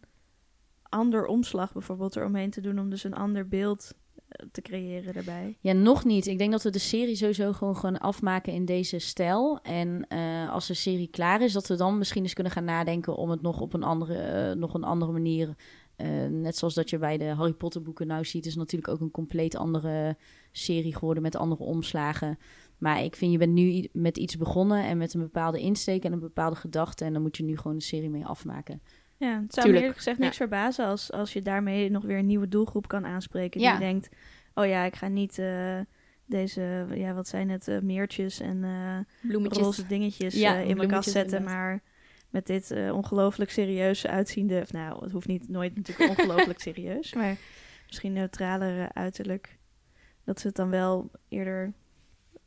ander 0.84 1.26
omslag 1.26 1.74
bijvoorbeeld 1.74 2.15
eromheen 2.15 2.49
te 2.49 2.61
doen, 2.61 2.80
om 2.80 2.89
dus 2.89 3.03
een 3.03 3.13
ander 3.13 3.47
beeld 3.47 3.93
eh, 4.28 4.47
te 4.51 4.61
creëren 4.61 5.13
daarbij? 5.13 5.57
Ja, 5.61 5.74
nog 5.74 6.05
niet. 6.05 6.28
Ik 6.28 6.38
denk 6.38 6.51
dat 6.51 6.63
we 6.63 6.70
de 6.70 6.80
serie 6.80 7.15
sowieso 7.15 7.53
gewoon, 7.53 7.76
gewoon 7.76 7.99
afmaken 7.99 8.53
in 8.53 8.65
deze 8.65 8.99
stijl. 8.99 9.59
En 9.61 10.07
eh, 10.07 10.51
als 10.51 10.68
de 10.68 10.74
serie 10.74 11.07
klaar 11.07 11.41
is, 11.41 11.53
dat 11.53 11.68
we 11.68 11.76
dan 11.76 11.97
misschien 11.97 12.24
eens 12.24 12.34
kunnen 12.34 12.53
gaan 12.53 12.63
nadenken 12.63 13.15
om 13.15 13.30
het 13.30 13.41
nog 13.41 13.59
op 13.59 13.74
een 13.74 13.84
andere, 13.84 14.18
eh, 14.18 14.55
nog 14.55 14.74
een 14.74 14.84
andere 14.84 15.11
manier. 15.11 15.55
net 16.30 16.57
zoals 16.57 16.74
dat 16.74 16.89
je 16.89 16.97
bij 16.97 17.18
de 17.18 17.26
Harry 17.26 17.53
Potter 17.53 17.82
boeken 17.82 18.07
nou 18.07 18.26
ziet, 18.26 18.45
is 18.45 18.55
natuurlijk 18.55 18.93
ook 18.93 19.01
een 19.01 19.11
compleet 19.11 19.55
andere 19.55 20.18
serie 20.58 20.95
geworden 20.95 21.24
met 21.24 21.36
andere 21.36 21.64
omslagen. 21.64 22.38
Maar 22.78 23.03
ik 23.03 23.16
vind, 23.16 23.32
je 23.32 23.38
bent 23.38 23.53
nu 23.53 23.88
met 23.91 24.18
iets 24.18 24.38
begonnen 24.38 24.84
en 24.84 24.97
met 24.97 25.14
een 25.14 25.22
bepaalde 25.22 25.60
insteek 25.60 26.03
en 26.03 26.14
een 26.14 26.20
bepaalde 26.20 26.55
gedachte. 26.55 27.05
En 27.05 27.14
dan 27.14 27.22
moet 27.22 27.38
je 27.38 27.43
nu 27.43 27.58
gewoon 27.58 27.78
de 27.78 27.84
serie 27.84 28.10
mee 28.10 28.26
afmaken. 28.26 28.82
Ja, 29.18 29.41
het 29.41 29.53
zou 29.53 29.72
me 29.72 29.93
gezegd 29.93 30.18
niks 30.20 30.38
verbazen 30.38 30.86
als, 30.86 31.12
als 31.12 31.34
je 31.34 31.41
daarmee 31.41 31.89
nog 31.91 32.03
weer 32.03 32.18
een 32.18 32.26
nieuwe 32.26 32.47
doelgroep 32.47 32.88
kan 32.88 33.05
aanspreken. 33.05 33.62
Ja. 33.62 33.72
Die 33.72 33.80
denkt, 33.80 34.10
oh 34.53 34.66
ja, 34.66 34.84
ik 34.84 34.95
ga 34.95 35.08
niet 35.08 35.39
eh, 35.39 35.80
deze, 36.26 36.86
ja, 36.93 37.14
wat 37.14 37.28
zijn 37.28 37.49
het, 37.49 37.68
eh, 37.68 37.80
meertjes 37.80 38.39
en 38.39 38.64
eh 38.64 39.30
Bloemetjes. 39.30 39.64
roze 39.64 39.88
dingetjes 39.88 40.34
Ja, 40.34 40.55
in 40.58 40.78
mijn 40.78 40.89
kast 40.89 41.10
zetten, 41.10 41.38
inderdaad. 41.38 41.60
maar 41.62 41.82
met 42.30 42.47
dit 42.47 42.72
ongelooflijk 42.91 43.51
serieus 43.51 44.08
uitziende, 44.08 44.60
of 44.62 44.72
nou, 44.72 45.03
het 45.03 45.12
hoeft 45.12 45.28
niet 45.28 45.49
nooit 45.49 45.76
natuurlijk 45.76 46.20
ongelooflijk 46.20 46.60
serieus, 46.60 47.14
maar 47.20 47.38
misschien 47.88 48.14
neutraler 48.14 48.89
uiterlijk, 48.93 49.58
dat 50.28 50.39
ze 50.39 50.47
het 50.47 50.55
dan 50.55 50.69
wel 50.69 51.11
eerder 51.30 51.73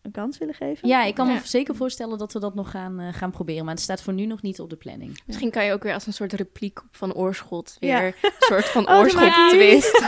een 0.03 0.11
kans 0.11 0.39
willen 0.39 0.55
geven. 0.55 0.89
Ja, 0.89 1.05
ik 1.05 1.15
kan 1.15 1.27
Ja. 1.29 1.33
me 1.35 1.41
zeker 1.45 1.75
voorstellen 1.75 2.19
dat 2.19 2.33
we 2.33 2.39
dat 2.41 2.55
nog 2.55 2.71
gaan, 2.71 3.01
eh, 3.01 3.09
gaan 3.13 3.31
proberen. 3.31 3.65
Maar 3.65 3.75
het 3.75 3.83
staat 3.83 4.03
voor 4.03 4.13
nu 4.13 4.27
nog 4.27 4.43
niet 4.43 4.61
op 4.61 4.71
de 4.71 4.77
planning. 4.77 5.21
Misschien 5.27 5.51
kan 5.51 5.65
je 5.65 5.73
ook 5.73 5.83
weer 5.83 5.95
als 5.95 6.07
een 6.07 6.13
soort 6.13 6.33
repliek 6.33 6.81
van 6.91 7.15
Oorschot 7.15 7.77
Ja. 7.81 8.01
weer 8.01 8.17
een 8.23 8.31
soort 8.39 8.65
van 8.65 8.89
Oh, 8.89 8.99
Oorschot 8.99 9.33
twist. 9.51 9.93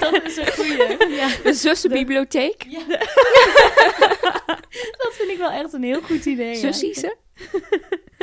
dat 0.00 0.22
is 0.24 0.36
een 0.36 0.52
goeie. 0.52 1.14
Ja, 1.14 1.28
De 1.42 1.52
zussenbibliotheek. 1.54 2.64
dat 5.02 5.12
vind 5.12 5.30
ik 5.30 5.36
wel 5.38 5.50
echt 5.50 5.72
een 5.72 5.82
heel 5.82 6.00
goed 6.02 6.24
idee. 6.26 6.60
ja. 6.60 6.72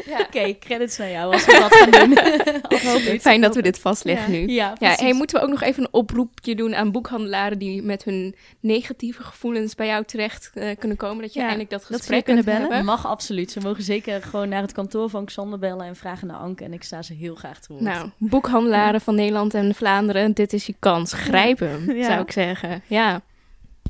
Ja. 0.06 0.20
Oké, 0.20 0.58
credits 0.60 0.98
naar 0.98 1.10
jou 1.10 1.34
als 1.34 1.46
we 1.46 1.52
dat 1.52 1.76
gaan 1.76 1.92
doen. 1.92 2.18
Absoluut. 2.78 3.22
Fijn 3.22 3.42
dat 3.42 3.56
we 3.56 3.62
dit 3.62 3.80
vastleggen 3.80 4.34
Ja. 4.34 4.40
nu. 4.40 4.48
Ja, 4.54 4.68
Ja, 4.68 4.74
precies. 4.74 5.00
hey, 5.00 5.14
moeten 5.14 5.38
we 5.38 5.44
ook 5.44 5.50
nog 5.50 5.62
even 5.62 5.84
een 5.84 5.94
oproepje 5.94 6.56
doen 6.56 6.76
aan 6.76 6.92
boekhandelaren 6.92 7.60
die 7.60 7.82
met 7.82 8.04
hun 8.04 8.36
negatieve 8.60 9.24
gevoelens 9.24 9.76
bij 9.76 9.88
jou 9.88 10.04
terecht 10.06 10.52
eh, 10.54 10.78
kunnen 10.78 10.98
komen? 10.98 11.22
Dat 11.22 11.34
je 11.34 11.40
Ja, 11.40 11.46
eindelijk 11.46 11.70
dat 11.72 11.80
dat 11.80 11.88
ze 11.90 11.94
je 11.94 12.00
gesprek 12.00 12.24
kunnen 12.26 12.44
kunt 12.44 12.56
bellen. 12.56 12.70
hebben? 12.76 12.94
Mag 12.94 13.08
absoluut. 13.08 13.52
Ze 13.52 13.60
mogen 13.60 13.84
zeker 13.84 14.22
gewoon 14.22 14.50
naar 14.50 14.62
het 14.62 14.72
kantoor 14.72 15.10
van 15.10 15.26
Xander 15.26 15.60
bellen 15.60 15.86
en 15.86 15.96
vragen 15.96 16.28
naar 16.28 16.38
Anke. 16.38 16.64
En 16.64 16.74
ik 16.74 16.84
sta 16.84 17.02
ze 17.02 17.14
heel 17.14 17.36
graag 17.36 17.60
te 17.60 17.68
woord. 17.74 17.84
Nou, 17.84 18.10
boekhandelaren 18.18 19.02
van 19.02 19.16
Nederland 19.16 19.54
en 19.54 19.76
Vlaanderen, 19.76 20.34
dit 20.34 20.54
is 20.54 20.66
je 20.66 20.76
kans. 20.80 21.14
Grijp 21.14 21.60
hem, 21.60 21.92
Ja. 21.98 22.06
zou 22.06 22.22
ik 22.22 22.32
zeggen. 22.32 22.82
Ja. 22.88 23.22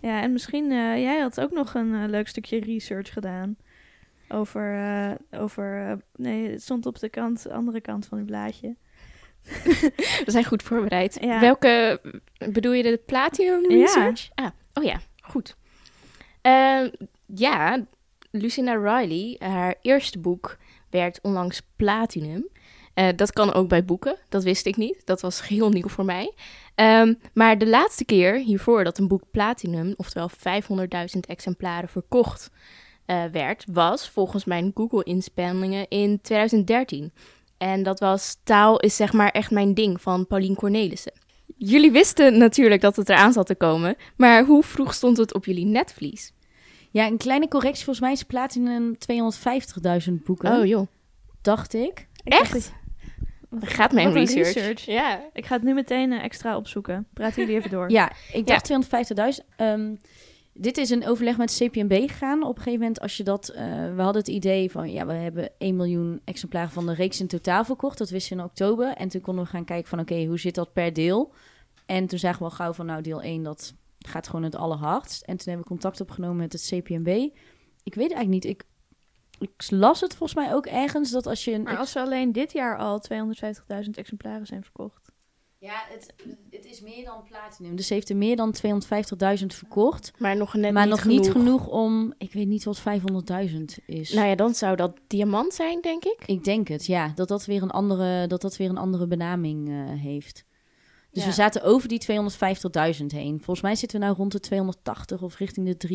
Ja, 0.02 0.22
en 0.22 0.32
misschien, 0.34 0.72
eh, 0.72 1.02
jij 1.02 1.20
had 1.20 1.40
ook 1.42 1.52
nog 1.52 1.74
een 1.74 1.94
eh, 2.04 2.10
leuk 2.10 2.28
stukje 2.28 2.60
research 2.60 3.14
gedaan. 3.14 3.56
Over, 4.30 4.76
eh, 4.76 5.42
over 5.42 5.90
eh, 5.90 5.94
nee, 6.16 6.52
het 6.52 6.62
stond 6.62 6.86
op 6.86 7.00
de 7.00 7.10
kant, 7.10 7.50
andere 7.50 7.82
kant 7.82 8.06
van 8.06 8.18
uw 8.18 8.26
blaadje. 8.26 8.76
We 10.26 10.32
zijn 10.32 10.46
goed 10.46 10.64
voorbereid. 10.64 11.18
Ja. 11.22 11.40
Welke, 11.40 12.02
bedoel 12.52 12.72
je 12.72 12.84
de 12.84 13.02
Platinum 13.06 13.72
Ja. 13.72 13.78
Research? 13.78 14.30
Ah, 14.36 14.50
oh 14.74 14.84
ja, 14.84 15.00
goed. 15.22 15.56
Eh, 16.42 16.86
ja, 17.26 17.86
Lucinda 18.32 18.74
Riley, 18.74 19.36
haar 19.40 19.76
eerste 19.82 20.20
boek 20.20 20.58
werd 20.90 21.20
onlangs 21.22 21.62
Platinum. 21.76 22.48
Eh, 22.94 23.08
dat 23.16 23.32
kan 23.32 23.54
ook 23.54 23.68
bij 23.68 23.86
boeken, 23.86 24.18
dat 24.30 24.44
wist 24.44 24.66
ik 24.66 24.78
niet. 24.78 25.02
Dat 25.06 25.22
was 25.22 25.48
heel 25.48 25.70
nieuw 25.70 25.88
voor 25.88 26.06
mij. 26.06 26.34
Ehm, 26.76 27.14
maar 27.34 27.58
de 27.58 27.68
laatste 27.68 28.06
keer 28.06 28.36
hiervoor 28.36 28.84
dat 28.84 28.98
een 28.98 29.08
boek 29.08 29.24
Platinum, 29.32 29.94
oftewel 29.98 30.30
500.000 30.30 31.26
exemplaren 31.28 31.90
verkocht 31.90 32.52
eh, 33.10 33.24
werd, 33.32 33.66
was 33.72 34.10
volgens 34.10 34.46
mijn 34.46 34.72
Google-inspanningen 34.74 35.88
in 35.88 36.22
2013. 36.22 37.12
En 37.58 37.84
dat 37.84 38.00
was 38.00 38.38
Taal 38.44 38.80
is 38.80 38.96
zeg 38.96 39.14
maar 39.14 39.30
echt 39.30 39.52
mijn 39.52 39.74
ding 39.74 40.02
van 40.02 40.28
Paulien 40.28 40.56
Cornelissen. 40.56 41.12
Jullie 41.58 41.92
wisten 41.92 42.38
natuurlijk 42.38 42.82
dat 42.82 42.96
het 42.96 43.10
eraan 43.10 43.34
zat 43.34 43.46
te 43.46 43.56
komen, 43.56 43.96
maar 44.16 44.46
hoe 44.46 44.64
vroeg 44.64 44.94
stond 44.94 45.18
het 45.18 45.34
op 45.34 45.46
jullie 45.46 45.66
netvlies? 45.66 46.34
Ja, 46.92 47.06
een 47.06 47.18
kleine 47.18 47.48
correctie. 47.48 47.84
Volgens 47.84 48.06
mij 48.06 48.12
is 48.14 48.24
Platinum 48.24 48.98
250.000 50.08 50.14
boeken. 50.26 50.60
Oh 50.60 50.66
joh, 50.66 50.88
Dacht 51.42 51.74
ik. 51.74 52.08
Echt? 52.24 52.74
gaat 53.60 53.92
mijn 53.92 54.08
een 54.08 54.14
research. 54.14 54.54
research. 54.54 54.86
Ja. 54.86 55.30
Ik 55.34 55.46
ga 55.46 55.56
het 55.56 55.64
nu 55.64 55.74
meteen 55.74 56.12
eh, 56.12 56.24
extra 56.24 56.58
opzoeken. 56.58 57.08
Praten 57.14 57.42
jullie 57.42 57.58
even 57.58 57.70
door. 57.70 57.92
Ja, 57.92 58.12
ik 58.34 58.48
dacht 58.48 58.72
250.000. 59.42 59.46
Ehm, 59.56 59.96
dit 60.60 60.78
is 60.78 60.90
een 60.90 61.08
overleg 61.08 61.38
met 61.38 61.58
CPMB 61.58 62.10
gegaan. 62.10 62.44
Op 62.44 62.50
een 62.50 62.64
gegeven 62.64 62.80
moment, 62.80 63.00
als 63.00 63.18
je 63.18 63.24
dat... 63.24 63.50
eh, 63.50 63.64
we 63.96 64.02
hadden 64.02 64.22
het 64.22 64.28
idee 64.28 64.72
van, 64.72 64.92
ja, 64.92 65.06
we 65.06 65.14
hebben 65.14 65.50
1 65.58 65.76
miljoen 65.76 66.22
exemplaren 66.24 66.72
van 66.72 66.86
de 66.86 66.94
reeks 66.94 67.20
in 67.20 67.28
totaal 67.28 67.66
verkocht. 67.66 67.98
Dat 67.98 68.10
wisten 68.10 68.38
we 68.38 68.44
in 68.44 68.50
oktober. 68.50 68.94
En 68.94 69.08
toen 69.10 69.22
konden 69.22 69.44
we 69.44 69.50
gaan 69.50 69.66
kijken 69.66 69.90
van, 69.90 70.00
oké, 70.00 70.26
hoe 70.26 70.40
zit 70.40 70.56
dat 70.56 70.74
per 70.74 70.94
deel? 70.94 71.34
En 71.86 72.08
toen 72.08 72.20
zagen 72.20 72.40
we 72.40 72.44
al 72.44 72.52
gauw 72.52 72.74
van, 72.74 72.86
nou, 72.86 73.02
deel 73.02 73.22
1, 73.22 73.44
dat 73.44 73.74
gaat 74.00 74.28
gewoon 74.28 74.44
het 74.44 74.56
allerhardst. 74.56 75.22
En 75.22 75.38
toen 75.38 75.48
hebben 75.48 75.64
we 75.64 75.70
contact 75.70 76.02
opgenomen 76.02 76.38
met 76.38 76.54
het 76.54 76.68
CPMB. 76.68 77.08
Ik 77.84 77.96
weet 77.96 78.12
eigenlijk 78.14 78.30
niet, 78.30 78.46
ik, 78.46 78.64
ik 79.40 79.70
las 79.70 80.02
het 80.02 80.16
volgens 80.16 80.46
mij 80.46 80.56
ook 80.56 80.66
ergens, 80.66 81.12
dat 81.12 81.28
als 81.28 81.46
je... 81.46 81.54
Een 81.54 81.64
Maar 81.64 81.78
als 81.78 81.96
er 81.96 82.04
alleen 82.04 82.32
dit 82.32 82.52
jaar 82.52 82.78
al 82.78 83.02
250.000 83.14 83.90
exemplaren 83.92 84.46
zijn 84.46 84.64
verkocht. 84.64 85.09
Ja, 85.62 85.84
het, 85.90 86.14
het 86.50 86.66
is 86.66 86.82
meer 86.82 87.06
dan 87.06 87.24
platinum. 87.24 87.76
Dus 87.76 87.88
ze 87.88 87.94
heeft 87.94 88.10
er 88.10 88.16
meer 88.16 88.36
dan 88.36 88.56
250.000 89.40 89.46
verkocht. 89.46 90.12
Maar 90.18 90.38
nog 90.38 90.54
net 90.54 90.74
maar 90.74 90.82
niet 90.86 90.92
nog 90.92 91.02
genoeg. 91.02 91.18
niet 91.20 91.32
genoeg 91.32 91.68
om... 91.68 92.14
Ik 92.18 92.34
weet 92.34 92.48
niet 92.48 92.64
wat 92.64 92.80
500.000 92.80 92.86
is. 93.86 94.14
Nou 94.14 94.28
ja, 94.28 94.36
dan 94.36 94.54
zou 94.54 94.76
dat 94.76 95.00
diamant 95.08 95.54
zijn, 95.54 95.82
denk 95.82 96.04
ik. 96.06 96.24
Ik 96.26 96.44
denk 96.44 96.68
het, 96.68 96.86
ja. 96.86 97.12
Dat 97.16 97.28
dat 97.28 97.46
weer 97.46 97.62
een 97.62 97.72
andere, 97.72 98.28
dat 98.28 98.42
dat 98.42 98.58
weer 98.58 98.70
een 98.70 98.78
andere 98.78 99.08
benaming 99.08 99.70
eh, 99.70 99.76
heeft. 100.02 100.46
Dus 101.12 101.24
Ja. 101.24 101.30
we 101.30 101.36
zaten 101.36 101.62
over 101.64 101.88
die 101.88 102.00
250.000 103.00 103.06
heen. 103.06 103.36
Volgens 103.38 103.62
mij 103.62 103.76
zitten 103.76 104.00
we 104.00 104.06
nou 104.06 104.18
rond 104.18 104.32
de 104.32 104.40
280 104.40 105.22
of 105.22 105.38
richting 105.38 105.76
de 105.78 105.88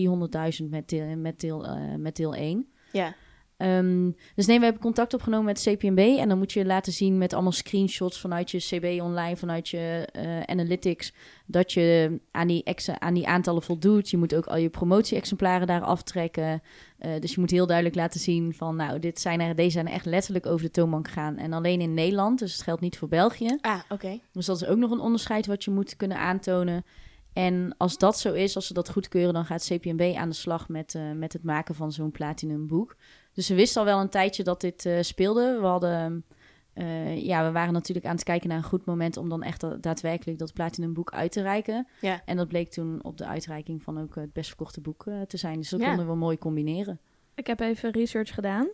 300.000 0.63 0.69
met 0.71 0.89
deel, 0.89 1.17
met, 1.17 1.41
deel, 1.41 1.65
eh, 1.67 1.95
met 1.99 2.17
deel 2.17 2.35
1. 2.35 2.69
Ja. 2.93 3.15
Ehm, 3.57 4.11
dus 4.35 4.47
nee, 4.47 4.59
we 4.59 4.65
hebben 4.65 4.83
contact 4.83 5.15
opgenomen 5.15 5.45
met 5.45 5.63
CPMB. 5.63 5.99
En 5.99 6.29
dan 6.29 6.39
moet 6.39 6.53
je 6.53 6.65
laten 6.65 6.93
zien 6.93 7.19
met 7.19 7.33
allemaal 7.33 7.53
screenshots 7.53 8.21
vanuit 8.21 8.51
je 8.51 8.59
CB 8.59 9.03
online, 9.03 9.37
vanuit 9.37 9.69
je 9.69 10.09
eh, 10.13 10.41
analytics, 10.41 11.13
dat 11.47 11.73
je 11.73 12.19
aan 12.31 12.47
die, 12.47 12.63
ex- 12.63 12.89
aan 12.89 13.15
die 13.15 13.27
aantallen 13.27 13.63
voldoet. 13.63 14.11
Je 14.11 14.17
moet 14.17 14.35
ook 14.35 14.47
al 14.47 14.57
je 14.57 14.69
promotie-exemplaren 14.69 15.67
daar 15.67 15.83
aftrekken. 15.83 16.63
Eh, 16.99 17.11
dus 17.21 17.35
je 17.35 17.41
moet 17.41 17.51
heel 17.51 17.67
duidelijk 17.67 17.97
laten 17.97 18.21
zien 18.21 18.55
van, 18.55 18.77
nou, 18.77 18.99
dit 18.99 19.21
zijn 19.21 19.41
er, 19.41 19.55
deze 19.55 19.71
zijn 19.71 19.87
er 19.87 19.93
echt 19.93 20.07
letterlijk 20.07 20.47
over 20.47 20.67
de 20.67 20.73
toonbank 20.73 21.07
gegaan. 21.09 21.37
En 21.37 21.53
alleen 21.53 21.81
in 21.81 21.95
Nederland, 21.95 22.39
dus 22.39 22.53
het 22.53 22.63
geldt 22.63 22.81
niet 22.81 22.99
voor 22.99 23.09
België. 23.09 23.59
Ah, 23.61 23.81
oké. 23.89 24.21
Dus 24.33 24.47
dat 24.47 24.61
is 24.61 24.67
ook 24.67 24.79
nog 24.79 24.91
een 24.91 25.01
onderscheid 25.01 25.47
wat 25.47 25.65
je 25.65 25.71
moet 25.71 25.97
kunnen 25.97 26.19
aantonen. 26.19 26.85
En 27.33 27.75
als 27.77 27.99
dat 27.99 28.19
zo 28.19 28.33
is, 28.33 28.57
als 28.57 28.67
ze 28.67 28.75
dat 28.75 28.91
goedkeuren, 28.91 29.35
dan 29.35 29.45
gaat 29.45 29.65
CPMB 29.65 30.15
aan 30.17 30.29
de 30.29 30.35
slag 30.35 30.69
met, 30.69 30.95
eh, 30.95 31.03
met 31.13 31.33
het 31.33 31.43
maken 31.43 31.75
van 31.75 31.93
zo'n 31.93 32.11
platinum 32.11 32.67
boek. 32.67 32.97
Dus 33.35 33.49
we 33.49 33.55
wisten 33.55 33.81
al 33.81 33.87
wel 33.87 34.01
een 34.01 34.09
tijdje 34.09 34.43
dat 34.43 34.61
dit 34.61 34.87
eh, 34.87 34.99
speelde. 35.01 35.59
We 35.61 35.67
hadden, 35.67 36.25
eh, 36.73 37.23
ja, 37.25 37.45
we 37.47 37.53
waren 37.53 37.73
natuurlijk 37.73 38.07
aan 38.07 38.15
het 38.15 38.25
kijken 38.25 38.49
naar 38.49 38.59
een 38.59 38.65
goed 38.65 38.85
moment 38.85 39.17
om 39.17 39.29
dan 39.29 39.43
echt 39.43 39.61
da- 39.61 39.77
daadwerkelijk 39.81 40.39
dat 40.39 40.53
platinum 40.53 40.93
boek 40.95 41.11
uit 41.13 41.33
te 41.33 41.43
reiken. 41.43 41.87
Ja. 42.01 42.23
En 42.25 42.37
dat 42.37 42.49
bleek 42.49 42.71
toen 42.71 43.05
op 43.05 43.19
de 43.19 43.27
uitreiking 43.27 43.83
van 43.83 44.01
ook 44.01 44.15
het 44.15 44.33
best 44.33 44.49
verkochte 44.49 44.81
boek 44.81 45.07
eh, 45.07 45.21
te 45.21 45.37
zijn. 45.37 45.57
Dus 45.59 45.69
dat 45.71 45.81
Ja. 45.81 45.87
konden 45.89 46.07
we 46.07 46.15
mooi 46.15 46.39
combineren. 46.39 47.01
Ik 47.35 47.47
heb 47.47 47.61
even 47.61 47.91
research 47.91 48.35
gedaan. 48.35 48.69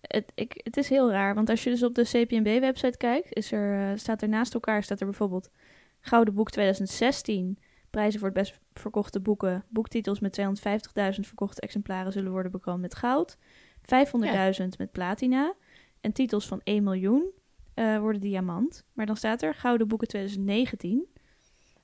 Het, 0.00 0.32
ik, 0.34 0.60
het 0.64 0.76
is 0.76 0.88
heel 0.88 1.10
raar, 1.10 1.34
want 1.34 1.50
als 1.50 1.64
je 1.64 1.70
dus 1.70 1.82
op 1.82 1.94
de 1.94 2.02
CPMB-website 2.04 2.96
kijkt, 2.96 3.34
is 3.34 3.52
er, 3.52 3.90
eh, 3.90 3.96
staat 3.98 4.22
er 4.22 4.28
naast 4.28 4.54
elkaar 4.54 4.82
staat 4.82 5.00
er 5.00 5.06
bijvoorbeeld 5.06 5.50
Gouden 6.00 6.34
Boek 6.34 6.50
2016, 6.50 7.58
prijzen 7.90 8.18
voor 8.20 8.28
het 8.28 8.36
best 8.38 8.60
verkochte 8.72 9.20
boeken, 9.20 9.64
boektitels 9.68 10.20
met 10.20 10.32
250.000 10.32 11.26
verkochte 11.26 11.60
exemplaren 11.60 12.12
zullen 12.12 12.30
worden 12.30 12.52
bekroond 12.52 12.80
met 12.80 12.94
goud, 12.94 13.36
500.000 14.60 14.66
met 14.78 14.92
platina 14.92 15.54
en 16.00 16.12
titels 16.12 16.46
van 16.46 16.60
1 16.64 16.82
miljoen 16.84 17.30
eh, 17.74 17.98
worden 17.98 18.20
diamant. 18.20 18.84
Maar 18.92 19.06
dan 19.06 19.16
staat 19.16 19.42
er 19.42 19.54
Gouden 19.54 19.88
Boeken 19.88 20.08
2019, 20.08 21.06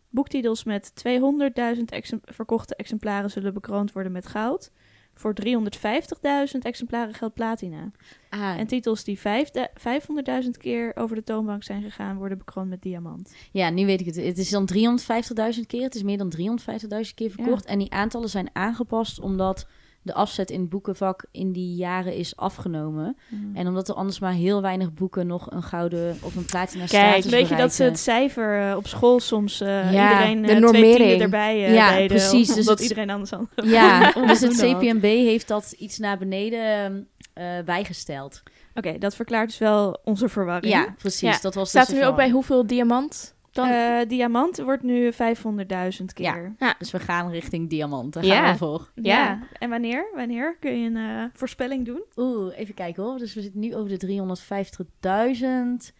boektitels 0.09 0.64
met 0.64 0.92
200.000 0.94 1.84
exem- 1.84 2.20
verkochte 2.22 2.76
exemplaren 2.76 3.30
zullen 3.30 3.55
bekroond 3.55 3.92
worden 3.92 4.12
met 4.12 4.26
goud. 4.26 4.70
Voor 5.14 5.34
350.000 5.34 6.59
exemplaren 6.62 7.14
geldt 7.14 7.34
platina. 7.34 7.90
Ah, 8.28 8.59
En 8.59 8.66
titels 8.66 9.05
die 9.05 9.18
vijfde- 9.18 9.70
500.000 9.74 10.50
keer 10.59 10.96
over 10.96 11.16
de 11.16 11.22
toonbank 11.22 11.62
zijn 11.62 11.82
gegaan, 11.82 12.16
worden 12.16 12.38
bekroond 12.38 12.68
met 12.68 12.82
diamant. 12.82 13.34
Ja, 13.53 13.70
nu 13.70 13.86
weet 13.86 14.00
ik 14.00 14.07
het. 14.07 14.16
Het 14.16 14.38
is 14.38 14.50
dan 14.50 14.66
350.000 14.66 15.66
keer. 15.66 15.82
Het 15.82 15.94
is 15.94 16.03
meer 16.03 16.18
dan 16.18 16.30
350.000 16.30 17.14
keer 17.14 17.30
verkocht. 17.30 17.64
En 17.64 17.78
die 17.78 17.92
aantallen 17.92 18.28
zijn 18.28 18.50
aangepast 18.53 19.20
omdat 19.20 19.66
de 20.05 20.14
afzet 20.14 20.50
in 20.50 20.61
het 20.61 20.68
boekenvak 20.68 21.24
in 21.30 21.53
die 21.53 21.74
jaren 21.74 22.14
is 22.14 22.36
afgenomen. 22.36 23.16
En 23.55 23.66
omdat 23.68 23.88
er 23.88 23.94
anders 23.94 24.18
maar 24.18 24.32
heel 24.32 24.62
weinig 24.62 24.94
boeken 24.94 25.26
nog 25.26 25.50
een 25.50 25.62
gouden 25.62 26.16
of 26.22 26.36
een 26.36 26.44
platina 26.44 26.84
Kijk, 26.86 27.12
status 27.12 27.30
weet 27.30 27.48
je 27.48 27.57
dat 27.57 27.72
ze 27.72 27.82
het 27.84 27.98
cijfer 27.98 28.70
eh, 28.70 28.76
op 28.76 28.86
school 28.86 29.20
soms 29.20 29.61
eh, 29.61 29.92
Ja, 29.92 30.11
iedereen 30.12 30.42
de 30.42 30.48
eh, 30.53 30.57
twee 30.68 30.82
normering. 30.82 31.20
erbij 31.22 31.59
Ja, 31.72 31.92
deden, 31.92 32.07
precies, 32.07 32.55
dus 32.55 32.66
het- 32.66 32.80
iedereen 32.80 33.11
anders 33.11 33.32
aan 33.32 33.48
Ja, 33.64 34.12
dus 34.26 34.40
het. 34.40 34.57
CPMB 34.57 35.03
heeft 35.03 35.48
dat 35.48 35.72
iets 35.78 35.98
naar 35.98 36.18
beneden 36.18 37.09
bijgesteld. 37.64 38.42
Oké, 38.74 38.98
dat 38.98 39.14
verklaart 39.14 39.48
dus 39.48 39.59
wel 39.59 40.00
onze 40.05 40.28
verwarring. 40.28 40.72
Ja, 40.72 40.94
precies. 40.98 41.20
Ja. 41.20 41.38
Dat 41.42 41.55
was 41.55 41.68
Staat 41.68 41.86
dus 41.86 41.96
er 41.96 42.03
nu 42.03 42.09
ook 42.09 42.16
bij 42.16 42.30
hoeveel 42.30 42.66
diamant? 42.66 43.32
Dan? 43.53 43.68
Eh, 43.68 44.09
diamant 44.09 44.59
wordt 44.61 44.82
nu 44.82 45.12
500.000 45.12 46.12
keer. 46.14 46.55
Dus 46.78 46.90
we 46.90 46.98
gaan 46.98 47.30
richting 47.30 47.70
diamant. 47.70 48.12
Daar 48.12 48.24
Ja. 48.24 48.42
gaan 48.42 48.53
we 48.53 48.59
voor. 48.59 48.90
Ja. 48.94 49.03
Ja. 49.16 49.38
En 49.59 49.70
wanneer? 49.70 50.07
Wanneer 50.14 50.57
kun 50.61 50.80
je 50.80 50.88
een 50.90 50.96
eh, 50.96 51.24
voorspelling 51.32 51.86
doen? 51.86 52.03
Oeh, 52.16 52.59
even 52.59 52.74
kijken 52.74 53.03
hoor. 53.03 53.18
Dus 53.18 53.34
we 53.34 53.40
zitten 53.42 53.61
nu 53.61 53.74
over 53.76 53.88
de 53.88 53.96
350.000. 53.96 55.92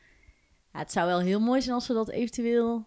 Ja, 0.72 0.78
het 0.78 0.92
zou 0.92 1.07
wel 1.07 1.20
heel 1.20 1.40
mooi 1.40 1.61
zijn 1.62 1.74
als 1.74 1.86
we 1.88 1.94
dat 1.94 2.11
eventueel 2.11 2.86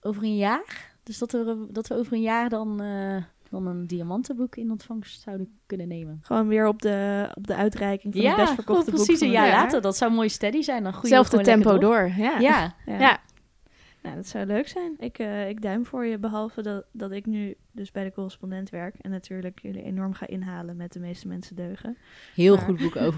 over 0.00 0.22
een 0.22 0.36
jaar... 0.36 0.94
Dus 1.02 1.18
dat 1.18 1.32
we, 1.32 1.66
dat 1.70 1.86
we 1.86 1.94
over 1.94 2.12
een 2.12 2.20
jaar 2.20 2.48
dan, 2.48 2.80
eh, 2.82 3.16
dan 3.50 3.66
een 3.66 3.86
diamantenboek 3.86 4.56
in 4.56 4.70
ontvangst 4.70 5.20
zouden 5.22 5.58
kunnen 5.66 5.88
nemen. 5.88 6.18
Gewoon 6.22 6.48
weer 6.48 6.66
op 6.66 6.82
de, 6.82 7.28
op 7.34 7.46
de 7.46 7.54
uitreiking 7.54 8.14
van 8.14 8.24
het 8.24 8.36
best 8.36 8.52
verkochte 8.54 8.90
boek 8.90 8.94
precies 9.04 9.18
van 9.18 9.26
een 9.26 9.32
jaar 9.32 9.50
later. 9.50 9.80
Dat 9.80 9.96
zou 9.96 10.12
mooi 10.12 10.28
steady 10.28 10.62
zijn. 10.62 10.82
Dan 10.82 10.94
Zelfde 11.02 11.40
tempo 11.40 11.78
door. 11.78 12.12
Ja. 12.16 12.38
Ja, 12.38 12.74
Ja. 12.86 12.98
Ja. 12.98 13.18
Nou, 14.06 14.18
dat 14.18 14.26
zou 14.26 14.46
leuk 14.46 14.68
zijn. 14.68 14.94
Ik, 14.98 15.18
eh, 15.18 15.48
ik 15.48 15.62
duim 15.62 15.86
voor 15.86 16.06
je, 16.06 16.18
behalve 16.18 16.62
dat, 16.62 16.84
dat 16.92 17.10
ik 17.10 17.26
nu 17.26 17.56
dus 17.76 17.90
bij 17.90 18.04
de 18.04 18.12
correspondent 18.12 18.70
werk 18.70 18.94
en 19.00 19.10
natuurlijk 19.10 19.58
jullie 19.62 19.82
enorm 19.82 20.12
ga 20.12 20.26
inhalen 20.26 20.76
met 20.76 20.92
de 20.92 21.00
meeste 21.00 21.28
mensen 21.28 21.56
deugen. 21.56 21.96
heel 22.34 22.56
Maar- 22.56 22.64
goed 22.64 22.78
boek. 22.78 22.94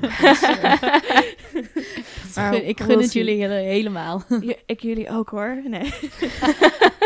Maar 2.34 2.54
ik 2.54 2.80
gun 2.80 3.00
het 3.00 3.12
jullie 3.12 3.40
hele- 3.40 3.54
helemaal. 3.54 4.22
J- 4.40 4.56
ik 4.66 4.80
jullie 4.80 5.10
ook 5.10 5.28
hoor. 5.30 5.62
Nee. 5.68 5.92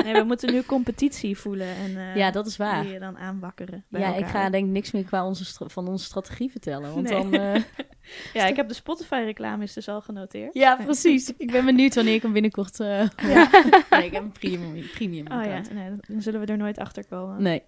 nee, 0.04 0.12
we 0.14 0.22
moeten 0.26 0.52
nu 0.52 0.62
competitie 0.62 1.36
voelen 1.38 1.66
en 1.76 1.96
eh, 1.96 2.16
ja, 2.16 2.30
dat 2.30 2.46
is 2.46 2.56
waar. 2.56 2.82
die 2.82 2.92
je 2.92 2.98
dan 2.98 3.18
aanwakkeren. 3.18 3.84
bij 3.88 4.00
Ja, 4.00 4.08
ik 4.08 4.14
elkaar. 4.14 4.30
ga 4.30 4.50
denk 4.50 4.66
ik 4.66 4.70
niks 4.72 4.90
meer 4.90 5.04
qua 5.04 5.26
onze 5.26 5.44
van 5.68 5.88
onze 5.88 6.04
strategie 6.04 6.50
vertellen. 6.50 6.94
Want 6.94 7.08
Nee. 7.10 7.22
dan... 7.30 7.34
eh, 7.34 7.62
Ja, 8.32 8.46
ik 8.46 8.56
heb 8.56 8.68
de 8.68 8.74
Spotify-reclame 8.74 9.62
is 9.62 9.72
dus 9.72 9.88
al 9.88 10.00
genoteerd. 10.00 10.54
ja, 10.54 10.76
precies. 10.84 11.32
Ik 11.36 11.50
ben 11.52 11.64
benieuwd 11.64 11.94
wanneer 11.94 12.14
ik 12.14 12.22
hem 12.22 12.32
binnenkort... 12.32 12.80
eh, 12.80 13.08
Ja. 13.16 13.48
nee, 13.90 14.04
ik 14.06 14.12
heb 14.12 14.22
een 14.22 14.32
premium, 14.32 14.86
premium 14.94 15.26
Oh 15.26 15.32
ja, 15.32 15.38
account. 15.38 15.72
nee, 15.74 15.90
dan 16.08 16.22
zullen 16.22 16.40
we 16.40 16.46
er 16.46 16.56
nooit 16.58 16.78
achter 16.78 17.04
komen. 17.06 17.41
Nee. 17.42 17.62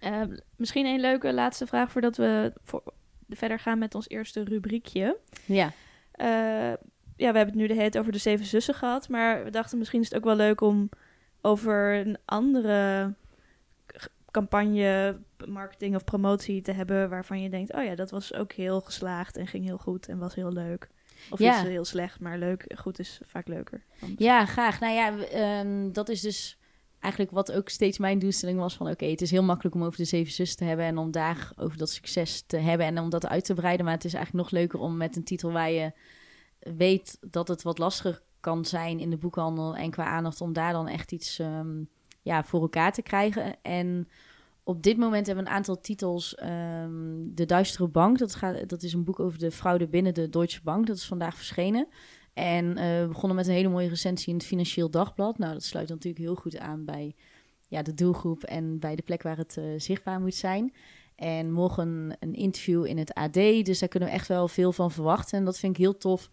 Eh, 0.00 0.22
misschien 0.56 0.86
een 0.86 1.00
leuke 1.00 1.32
laatste 1.32 1.66
vraag 1.66 1.90
voordat 1.90 2.16
we 2.16 2.52
voor, 2.62 2.82
verder 3.28 3.58
gaan 3.58 3.78
met 3.78 3.94
ons 3.94 4.08
eerste 4.08 4.44
rubriekje. 4.44 5.16
Ja. 5.44 5.72
Eh, 6.12 6.26
ja, 7.16 7.30
we 7.32 7.36
hebben 7.36 7.46
het 7.46 7.54
nu 7.54 7.66
de 7.66 7.74
hele 7.74 7.90
tijd 7.90 7.98
over 7.98 8.12
de 8.12 8.18
Zeven 8.18 8.46
Zussen 8.46 8.74
gehad. 8.74 9.08
Maar 9.08 9.44
we 9.44 9.50
dachten 9.50 9.78
misschien 9.78 10.00
is 10.00 10.08
het 10.08 10.16
ook 10.18 10.24
wel 10.24 10.36
leuk 10.36 10.60
om 10.60 10.88
over 11.40 11.94
een 11.94 12.18
andere 12.24 13.14
campagne, 14.30 15.18
marketing 15.46 15.94
of 15.94 16.04
promotie 16.04 16.62
te 16.62 16.72
hebben. 16.72 17.08
Waarvan 17.08 17.40
je 17.42 17.48
denkt, 17.50 17.72
oh 17.74 17.84
ja, 17.84 17.94
dat 17.94 18.10
was 18.10 18.34
ook 18.34 18.52
heel 18.52 18.80
geslaagd 18.80 19.36
en 19.36 19.46
ging 19.46 19.64
heel 19.64 19.78
goed 19.78 20.08
en 20.08 20.18
was 20.18 20.34
heel 20.34 20.52
leuk. 20.52 20.88
Of 21.30 21.38
Ja. 21.38 21.58
iets 21.58 21.68
heel 21.68 21.84
slecht, 21.84 22.20
maar 22.20 22.38
leuk, 22.38 22.72
goed 22.76 22.98
is 22.98 23.20
vaak 23.24 23.48
leuker. 23.48 23.82
Ja, 24.16 24.44
graag. 24.44 24.80
Nou 24.80 24.92
ja, 24.94 25.18
ehm, 25.18 25.92
dat 25.92 26.08
is 26.08 26.20
dus 26.20 26.58
eigenlijk 27.00 27.32
wat 27.32 27.52
ook 27.52 27.68
steeds 27.68 27.98
mijn 27.98 28.18
doelstelling 28.18 28.58
was 28.58 28.74
van... 28.74 28.88
oké, 28.88 29.06
het 29.06 29.20
is 29.20 29.30
heel 29.30 29.42
makkelijk 29.42 29.74
om 29.74 29.84
over 29.84 29.98
de 29.98 30.04
zeven 30.04 30.32
zussen 30.32 30.58
te 30.58 30.64
hebben... 30.64 30.86
en 30.86 30.98
om 30.98 31.10
daar 31.10 31.52
over 31.56 31.78
dat 31.78 31.90
succes 31.90 32.42
te 32.46 32.56
hebben 32.56 32.86
en 32.86 32.98
om 32.98 33.10
dat 33.10 33.26
uit 33.26 33.44
te 33.44 33.54
breiden. 33.54 33.84
Maar 33.84 33.94
het 33.94 34.04
is 34.04 34.14
eigenlijk 34.14 34.44
nog 34.44 34.60
leuker 34.60 34.78
om 34.78 34.96
met 34.96 35.16
een 35.16 35.24
titel 35.24 35.52
waar 35.52 35.70
je 35.70 35.92
weet 36.58 37.18
dat 37.20 37.48
het 37.48 37.62
wat 37.62 37.78
lastiger 37.78 38.22
kan 38.40 38.64
zijn 38.64 39.00
in 39.00 39.10
de 39.10 39.16
boekhandel... 39.16 39.76
en 39.76 39.90
qua 39.90 40.04
aandacht 40.04 40.40
om 40.40 40.52
daar 40.52 40.72
dan 40.72 40.88
echt 40.88 41.12
iets 41.12 41.38
ehm, 41.38 41.82
ja, 42.22 42.44
voor 42.44 42.60
elkaar 42.60 42.92
te 42.92 43.02
krijgen. 43.02 43.62
En 43.62 44.08
op 44.68 44.82
dit 44.82 44.96
moment 44.96 45.26
hebben 45.26 45.44
we 45.44 45.50
een 45.50 45.56
aantal 45.56 45.80
titels. 45.80 46.34
ehm, 46.34 46.90
de 47.24 47.46
Duistere 47.46 47.88
Bank, 47.88 48.18
dat, 48.18 48.34
gaat, 48.34 48.68
dat 48.68 48.82
is 48.82 48.92
een 48.92 49.04
boek 49.04 49.20
over 49.20 49.38
de 49.38 49.50
fraude 49.50 49.88
binnen 49.88 50.14
de 50.14 50.28
Deutsche 50.28 50.62
Bank. 50.62 50.86
Dat 50.86 50.96
is 50.96 51.06
vandaag 51.06 51.36
verschenen. 51.36 51.88
En 52.38 52.76
eh, 52.76 53.00
we 53.00 53.06
begonnen 53.08 53.36
met 53.36 53.46
een 53.46 53.52
hele 53.52 53.68
mooie 53.68 53.88
recensie 53.88 54.28
in 54.28 54.38
het 54.38 54.46
Financieel 54.46 54.90
Dagblad. 54.90 55.38
Nou, 55.38 55.52
dat 55.52 55.62
sluit 55.62 55.88
natuurlijk 55.88 56.24
heel 56.24 56.34
goed 56.34 56.58
aan 56.58 56.84
bij 56.84 57.14
ja, 57.68 57.82
de 57.82 57.94
doelgroep 57.94 58.42
en 58.42 58.78
bij 58.78 58.96
de 58.96 59.02
plek 59.02 59.22
waar 59.22 59.36
het 59.36 59.56
eh, 59.56 59.64
zichtbaar 59.76 60.20
moet 60.20 60.34
zijn. 60.34 60.74
En 61.16 61.52
morgen 61.52 62.16
een 62.20 62.34
interview 62.34 62.86
in 62.86 62.98
het 62.98 63.14
AD, 63.14 63.32
dus 63.32 63.78
daar 63.78 63.88
kunnen 63.88 64.08
we 64.08 64.14
echt 64.14 64.28
wel 64.28 64.48
veel 64.48 64.72
van 64.72 64.90
verwachten. 64.90 65.38
En 65.38 65.44
dat 65.44 65.58
vind 65.58 65.72
ik 65.72 65.82
heel 65.82 65.96
tof, 65.96 66.30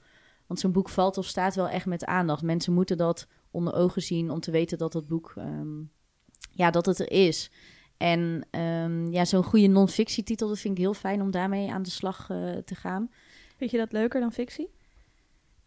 want 0.47 0.59
zo'n 0.59 0.71
boek 0.71 0.89
valt 0.89 1.17
of 1.17 1.25
staat 1.25 1.55
wel 1.55 1.69
echt 1.69 1.85
met 1.85 2.05
aandacht. 2.05 2.43
Mensen 2.43 2.73
moeten 2.73 2.97
dat 2.97 3.27
onder 3.51 3.73
ogen 3.73 4.01
zien 4.01 4.29
om 4.29 4.39
te 4.39 4.51
weten 4.51 4.77
dat 4.77 4.91
dat 4.91 5.07
boek, 5.07 5.33
ehm, 5.37 5.81
ja, 6.51 6.71
dat 6.71 6.85
het 6.85 6.99
er 6.99 7.11
is. 7.11 7.51
En 7.97 8.47
ehm, 8.51 9.07
ja, 9.07 9.25
zo'n 9.25 9.43
goede 9.43 9.67
non-fictietitel, 9.67 10.47
dat 10.47 10.59
vind 10.59 10.77
ik 10.77 10.83
heel 10.83 10.93
fijn 10.93 11.21
om 11.21 11.31
daarmee 11.31 11.71
aan 11.71 11.83
de 11.83 11.89
slag 11.89 12.29
eh, 12.29 12.51
te 12.51 12.75
gaan. 12.75 13.11
Vind 13.57 13.71
je 13.71 13.77
dat 13.77 13.91
leuker 13.91 14.19
dan 14.19 14.31
fictie? 14.31 14.74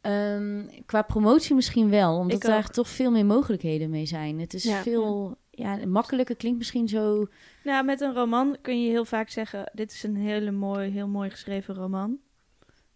Ehm, 0.01 0.65
qua 0.87 1.03
promotie 1.03 1.55
misschien 1.55 1.91
wel, 1.91 2.17
omdat 2.19 2.43
daar 2.43 2.69
toch 2.71 2.89
veel 2.89 3.11
meer 3.11 3.27
mogelijkheden 3.27 3.91
mee 3.91 4.07
zijn. 4.07 4.41
Het 4.41 4.55
is 4.55 4.65
Ja. 4.65 4.83
veel 4.83 5.37
ja. 5.51 5.87
makkelijker, 5.87 6.37
klinkt 6.37 6.59
misschien 6.59 6.89
zo. 6.89 7.27
Nou, 7.65 7.85
met 7.85 8.01
een 8.01 8.15
roman 8.15 8.57
kun 8.63 8.83
je 8.83 8.91
heel 8.91 9.05
vaak 9.05 9.29
zeggen: 9.29 9.71
dit 9.75 9.93
is 9.93 10.03
een 10.03 10.17
hele 10.17 10.51
mooi, 10.51 10.91
heel 10.91 11.09
mooi 11.09 11.31
geschreven 11.31 11.75
roman. 11.75 12.19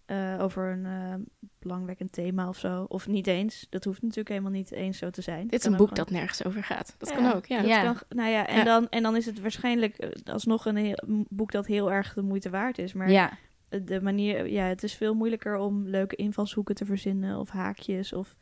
Eh, 0.06 0.36
over 0.40 0.70
een 0.72 0.86
eh, 0.86 1.14
belangwekkend 1.58 2.12
thema 2.12 2.48
of 2.48 2.58
zo. 2.58 2.84
Of 2.88 3.06
niet 3.06 3.26
eens. 3.26 3.66
Dat 3.70 3.84
hoeft 3.84 4.00
natuurlijk 4.02 4.28
helemaal 4.28 4.50
niet 4.50 4.72
eens 4.72 4.98
zo 4.98 5.10
te 5.10 5.22
zijn. 5.22 5.48
Dit 5.48 5.60
is 5.60 5.64
een 5.66 5.70
boek 5.76 5.88
gewoon- 5.88 6.04
dat 6.04 6.10
nergens 6.10 6.44
over 6.44 6.64
gaat. 6.64 6.94
Dat 6.98 7.08
Ja. 7.08 7.14
kan 7.14 7.32
ook, 7.32 7.46
ja. 7.46 7.56
Dat 7.58 7.66
Ja. 7.66 7.82
kan, 7.82 7.96
nou 8.08 8.30
ja, 8.30 8.46
en, 8.46 8.56
Ja. 8.56 8.64
Dan, 8.64 8.88
en 8.88 9.02
dan 9.02 9.16
is 9.16 9.26
het 9.26 9.40
waarschijnlijk 9.40 9.96
eh, 9.96 10.32
alsnog 10.32 10.66
een 10.66 10.76
heel, 10.76 11.02
een 11.06 11.26
boek 11.28 11.52
dat 11.52 11.66
heel 11.66 11.92
erg 11.92 12.14
de 12.14 12.22
moeite 12.22 12.50
waard 12.50 12.78
is. 12.78 12.92
Maar 12.92 13.10
ja, 13.10 13.32
de 13.84 14.00
manier, 14.02 14.46
ja, 14.48 14.64
het 14.64 14.82
is 14.82 14.94
veel 14.94 15.14
moeilijker 15.14 15.56
om 15.56 15.88
leuke 15.88 16.16
invalshoeken 16.16 16.74
te 16.74 16.84
verzinnen 16.84 17.38
of 17.38 17.50
haakjes. 17.50 18.12
Of, 18.12 18.36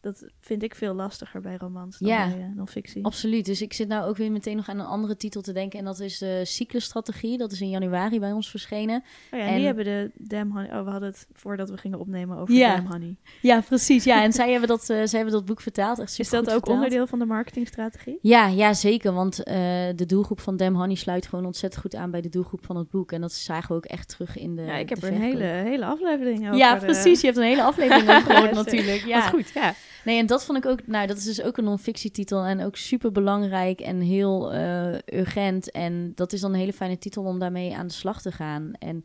dat 0.00 0.24
vind 0.40 0.62
ik 0.62 0.74
veel 0.74 0.94
lastiger 0.94 1.40
bij 1.40 1.56
romans 1.56 1.98
dan 1.98 2.08
Ja. 2.08 2.28
bij 2.28 2.38
eh, 2.38 2.44
non-fictie. 2.56 3.04
absoluut. 3.04 3.44
Dus 3.44 3.62
ik 3.62 3.72
zit 3.72 3.88
nou 3.88 4.08
ook 4.08 4.16
weer 4.16 4.32
meteen 4.32 4.56
nog 4.56 4.68
aan 4.68 4.78
een 4.78 4.86
andere 4.86 5.16
titel 5.16 5.42
te 5.42 5.52
denken. 5.52 5.78
En 5.78 5.84
dat 5.84 6.00
is 6.00 6.18
de 6.18 6.40
cyclusstrategie. 6.44 7.38
Dat 7.38 7.52
is 7.52 7.60
in 7.60 7.68
januari 7.70 8.20
bij 8.20 8.32
ons 8.32 8.50
verschenen. 8.50 8.96
Oh 9.32 9.38
ja, 9.38 9.44
en, 9.44 9.48
en- 9.48 9.56
die 9.56 9.66
hebben 9.66 9.84
de 9.84 10.10
Damn 10.14 10.50
Honey... 10.52 10.78
Oh, 10.78 10.84
we 10.84 10.90
hadden 10.90 11.08
het 11.08 11.26
voordat 11.32 11.70
we 11.70 11.76
gingen 11.76 11.98
opnemen 11.98 12.38
over 12.38 12.54
Ja. 12.54 12.74
Damn 12.76 12.90
Honey. 12.90 13.16
Ja, 13.42 13.60
precies. 13.60 14.04
Ja, 14.04 14.22
en 14.22 14.32
zij 14.40 14.50
hebben 14.50 14.68
dat, 14.68 14.80
eh, 14.80 14.86
zij 14.86 15.06
hebben 15.18 15.32
dat 15.32 15.44
boek 15.44 15.60
vertaald. 15.60 15.98
Echt 15.98 16.18
Is 16.18 16.30
dat 16.30 16.40
ook 16.44 16.48
vertaald. 16.50 16.74
onderdeel 16.74 17.06
van 17.06 17.18
de 17.18 17.24
marketingstrategie? 17.24 18.18
Ja, 18.22 18.46
ja, 18.46 18.74
zeker. 18.74 19.12
Want 19.12 19.42
eh, 19.42 19.54
de 19.96 20.06
doelgroep 20.06 20.40
van 20.40 20.56
Dem 20.56 20.74
Honey 20.74 20.94
sluit 20.96 21.26
gewoon 21.26 21.46
ontzettend 21.46 21.82
goed 21.82 21.94
aan 21.94 22.10
bij 22.10 22.20
de 22.20 22.28
doelgroep 22.28 22.64
van 22.66 22.76
het 22.76 22.90
boek. 22.90 23.12
En 23.12 23.20
dat 23.20 23.32
zagen 23.32 23.68
we 23.68 23.74
ook 23.74 23.84
echt 23.84 24.08
terug 24.08 24.38
in 24.38 24.56
de. 24.56 24.62
ja, 24.62 24.76
ik 24.76 24.88
heb 24.88 25.02
er 25.02 25.12
een 25.12 25.20
hele, 25.20 25.44
hele 25.44 25.84
aflevering 25.84 26.38
over. 26.46 26.56
Ja, 26.56 26.76
precies. 26.76 27.20
Je 27.20 27.26
hebt 27.26 27.38
een 27.38 27.44
hele 27.44 27.62
aflevering 27.62 28.08
over 28.16 28.32
gehoord 28.34 28.52
natuurlijk. 28.54 29.04
Ja. 29.06 29.18
Wat 29.20 29.28
goed, 29.28 29.48
ja. 29.54 29.74
Nee, 30.04 30.18
en 30.18 30.26
dat 30.26 30.44
vond 30.44 30.58
ik 30.58 30.66
ook, 30.66 30.86
nou, 30.86 31.06
dat 31.06 31.16
is 31.16 31.24
dus 31.24 31.42
ook 31.42 31.56
een 31.56 31.64
non-fictietitel 31.64 32.44
en 32.44 32.64
ook 32.64 32.76
super 32.76 33.12
belangrijk 33.12 33.80
en 33.80 34.00
heel 34.00 34.52
eh, 34.52 34.94
urgent. 35.06 35.70
En 35.70 36.12
dat 36.14 36.32
is 36.32 36.40
dan 36.40 36.52
een 36.52 36.58
hele 36.58 36.72
fijne 36.72 36.98
titel 36.98 37.24
om 37.24 37.38
daarmee 37.38 37.76
aan 37.76 37.86
de 37.86 37.92
slag 37.92 38.22
te 38.22 38.32
gaan. 38.32 38.72
En 38.78 39.04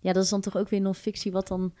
ja, 0.00 0.12
dat 0.12 0.24
is 0.24 0.30
dan 0.30 0.40
toch 0.40 0.56
ook 0.56 0.68
weer 0.68 0.80
non-fictie 0.80 1.32
wat 1.32 1.48
dan, 1.48 1.72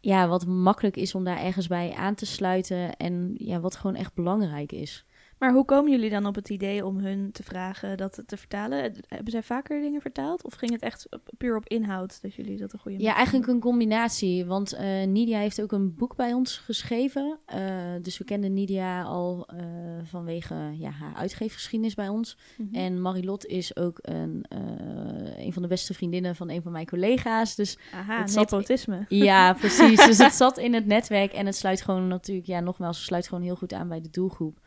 ja, 0.00 0.28
wat 0.28 0.46
makkelijk 0.46 0.96
is 0.96 1.14
om 1.14 1.24
daar 1.24 1.42
ergens 1.42 1.66
bij 1.66 1.92
aan 1.92 2.14
te 2.14 2.26
sluiten 2.26 2.96
en 2.96 3.34
ja, 3.38 3.60
wat 3.60 3.76
gewoon 3.76 3.96
echt 3.96 4.14
belangrijk 4.14 4.72
is. 4.72 5.04
Maar 5.38 5.52
hoe 5.52 5.64
komen 5.64 5.90
jullie 5.90 6.10
dan 6.10 6.26
op 6.26 6.34
het 6.34 6.48
idee 6.50 6.86
om 6.86 6.98
hun 6.98 7.32
te 7.32 7.42
vragen 7.42 7.96
dat 7.96 8.22
te 8.26 8.36
vertalen? 8.36 8.92
Hebben 9.08 9.30
zij 9.32 9.42
vaker 9.42 9.80
dingen 9.80 10.00
vertaald? 10.00 10.44
Of 10.44 10.54
ging 10.54 10.72
het 10.72 10.82
echt 10.82 11.08
puur 11.38 11.56
op 11.56 11.68
inhoud 11.68 12.22
dat 12.22 12.34
jullie 12.34 12.56
dat 12.56 12.72
een 12.72 12.78
goede 12.78 12.98
Ja, 13.02 13.14
eigenlijk 13.14 13.46
een 13.46 13.60
combinatie. 13.60 14.44
Want 14.44 14.72
eh, 14.72 15.06
Nidia 15.06 15.38
heeft 15.38 15.62
ook 15.62 15.72
een 15.72 15.94
boek 15.94 16.16
bij 16.16 16.32
ons 16.32 16.56
geschreven. 16.58 17.38
Eh, 17.46 17.60
dus 18.02 18.18
we 18.18 18.24
kenden 18.24 18.54
Nidia 18.54 19.02
al 19.02 19.46
eh, 19.46 19.58
vanwege 20.04 20.54
ja, 20.78 20.90
haar 20.90 21.14
uitgeefgeschiedenis 21.14 21.94
bij 21.94 22.08
ons. 22.08 22.36
Mhm. 22.56 22.74
En 22.74 23.00
Marilot 23.00 23.46
is 23.46 23.76
ook 23.76 23.98
een, 24.00 24.44
eh, 24.48 25.44
een 25.44 25.52
van 25.52 25.62
de 25.62 25.68
beste 25.68 25.94
vriendinnen 25.94 26.36
van 26.36 26.50
een 26.50 26.62
van 26.62 26.72
mijn 26.72 26.86
collega's. 26.86 27.54
Dus 27.54 27.78
Aha, 27.94 28.20
het 28.20 28.30
zat- 28.30 28.50
nepotisme. 28.50 29.04
ja, 29.28 29.52
precies. 29.52 30.06
Dus 30.06 30.18
het 30.28 30.34
zat 30.34 30.58
in 30.58 30.74
het 30.74 30.86
netwerk 30.86 31.32
en 31.32 31.46
het 31.46 31.56
sluit 31.56 31.82
gewoon 31.82 32.08
natuurlijk, 32.08 32.46
ja, 32.46 32.60
nogmaals, 32.60 32.96
het 32.96 33.06
sluit 33.06 33.28
gewoon 33.28 33.44
heel 33.44 33.56
goed 33.56 33.72
aan 33.72 33.88
bij 33.88 34.00
de 34.00 34.10
doelgroep. 34.10 34.58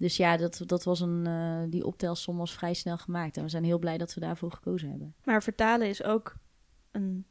Dus 0.00 0.16
ja, 0.16 0.36
dat, 0.36 0.62
dat 0.66 0.84
was 0.84 1.00
een, 1.00 1.26
eh, 1.26 1.70
die 1.70 1.86
optelsom 1.86 2.36
was 2.36 2.52
vrij 2.52 2.74
snel 2.74 2.98
gemaakt. 2.98 3.36
En 3.36 3.42
we 3.42 3.48
zijn 3.48 3.64
heel 3.64 3.78
blij 3.78 3.98
dat 3.98 4.14
we 4.14 4.20
daarvoor 4.20 4.52
gekozen 4.52 4.88
hebben. 4.90 5.14
Maar 5.24 5.42
vertalen 5.42 5.88
is 5.88 6.02
ook 6.02 6.34
een 6.90 7.26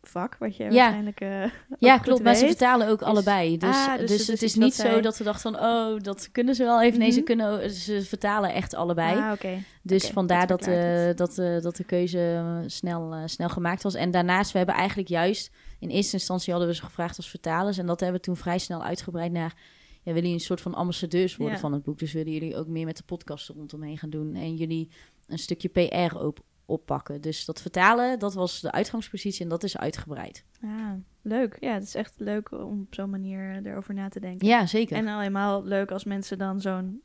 vak 0.00 0.36
wat 0.38 0.56
je 0.56 0.64
Ja. 0.64 0.70
waarschijnlijk 0.70 1.22
ook 1.22 1.78
Ja, 1.78 1.98
klopt. 1.98 2.22
Maar 2.22 2.34
ze 2.34 2.46
vertalen 2.46 2.88
ook 2.88 3.02
allebei. 3.02 3.58
Dus, 3.58 3.76
Ah, 3.76 3.98
dus 3.98 4.10
dus, 4.10 4.18
het 4.18 4.20
is 4.20 4.26
het 4.28 4.42
is 4.42 4.54
niet 4.54 4.74
zo 4.74 5.00
dat 5.00 5.18
we 5.18 5.24
dachten 5.24 5.52
van, 5.52 5.64
oh, 5.64 6.00
dat 6.00 6.28
kunnen 6.32 6.54
ze 6.54 6.64
wel 6.64 6.82
even. 6.82 6.98
Nee, 6.98 7.10
ze, 7.10 7.22
kunnen, 7.22 7.70
ze 7.70 8.02
vertalen 8.02 8.52
echt 8.52 8.74
allebei. 8.74 9.18
Ah. 9.18 9.58
Dus 9.82 10.10
vandaar 10.10 10.46
dat 10.46 10.64
dat, 10.64 10.68
eh, 10.68 11.14
dat, 11.14 11.62
dat 11.62 11.76
de 11.76 11.84
keuze 11.84 12.62
snel, 12.66 13.14
snel 13.24 13.48
gemaakt 13.48 13.82
was. 13.82 13.94
En 13.94 14.10
daarnaast, 14.10 14.52
we 14.52 14.58
hebben 14.58 14.76
eigenlijk 14.76 15.08
juist... 15.08 15.50
In 15.78 15.88
eerste 15.88 16.16
instantie 16.16 16.50
hadden 16.52 16.70
we 16.70 16.76
ze 16.76 16.82
gevraagd 16.84 17.16
als 17.16 17.30
vertalers. 17.30 17.78
En 17.78 17.86
dat 17.86 18.00
hebben 18.00 18.18
we 18.20 18.26
toen 18.26 18.36
vrij 18.36 18.58
snel 18.58 18.84
uitgebreid 18.84 19.32
naar... 19.32 19.54
Ja, 20.02 20.14
willen 20.14 20.20
jullie 20.20 20.32
een 20.32 20.40
soort 20.40 20.60
van 20.60 20.74
ambassadeurs 20.74 21.36
worden 21.36 21.54
Ja. 21.54 21.60
van 21.60 21.72
het 21.72 21.82
boek? 21.82 21.98
Dus 21.98 22.12
willen 22.12 22.32
jullie 22.32 22.56
ook 22.56 22.66
meer 22.66 22.84
met 22.84 22.96
de 22.96 23.02
podcast 23.02 23.48
er 23.48 23.54
rondomheen 23.54 23.98
gaan 23.98 24.10
doen. 24.10 24.34
En 24.34 24.56
jullie 24.56 24.88
een 25.26 25.38
stukje 25.38 25.68
PR 25.68 26.16
op, 26.16 26.38
oppakken. 26.66 27.20
Dus 27.20 27.44
dat 27.44 27.60
vertalen, 27.62 28.18
dat 28.18 28.34
was 28.34 28.60
de 28.60 28.72
uitgangspositie 28.72 29.42
en 29.42 29.48
dat 29.48 29.62
is 29.62 29.76
uitgebreid. 29.78 30.44
Ah, 30.62 30.92
leuk. 31.22 31.56
Ja, 31.60 31.72
het 31.74 31.82
is 31.82 31.94
echt 31.94 32.14
leuk 32.16 32.50
om 32.52 32.80
op 32.80 32.94
zo'n 32.94 33.10
manier 33.10 33.66
erover 33.66 33.94
na 33.94 34.08
te 34.08 34.20
denken. 34.20 34.46
Ja, 34.46 34.66
zeker. 34.66 34.96
En 34.96 35.06
al 35.08 35.18
helemaal 35.18 35.64
leuk 35.64 35.90
als 35.90 36.04
mensen 36.04 36.38
dan 36.38 36.60
zo'n 36.60 37.02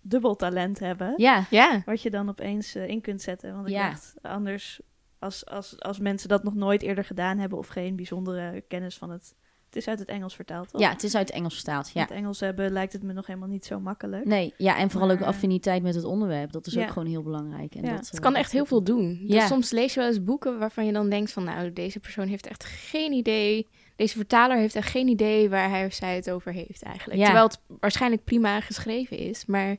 dubbel 0.00 0.36
talent 0.36 0.78
hebben. 0.78 1.14
ja, 1.16 1.46
Ja, 1.50 1.82
Wat 1.84 2.02
je 2.02 2.10
dan 2.10 2.28
opeens 2.28 2.74
eh, 2.74 2.88
in 2.88 3.00
kunt 3.00 3.22
zetten. 3.22 3.54
Want 3.54 3.66
ik 3.66 3.72
Ja. 3.72 3.88
dacht 3.88 4.14
anders, 4.22 4.80
als, 5.18 5.46
als, 5.46 5.80
als 5.80 5.98
mensen 5.98 6.28
dat 6.28 6.44
nog 6.44 6.54
nooit 6.54 6.82
eerder 6.82 7.04
gedaan 7.04 7.38
hebben... 7.38 7.58
of 7.58 7.66
geen 7.68 7.96
bijzondere 7.96 8.60
kennis 8.60 8.96
van 8.98 9.10
het 9.10 9.34
Het 9.66 9.76
is 9.76 9.88
uit 9.88 9.98
het 9.98 10.08
Engels 10.08 10.34
vertaald, 10.34 10.70
toch? 10.70 10.80
Ja, 10.80 10.90
het 10.90 11.02
is 11.02 11.14
uit 11.14 11.26
het 11.28 11.36
Engels 11.36 11.54
vertaald. 11.54 11.86
Ja. 11.88 11.92
In 11.94 12.00
het 12.00 12.10
Engels 12.10 12.40
hebben 12.40 12.70
lijkt 12.70 12.92
het 12.92 13.02
me 13.02 13.12
nog 13.12 13.26
helemaal 13.26 13.48
niet 13.48 13.64
zo 13.64 13.80
makkelijk. 13.80 14.24
Nee, 14.24 14.54
ja, 14.56 14.76
en 14.78 14.90
vooral 14.90 15.10
ook 15.10 15.20
affiniteit 15.22 15.82
met 15.82 15.94
het 15.94 16.04
onderwerp. 16.04 16.52
Dat 16.52 16.66
is 16.66 16.72
Ja. 16.72 16.82
ook 16.82 16.88
gewoon 16.90 17.08
heel 17.08 17.22
belangrijk. 17.22 17.74
En 17.74 17.82
Ja. 17.84 17.90
dat, 17.90 17.98
Het 18.06 18.14
eh, 18.14 18.20
kan 18.20 18.34
echt 18.34 18.52
heel 18.52 18.64
veel 18.66 18.82
doen. 18.82 19.18
Ja. 19.26 19.38
Dus 19.38 19.46
soms 19.48 19.70
lees 19.70 19.94
je 19.94 20.00
wel 20.00 20.08
eens 20.08 20.24
boeken 20.24 20.58
waarvan 20.58 20.86
je 20.86 20.92
dan 20.92 21.10
denkt 21.10 21.32
van... 21.32 21.44
nou, 21.44 21.72
deze 21.72 22.00
persoon 22.00 22.26
heeft 22.26 22.46
echt 22.46 22.64
geen 22.64 23.12
idee... 23.12 23.66
deze 23.96 24.16
vertaler 24.16 24.56
heeft 24.56 24.74
echt 24.74 24.90
geen 24.90 25.08
idee 25.08 25.50
waar 25.50 25.68
hij 25.70 25.86
of 25.86 25.92
zij 25.92 26.14
het 26.16 26.30
over 26.30 26.52
heeft 26.52 26.82
eigenlijk. 26.82 27.18
Ja. 27.18 27.24
Terwijl 27.24 27.46
het 27.46 27.60
waarschijnlijk 27.80 28.24
prima 28.24 28.60
geschreven 28.60 29.18
is, 29.18 29.46
maar 29.46 29.76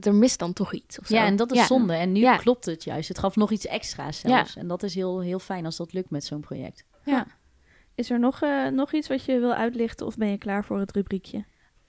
er 0.00 0.14
mist 0.14 0.38
dan 0.38 0.52
toch 0.52 0.72
iets 0.74 0.98
of 0.98 1.06
zo. 1.06 1.14
Ja, 1.14 1.24
en 1.24 1.36
dat 1.36 1.52
is 1.52 1.58
Ja. 1.58 1.66
zonde. 1.66 1.94
En 1.94 2.12
nu 2.12 2.20
Ja. 2.20 2.36
klopt 2.36 2.64
het 2.64 2.84
juist. 2.84 3.08
Het 3.08 3.18
gaf 3.18 3.36
nog 3.36 3.50
iets 3.50 3.66
extra's 3.66 4.18
zelfs. 4.20 4.56
En 4.56 4.66
dat 4.68 4.82
is 4.82 4.94
heel, 4.94 5.20
heel 5.20 5.38
fijn 5.38 5.64
als 5.64 5.76
dat 5.76 5.92
lukt 5.92 6.10
met 6.10 6.24
zo'n 6.24 6.40
project. 6.40 6.84
Is 8.00 8.10
er 8.10 8.18
nog, 8.18 8.42
eh, 8.42 8.66
nog 8.66 8.92
iets 8.92 9.08
wat 9.08 9.24
je 9.24 9.38
wil 9.38 9.54
uitlichten 9.54 10.06
of 10.06 10.16
ben 10.16 10.28
je 10.30 10.38
klaar 10.38 10.64
voor 10.64 10.78
het 10.78 10.92
rubriekje? 10.92 11.44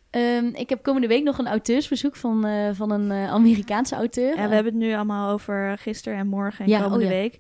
Ehm, 0.10 0.46
ik 0.46 0.70
heb 0.70 0.84
komende 0.84 1.08
week 1.08 1.24
nog 1.24 1.38
een 1.38 1.48
auteursbezoek 1.48 2.16
van, 2.16 2.46
eh, 2.46 2.70
van 2.74 2.92
een 2.92 3.12
eh, 3.12 3.30
Amerikaanse 3.32 3.96
auteur. 3.96 4.36
Ja, 4.36 4.48
we 4.48 4.54
hebben 4.54 4.74
het 4.74 4.82
nu 4.82 4.94
allemaal 4.94 5.32
over 5.32 5.78
gisteren 5.78 6.18
en 6.18 6.28
morgen 6.28 6.66
en 6.66 6.72
Ja, 6.72 6.82
komende 6.82 7.06
oh 7.06 7.12
ja. 7.12 7.18
week. 7.18 7.40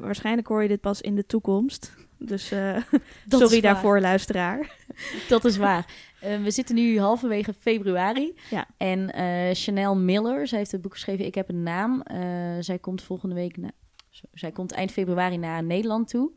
Waarschijnlijk 0.00 0.46
hoor 0.46 0.62
je 0.62 0.68
dit 0.68 0.80
pas 0.80 1.00
in 1.00 1.14
de 1.14 1.26
toekomst. 1.26 1.94
Dus 2.18 2.52
sorry 3.28 3.60
daarvoor, 3.60 4.00
luisteraar. 4.00 4.76
Dat 5.28 5.44
is 5.44 5.56
waar. 5.56 5.86
Eh, 6.20 6.42
we 6.42 6.50
zitten 6.50 6.74
nu 6.74 6.98
halverwege 7.00 7.52
februari. 7.52 8.34
Ja. 8.50 8.66
En 8.76 9.10
Chanel 9.54 9.96
Miller, 9.96 10.46
zij 10.46 10.58
heeft 10.58 10.72
het 10.72 10.82
boek 10.82 10.92
geschreven 10.92 11.26
Ik 11.26 11.34
heb 11.34 11.48
een 11.48 11.62
naam. 11.62 12.02
Zij 12.60 12.78
komt 12.78 13.02
volgende 13.02 13.34
week, 13.34 13.56
na- 13.56 13.70
zij 14.32 14.52
komt 14.52 14.72
eind 14.72 14.90
februari 14.92 15.36
naar 15.36 15.64
Nederland 15.64 16.08
toe. 16.08 16.30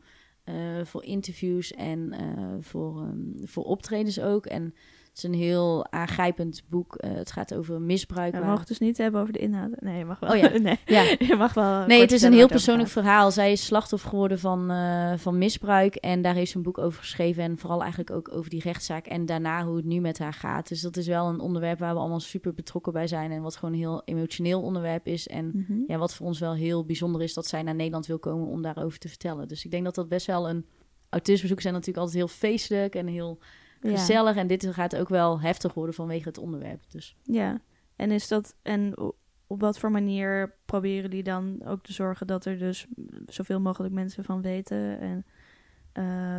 Eh, 0.46 0.54
voor 0.84 1.04
interviews 1.04 1.72
en 1.72 2.12
eh, 2.12 2.54
voor, 2.60 3.00
ehm, 3.00 3.46
voor 3.46 3.64
optredens 3.64 4.20
ook. 4.20 4.46
En 4.46 4.74
het 5.16 5.24
is 5.24 5.30
een 5.30 5.44
heel 5.46 5.86
aangrijpend 5.90 6.62
boek. 6.68 6.94
Eh, 6.96 7.10
het 7.14 7.32
gaat 7.32 7.54
over 7.54 7.80
misbruik. 7.80 8.34
we 8.34 8.40
mogen 8.40 8.58
het 8.58 8.68
dus 8.68 8.78
niet 8.78 8.98
hebben 8.98 9.20
over 9.20 9.32
de 9.32 9.38
inhoud. 9.38 9.70
Nee, 9.80 9.98
je 9.98 10.04
mag 10.04 10.18
wel. 10.20 10.30
Oh 10.30 10.36
ja. 10.36 10.48
nee. 10.58 10.78
Ja. 10.84 11.02
je 11.18 11.34
mag 11.38 11.54
wel. 11.54 11.86
Nee, 11.86 12.00
het 12.00 12.12
is 12.12 12.22
een 12.22 12.32
heel 12.32 12.48
persoonlijk 12.48 12.88
verhaal. 12.88 13.30
Zij 13.30 13.52
is 13.52 13.64
slachtoffer 13.64 14.08
geworden 14.10 14.38
van, 14.38 14.70
eh, 14.70 15.12
van 15.16 15.38
misbruik. 15.38 15.94
En 15.94 16.22
daar 16.22 16.34
heeft 16.34 16.50
ze 16.50 16.56
een 16.56 16.62
boek 16.62 16.78
over 16.78 17.00
geschreven. 17.00 17.42
En 17.42 17.58
vooral 17.58 17.80
eigenlijk 17.80 18.10
ook 18.10 18.32
over 18.32 18.50
die 18.50 18.60
rechtszaak. 18.62 19.06
En 19.06 19.26
daarna 19.26 19.64
hoe 19.64 19.76
het 19.76 19.84
nu 19.84 20.00
met 20.00 20.18
haar 20.18 20.32
gaat. 20.32 20.68
Dus 20.68 20.80
dat 20.80 20.96
is 20.96 21.06
wel 21.06 21.28
een 21.28 21.40
onderwerp 21.40 21.78
waar 21.78 21.94
we 21.94 22.00
allemaal 22.00 22.20
super 22.20 22.54
betrokken 22.54 22.92
bij 22.92 23.06
zijn. 23.06 23.30
En 23.30 23.42
wat 23.42 23.56
gewoon 23.56 23.74
een 23.74 23.80
heel 23.80 24.02
emotioneel 24.04 24.62
onderwerp 24.62 25.06
is. 25.06 25.26
En 25.28 25.50
Mhm. 25.54 25.78
ja, 25.86 25.98
wat 25.98 26.14
voor 26.14 26.26
ons 26.26 26.38
wel 26.38 26.54
heel 26.54 26.84
bijzonder 26.84 27.22
is 27.22 27.34
dat 27.34 27.46
zij 27.46 27.62
naar 27.62 27.74
Nederland 27.74 28.06
wil 28.06 28.18
komen 28.18 28.46
om 28.46 28.62
daarover 28.62 28.98
te 28.98 29.08
vertellen. 29.08 29.48
Dus 29.48 29.64
ik 29.64 29.70
denk 29.70 29.84
dat 29.84 29.94
dat 29.94 30.08
best 30.08 30.26
wel 30.26 30.48
een. 30.48 30.66
Autismebezoeken 31.08 31.62
zijn 31.62 31.74
natuurlijk 31.74 32.04
altijd 32.06 32.24
heel 32.24 32.34
feestelijk 32.36 32.94
en 32.94 33.06
heel. 33.06 33.38
Gezellig. 33.90 34.36
En 34.36 34.46
dit 34.46 34.66
gaat 34.66 34.96
ook 34.96 35.08
wel 35.08 35.40
heftig 35.40 35.74
worden 35.74 35.94
vanwege 35.94 36.28
het 36.28 36.38
onderwerp. 36.38 36.82
Dus 36.88 37.16
Ja, 37.22 37.60
en 37.96 38.10
is 38.10 38.28
dat 38.28 38.56
en 38.62 38.98
op 39.46 39.60
wat 39.60 39.78
voor 39.78 39.90
manier 39.90 40.54
proberen 40.64 41.02
jullie 41.02 41.22
dan 41.22 41.64
ook 41.64 41.82
te 41.82 41.92
zorgen 41.92 42.26
dat 42.26 42.44
er 42.44 42.58
dus 42.58 42.86
zoveel 43.26 43.60
mogelijk 43.60 43.94
mensen 43.94 44.24
van 44.24 44.42
weten 44.42 45.00
en 45.00 45.26
eh, 45.92 46.38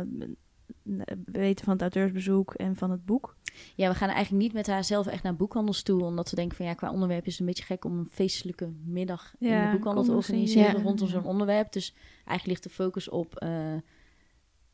weten 1.24 1.64
van 1.64 1.72
het 1.72 1.82
auteursbezoek 1.82 2.54
en 2.54 2.76
van 2.76 2.90
het 2.90 3.04
boek? 3.04 3.36
Ja, 3.74 3.88
we 3.88 3.94
gaan 3.94 4.08
eigenlijk 4.08 4.42
niet 4.42 4.52
met 4.52 4.66
haar 4.66 4.84
zelf 4.84 5.06
echt 5.06 5.22
naar 5.22 5.36
boekhandels 5.36 5.82
toe. 5.82 6.02
Omdat 6.02 6.30
we 6.30 6.36
denken 6.36 6.56
van 6.56 6.66
ja, 6.66 6.74
qua 6.74 6.90
onderwerp 6.92 7.26
is 7.26 7.30
het 7.30 7.40
een 7.40 7.46
beetje 7.46 7.64
gek 7.64 7.84
om 7.84 7.98
een 7.98 8.08
feestelijke 8.10 8.72
middag 8.84 9.34
in 9.38 9.48
Ja, 9.48 9.64
de 9.64 9.76
boekhandel 9.76 10.04
te 10.04 10.12
organiseren 10.12 10.76
ja. 10.76 10.82
rondom 10.82 11.08
zo'n 11.08 11.24
onderwerp. 11.24 11.72
Dus 11.72 11.94
eigenlijk 12.14 12.46
ligt 12.46 12.62
de 12.62 12.82
focus 12.82 13.08
op 13.08 13.36
eh, 13.36 13.74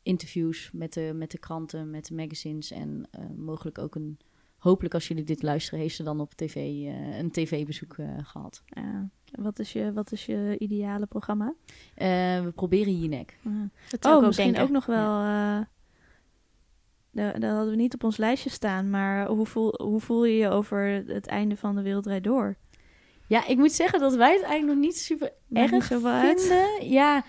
interviews 0.05 0.69
met 0.73 0.93
de, 0.93 1.11
met 1.15 1.31
de 1.31 1.37
kranten, 1.37 1.89
met 1.89 2.07
de 2.07 2.13
magazines. 2.15 2.71
En 2.71 3.07
eh, 3.11 3.21
mogelijk 3.37 3.77
ook 3.77 3.95
een, 3.95 4.17
hopelijk 4.57 4.93
als 4.93 5.07
jullie 5.07 5.23
dit 5.23 5.43
luisteren, 5.43 5.79
heeft 5.79 5.95
ze 5.95 6.03
dan 6.03 6.19
op 6.19 6.33
tv 6.33 6.55
eh, 6.55 7.17
een 7.17 7.31
tv-bezoek 7.31 7.93
eh, 7.97 8.07
gehad. 8.23 8.63
Ja. 8.65 9.09
wat, 9.31 9.59
is 9.59 9.73
je, 9.73 9.93
wat 9.93 10.11
is 10.11 10.25
je 10.25 10.55
ideale 10.59 11.05
programma? 11.05 11.53
Eh, 11.95 12.07
we 12.43 12.51
proberen 12.55 12.99
Jinek. 12.99 13.37
Ja. 13.41 13.69
Dat 13.89 14.03
zou 14.03 14.13
Oh, 14.15 14.19
ook 14.21 14.25
misschien 14.27 14.45
denken. 14.45 14.63
ook 14.63 14.69
nog 14.71 14.85
wel. 14.85 15.19
eh 15.21 15.59
daar, 17.11 17.39
daar 17.39 17.51
hadden 17.55 17.69
we 17.69 17.75
niet 17.81 17.93
op 17.93 18.03
ons 18.03 18.17
lijstje 18.17 18.49
staan, 18.49 18.89
maar 18.89 19.27
hoe 19.27 19.45
voel, 19.45 19.73
hoe 19.83 19.99
voel 19.99 20.25
je 20.25 20.37
je 20.37 20.49
over 20.49 21.03
het 21.07 21.27
einde 21.27 21.55
van 21.57 21.75
de 21.75 21.81
Wereldrijd 21.81 22.23
door? 22.23 22.55
Ja, 23.27 23.47
ik 23.47 23.57
moet 23.57 23.71
zeggen 23.71 23.99
dat 23.99 24.15
wij 24.15 24.33
het 24.33 24.41
eigenlijk 24.43 24.73
nog 24.77 24.85
niet 24.87 24.97
super 24.97 25.31
niet 25.47 25.71
erg 25.71 25.91
uit. 26.05 26.41
vinden. 26.41 26.89
Ja, 26.89 27.23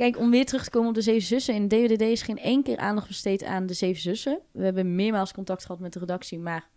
kijk, 0.00 0.18
om 0.18 0.30
weer 0.30 0.44
terug 0.46 0.64
te 0.64 0.70
komen 0.70 0.88
op 0.88 0.94
de 0.94 1.00
Zeven 1.02 1.22
Zussen. 1.26 1.54
In 1.54 1.68
DWDD 1.68 2.00
is 2.00 2.22
geen 2.22 2.38
één 2.38 2.62
keer 2.62 2.76
aandacht 2.76 3.06
besteed 3.06 3.44
aan 3.44 3.66
de 3.66 3.74
Zeven 3.74 4.00
Zussen. 4.02 4.40
We 4.52 4.64
hebben 4.64 4.94
meermaals 4.94 5.32
contact 5.32 5.64
gehad 5.64 5.80
met 5.80 5.92
de 5.92 5.98
redactie, 5.98 6.38
maar 6.38 6.68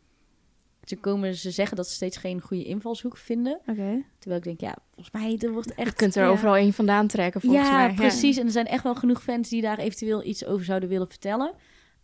ze, 0.84 0.96
komen, 0.96 1.36
ze 1.36 1.52
zeggen 1.52 1.78
dat 1.78 1.88
ze 1.88 1.94
steeds 1.94 2.18
geen 2.18 2.42
goede 2.42 2.64
invalshoek 2.64 3.18
vinden. 3.18 3.60
Oké. 3.66 4.04
Terwijl 4.20 4.42
ik 4.42 4.44
denk, 4.44 4.60
ja, 4.62 4.78
volgens 4.94 5.16
mij, 5.16 5.38
er 5.40 5.52
wordt 5.52 5.68
Je 5.68 5.76
echt... 5.76 5.94
kunt 5.96 6.16
er 6.16 6.24
Ja. 6.24 6.30
overal 6.30 6.56
één 6.56 6.74
vandaan 6.74 7.08
trekken, 7.08 7.42
volgens 7.42 7.68
ja, 7.68 7.86
mij. 7.86 7.94
precies. 7.94 8.38
En 8.38 8.46
er 8.46 8.52
zijn 8.52 8.68
echt 8.68 8.84
wel 8.84 8.96
genoeg 8.96 9.24
fans 9.24 9.50
die 9.50 9.62
daar 9.62 9.78
eventueel 9.78 10.24
iets 10.24 10.46
over 10.46 10.66
zouden 10.66 10.90
willen 10.90 11.08
vertellen. 11.08 11.54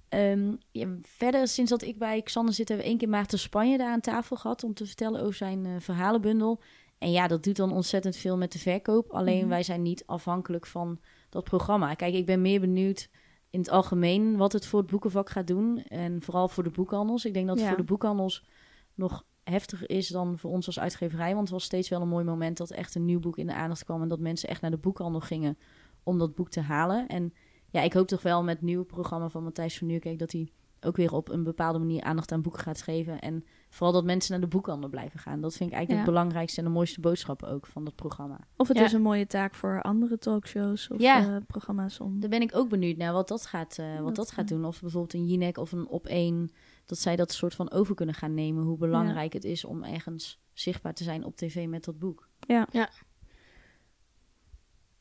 Ehm, 0.10 0.56
ja, 0.72 0.88
verder, 1.02 1.48
sinds 1.48 1.70
dat 1.70 1.82
ik 1.82 1.98
bij 1.98 2.22
Xander 2.22 2.54
zit, 2.54 2.68
hebben 2.68 2.86
we 2.86 2.92
één 2.92 3.00
keer 3.00 3.10
Maarten 3.10 3.40
Spanje 3.40 3.78
daar 3.78 3.92
aan 3.92 4.02
tafel 4.02 4.36
gehad 4.36 4.64
om 4.64 4.74
te 4.74 4.86
vertellen 4.86 5.22
over 5.22 5.34
zijn 5.36 5.66
eh, 5.66 5.72
verhalenbundel. 5.80 6.62
En 7.00 7.12
ja, 7.12 7.28
dat 7.28 7.44
doet 7.44 7.56
dan 7.56 7.72
ontzettend 7.72 8.16
veel 8.16 8.38
met 8.38 8.52
de 8.52 8.60
verkoop. 8.60 9.12
Alleen 9.12 9.40
Mhm. 9.40 9.50
wij 9.50 9.64
zijn 9.64 9.82
niet 9.82 10.04
afhankelijk 10.06 10.66
van 10.66 11.00
dat 11.30 11.44
programma. 11.44 11.94
Kijk, 11.94 12.14
ik 12.14 12.26
ben 12.26 12.42
meer 12.42 12.60
benieuwd 12.60 13.10
in 13.50 13.60
het 13.60 13.70
algemeen 13.70 14.38
wat 14.38 14.52
het 14.54 14.66
voor 14.66 14.80
het 14.80 14.90
boekenvak 14.90 15.30
gaat 15.30 15.48
doen. 15.48 15.84
En 15.84 16.22
vooral 16.22 16.48
voor 16.48 16.64
de 16.64 16.70
boekhandels. 16.70 17.26
Ik 17.26 17.34
denk 17.34 17.48
dat 17.48 17.56
het 17.56 17.64
Ja. 17.66 17.70
voor 17.72 17.82
de 17.82 17.88
boekhandels 17.92 18.46
nog 18.94 19.26
heftiger 19.44 19.90
is 19.90 20.08
dan 20.08 20.38
voor 20.40 20.52
ons 20.52 20.66
als 20.66 20.80
uitgeverij. 20.80 21.30
Want 21.30 21.40
het 21.42 21.50
was 21.50 21.64
steeds 21.64 21.90
wel 21.90 22.02
een 22.02 22.08
mooi 22.08 22.26
moment 22.26 22.58
dat 22.58 22.72
echt 22.72 22.96
een 22.96 23.06
nieuw 23.06 23.20
boek 23.20 23.38
in 23.38 23.48
de 23.48 23.54
aandacht 23.54 23.84
kwam. 23.84 24.02
En 24.02 24.08
dat 24.08 24.20
mensen 24.20 24.50
echt 24.50 24.62
naar 24.62 24.72
de 24.72 24.78
boekhandel 24.78 25.22
gingen 25.22 25.58
om 26.04 26.18
dat 26.18 26.36
boek 26.36 26.50
te 26.50 26.62
halen. 26.62 27.08
En 27.08 27.34
ja, 27.70 27.82
ik 27.82 27.94
hoop 27.94 28.08
toch 28.08 28.22
wel 28.22 28.44
met 28.44 28.56
het 28.56 28.64
nieuwe 28.66 28.86
programma 28.86 29.30
van 29.30 29.44
Matthijs 29.44 29.78
van 29.78 29.88
Nieuwkerk... 29.88 30.20
dat 30.20 30.32
hij 30.32 30.52
ook 30.82 30.96
weer 30.96 31.14
op 31.14 31.30
een 31.30 31.44
bepaalde 31.44 31.80
manier 31.80 32.02
aandacht 32.04 32.32
aan 32.32 32.42
boeken 32.42 32.62
gaat 32.62 32.82
geven. 32.82 33.20
En 33.20 33.46
vooral 33.70 33.94
dat 33.94 34.04
mensen 34.04 34.32
naar 34.32 34.42
de 34.42 34.56
boekhandel 34.56 34.90
blijven 34.90 35.20
gaan. 35.20 35.42
Dat 35.42 35.56
vind 35.56 35.70
ik 35.70 35.76
eigenlijk 35.76 36.06
Ja. 36.06 36.12
het 36.12 36.16
belangrijkste 36.16 36.60
en 36.60 36.66
de 36.66 36.74
mooiste 36.74 37.00
boodschap 37.02 37.44
ook 37.44 37.66
van 37.66 37.84
dat 37.84 37.96
programma. 37.96 38.40
Of 38.58 38.68
het 38.68 38.78
Ja. 38.78 38.84
is 38.84 38.94
een 38.94 39.02
mooie 39.02 39.28
taak 39.28 39.56
voor 39.56 39.82
andere 39.82 40.18
talkshows 40.18 40.88
of 40.88 41.00
Ja. 41.02 41.36
eh, 41.36 41.36
programma's 41.48 42.00
om. 42.00 42.20
Daar 42.20 42.30
ben 42.30 42.42
ik 42.42 42.56
ook 42.56 42.70
benieuwd 42.70 42.98
naar 42.98 43.14
wat 43.14 43.28
dat 43.28 43.46
gaat, 43.46 43.78
eh, 43.78 43.96
wat 43.96 44.06
Dat, 44.06 44.16
dat, 44.16 44.32
gaat 44.32 44.52
eh, 44.52 44.58
doen. 44.58 44.66
Of 44.66 44.82
bijvoorbeeld 44.82 45.14
een 45.14 45.28
Jinek 45.28 45.58
of 45.58 45.72
een 45.72 45.88
Op 45.88 46.06
één 46.08 46.50
dat 46.86 46.98
zij 46.98 47.16
dat 47.16 47.32
soort 47.32 47.56
van 47.56 47.72
over 47.72 47.96
kunnen 47.96 48.16
gaan 48.16 48.34
nemen. 48.34 48.64
Hoe 48.64 48.78
belangrijk 48.78 49.34
het 49.34 49.44
is 49.44 49.66
om 49.66 49.84
ergens 49.84 50.40
zichtbaar 50.54 50.94
te 50.94 51.04
zijn 51.04 51.24
op 51.24 51.36
tv 51.36 51.68
met 51.68 51.84
dat 51.84 52.00
boek. 52.00 52.28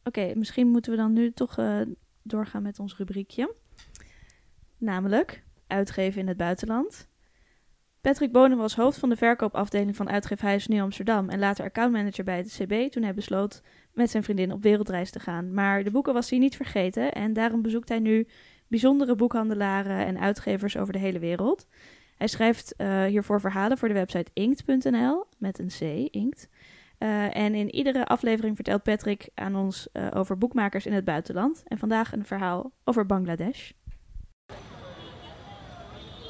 Oké, 0.04 0.32
misschien 0.34 0.68
moeten 0.68 0.90
we 0.90 0.96
dan 0.96 1.12
nu 1.12 1.32
toch 1.32 1.58
eh, 1.58 1.80
doorgaan 2.22 2.62
met 2.62 2.78
ons 2.78 2.96
rubriekje. 2.96 3.54
Namelijk 4.78 5.44
uitgeven 5.68 6.20
in 6.20 6.28
het 6.28 6.36
buitenland. 6.36 7.08
Patrick 8.00 8.32
Bonen 8.32 8.58
was 8.58 8.76
hoofd 8.76 8.98
van 8.98 9.08
de 9.08 9.16
verkoopafdeling 9.16 9.96
van 9.96 10.10
uitgeefhuis 10.10 10.66
Nieuw 10.66 10.82
Amsterdam 10.82 11.28
en 11.28 11.38
later 11.38 11.64
accountmanager 11.64 12.24
bij 12.24 12.36
het 12.36 12.58
CB 12.58 12.92
toen 12.92 13.02
hij 13.02 13.14
besloot 13.14 13.62
met 13.92 14.10
zijn 14.10 14.22
vriendin 14.22 14.52
op 14.52 14.62
wereldreis 14.62 15.10
te 15.10 15.20
gaan. 15.20 15.54
Maar 15.54 15.84
de 15.84 15.90
boeken 15.90 16.14
was 16.14 16.30
hij 16.30 16.38
niet 16.38 16.56
vergeten 16.56 17.12
en 17.12 17.32
daarom 17.32 17.62
bezoekt 17.62 17.88
hij 17.88 17.98
nu 17.98 18.28
bijzondere 18.68 19.14
boekhandelaren 19.14 20.06
en 20.06 20.20
uitgevers 20.20 20.76
over 20.76 20.92
de 20.92 20.98
hele 20.98 21.18
wereld. 21.18 21.66
Hij 22.16 22.26
schrijft 22.26 22.76
eh, 22.76 23.04
hiervoor 23.04 23.40
verhalen 23.40 23.78
voor 23.78 23.88
de 23.88 23.94
website 23.94 24.30
inkt.nl 24.32 25.26
met 25.38 25.58
een 25.58 25.68
C, 25.78 26.08
inkt. 26.14 26.48
Eh, 26.98 27.36
en 27.36 27.54
in 27.54 27.74
iedere 27.74 28.06
aflevering 28.06 28.54
vertelt 28.54 28.82
Patrick 28.82 29.28
aan 29.34 29.56
ons 29.56 29.88
eh, 29.92 30.06
over 30.14 30.38
boekmakers 30.38 30.86
in 30.86 30.92
het 30.92 31.04
buitenland. 31.04 31.62
En 31.66 31.78
vandaag 31.78 32.12
een 32.12 32.24
verhaal 32.24 32.72
over 32.84 33.06
Bangladesh. 33.06 33.70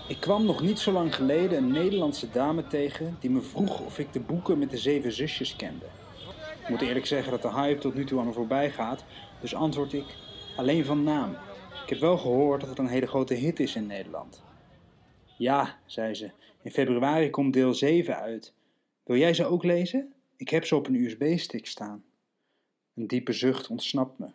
Ik 0.09 0.21
kwam 0.21 0.45
nog 0.45 0.63
niet 0.63 0.79
zo 0.79 0.93
lang 0.93 1.15
geleden 1.15 1.59
een 1.59 1.73
Nederlandse 1.73 2.31
dame 2.31 2.67
tegen 2.67 3.17
die 3.21 3.31
me 3.31 3.41
vroeg 3.41 3.81
of 3.85 3.99
ik 3.99 4.13
de 4.13 4.21
boeken 4.21 4.59
met 4.59 4.71
de 4.71 4.79
zeven 4.79 5.13
zusjes 5.13 5.57
kende. 5.57 5.85
Ik 6.63 6.69
moet 6.69 6.81
eerlijk 6.81 7.07
zeggen 7.07 7.31
dat 7.31 7.43
de 7.43 7.53
hype 7.53 7.81
tot 7.81 7.95
nu 7.95 8.05
toe 8.05 8.21
aan 8.21 8.27
me 8.27 8.33
voorbij 8.33 8.71
gaat, 8.71 9.05
dus 9.41 9.55
antwoord 9.55 9.93
ik 9.93 10.05
alleen 10.57 10.85
van 10.85 11.03
naam. 11.03 11.37
Ik 11.83 11.89
heb 11.89 11.99
wel 11.99 12.19
gehoord 12.19 12.61
dat 12.61 12.69
het 12.69 12.79
een 12.79 12.87
hele 12.87 13.07
grote 13.07 13.35
hit 13.35 13.61
is 13.61 13.77
in 13.77 13.87
Nederland. 13.87 14.43
Ja, 15.39 15.79
zei 15.87 16.15
ze, 16.15 16.31
in 16.63 16.71
februari 16.71 17.31
komt 17.31 17.53
deel 17.53 17.75
7 17.75 18.17
uit. 18.17 18.55
Wil 19.05 19.17
jij 19.17 19.35
ze 19.35 19.45
ook 19.45 19.65
lezen? 19.65 20.13
Ik 20.37 20.49
heb 20.49 20.65
ze 20.65 20.77
op 20.77 20.87
een 20.87 20.95
USB-stick 20.95 21.67
staan. 21.67 22.05
Een 22.95 23.07
diepe 23.07 23.33
zucht 23.33 23.69
ontsnapt 23.69 24.19
me. 24.19 24.29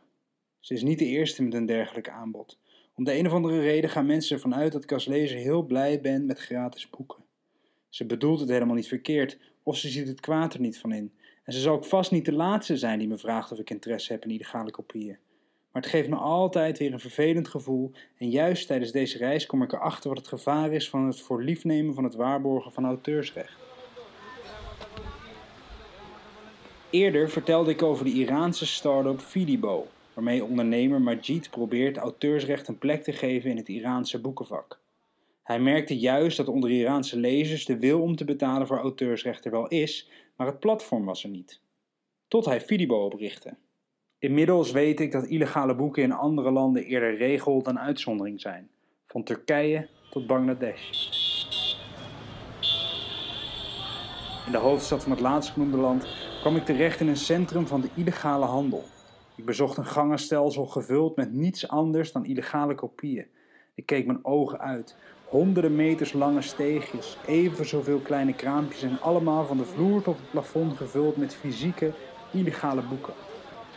Ze 0.59 0.73
is 0.73 0.83
niet 0.83 0.99
de 0.99 1.05
eerste 1.05 1.43
met 1.43 1.53
een 1.53 1.65
dergelijk 1.65 2.09
aanbod. 2.09 2.57
Om 2.95 3.03
de 3.03 3.17
een 3.17 3.25
of 3.25 3.33
andere 3.33 3.59
reden 3.59 3.89
gaan 3.89 4.05
mensen 4.05 4.35
ervan 4.35 4.55
uit 4.55 4.71
dat 4.71 4.83
ik 4.83 4.91
als 4.91 5.05
lezer 5.05 5.37
heel 5.37 5.63
blij 5.63 6.01
ben 6.01 6.25
met 6.25 6.39
gratis 6.39 6.89
boeken. 6.89 7.23
Ze 7.89 8.05
bedoelt 8.05 8.39
het 8.39 8.49
helemaal 8.49 8.75
niet 8.75 8.87
verkeerd, 8.87 9.37
of 9.63 9.77
ze 9.77 9.89
ziet 9.89 10.07
het 10.07 10.19
kwaad 10.19 10.53
er 10.53 10.59
niet 10.59 10.79
van 10.79 10.91
in. 10.91 11.13
En 11.43 11.53
ze 11.53 11.59
zal 11.59 11.73
ook 11.73 11.85
vast 11.85 12.11
niet 12.11 12.25
de 12.25 12.33
laatste 12.33 12.77
zijn 12.77 12.99
die 12.99 13.07
me 13.07 13.17
vraagt 13.17 13.51
of 13.51 13.59
ik 13.59 13.69
interesse 13.69 14.11
heb 14.11 14.23
in 14.23 14.31
illegale 14.31 14.71
kopieën. 14.71 15.17
Maar 15.71 15.81
het 15.81 15.91
geeft 15.91 16.09
me 16.09 16.15
altijd 16.15 16.77
weer 16.77 16.93
een 16.93 16.99
vervelend 16.99 17.47
gevoel 17.47 17.91
en 18.17 18.29
juist 18.29 18.67
tijdens 18.67 18.91
deze 18.91 19.17
reis 19.17 19.45
kom 19.45 19.63
ik 19.63 19.73
erachter 19.73 20.09
wat 20.09 20.17
het 20.17 20.27
gevaar 20.27 20.73
is 20.73 20.89
van 20.89 21.05
het 21.05 21.19
voor 21.19 21.43
lief 21.43 21.63
nemen 21.63 21.93
van 21.93 22.03
het 22.03 22.15
waarborgen 22.15 22.71
van 22.71 22.85
auteursrecht. 22.85 23.57
Eerder 26.89 27.29
vertelde 27.29 27.71
ik 27.71 27.81
over 27.81 28.05
de 28.05 28.11
Iraanse 28.11 28.65
start-up 28.65 29.19
Fidibo, 29.19 29.87
waarmee 30.13 30.43
ondernemer 30.43 31.01
Majid 31.01 31.49
probeert 31.49 31.97
auteursrecht 31.97 32.67
een 32.67 32.77
plek 32.77 33.03
te 33.03 33.11
geven 33.11 33.49
in 33.49 33.57
het 33.57 33.69
Iraanse 33.69 34.21
boekenvak. 34.21 34.81
Hij 35.43 35.59
merkte 35.59 35.97
juist 35.97 36.37
dat 36.37 36.47
onder 36.47 36.69
Iraanse 36.69 37.17
lezers 37.19 37.65
de 37.65 37.79
wil 37.79 38.01
om 38.01 38.15
te 38.15 38.25
betalen 38.25 38.67
voor 38.67 38.77
auteursrecht 38.77 39.45
er 39.45 39.51
wel 39.51 39.67
is, 39.67 40.09
maar 40.35 40.47
het 40.47 40.59
platform 40.59 41.05
was 41.05 41.23
er 41.23 41.29
niet. 41.29 41.61
Tot 42.27 42.45
hij 42.45 42.61
Fidibo 42.61 43.05
oprichtte. 43.05 43.55
Inmiddels 44.19 44.71
weet 44.71 44.99
ik 44.99 45.11
dat 45.11 45.25
illegale 45.25 45.75
boeken 45.75 46.03
in 46.03 46.11
andere 46.11 46.51
landen 46.51 46.83
eerder 46.83 47.17
regel 47.17 47.63
dan 47.63 47.79
uitzondering 47.79 48.41
zijn, 48.41 48.69
van 49.07 49.23
Turkije 49.23 49.87
tot 50.09 50.27
Bangladesh. 50.27 50.89
In 54.45 54.51
de 54.51 54.57
hoofdstad 54.57 55.03
van 55.03 55.11
het 55.11 55.21
laatstgenoemde 55.21 55.77
land 55.77 56.07
kwam 56.41 56.55
ik 56.55 56.65
terecht 56.65 56.99
in 56.99 57.07
een 57.07 57.17
centrum 57.17 57.67
van 57.67 57.81
de 57.81 57.89
illegale 57.95 58.45
handel. 58.45 58.83
Ik 59.35 59.45
bezocht 59.45 59.77
een 59.77 59.85
gangenstelsel 59.85 60.65
gevuld 60.65 61.15
met 61.15 61.33
niets 61.33 61.67
anders 61.67 62.11
dan 62.11 62.25
illegale 62.25 62.75
kopieën. 62.75 63.25
Ik 63.75 63.85
keek 63.85 64.05
mijn 64.05 64.25
ogen 64.25 64.59
uit. 64.59 64.95
Honderden 65.25 65.75
meters 65.75 66.13
lange 66.13 66.41
steegjes, 66.41 67.17
even 67.27 67.65
zoveel 67.65 67.99
kleine 67.99 68.33
kraampjes 68.33 68.83
en 68.83 69.01
allemaal 69.01 69.45
van 69.45 69.57
de 69.57 69.65
vloer 69.65 70.01
tot 70.01 70.17
het 70.17 70.31
plafond 70.31 70.77
gevuld 70.77 71.17
met 71.17 71.35
fysieke, 71.35 71.93
illegale 72.33 72.81
boeken. 72.81 73.13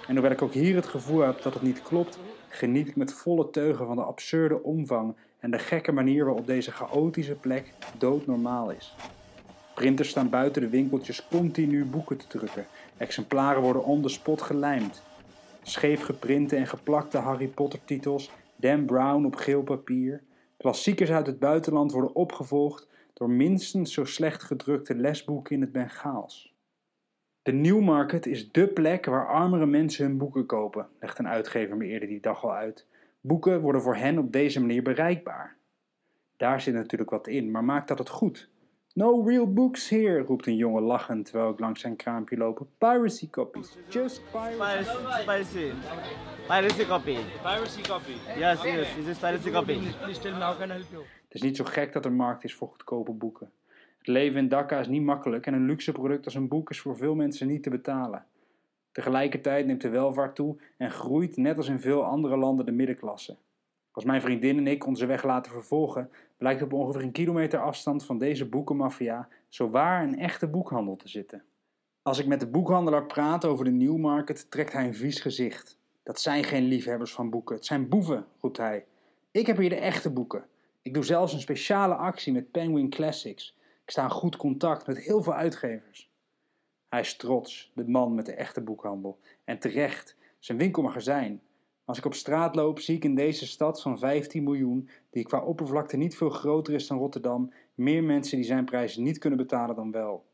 En 0.06 0.12
hoewel 0.12 0.30
ik 0.30 0.42
ook 0.42 0.52
hier 0.52 0.74
het 0.74 0.86
gevoel 0.86 1.20
heb 1.20 1.42
dat 1.42 1.54
het 1.54 1.62
niet 1.62 1.82
klopt, 1.82 2.18
geniet 2.48 2.88
ik 2.88 2.96
met 2.96 3.12
volle 3.12 3.50
teugen 3.50 3.86
van 3.86 3.96
de 3.96 4.02
absurde 4.02 4.62
omvang 4.62 5.14
en 5.40 5.50
de 5.50 5.58
gekke 5.58 5.92
manier 5.92 6.24
waarop 6.24 6.46
deze 6.46 6.72
chaotische 6.72 7.34
plek 7.34 7.72
doodnormaal 7.98 8.70
is. 8.70 8.94
Printers 9.74 10.08
staan 10.08 10.30
buiten 10.30 10.62
de 10.62 10.68
winkeltjes 10.68 11.26
continu 11.30 11.84
boeken 11.84 12.16
te 12.16 12.26
drukken. 12.26 12.66
Exemplaren 12.96 13.62
worden 13.62 13.84
on 13.84 14.02
the 14.02 14.08
spot 14.08 14.42
gelijmd. 14.42 15.02
Scheef 15.68 16.02
geprinte 16.02 16.56
en 16.56 16.66
geplakte 16.66 17.18
Harry 17.18 17.48
Potter 17.48 17.84
titels, 17.84 18.30
Dan 18.56 18.84
Brown 18.84 19.24
op 19.24 19.36
geel 19.36 19.62
papier. 19.62 20.22
Klassiekers 20.56 21.10
uit 21.10 21.26
het 21.26 21.38
buitenland 21.38 21.92
worden 21.92 22.14
opgevolgd 22.14 22.88
door 23.12 23.30
minstens 23.30 23.92
zo 23.92 24.04
slecht 24.04 24.42
gedrukte 24.42 24.94
lesboeken 24.94 25.54
in 25.54 25.60
het 25.60 25.72
Bengaals. 25.72 26.54
De 27.42 27.52
Newmarket 27.52 28.26
is 28.26 28.52
dé 28.52 28.66
plek 28.66 29.06
waar 29.06 29.28
armere 29.28 29.66
mensen 29.66 30.06
hun 30.06 30.18
boeken 30.18 30.46
kopen, 30.46 30.88
legt 31.00 31.18
een 31.18 31.28
uitgever 31.28 31.76
me 31.76 31.86
eerder 31.86 32.08
die 32.08 32.20
dag 32.20 32.44
al 32.44 32.54
uit. 32.54 32.86
Boeken 33.20 33.60
worden 33.60 33.82
voor 33.82 33.96
hen 33.96 34.18
op 34.18 34.32
deze 34.32 34.60
manier 34.60 34.82
bereikbaar. 34.82 35.56
Daar 36.36 36.60
zit 36.60 36.74
natuurlijk 36.74 37.10
wat 37.10 37.26
in, 37.26 37.50
maar 37.50 37.64
maakt 37.64 37.88
dat 37.88 37.98
het 37.98 38.08
goed? 38.08 38.48
No 38.96 39.22
real 39.22 39.52
books 39.52 39.88
here, 39.88 40.22
roept 40.22 40.46
een 40.46 40.56
jongen 40.56 40.82
lachend 40.82 41.24
terwijl 41.24 41.50
ik 41.50 41.58
langs 41.58 41.80
zijn 41.80 41.96
kraampje 41.96 42.36
loop. 42.36 42.66
Piracy 42.78 43.30
copies, 43.30 43.76
just 43.88 44.22
piracy. 44.30 44.56
Piracy, 44.56 45.24
piracy, 45.24 45.72
piracy 46.46 46.84
copy. 46.86 47.16
Piracy 47.42 47.80
copy. 47.82 48.12
Yes, 48.38 48.62
yes, 48.62 48.94
this 48.94 49.06
is 49.06 49.18
piracy 49.18 49.50
copy. 49.50 49.78
Please, 49.78 49.96
please 49.96 50.20
tell 50.20 50.32
me 50.32 50.40
how 50.40 50.58
can 50.58 50.68
I 50.68 50.72
help 50.72 50.86
you? 50.90 51.02
Het 51.02 51.34
is 51.34 51.42
niet 51.42 51.56
zo 51.56 51.64
gek 51.64 51.92
dat 51.92 52.04
er 52.04 52.12
markt 52.12 52.44
is 52.44 52.54
voor 52.54 52.68
goedkope 52.68 53.12
boeken. 53.12 53.50
Het 53.98 54.06
leven 54.06 54.38
in 54.38 54.48
Dhaka 54.48 54.78
is 54.78 54.88
niet 54.88 55.02
makkelijk 55.02 55.46
en 55.46 55.54
een 55.54 55.66
luxe 55.66 55.92
product 55.92 56.24
als 56.24 56.34
een 56.34 56.48
boek 56.48 56.70
is 56.70 56.80
voor 56.80 56.96
veel 56.96 57.14
mensen 57.14 57.46
niet 57.46 57.62
te 57.62 57.70
betalen. 57.70 58.24
Tegelijkertijd 58.92 59.66
neemt 59.66 59.80
de 59.80 59.88
welvaart 59.88 60.34
toe 60.34 60.56
en 60.76 60.90
groeit 60.90 61.36
net 61.36 61.56
als 61.56 61.68
in 61.68 61.80
veel 61.80 62.04
andere 62.04 62.36
landen 62.36 62.66
de 62.66 62.72
middenklasse. 62.72 63.36
Als 63.96 64.04
mijn 64.04 64.20
vriendin 64.20 64.58
en 64.58 64.66
ik 64.66 64.86
onze 64.86 65.06
weg 65.06 65.24
laten 65.24 65.52
vervolgen, 65.52 66.10
blijkt 66.36 66.62
op 66.62 66.72
ongeveer 66.72 67.02
een 67.02 67.12
kilometer 67.12 67.60
afstand 67.60 68.04
van 68.04 68.18
deze 68.18 68.48
boekenmafia 68.48 69.28
zowaar 69.48 70.02
een 70.02 70.18
echte 70.18 70.46
boekhandel 70.46 70.96
te 70.96 71.08
zitten. 71.08 71.42
Als 72.02 72.18
ik 72.18 72.26
met 72.26 72.40
de 72.40 72.46
boekhandelaar 72.46 73.06
praat 73.06 73.44
over 73.44 73.64
de 73.64 73.70
Newmarket, 73.70 74.50
trekt 74.50 74.72
hij 74.72 74.86
een 74.86 74.94
vies 74.94 75.20
gezicht. 75.20 75.78
Dat 76.02 76.20
zijn 76.20 76.44
geen 76.44 76.64
liefhebbers 76.64 77.12
van 77.12 77.30
boeken, 77.30 77.54
het 77.54 77.64
zijn 77.64 77.88
boeven, 77.88 78.26
roept 78.40 78.56
hij. 78.56 78.84
Ik 79.30 79.46
heb 79.46 79.56
hier 79.56 79.68
de 79.68 79.76
echte 79.76 80.10
boeken. 80.10 80.44
Ik 80.82 80.94
doe 80.94 81.04
zelfs 81.04 81.32
een 81.32 81.40
speciale 81.40 81.94
actie 81.94 82.32
met 82.32 82.50
Penguin 82.50 82.90
Classics. 82.90 83.56
Ik 83.84 83.90
sta 83.90 84.02
in 84.02 84.10
goed 84.10 84.36
contact 84.36 84.86
met 84.86 84.98
heel 84.98 85.22
veel 85.22 85.34
uitgevers. 85.34 86.10
Hij 86.88 87.00
is 87.00 87.16
trots, 87.16 87.72
de 87.74 87.88
man 87.88 88.14
met 88.14 88.26
de 88.26 88.34
echte 88.34 88.60
boekhandel. 88.60 89.18
En 89.44 89.58
terecht, 89.58 90.16
zijn 90.38 90.58
winkelmagazijn. 90.58 91.40
Als 91.86 91.98
ik 91.98 92.04
op 92.04 92.14
straat 92.14 92.54
loop, 92.54 92.80
zie 92.80 92.96
ik 92.96 93.04
in 93.04 93.14
deze 93.14 93.46
stad 93.46 93.82
van 93.82 93.98
15 93.98 94.44
miljoen, 94.44 94.88
die 95.10 95.24
qua 95.24 95.40
oppervlakte 95.44 95.96
niet 95.96 96.16
veel 96.16 96.30
groter 96.30 96.74
is 96.74 96.86
dan 96.86 96.98
Rotterdam, 96.98 97.52
meer 97.74 98.04
mensen 98.04 98.36
die 98.36 98.46
zijn 98.46 98.64
prijzen 98.64 99.02
niet 99.02 99.18
kunnen 99.18 99.38
betalen 99.38 99.76
dan 99.76 99.90
wel. 99.90 100.24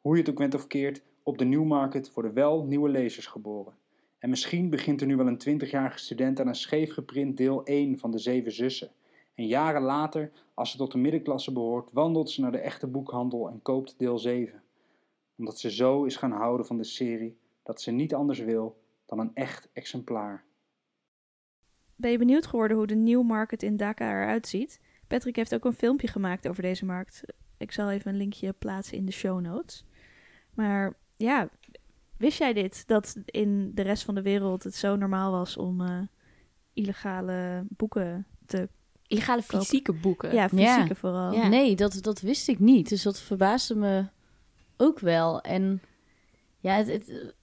Hoe 0.00 0.14
je 0.14 0.20
het 0.20 0.30
ook 0.30 0.38
went 0.38 0.54
of 0.54 0.66
keert, 0.66 1.02
op 1.22 1.38
de 1.38 1.44
Newmarket 1.44 2.14
worden 2.14 2.34
wel 2.34 2.64
nieuwe 2.64 2.88
lezers 2.88 3.26
geboren. 3.26 3.74
En 4.18 4.30
misschien 4.30 4.70
begint 4.70 5.00
er 5.00 5.06
nu 5.06 5.16
wel 5.16 5.26
een 5.26 5.60
20-jarige 5.60 5.98
student 5.98 6.40
aan 6.40 6.46
een 6.46 6.54
scheef 6.54 6.92
geprint 6.92 7.36
deel 7.36 7.64
1 7.64 7.98
van 7.98 8.10
de 8.10 8.18
Zeven 8.18 8.52
Zussen. 8.52 8.90
En 9.34 9.46
jaren 9.46 9.82
later, 9.82 10.32
als 10.54 10.70
ze 10.70 10.76
tot 10.76 10.92
de 10.92 10.98
middenklasse 10.98 11.52
behoort, 11.52 11.92
wandelt 11.92 12.30
ze 12.30 12.40
naar 12.40 12.52
de 12.52 12.58
echte 12.58 12.86
boekhandel 12.86 13.48
en 13.48 13.62
koopt 13.62 13.94
deel 13.98 14.18
7. 14.18 14.62
Omdat 15.38 15.58
ze 15.58 15.70
zo 15.70 16.04
is 16.04 16.16
gaan 16.16 16.32
houden 16.32 16.66
van 16.66 16.76
de 16.76 16.84
serie 16.84 17.36
dat 17.62 17.80
ze 17.80 17.90
niet 17.90 18.14
anders 18.14 18.38
wil 18.38 18.76
dan 19.06 19.18
een 19.18 19.34
echt 19.34 19.68
exemplaar. 19.72 20.44
Ben 21.96 22.10
je 22.10 22.18
benieuwd 22.18 22.46
geworden 22.46 22.76
hoe 22.76 22.86
de 22.86 22.94
Newmarket 22.94 23.62
in 23.62 23.76
Dhaka 23.76 24.10
eruit 24.10 24.46
ziet? 24.46 24.80
Patrick 25.06 25.36
heeft 25.36 25.54
ook 25.54 25.64
een 25.64 25.72
filmpje 25.72 26.08
gemaakt 26.08 26.48
over 26.48 26.62
deze 26.62 26.84
markt. 26.84 27.22
Ik 27.56 27.72
zal 27.72 27.90
even 27.90 28.10
een 28.10 28.16
linkje 28.16 28.52
plaatsen 28.52 28.96
in 28.96 29.06
de 29.06 29.12
show 29.12 29.40
notes. 29.40 29.84
Maar 30.54 30.94
ja, 31.16 31.48
wist 32.16 32.38
jij 32.38 32.52
dit? 32.52 32.86
Dat 32.86 33.16
in 33.24 33.70
de 33.74 33.82
rest 33.82 34.04
van 34.04 34.14
de 34.14 34.22
wereld 34.22 34.62
het 34.62 34.74
zo 34.74 34.96
normaal 34.96 35.32
was 35.32 35.56
om 35.56 35.80
eh, 35.80 35.98
illegale 36.72 37.64
boeken 37.68 38.26
te... 38.46 38.68
Illegale 39.06 39.42
fysieke 39.42 39.92
boeken. 39.92 40.34
Ja, 40.34 40.48
fysieke 40.48 40.94
vooral. 40.94 41.32
Ja. 41.32 41.48
Nee, 41.48 41.76
dat, 41.76 41.98
dat 42.02 42.20
wist 42.20 42.48
ik 42.48 42.58
niet. 42.58 42.88
Dus 42.88 43.02
dat 43.02 43.20
verbaasde 43.20 43.74
me 43.74 44.06
ook 44.76 44.98
wel. 44.98 45.40
En 45.40 45.82
ja, 46.58 46.74
het, 46.74 46.86
het, 46.86 47.34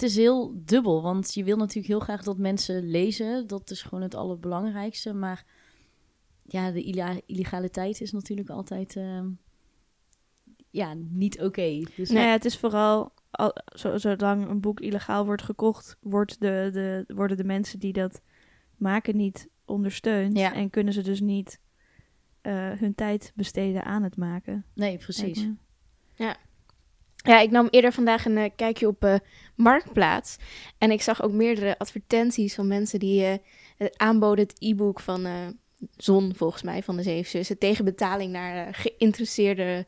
het 0.00 0.10
is 0.10 0.16
heel 0.16 0.52
dubbel. 0.64 1.02
Want 1.02 1.34
je 1.34 1.44
wil 1.44 1.56
natuurlijk 1.56 1.86
heel 1.86 2.00
graag 2.00 2.22
dat 2.22 2.38
mensen 2.38 2.90
lezen. 2.90 3.46
Dat 3.46 3.70
is 3.70 3.82
gewoon 3.82 4.02
het 4.02 4.14
allerbelangrijkste. 4.14 5.12
Maar 5.12 5.44
ja, 6.46 6.70
de 6.70 6.82
illegaliteit 7.26 8.00
is 8.00 8.12
natuurlijk 8.12 8.50
altijd 8.50 8.96
ehm, 8.96 9.28
ja, 10.70 10.94
niet 10.94 11.40
oké. 11.40 11.82
Dus 11.96 12.10
ja, 12.10 12.30
het 12.30 12.44
is 12.44 12.58
vooral, 12.58 13.12
al, 13.30 13.56
zo, 13.76 13.98
zolang 13.98 14.48
een 14.48 14.60
boek 14.60 14.80
illegaal 14.80 15.24
wordt 15.24 15.42
gekocht, 15.42 15.96
wordt 16.00 16.40
de, 16.40 16.70
de, 16.72 17.14
worden 17.14 17.36
de 17.36 17.44
mensen 17.44 17.78
die 17.78 17.92
dat 17.92 18.20
maken 18.76 19.16
niet 19.16 19.48
ondersteund. 19.64 20.38
Ja. 20.38 20.54
En 20.54 20.70
kunnen 20.70 20.92
ze 20.92 21.02
dus 21.02 21.20
niet 21.20 21.60
eh, 22.40 22.70
hun 22.70 22.94
tijd 22.94 23.32
besteden 23.34 23.84
aan 23.84 24.02
het 24.02 24.16
maken. 24.16 24.64
nee, 24.74 24.98
precies. 24.98 25.48
me. 26.16 26.36
Ja, 27.22 27.40
ik 27.40 27.50
nam 27.50 27.68
eerder 27.70 27.92
vandaag 27.92 28.24
een 28.24 28.38
eh, 28.38 28.50
kijkje 28.56 28.86
op 28.86 29.04
eh, 29.04 29.14
Marktplaats. 29.54 30.36
En 30.78 30.90
ik 30.90 31.02
zag 31.02 31.22
ook 31.22 31.32
meerdere 31.32 31.78
advertenties 31.78 32.54
van 32.54 32.66
mensen 32.66 32.98
die 32.98 33.22
het 33.76 33.98
aanboden 33.98 34.46
het 34.46 34.56
e-book 34.58 35.00
van 35.00 35.26
Zon, 35.96 36.32
volgens 36.36 36.62
mij, 36.62 36.82
van 36.82 36.96
de 36.96 37.02
Zeven 37.02 37.30
Zussen, 37.30 37.58
tegen 37.58 37.84
betaling 37.84 38.32
naar 38.32 38.74
geïnteresseerde 38.74 39.86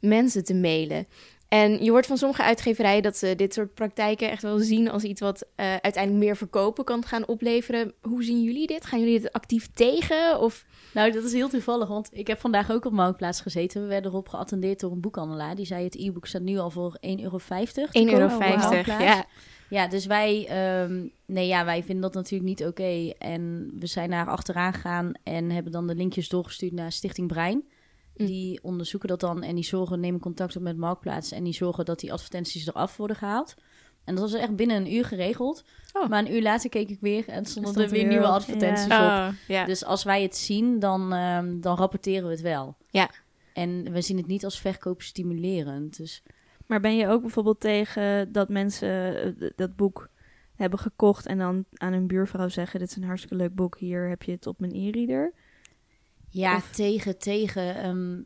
mensen 0.00 0.44
te 0.44 0.54
mailen. 0.54 1.06
En 1.52 1.84
je 1.84 1.90
hoort 1.90 2.06
van 2.06 2.16
sommige 2.16 2.42
uitgeverijen 2.42 3.02
dat 3.02 3.16
ze 3.16 3.34
dit 3.36 3.54
soort 3.54 3.74
praktijken 3.74 4.30
echt 4.30 4.42
wel 4.42 4.58
zien 4.58 4.90
als 4.90 5.02
iets 5.02 5.20
wat 5.20 5.46
eh, 5.54 5.66
uiteindelijk 5.66 6.24
meer 6.24 6.36
verkopen 6.36 6.84
kan 6.84 7.04
gaan 7.04 7.26
opleveren. 7.26 7.92
Hoe 8.00 8.24
zien 8.24 8.42
jullie 8.42 8.66
dit? 8.66 8.86
Gaan 8.86 9.00
jullie 9.00 9.20
dit 9.20 9.32
actief 9.32 9.68
tegen? 9.74 10.40
Of 10.40 10.64
Nou, 10.94 11.12
dat 11.12 11.24
is 11.24 11.32
heel 11.32 11.48
toevallig, 11.48 11.88
want 11.88 12.08
ik 12.12 12.26
heb 12.26 12.40
vandaag 12.40 12.70
ook 12.70 12.84
op 12.84 12.92
Marktplaats 12.92 13.40
gezeten. 13.40 13.82
We 13.82 13.88
werden 13.88 14.10
erop 14.10 14.28
geattendeerd 14.28 14.80
door 14.80 14.92
een 14.92 15.00
boekhandelaar. 15.00 15.54
Die 15.54 15.66
zei 15.66 15.84
het 15.84 15.94
e-book 15.94 16.26
staat 16.26 16.42
nu 16.42 16.58
al 16.58 16.70
voor 16.70 16.98
1,50 17.06 17.22
euro. 17.22 17.38
te 17.38 17.88
1,50 17.92 18.04
euro? 18.04 18.38
Ja. 19.02 19.24
Ja, 19.68 19.88
dus 19.88 20.06
wij, 20.06 20.46
ehm, 20.48 21.06
nee, 21.26 21.46
ja, 21.46 21.64
wij 21.64 21.82
vinden 21.82 22.02
dat 22.02 22.14
natuurlijk 22.14 22.48
niet 22.48 22.64
oké. 22.66 23.12
En 23.18 23.72
we 23.78 23.86
zijn 23.86 24.10
daar 24.10 24.26
achteraan 24.26 24.72
gegaan 24.72 25.12
en 25.22 25.50
hebben 25.50 25.72
dan 25.72 25.86
de 25.86 25.94
linkjes 25.94 26.28
doorgestuurd 26.28 26.72
naar 26.72 26.92
Stichting 26.92 27.28
Brein. 27.28 27.64
Mm. 28.16 28.26
Die 28.26 28.62
onderzoeken 28.62 29.08
dat 29.08 29.20
dan 29.20 29.42
en 29.42 29.54
die 29.54 29.64
zorgen, 29.64 30.00
nemen 30.00 30.20
contact 30.20 30.56
op 30.56 30.62
met 30.62 30.76
Marktplaats 30.76 31.32
en 31.32 31.44
die 31.44 31.52
zorgen 31.52 31.84
dat 31.84 32.00
die 32.00 32.12
advertenties 32.12 32.66
eraf 32.66 32.96
worden 32.96 33.16
gehaald. 33.16 33.54
En 34.04 34.14
dat 34.14 34.30
was 34.30 34.40
echt 34.40 34.56
binnen 34.56 34.76
een 34.76 34.94
uur 34.94 35.04
geregeld. 35.04 35.64
Oh. 35.92 36.08
Maar 36.08 36.24
een 36.24 36.34
uur 36.34 36.42
later 36.42 36.70
keek 36.70 36.88
ik 36.88 37.00
weer 37.00 37.28
en 37.28 37.44
stonden 37.44 37.72
Stond 37.72 37.86
er 37.86 37.92
weer 37.92 38.06
nieuwe 38.06 38.26
advertenties 38.26 38.84
op. 38.84 38.90
Oh. 38.90 39.66
Dus 39.66 39.84
als 39.84 40.04
wij 40.04 40.22
het 40.22 40.36
zien, 40.36 40.78
dan, 40.78 41.12
ehm, 41.12 41.60
dan 41.60 41.76
rapporteren 41.76 42.24
we 42.24 42.30
het 42.30 42.40
wel. 42.40 42.76
Ja. 42.90 43.10
En 43.52 43.92
we 43.92 44.00
zien 44.00 44.16
het 44.16 44.26
niet 44.26 44.44
als 44.44 44.60
verkoop 44.60 45.02
stimulerend. 45.02 45.96
Dus 45.96 46.22
Maar 46.66 46.80
ben 46.80 46.96
je 46.96 47.08
ook 47.08 47.20
bijvoorbeeld 47.20 47.60
tegen 47.60 48.32
dat 48.32 48.48
mensen 48.48 49.22
eh, 49.22 49.50
dat 49.56 49.76
boek 49.76 50.08
hebben 50.54 50.78
gekocht 50.78 51.26
en 51.26 51.38
dan 51.38 51.64
aan 51.74 51.92
hun 51.92 52.06
buurvrouw 52.06 52.48
zeggen: 52.48 52.80
Dit 52.80 52.88
is 52.88 52.96
een 52.96 53.04
hartstikke 53.04 53.36
leuk 53.36 53.54
boek, 53.54 53.78
hier 53.78 54.08
heb 54.08 54.22
je 54.22 54.32
het 54.32 54.46
op 54.46 54.60
mijn 54.60 54.74
e-reader? 54.74 55.32
Ja, 56.32 56.56
Of- 56.56 56.70
tegen, 56.70 57.18
tegen. 57.18 57.76
ehm, 57.76 58.20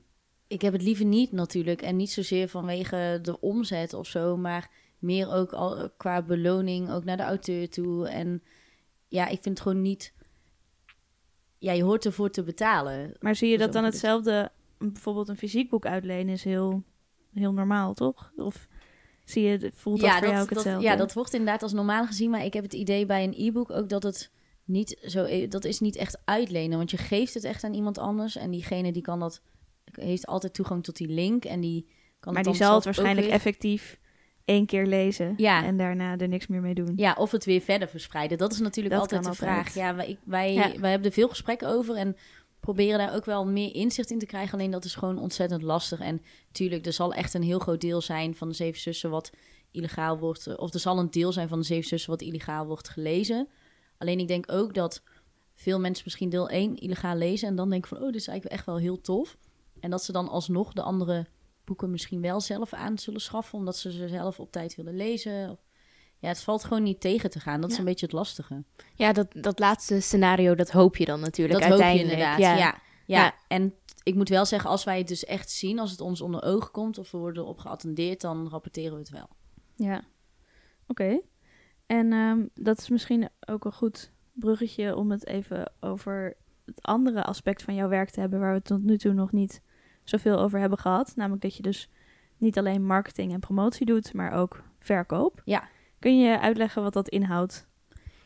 ik 0.46 0.62
heb 0.62 0.72
het 0.72 0.82
liever 0.82 1.04
niet 1.04 1.32
natuurlijk. 1.32 1.82
En 1.82 1.96
niet 1.96 2.10
zozeer 2.10 2.48
vanwege 2.48 3.18
de 3.22 3.40
omzet 3.40 3.94
of 3.94 4.06
zo, 4.06 4.36
maar 4.36 4.70
meer 4.98 5.32
ook 5.32 5.52
al 5.52 5.90
qua 5.96 6.22
beloning, 6.22 6.90
ook 6.90 7.04
naar 7.04 7.16
de 7.16 7.22
auteur 7.22 7.70
toe. 7.70 8.08
En 8.08 8.42
ja, 9.08 9.24
ik 9.24 9.42
vind 9.42 9.44
het 9.58 9.60
gewoon 9.60 9.82
niet. 9.82 10.14
Ja, 11.58 11.72
je 11.72 11.82
hoort 11.82 12.04
ervoor 12.04 12.30
te 12.30 12.42
betalen. 12.42 13.16
Maar 13.20 13.36
zie 13.36 13.50
je 13.50 13.58
dat 13.58 13.66
Zo 13.66 13.72
dan 13.72 13.84
hetzelfde, 13.84 14.50
bijvoorbeeld 14.78 15.28
een 15.28 15.36
fysiek 15.36 15.70
boek 15.70 15.86
uitlenen 15.86 16.34
is 16.34 16.44
heel, 16.44 16.82
heel 17.32 17.52
normaal, 17.52 17.94
toch? 17.94 18.32
Of 18.36 18.68
zie 19.24 19.42
je, 19.42 19.70
voelt 19.74 20.00
dat 20.00 20.10
voor 20.10 20.26
jou 20.28 20.32
ook 20.40 20.48
dat, 20.48 20.54
hetzelfde? 20.54 20.84
ja, 20.88 20.96
dat 20.96 21.12
wordt 21.12 21.32
inderdaad 21.32 21.62
als 21.62 21.72
normaal 21.72 22.06
gezien. 22.06 22.30
Maar 22.30 22.44
ik 22.44 22.52
heb 22.52 22.62
het 22.62 22.74
idee 22.74 23.06
bij 23.06 23.24
een 23.24 23.34
e-book 23.36 23.70
ook 23.70 23.88
dat 23.88 24.02
het 24.02 24.30
niet 24.66 24.98
zo... 25.06 25.46
Dat 25.48 25.64
is 25.64 25.80
niet 25.80 25.96
echt 25.96 26.18
uitlenen, 26.24 26.78
want 26.78 26.90
je 26.90 26.96
geeft 26.96 27.34
het 27.34 27.44
echt 27.44 27.64
aan 27.64 27.74
iemand 27.74 27.98
anders. 27.98 28.36
En 28.36 28.50
diegene 28.50 28.92
die 28.92 29.02
kan 29.02 29.18
dat... 29.20 29.40
Heeft 29.92 30.26
altijd 30.26 30.54
toegang 30.54 30.84
tot 30.84 30.96
die 30.96 31.08
link 31.08 31.44
en 31.44 31.60
die 31.60 31.86
kan 32.20 32.32
maar 32.32 32.42
het 32.42 32.50
die 32.52 32.60
dan 32.60 32.68
zal 32.68 32.74
het 32.74 32.84
waarschijnlijk 32.84 33.26
effectief 33.26 33.98
één 34.44 34.66
keer 34.66 34.86
lezen 34.86 35.34
Ja. 35.36 35.64
en 35.64 35.76
daarna 35.76 36.16
er 36.18 36.28
niks 36.28 36.46
meer 36.46 36.60
mee 36.60 36.74
doen. 36.74 36.92
Ja, 36.96 37.14
of 37.18 37.30
het 37.30 37.44
weer 37.44 37.60
verder 37.60 37.88
verspreiden. 37.88 38.38
Dat 38.38 38.52
is 38.52 38.58
natuurlijk 38.60 38.94
Dat 38.94 39.02
altijd 39.02 39.22
de 39.22 39.28
altijd. 39.28 39.50
vraag. 39.50 39.74
Ja, 39.74 39.94
wij, 39.94 40.18
wij, 40.24 40.52
Ja. 40.52 40.78
wij 40.80 40.90
hebben 40.90 41.08
er 41.08 41.14
veel 41.14 41.28
gesprekken 41.28 41.68
over 41.68 41.94
en 41.96 42.16
proberen 42.60 42.98
daar 42.98 43.14
ook 43.14 43.24
wel 43.24 43.46
meer 43.46 43.74
inzicht 43.74 44.10
in 44.10 44.18
te 44.18 44.26
krijgen. 44.26 44.58
Alleen 44.58 44.70
dat 44.70 44.84
is 44.84 44.94
gewoon 44.94 45.18
ontzettend 45.18 45.62
lastig. 45.62 46.00
En 46.00 46.22
tuurlijk, 46.52 46.86
er 46.86 46.92
zal 46.92 47.14
echt 47.14 47.34
een 47.34 47.42
heel 47.42 47.58
groot 47.58 47.80
deel 47.80 48.00
zijn 48.00 48.34
van 48.34 48.48
de 48.48 48.54
Zeven 48.54 48.80
Zussen 48.80 49.10
wat 49.10 49.30
illegaal 49.70 50.18
wordt... 50.18 50.46
eh, 50.46 50.54
Of 50.58 50.74
er 50.74 50.80
zal 50.80 50.98
een 50.98 51.10
deel 51.10 51.32
zijn 51.32 51.48
van 51.48 51.58
de 51.58 51.64
Zeven 51.66 51.88
Zussen 51.88 52.10
wat 52.10 52.22
illegaal 52.22 52.66
wordt 52.66 52.88
gelezen. 52.88 53.48
Alleen 53.98 54.18
ik 54.18 54.28
denk 54.28 54.52
ook 54.52 54.74
dat 54.74 55.02
veel 55.54 55.80
mensen 55.80 56.04
misschien 56.04 56.28
deel 56.28 56.48
1 56.48 56.76
illegaal 56.76 57.16
lezen... 57.16 57.48
en 57.48 57.56
dan 57.56 57.70
denken 57.70 57.88
van, 57.88 57.98
oh, 57.98 58.06
dit 58.06 58.14
is 58.14 58.28
eigenlijk 58.28 58.58
echt 58.58 58.66
wel 58.66 58.78
heel 58.78 59.00
tof. 59.00 59.36
En 59.80 59.90
dat 59.90 60.04
ze 60.04 60.12
dan 60.12 60.28
alsnog 60.28 60.72
de 60.72 60.82
andere 60.82 61.26
boeken 61.64 61.90
misschien 61.90 62.20
wel 62.20 62.40
zelf 62.40 62.72
aan 62.72 62.98
zullen 62.98 63.20
schaffen... 63.20 63.58
omdat 63.58 63.76
ze 63.76 63.92
ze 63.92 64.08
zelf 64.08 64.40
op 64.40 64.52
tijd 64.52 64.74
willen 64.74 64.96
lezen... 64.96 65.50
Of, 65.50 65.58
ja, 66.18 66.28
het 66.28 66.42
valt 66.42 66.64
gewoon 66.64 66.82
niet 66.82 67.00
tegen 67.00 67.30
te 67.30 67.40
gaan. 67.40 67.60
Dat 67.60 67.70
is 67.70 67.78
een 67.78 67.84
beetje 67.84 68.06
het 68.06 68.14
lastige. 68.14 68.64
Ja, 68.94 69.12
dat, 69.12 69.26
dat 69.30 69.58
laatste 69.58 70.00
scenario, 70.00 70.54
dat 70.54 70.70
hoop 70.70 70.96
je 70.96 71.04
dan 71.04 71.20
natuurlijk 71.20 71.60
dat 71.60 71.70
hoop 71.70 71.92
je 71.92 72.00
inderdaad. 72.00 72.38
Ja. 72.38 72.56
Ja. 72.56 72.78
Ja. 73.06 73.34
en 73.48 73.74
ik 74.02 74.14
moet 74.14 74.28
wel 74.28 74.46
zeggen, 74.46 74.70
als 74.70 74.84
wij 74.84 74.98
het 74.98 75.08
dus 75.08 75.24
echt 75.24 75.50
zien, 75.50 75.78
als 75.78 75.90
het 75.90 76.00
ons 76.00 76.20
onder 76.20 76.42
ogen 76.42 76.70
komt 76.70 76.98
of 76.98 77.10
we 77.10 77.18
worden 77.18 77.42
erop 77.42 77.58
geattendeerd, 77.58 78.20
dan 78.20 78.48
rapporteren 78.48 78.92
we 78.92 78.98
het 78.98 79.10
wel. 79.10 79.28
Ja, 79.74 80.04
oké. 80.86 81.20
En 81.86 82.12
ehm, 82.12 82.46
dat 82.54 82.78
is 82.78 82.88
misschien 82.88 83.28
ook 83.48 83.64
een 83.64 83.72
goed 83.72 84.12
bruggetje 84.32 84.96
om 84.96 85.10
het 85.10 85.26
even 85.26 85.72
over 85.80 86.36
het 86.64 86.82
andere 86.82 87.24
aspect 87.24 87.62
van 87.62 87.74
jouw 87.74 87.88
werk 87.88 88.10
te 88.10 88.20
hebben, 88.20 88.40
waar 88.40 88.54
we 88.54 88.62
tot 88.62 88.82
nu 88.82 88.98
toe 88.98 89.12
nog 89.12 89.32
niet 89.32 89.62
zoveel 90.04 90.38
over 90.38 90.60
hebben 90.60 90.78
gehad. 90.78 91.12
Namelijk 91.16 91.42
dat 91.42 91.56
je 91.56 91.62
dus 91.62 91.88
niet 92.38 92.58
alleen 92.58 92.86
marketing 92.86 93.32
en 93.32 93.40
promotie 93.40 93.86
doet, 93.86 94.12
maar 94.12 94.32
ook 94.32 94.62
verkoop. 94.78 95.42
Ja. 95.44 95.68
Kun 95.98 96.18
je 96.18 96.40
uitleggen 96.40 96.82
wat 96.82 96.92
dat 96.92 97.08
inhoudt? 97.08 97.66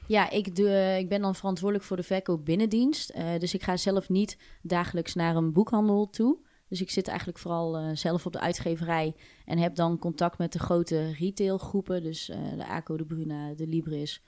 Ja, 0.07 0.31
ik, 0.31 0.57
doe, 0.57 0.97
ik 0.99 1.09
ben 1.09 1.21
dan 1.21 1.35
verantwoordelijk 1.35 1.89
voor 1.89 1.97
de 1.97 2.03
verkoop 2.03 2.45
binnendienst. 2.45 3.11
Eh, 3.11 3.39
dus 3.39 3.55
ik 3.55 3.63
ga 3.63 3.77
zelf 3.77 4.09
niet 4.09 4.39
dagelijks 4.63 5.15
naar 5.15 5.37
een 5.37 5.53
boekhandel 5.53 6.11
toe. 6.11 6.39
Dus 6.71 6.81
ik 6.81 6.91
zit 6.91 7.09
eigenlijk 7.09 7.39
vooral 7.39 7.77
eh, 7.77 7.91
zelf 7.93 8.27
op 8.27 8.33
de 8.33 8.41
uitgeverij 8.41 9.15
en 9.45 9.59
heb 9.59 9.75
dan 9.75 9.99
contact 9.99 10.39
met 10.39 10.53
de 10.53 10.59
grote 10.59 11.13
retailgroepen. 11.13 12.03
Dus 12.03 12.29
eh, 12.29 12.39
de 12.57 12.67
ACO, 12.67 12.97
de 12.97 13.05
Bruna, 13.05 13.55
de 13.55 13.67
Libris, 13.67 14.23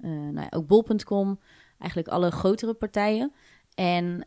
eh, 0.00 0.10
nou 0.10 0.40
ja, 0.40 0.48
ook 0.50 0.66
bol.com. 0.66 1.40
Eigenlijk 1.78 2.10
alle 2.10 2.30
grotere 2.30 2.74
partijen. 2.74 3.32
En 3.74 4.26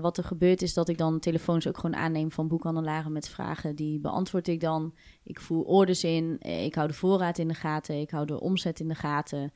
wat 0.00 0.16
er 0.16 0.24
gebeurt 0.24 0.62
is 0.62 0.74
dat 0.74 0.88
ik 0.88 0.98
dan 0.98 1.18
telefoons 1.18 1.68
ook 1.68 1.78
gewoon 1.78 1.96
aanneem 1.96 2.30
van 2.30 2.48
boekhandelaren 2.48 3.12
met 3.12 3.28
vragen. 3.28 3.76
Die 3.76 4.00
beantwoord 4.00 4.48
ik 4.48 4.60
dan. 4.60 4.94
Ik 5.22 5.40
voer 5.40 5.64
orders 5.64 6.04
in. 6.04 6.40
Ik 6.40 6.74
hou 6.74 6.88
de 6.88 6.94
voorraad 6.94 7.38
in 7.38 7.48
de 7.48 7.54
gaten. 7.54 8.00
Ik 8.00 8.10
hou 8.10 8.26
de 8.26 8.40
omzet 8.40 8.80
in 8.80 8.88
de 8.88 8.94
gaten. 8.94 9.52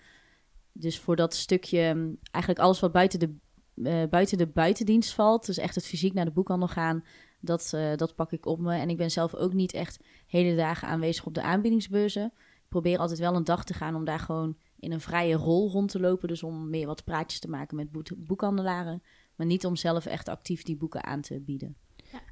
Dus 0.72 0.98
voor 0.98 1.16
dat 1.16 1.34
stukje, 1.34 1.94
mm, 1.94 2.16
eigenlijk 2.30 2.64
alles 2.64 2.80
wat 2.80 2.92
buiten 2.92 3.18
de, 3.18 4.06
buiten 4.10 4.38
de 4.38 4.46
buitendienst 4.46 5.14
valt, 5.14 5.46
dus 5.46 5.58
echt 5.58 5.74
het 5.74 5.86
fysiek 5.86 6.14
naar 6.14 6.24
de 6.24 6.30
boekhandel 6.30 6.68
gaan, 6.68 7.04
dat, 7.42 7.72
eh, 7.74 7.96
dat 7.96 8.14
pak 8.14 8.32
ik 8.32 8.46
op 8.46 8.60
me. 8.60 8.74
En 8.74 8.90
ik 8.90 8.96
ben 8.96 9.10
zelf 9.10 9.34
ook 9.34 9.52
niet 9.52 9.72
echt 9.72 10.00
hele 10.26 10.56
dagen 10.56 10.88
aanwezig 10.88 11.26
op 11.26 11.34
de 11.34 11.42
aanbiedingsbeurzen. 11.42 12.32
Ik 12.36 12.68
probeer 12.68 12.98
altijd 12.98 13.18
wel 13.18 13.34
een 13.34 13.44
dag 13.44 13.64
te 13.64 13.74
gaan 13.74 13.94
om 13.94 14.04
daar 14.04 14.18
gewoon 14.18 14.56
in 14.78 14.92
een 14.92 15.00
vrije 15.00 15.34
rol 15.34 15.70
rond 15.70 15.90
te 15.90 16.00
lopen. 16.00 16.28
Dus 16.28 16.42
om 16.42 16.70
meer 16.70 16.86
wat 16.86 17.04
praatjes 17.04 17.40
te 17.40 17.50
maken 17.50 17.76
met 17.76 17.88
boekhandelaren. 18.16 19.02
Maar 19.36 19.46
niet 19.46 19.66
om 19.66 19.76
zelf 19.76 20.06
echt 20.06 20.28
actief 20.28 20.62
die 20.62 20.76
boeken 20.76 21.04
aan 21.04 21.20
te 21.20 21.40
bieden. 21.40 21.76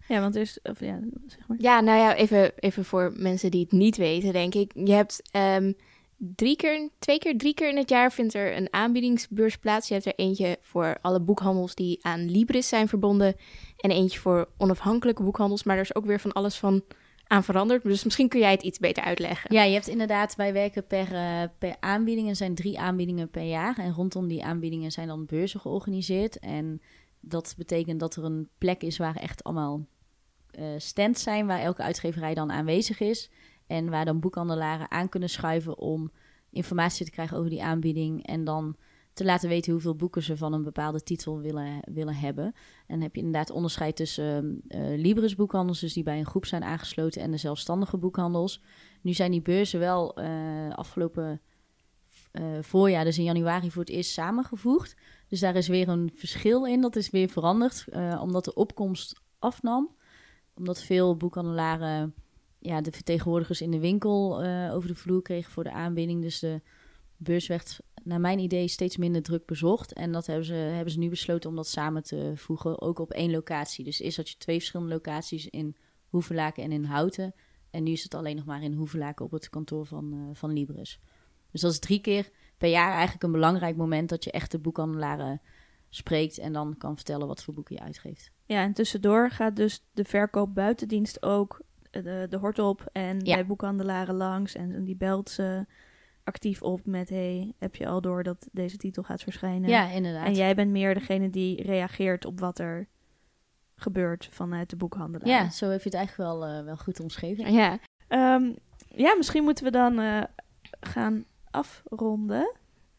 Ja, 0.08 0.20
want 0.20 0.34
er 0.34 0.40
is, 0.40 0.58
of 0.62 0.80
ja, 0.80 1.00
zeg 1.26 1.48
maar. 1.48 1.56
Ja, 1.60 1.80
nou 1.80 1.98
ja, 1.98 2.14
even, 2.14 2.52
even 2.58 2.84
voor 2.84 3.12
mensen 3.16 3.50
die 3.50 3.60
het 3.60 3.72
niet 3.72 3.96
weten, 3.96 4.32
denk 4.32 4.54
ik. 4.54 4.72
Je 4.74 4.92
hebt 4.92 5.22
ehm, 5.30 5.72
drie 6.22 6.56
keer, 6.56 6.88
twee 6.98 7.18
keer, 7.18 7.38
drie 7.38 7.54
keer 7.54 7.68
in 7.68 7.76
het 7.76 7.88
jaar 7.88 8.12
vindt 8.12 8.34
er 8.34 8.56
een 8.56 8.72
aanbiedingsbeurs 8.72 9.58
plaats. 9.58 9.88
Je 9.88 9.94
hebt 9.94 10.06
er 10.06 10.14
eentje 10.16 10.58
voor 10.60 10.98
alle 11.00 11.20
boekhandels 11.20 11.74
die 11.74 12.04
aan 12.04 12.30
Libris 12.30 12.68
zijn 12.68 12.88
verbonden. 12.88 13.36
En 13.76 13.90
eentje 13.90 14.18
voor 14.18 14.48
onafhankelijke 14.56 15.22
boekhandels. 15.22 15.62
Maar 15.62 15.76
er 15.76 15.82
is 15.82 15.94
ook 15.94 16.04
weer 16.04 16.20
van 16.20 16.32
alles 16.32 16.56
van 16.56 16.82
aan 17.26 17.44
veranderd. 17.44 17.82
Dus 17.82 18.04
misschien 18.04 18.28
kun 18.28 18.40
jij 18.40 18.50
het 18.50 18.62
iets 18.62 18.78
beter 18.78 19.02
uitleggen. 19.02 19.54
Ja, 19.54 19.62
je 19.62 19.72
hebt 19.72 19.88
inderdaad, 19.88 20.36
wij 20.36 20.52
werken 20.52 20.86
per, 20.86 21.14
eh, 21.14 21.42
per 21.58 21.76
aanbieding. 21.80 22.28
Er 22.28 22.36
zijn 22.36 22.54
drie 22.54 22.78
aanbiedingen 22.78 23.30
per 23.30 23.42
jaar. 23.42 23.78
En 23.78 23.92
rondom 23.92 24.28
die 24.28 24.44
aanbiedingen 24.44 24.90
zijn 24.90 25.06
dan 25.08 25.26
beurzen 25.26 25.60
georganiseerd. 25.60 26.38
En 26.38 26.82
dat 27.20 27.54
betekent 27.56 28.00
dat 28.00 28.16
er 28.16 28.24
een 28.24 28.48
plek 28.58 28.82
is 28.82 28.96
waar 28.96 29.16
echt 29.16 29.44
allemaal 29.44 29.86
eh, 30.50 30.64
stands 30.76 31.22
zijn, 31.22 31.46
waar 31.46 31.60
elke 31.60 31.82
uitgeverij 31.82 32.34
dan 32.34 32.50
aanwezig 32.52 33.00
is. 33.00 33.30
En 33.70 33.90
waar 33.90 34.04
dan 34.04 34.20
boekhandelaren 34.20 34.90
aan 34.90 35.08
kunnen 35.08 35.28
schuiven 35.28 35.78
om 35.78 36.10
informatie 36.50 37.04
te 37.04 37.10
krijgen 37.10 37.36
over 37.36 37.50
die 37.50 37.62
aanbieding. 37.62 38.26
En 38.26 38.44
dan 38.44 38.76
te 39.12 39.24
laten 39.24 39.48
weten 39.48 39.72
hoeveel 39.72 39.96
boeken 39.96 40.22
ze 40.22 40.36
van 40.36 40.52
een 40.52 40.62
bepaalde 40.62 41.02
titel 41.02 41.40
willen, 41.40 41.80
willen 41.92 42.14
hebben. 42.14 42.44
En 42.44 42.54
dan 42.86 43.00
heb 43.00 43.14
je 43.14 43.20
inderdaad 43.20 43.50
onderscheid 43.50 43.96
tussen 43.96 44.62
eh 44.68 44.80
Libris 44.80 45.34
boekhandels, 45.34 45.80
dus 45.80 45.92
die 45.92 46.02
bij 46.02 46.18
een 46.18 46.26
groep 46.26 46.46
zijn 46.46 46.62
aangesloten, 46.62 47.22
en 47.22 47.30
de 47.30 47.36
zelfstandige 47.36 47.96
boekhandels. 47.96 48.62
Nu 49.00 49.12
zijn 49.12 49.30
die 49.30 49.42
beurzen 49.42 49.80
wel 49.80 50.16
eh, 50.16 50.70
afgelopen 50.70 51.40
eh, 52.30 52.44
voorjaar, 52.60 53.04
dus 53.04 53.18
in 53.18 53.24
januari, 53.24 53.70
voor 53.70 53.82
het 53.82 53.90
eerst 53.90 54.10
samengevoegd. 54.10 54.96
Dus 55.28 55.40
daar 55.40 55.56
is 55.56 55.68
weer 55.68 55.88
een 55.88 56.10
verschil 56.14 56.66
in. 56.66 56.80
Dat 56.80 56.96
is 56.96 57.10
weer 57.10 57.28
veranderd, 57.28 57.84
omdat 58.20 58.44
de 58.44 58.54
opkomst 58.54 59.20
afnam. 59.38 59.96
Omdat 60.54 60.82
veel 60.82 61.16
boekhandelaren 61.16 62.14
ja, 62.60 62.80
de 62.80 62.92
vertegenwoordigers 62.92 63.60
in 63.60 63.70
de 63.70 63.78
winkel 63.78 64.42
eh, 64.42 64.74
over 64.74 64.88
de 64.88 64.94
vloer 64.94 65.22
kregen 65.22 65.52
voor 65.52 65.64
de 65.64 65.72
aanbieding. 65.72 66.22
Dus 66.22 66.38
de 66.38 66.60
beurs 67.16 67.46
werd, 67.46 67.80
naar 68.02 68.20
mijn 68.20 68.38
idee, 68.38 68.68
steeds 68.68 68.96
minder 68.96 69.22
druk 69.22 69.46
bezocht. 69.46 69.92
En 69.92 70.12
dat 70.12 70.26
hebben 70.26 70.44
ze, 70.44 70.54
hebben 70.54 70.92
ze 70.92 70.98
nu 70.98 71.08
besloten 71.08 71.50
om 71.50 71.56
dat 71.56 71.68
samen 71.68 72.02
te 72.02 72.32
voegen, 72.34 72.80
ook 72.80 72.98
op 72.98 73.10
één 73.10 73.30
locatie. 73.30 73.84
Dus 73.84 74.00
eerst 74.00 74.16
had 74.16 74.28
je 74.28 74.36
twee 74.36 74.58
verschillende 74.58 74.92
locaties 74.92 75.48
in 75.48 75.76
Hoevelaken 76.08 76.62
en 76.62 76.72
in 76.72 76.84
Houten. 76.84 77.34
En 77.70 77.82
nu 77.82 77.90
is 77.90 78.02
het 78.02 78.14
alleen 78.14 78.36
nog 78.36 78.44
maar 78.44 78.62
in 78.62 78.72
Hoevelaken 78.72 79.24
op 79.24 79.30
het 79.30 79.50
kantoor 79.50 79.86
van, 79.86 80.12
eh, 80.12 80.18
van 80.32 80.52
Libris. 80.52 81.00
Dus 81.50 81.60
dat 81.60 81.72
is 81.72 81.78
drie 81.78 82.00
keer 82.00 82.30
per 82.58 82.68
jaar 82.68 82.92
eigenlijk 82.92 83.22
een 83.22 83.32
belangrijk 83.32 83.76
moment 83.76 84.08
dat 84.08 84.24
je 84.24 84.30
echt 84.30 84.50
de 84.50 84.58
boekhandelaren 84.58 85.40
spreekt 85.88 86.38
en 86.38 86.52
dan 86.52 86.76
kan 86.78 86.96
vertellen 86.96 87.26
wat 87.26 87.42
voor 87.42 87.54
boeken 87.54 87.74
je 87.74 87.82
uitgeeft. 87.82 88.30
Ja, 88.44 88.62
en 88.62 88.72
tussendoor 88.72 89.30
gaat 89.30 89.56
dus 89.56 89.84
de 89.92 90.04
verkoop 90.04 90.54
buitendienst 90.54 91.22
ook 91.22 91.60
de, 91.90 92.26
de 92.30 92.36
hort 92.36 92.58
op 92.58 92.88
en 92.92 93.20
Ja. 93.22 93.34
bij 93.34 93.46
boekhandelaren 93.46 94.14
langs. 94.14 94.54
En 94.54 94.84
die 94.84 94.96
belt 94.96 95.30
ze 95.30 95.66
actief 96.24 96.62
op 96.62 96.80
met, 96.86 97.08
hey, 97.08 97.52
heb 97.58 97.76
je 97.76 97.86
al 97.86 98.00
door 98.00 98.22
dat 98.22 98.48
deze 98.52 98.76
titel 98.76 99.02
gaat 99.02 99.22
verschijnen? 99.22 99.68
Ja, 99.70 99.88
inderdaad. 99.90 100.26
En 100.26 100.34
jij 100.34 100.54
bent 100.54 100.70
meer 100.70 100.94
degene 100.94 101.30
die 101.30 101.62
reageert 101.62 102.24
op 102.24 102.40
wat 102.40 102.58
er 102.58 102.86
gebeurt 103.76 104.28
vanuit 104.30 104.70
de 104.70 104.76
boekhandelaar. 104.76 105.28
Ja, 105.28 105.50
zo 105.50 105.68
heb 105.68 105.78
je 105.82 105.88
het 105.88 105.98
eigenlijk 105.98 106.30
wel, 106.30 106.46
eh, 106.46 106.64
wel 106.64 106.76
goed 106.76 107.00
omschreven. 107.00 107.52
Ja, 107.52 107.78
Ehm, 108.08 108.52
ja, 108.88 109.14
misschien 109.16 109.44
moeten 109.44 109.64
we 109.64 109.70
dan 109.70 109.98
eh, 109.98 110.22
gaan 110.80 111.24
afronden. 111.50 112.52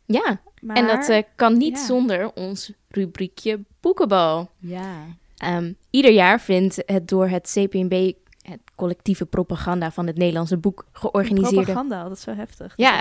ja. 0.05 0.41
Maar... 0.61 0.75
en 0.75 0.87
dat 0.87 1.09
eh, 1.09 1.23
kan 1.35 1.57
niet 1.57 1.77
ja. 1.77 1.85
zonder 1.85 2.33
ons 2.33 2.73
rubriekje 2.87 3.59
Boekenbal. 3.79 4.49
Ja. 4.57 5.05
Ehm, 5.37 5.73
ieder 5.89 6.11
jaar 6.11 6.39
vindt 6.41 6.83
het 6.85 7.07
door 7.07 7.27
het 7.27 7.51
CPNB, 7.57 8.13
het 8.41 8.59
collectieve 8.75 9.25
propaganda 9.25 9.91
van 9.91 10.07
het 10.07 10.17
Nederlandse 10.17 10.57
boek, 10.57 10.85
georganiseerde... 10.91 11.55
Propaganda, 11.55 12.03
dat 12.03 12.11
is 12.17 12.21
zo 12.23 12.33
heftig. 12.35 12.73
Ja. 12.75 12.99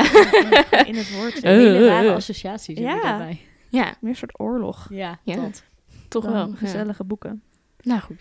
In 0.86 0.94
het 0.96 1.16
woord. 1.16 1.34
Eh. 1.34 1.42
Hele 1.42 1.86
rare 1.86 2.14
associaties 2.14 2.78
Ja. 2.78 3.02
daarbij. 3.02 3.40
Ja, 3.68 3.94
Meer 4.00 4.10
een 4.10 4.16
soort 4.16 4.40
oorlog. 4.40 4.86
Ja, 4.90 5.18
Ja. 5.24 5.34
dat. 5.36 5.62
toch 6.08 6.24
dan 6.24 6.32
wel. 6.32 6.48
ja. 6.48 6.54
gezellige 6.56 7.04
boeken. 7.04 7.42
Nou 7.82 8.00
goed. 8.00 8.20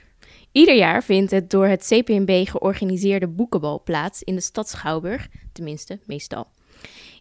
Ieder 0.51 0.75
jaar 0.75 1.03
vindt 1.03 1.31
het 1.31 1.49
door 1.49 1.65
het 1.67 1.85
CPNB 1.93 2.47
georganiseerde 2.47 3.27
boekenbal 3.27 3.81
plaats 3.83 4.23
in 4.23 4.35
de 4.35 4.41
stad 4.41 4.69
Schouwburg, 4.69 5.27
tenminste, 5.53 5.99
meestal. 6.05 6.47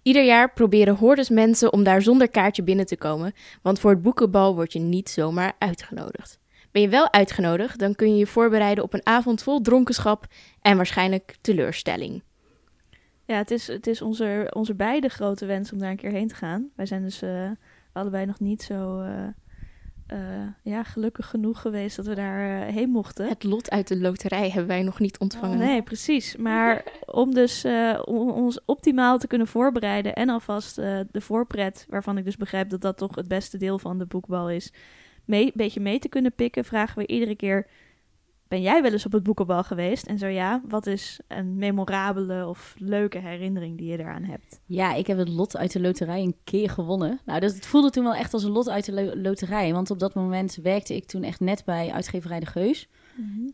Ieder 0.03 0.25
jaar 0.25 0.53
proberen 0.53 0.95
hordes 0.97 1.29
mensen 1.29 1.73
om 1.73 1.83
daar 1.83 2.03
zonder 2.03 2.29
kaartje 2.31 2.63
binnen 2.63 2.87
te 2.87 2.97
komen, 2.97 3.33
want 3.63 3.81
voor 3.81 3.91
het 3.91 4.03
boekenbal 4.03 4.55
word 4.55 4.73
je 4.73 4.79
niet 4.79 5.09
zomaar 5.11 5.53
uitgenodigd. 5.59 6.39
Ben 6.79 6.87
je 6.87 6.93
wel 6.93 7.13
uitgenodigd, 7.13 7.79
dan 7.79 7.95
kun 7.95 8.11
je 8.13 8.19
je 8.19 8.27
voorbereiden 8.27 8.85
op 8.85 8.95
een 8.95 9.07
avond 9.07 9.43
vol 9.43 9.61
dronkenschap 9.61 10.27
en 10.61 10.77
waarschijnlijk 10.77 11.37
teleurstelling. 11.41 12.23
Ja, 13.25 13.37
het 13.37 13.51
is, 13.51 13.67
het 13.67 13.87
is 13.87 14.03
onze, 14.03 14.51
onze 14.55 14.75
beide 14.75 15.09
grote 15.09 15.47
wens 15.47 15.73
om 15.73 15.79
daar 15.79 15.91
een 15.91 15.97
keer 15.97 16.11
heen 16.11 16.29
te 16.29 16.35
gaan. 16.35 16.69
Wij 16.77 16.87
zijn 16.87 17.03
dus 17.03 17.23
eh, 17.23 17.51
allebei 17.93 18.27
nog 18.27 18.41
niet 18.41 18.63
zo 18.63 19.01
eh, 19.01 19.27
eh, 20.07 20.47
ja, 20.63 20.83
gelukkig 20.83 21.27
genoeg 21.27 21.61
geweest 21.61 21.97
dat 21.97 22.07
we 22.07 22.15
daar 22.15 22.65
heen 22.65 22.91
mochten. 22.91 23.29
Het 23.29 23.45
lot 23.45 23.71
uit 23.71 23.89
de 23.89 23.99
loterij 23.99 24.49
hebben 24.49 24.67
wij 24.67 24.83
nog 24.83 24.99
niet 24.99 25.19
ontvangen. 25.19 25.59
Nee, 25.59 25.83
precies. 25.83 26.37
Maar 26.37 26.85
om 27.07 27.35
dus 27.35 27.65
om 28.05 28.31
ons 28.31 28.61
optimaal 28.65 29.19
te 29.19 29.27
kunnen 29.27 29.47
voorbereiden 29.47 30.15
en 30.15 30.29
alvast 30.29 30.77
de 30.77 31.21
voorpret, 31.21 31.87
waarvan 31.89 32.19
ik 32.19 32.25
dus 32.25 32.37
begrijp 32.37 32.71
dat 32.71 32.81
dat 32.81 32.97
toch 32.97 33.15
het 33.15 33.29
beste 33.29 33.57
deel 33.57 33.79
van 33.79 33.99
de 33.99 34.07
boekbal 34.07 34.51
is, 34.51 34.73
mee, 35.29 35.45
een 35.45 35.53
beetje 35.55 35.81
mee 35.81 35.99
te 35.99 36.09
kunnen 36.09 36.35
pikken, 36.35 36.65
vragen 36.65 36.99
we 36.99 37.07
iedere 37.07 37.37
keer: 37.37 37.67
Ben 38.49 38.63
jij 38.63 38.83
wel 38.83 38.93
eens 38.93 39.07
op 39.07 39.13
het 39.13 39.23
boekenbal 39.23 39.63
geweest? 39.63 40.07
En 40.07 40.19
zo 40.19 40.27
ja, 40.27 40.63
wat 40.69 40.87
is 40.87 41.21
een 41.29 41.57
memorabele 41.57 42.47
of 42.47 42.75
leuke 42.79 43.19
herinnering 43.19 43.79
die 43.79 43.91
je 43.91 43.99
eraan 43.99 44.25
hebt? 44.25 44.61
Ja, 44.67 44.95
ik 44.95 45.07
heb 45.07 45.19
het 45.19 45.29
lot 45.29 45.57
uit 45.57 45.73
de 45.73 45.81
loterij 45.81 46.23
een 46.23 46.37
keer 46.45 46.71
gewonnen. 46.71 47.21
Nou, 47.25 47.41
dat, 47.41 47.55
het 47.55 47.67
voelde 47.67 47.91
toen 47.91 48.05
wel 48.05 48.15
echt 48.15 48.33
als 48.33 48.43
een 48.45 48.51
lot 48.51 48.69
uit 48.69 48.85
de 48.85 48.93
lo- 48.93 49.15
loterij. 49.15 49.73
Want 49.73 49.91
op 49.91 49.99
dat 49.99 50.15
moment 50.15 50.59
werkte 50.63 50.95
ik 50.97 51.05
toen 51.05 51.23
echt 51.23 51.41
net 51.41 51.65
bij 51.65 51.91
uitgeverij 51.93 52.41
De 52.41 52.47
Geus. 52.47 52.89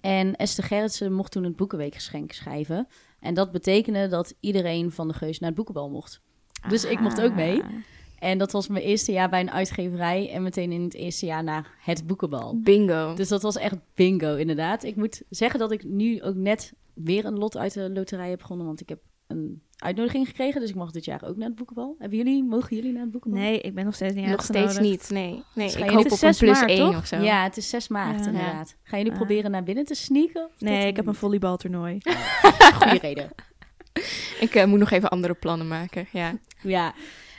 En 0.01 0.37
Esther 0.37 0.64
Gerritsen 0.64 1.12
mocht 1.12 1.33
toen 1.33 1.45
het 1.45 1.57
Boekenweekgeschenk 1.57 2.33
schrijven. 2.33 2.87
En 3.20 3.35
dat 3.35 3.53
betekende 3.53 4.09
dat 4.09 4.35
iedereen 4.41 4.91
van 4.91 5.09
De 5.09 5.14
Geus 5.14 5.39
naar 5.39 5.49
het 5.49 5.57
boekenbal 5.59 5.91
mocht. 5.91 6.20
Dus 6.68 6.85
ik 6.85 7.01
mocht 7.01 7.20
ook 7.22 7.35
mee. 7.35 7.62
En 8.25 8.39
dat 8.39 8.53
was 8.53 8.68
mijn 8.68 8.85
eerste 8.85 9.12
jaar 9.12 9.29
bij 9.29 9.41
een 9.41 9.51
uitgeverij. 9.51 10.31
En 10.31 10.43
meteen 10.43 10.72
in 10.72 10.83
het 10.83 10.95
eerste 10.95 11.27
jaar 11.27 11.45
naar 11.45 11.70
het 11.81 12.07
boekenbal. 12.07 12.61
Bingo. 12.61 13.14
Dus 13.14 13.29
dat 13.29 13.43
was 13.43 13.57
echt 13.57 13.77
bingo, 13.95 14.35
inderdaad. 14.37 14.85
Ik 14.85 14.97
moet 14.97 15.22
zeggen 15.29 15.59
dat 15.59 15.72
ik 15.72 15.85
nu 15.85 16.22
ook 16.22 16.35
net 16.35 16.72
weer 16.95 17.25
een 17.25 17.39
lot 17.39 17.57
uit 17.57 17.75
de 17.75 17.91
loterij 17.91 18.29
heb 18.31 18.39
begonnen. 18.39 18.66
Want 18.66 18.81
ik 18.81 18.89
heb 18.89 18.99
een 19.27 19.62
uitnodiging 19.77 20.27
gekregen. 20.27 20.61
Dus 20.61 20.70
ik 20.70 20.77
mag 20.77 20.91
dit 20.91 21.05
jaar 21.05 21.25
ook 21.25 21.37
naar 21.37 21.47
het 21.49 21.57
boekenbal. 21.57 21.97
Hebben 21.99 22.18
jullie, 22.18 22.45
mogen 22.45 22.77
jullie 22.77 22.93
naar 22.93 23.03
het 23.03 23.11
boekenbal? 23.11 23.41
Nee, 23.41 23.61
ik 23.61 23.75
ben 23.75 23.85
nog 23.85 23.95
steeds 23.95 24.14
niet 24.14 24.27
Nog 24.27 24.43
steeds 24.43 24.79
niet, 24.79 25.11
nee. 25.11 25.43
nee 25.55 25.66
Dus 25.66 25.77
ik 25.77 25.91
hoop 25.91 25.99
op 25.99 26.05
een 26.05 26.11
is 26.12 26.18
6 26.18 26.39
plus 26.39 26.59
maart, 26.59 26.70
1 26.70 26.79
toch? 26.79 26.97
of 26.97 27.07
zo. 27.07 27.16
Ja, 27.16 27.43
het 27.43 27.57
is 27.57 27.68
6 27.68 27.89
maart 27.89 28.20
Ja. 28.20 28.27
inderdaad. 28.27 28.77
Gaan 28.83 28.99
jullie 28.99 29.12
Ah. 29.12 29.18
proberen 29.18 29.51
naar 29.51 29.62
binnen 29.64 29.85
te 29.85 29.95
sneaken? 29.95 30.49
Nee, 30.59 30.87
ik 30.87 30.97
heb 30.97 31.07
een 31.07 31.14
volleybaltoernooi. 31.14 31.99
goede 32.75 32.99
reden. 33.09 33.31
Ik 34.41 34.55
eh, 34.55 34.64
moet 34.64 34.79
nog 34.79 34.91
even 34.91 35.09
andere 35.09 35.35
plannen 35.35 35.68
maken, 35.68 36.07
ja. 36.12 36.39
Ja. 36.62 36.95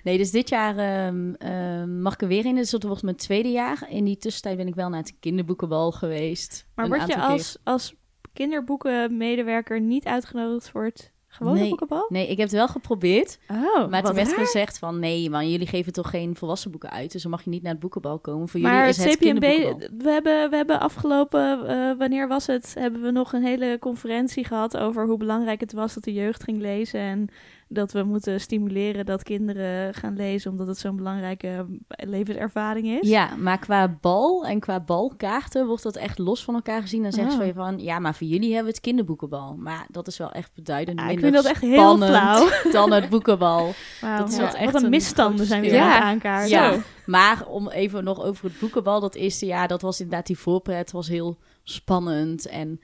Nee, 0.05 0.17
dus 0.17 0.31
dit 0.31 0.49
jaar 0.49 0.77
ehm, 0.77 1.33
ehm, 1.33 2.01
mag 2.01 2.13
ik 2.13 2.21
er 2.21 2.27
weer 2.27 2.45
in. 2.45 2.55
Dus 2.55 2.69
dat 2.69 2.83
wordt 2.83 3.03
mijn 3.03 3.15
tweede 3.15 3.49
jaar. 3.51 3.85
In 3.89 4.05
die 4.05 4.17
tussentijd 4.17 4.57
ben 4.57 4.67
ik 4.67 4.75
wel 4.75 4.89
naar 4.89 4.99
het 4.99 5.15
kinderboekenbal 5.19 5.91
geweest. 5.91 6.67
Maar 6.75 6.87
word 6.87 7.01
je 7.01 7.07
keer. 7.07 7.21
als, 7.21 7.57
als 7.63 7.95
kinderboekenmedewerker 8.33 9.81
niet 9.81 10.05
uitgenodigd 10.05 10.69
voor 10.69 10.83
het 10.83 11.11
gewone 11.27 11.59
Nee. 11.59 11.69
boekenbal? 11.69 12.05
Nee, 12.09 12.23
ik 12.27 12.37
heb 12.37 12.47
het 12.47 12.55
wel 12.55 12.67
geprobeerd. 12.67 13.39
Oh, 13.47 13.89
Maar 13.89 14.03
toen 14.03 14.15
werd 14.15 14.33
gezegd 14.33 14.79
van... 14.79 14.99
Nee, 14.99 15.29
man, 15.29 15.49
jullie 15.51 15.67
geven 15.67 15.93
toch 15.93 16.09
geen 16.09 16.35
volwassen 16.35 16.71
boeken 16.71 16.89
uit. 16.89 17.11
Dus 17.11 17.21
dan 17.21 17.31
mag 17.31 17.43
je 17.43 17.49
niet 17.49 17.61
naar 17.61 17.71
het 17.71 17.81
boekenbal 17.81 18.19
komen. 18.19 18.47
Voor 18.47 18.59
jullie 18.59 18.75
Maar 18.75 18.87
is 18.87 19.03
het 19.03 19.17
kinderboekenbal. 19.17 19.89
we 19.97 20.09
hebben, 20.09 20.49
we 20.49 20.55
hebben 20.55 20.79
afgelopen, 20.79 21.67
eh, 21.67 21.97
wanneer 21.97 22.27
was 22.27 22.47
het? 22.47 22.73
Hebben 22.79 23.01
we 23.01 23.11
nog 23.11 23.33
een 23.33 23.43
hele 23.43 23.77
conferentie 23.79 24.45
gehad 24.45 24.77
over 24.77 25.05
hoe 25.07 25.17
belangrijk 25.17 25.59
het 25.59 25.73
was 25.73 25.93
dat 25.93 26.03
de 26.03 26.13
jeugd 26.13 26.43
ging 26.43 26.57
lezen. 26.57 26.99
En 26.99 27.29
dat 27.68 27.91
we 27.91 28.03
moeten 28.03 28.41
stimuleren 28.41 29.05
dat 29.05 29.24
kinderen 29.24 29.93
gaan 29.93 30.16
lezen, 30.16 30.51
omdat 30.51 30.68
het 30.68 30.78
zo'n 30.78 30.95
belangrijke 30.95 31.66
levenservaring 31.88 32.88
is. 32.88 33.09
Ja, 33.09 33.36
maar 33.36 33.59
qua 33.59 33.97
bal 34.01 34.45
en 34.45 34.59
qua 34.59 34.80
balkaarten 34.80 35.68
wordt 35.68 35.84
dat 35.84 35.95
echt 35.95 36.18
los 36.18 36.43
van 36.43 36.53
elkaar 36.53 36.82
gezien. 36.82 37.03
Dan 37.03 37.11
zeggen 37.11 37.32
ze 37.32 37.38
weer 37.38 37.53
van, 37.53 37.80
ja, 37.80 37.99
maar 37.99 38.16
voor 38.16 38.28
jullie 38.28 38.47
hebben 38.47 38.66
we 38.66 38.72
het 38.72 38.82
kinderboekenbal. 38.82 39.55
Maar 39.55 39.86
dat 39.91 40.07
is 40.07 40.18
wel 40.18 40.32
echt 40.32 40.53
beduidend 40.53 40.99
ik 40.99 41.05
minder 41.05 41.24
vind 41.24 41.36
dat 41.36 41.45
echt 41.45 41.61
heel 41.61 41.97
flauw. 41.97 42.49
dan 42.72 42.91
het 42.91 43.09
boekenbal. 43.09 43.74
Dat 44.18 44.30
is 44.30 44.39
wat, 44.39 44.53
echt 44.53 44.72
wat 44.72 44.84
een 44.84 44.89
misstanden 44.89 45.45
zijn 45.45 45.61
we 45.61 45.68
Ja. 45.68 45.93
het 45.93 46.03
aankaarten. 46.03 46.49
Ja, 46.49 46.78
maar 47.05 47.45
om 47.47 47.70
even 47.70 48.03
nog 48.03 48.24
over 48.24 48.45
het 48.45 48.59
boekenbal, 48.59 48.99
dat 48.99 49.16
eerste 49.16 49.45
jaar, 49.45 49.68
dat 49.68 49.82
was 49.82 49.99
inderdaad 49.99 50.28
die 50.28 50.38
voorpret, 50.38 50.91
was 50.91 51.07
heel 51.07 51.38
spannend. 51.63 52.47
En 52.47 52.80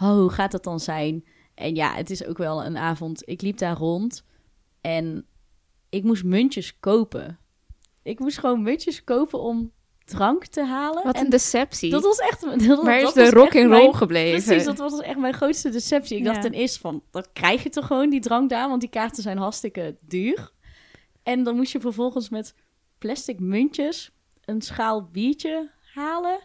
oh, 0.00 0.12
hoe 0.12 0.30
gaat 0.30 0.52
dat 0.52 0.64
dan 0.64 0.80
zijn? 0.80 1.24
En 1.60 1.74
ja, 1.74 1.94
het 1.94 2.10
is 2.10 2.24
ook 2.24 2.38
wel 2.38 2.64
een 2.64 2.76
avond. 2.76 3.22
Ik 3.28 3.42
liep 3.42 3.58
daar 3.58 3.76
rond 3.76 4.24
en 4.80 5.26
ik 5.88 6.02
moest 6.04 6.24
muntjes 6.24 6.78
kopen. 6.80 7.38
Ik 8.02 8.18
moest 8.18 8.38
gewoon 8.38 8.62
muntjes 8.62 9.04
kopen 9.04 9.40
om 9.40 9.72
drank 10.04 10.46
te 10.46 10.64
halen. 10.64 11.04
Wat 11.04 11.14
En 11.14 11.24
een 11.24 11.30
deceptie. 11.30 11.90
dat 11.90 12.02
was 12.02 12.18
echt. 12.18 12.40
Dat, 12.68 12.82
Waar 12.82 12.96
is 12.96 13.02
dat 13.02 13.14
de 13.14 13.30
rock 13.30 13.56
and 13.56 13.68
mijn- 13.68 13.82
roll 13.82 13.92
gebleven? 13.92 14.44
Precies, 14.44 14.64
dat 14.64 14.78
was 14.78 15.00
echt 15.00 15.18
mijn 15.18 15.34
grootste 15.34 15.68
deceptie. 15.70 16.18
Ik 16.18 16.24
dacht 16.24 16.42
ten 16.42 16.52
eerste 16.52 16.78
van, 16.80 17.02
dan 17.10 17.24
krijg 17.32 17.62
je 17.62 17.68
toch 17.68 17.86
gewoon 17.86 18.10
die 18.10 18.20
drank 18.20 18.50
daar, 18.50 18.68
want 18.68 18.80
die 18.80 18.90
kaarten 18.90 19.22
zijn 19.22 19.38
hartstikke 19.38 19.96
duur. 20.00 20.50
En 21.22 21.42
dan 21.44 21.56
moest 21.56 21.72
je 21.72 21.80
vervolgens 21.80 22.28
met 22.28 22.54
plastic 22.98 23.40
muntjes 23.40 24.10
een 24.44 24.62
schaal 24.62 25.04
biertje 25.04 25.70
halen. 25.94 26.38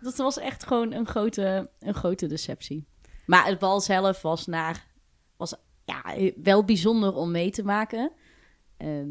Dat 0.00 0.16
was 0.16 0.38
echt 0.38 0.64
gewoon 0.66 0.92
een 0.92 1.06
grote, 1.06 1.70
een 1.78 1.94
grote 1.94 2.26
deceptie. 2.26 2.86
Maar 3.26 3.46
het 3.46 3.58
bal 3.58 3.80
zelf 3.80 4.22
was, 4.22 4.46
naar, 4.46 4.86
was 5.36 5.54
ja, 5.84 6.02
wel 6.42 6.64
bijzonder 6.64 7.14
om 7.14 7.30
mee 7.30 7.50
te 7.50 7.64
maken. 7.64 8.12
Ehm, 8.76 9.08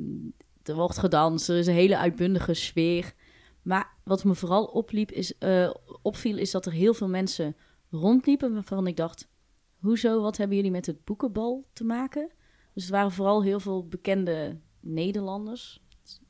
er 0.64 0.76
wordt 0.76 0.98
gedanst, 0.98 1.50
er 1.50 1.58
is 1.58 1.68
een 1.68 1.74
hele 1.74 1.98
uitbundige 1.98 2.54
sfeer. 2.54 3.14
Maar 3.62 3.94
wat 4.04 4.24
me 4.24 4.36
vooral 4.36 4.66
opliep 4.66 5.12
is, 5.12 5.38
eh, 5.38 5.74
opviel, 6.02 6.38
is 6.38 6.52
dat 6.52 6.66
er 6.66 6.72
heel 6.72 6.94
veel 6.94 7.08
mensen 7.10 7.56
rondliepen 7.90 8.54
waarvan 8.54 8.88
ik 8.88 8.98
dacht... 8.98 9.28
Hoezo, 9.76 10.22
wat 10.22 10.38
hebben 10.38 10.56
jullie 10.56 10.72
met 10.72 10.86
het 10.86 11.04
boekenbal 11.04 11.66
te 11.74 11.84
maken? 11.84 12.32
Dus 12.74 12.84
het 12.84 12.92
waren 12.92 13.12
vooral 13.12 13.44
heel 13.44 13.60
veel 13.60 13.88
bekende 13.88 14.60
Nederlanders, 14.80 15.84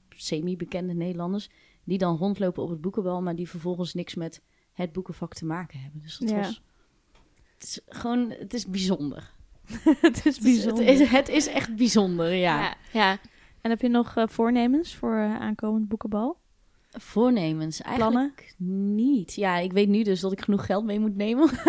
semi-bekende 0.09 0.93
Nederlanders... 0.93 1.49
die 1.83 1.97
dan 1.97 2.17
rondlopen 2.17 2.63
op 2.63 2.69
het 2.69 2.81
boekenbal, 2.81 3.21
maar 3.21 3.35
die 3.35 3.49
vervolgens 3.49 3.93
niks 3.93 4.15
met 4.15 4.41
het 4.73 4.91
boekenvak 4.91 5.33
te 5.33 5.45
maken 5.45 5.79
hebben. 5.79 6.01
Dus 6.01 6.17
dat 6.17 6.29
Ja. 6.29 6.37
was... 6.41 6.61
Het 7.57 7.63
is 7.67 7.79
gewoon, 7.87 8.33
het 8.39 8.53
is 8.53 8.65
bijzonder. 8.65 9.31
het 10.01 10.25
is 10.25 10.39
bijzonder. 10.39 10.85
Het 10.85 10.99
is, 10.99 11.09
het 11.09 11.29
is 11.29 11.47
echt 11.47 11.75
bijzonder, 11.75 12.33
ja. 12.33 12.59
ja. 12.61 12.75
ja. 12.91 13.17
En 13.61 13.69
heb 13.69 13.81
je 13.81 13.89
nog 13.89 14.15
eh, 14.15 14.23
voornemens 14.27 14.95
voor 14.95 15.15
eh, 15.15 15.39
aankomend 15.39 15.87
boekenbal? 15.87 16.37
Voornemens, 16.91 17.81
eigenlijk 17.81 18.33
Plannen? 18.57 18.95
niet. 18.95 19.33
Ja, 19.33 19.57
ik 19.57 19.71
weet 19.73 19.87
nu 19.87 20.03
dus 20.03 20.19
dat 20.19 20.31
ik 20.31 20.41
genoeg 20.41 20.65
geld 20.65 20.85
mee 20.85 20.99
moet 20.99 21.15
nemen. 21.15 21.49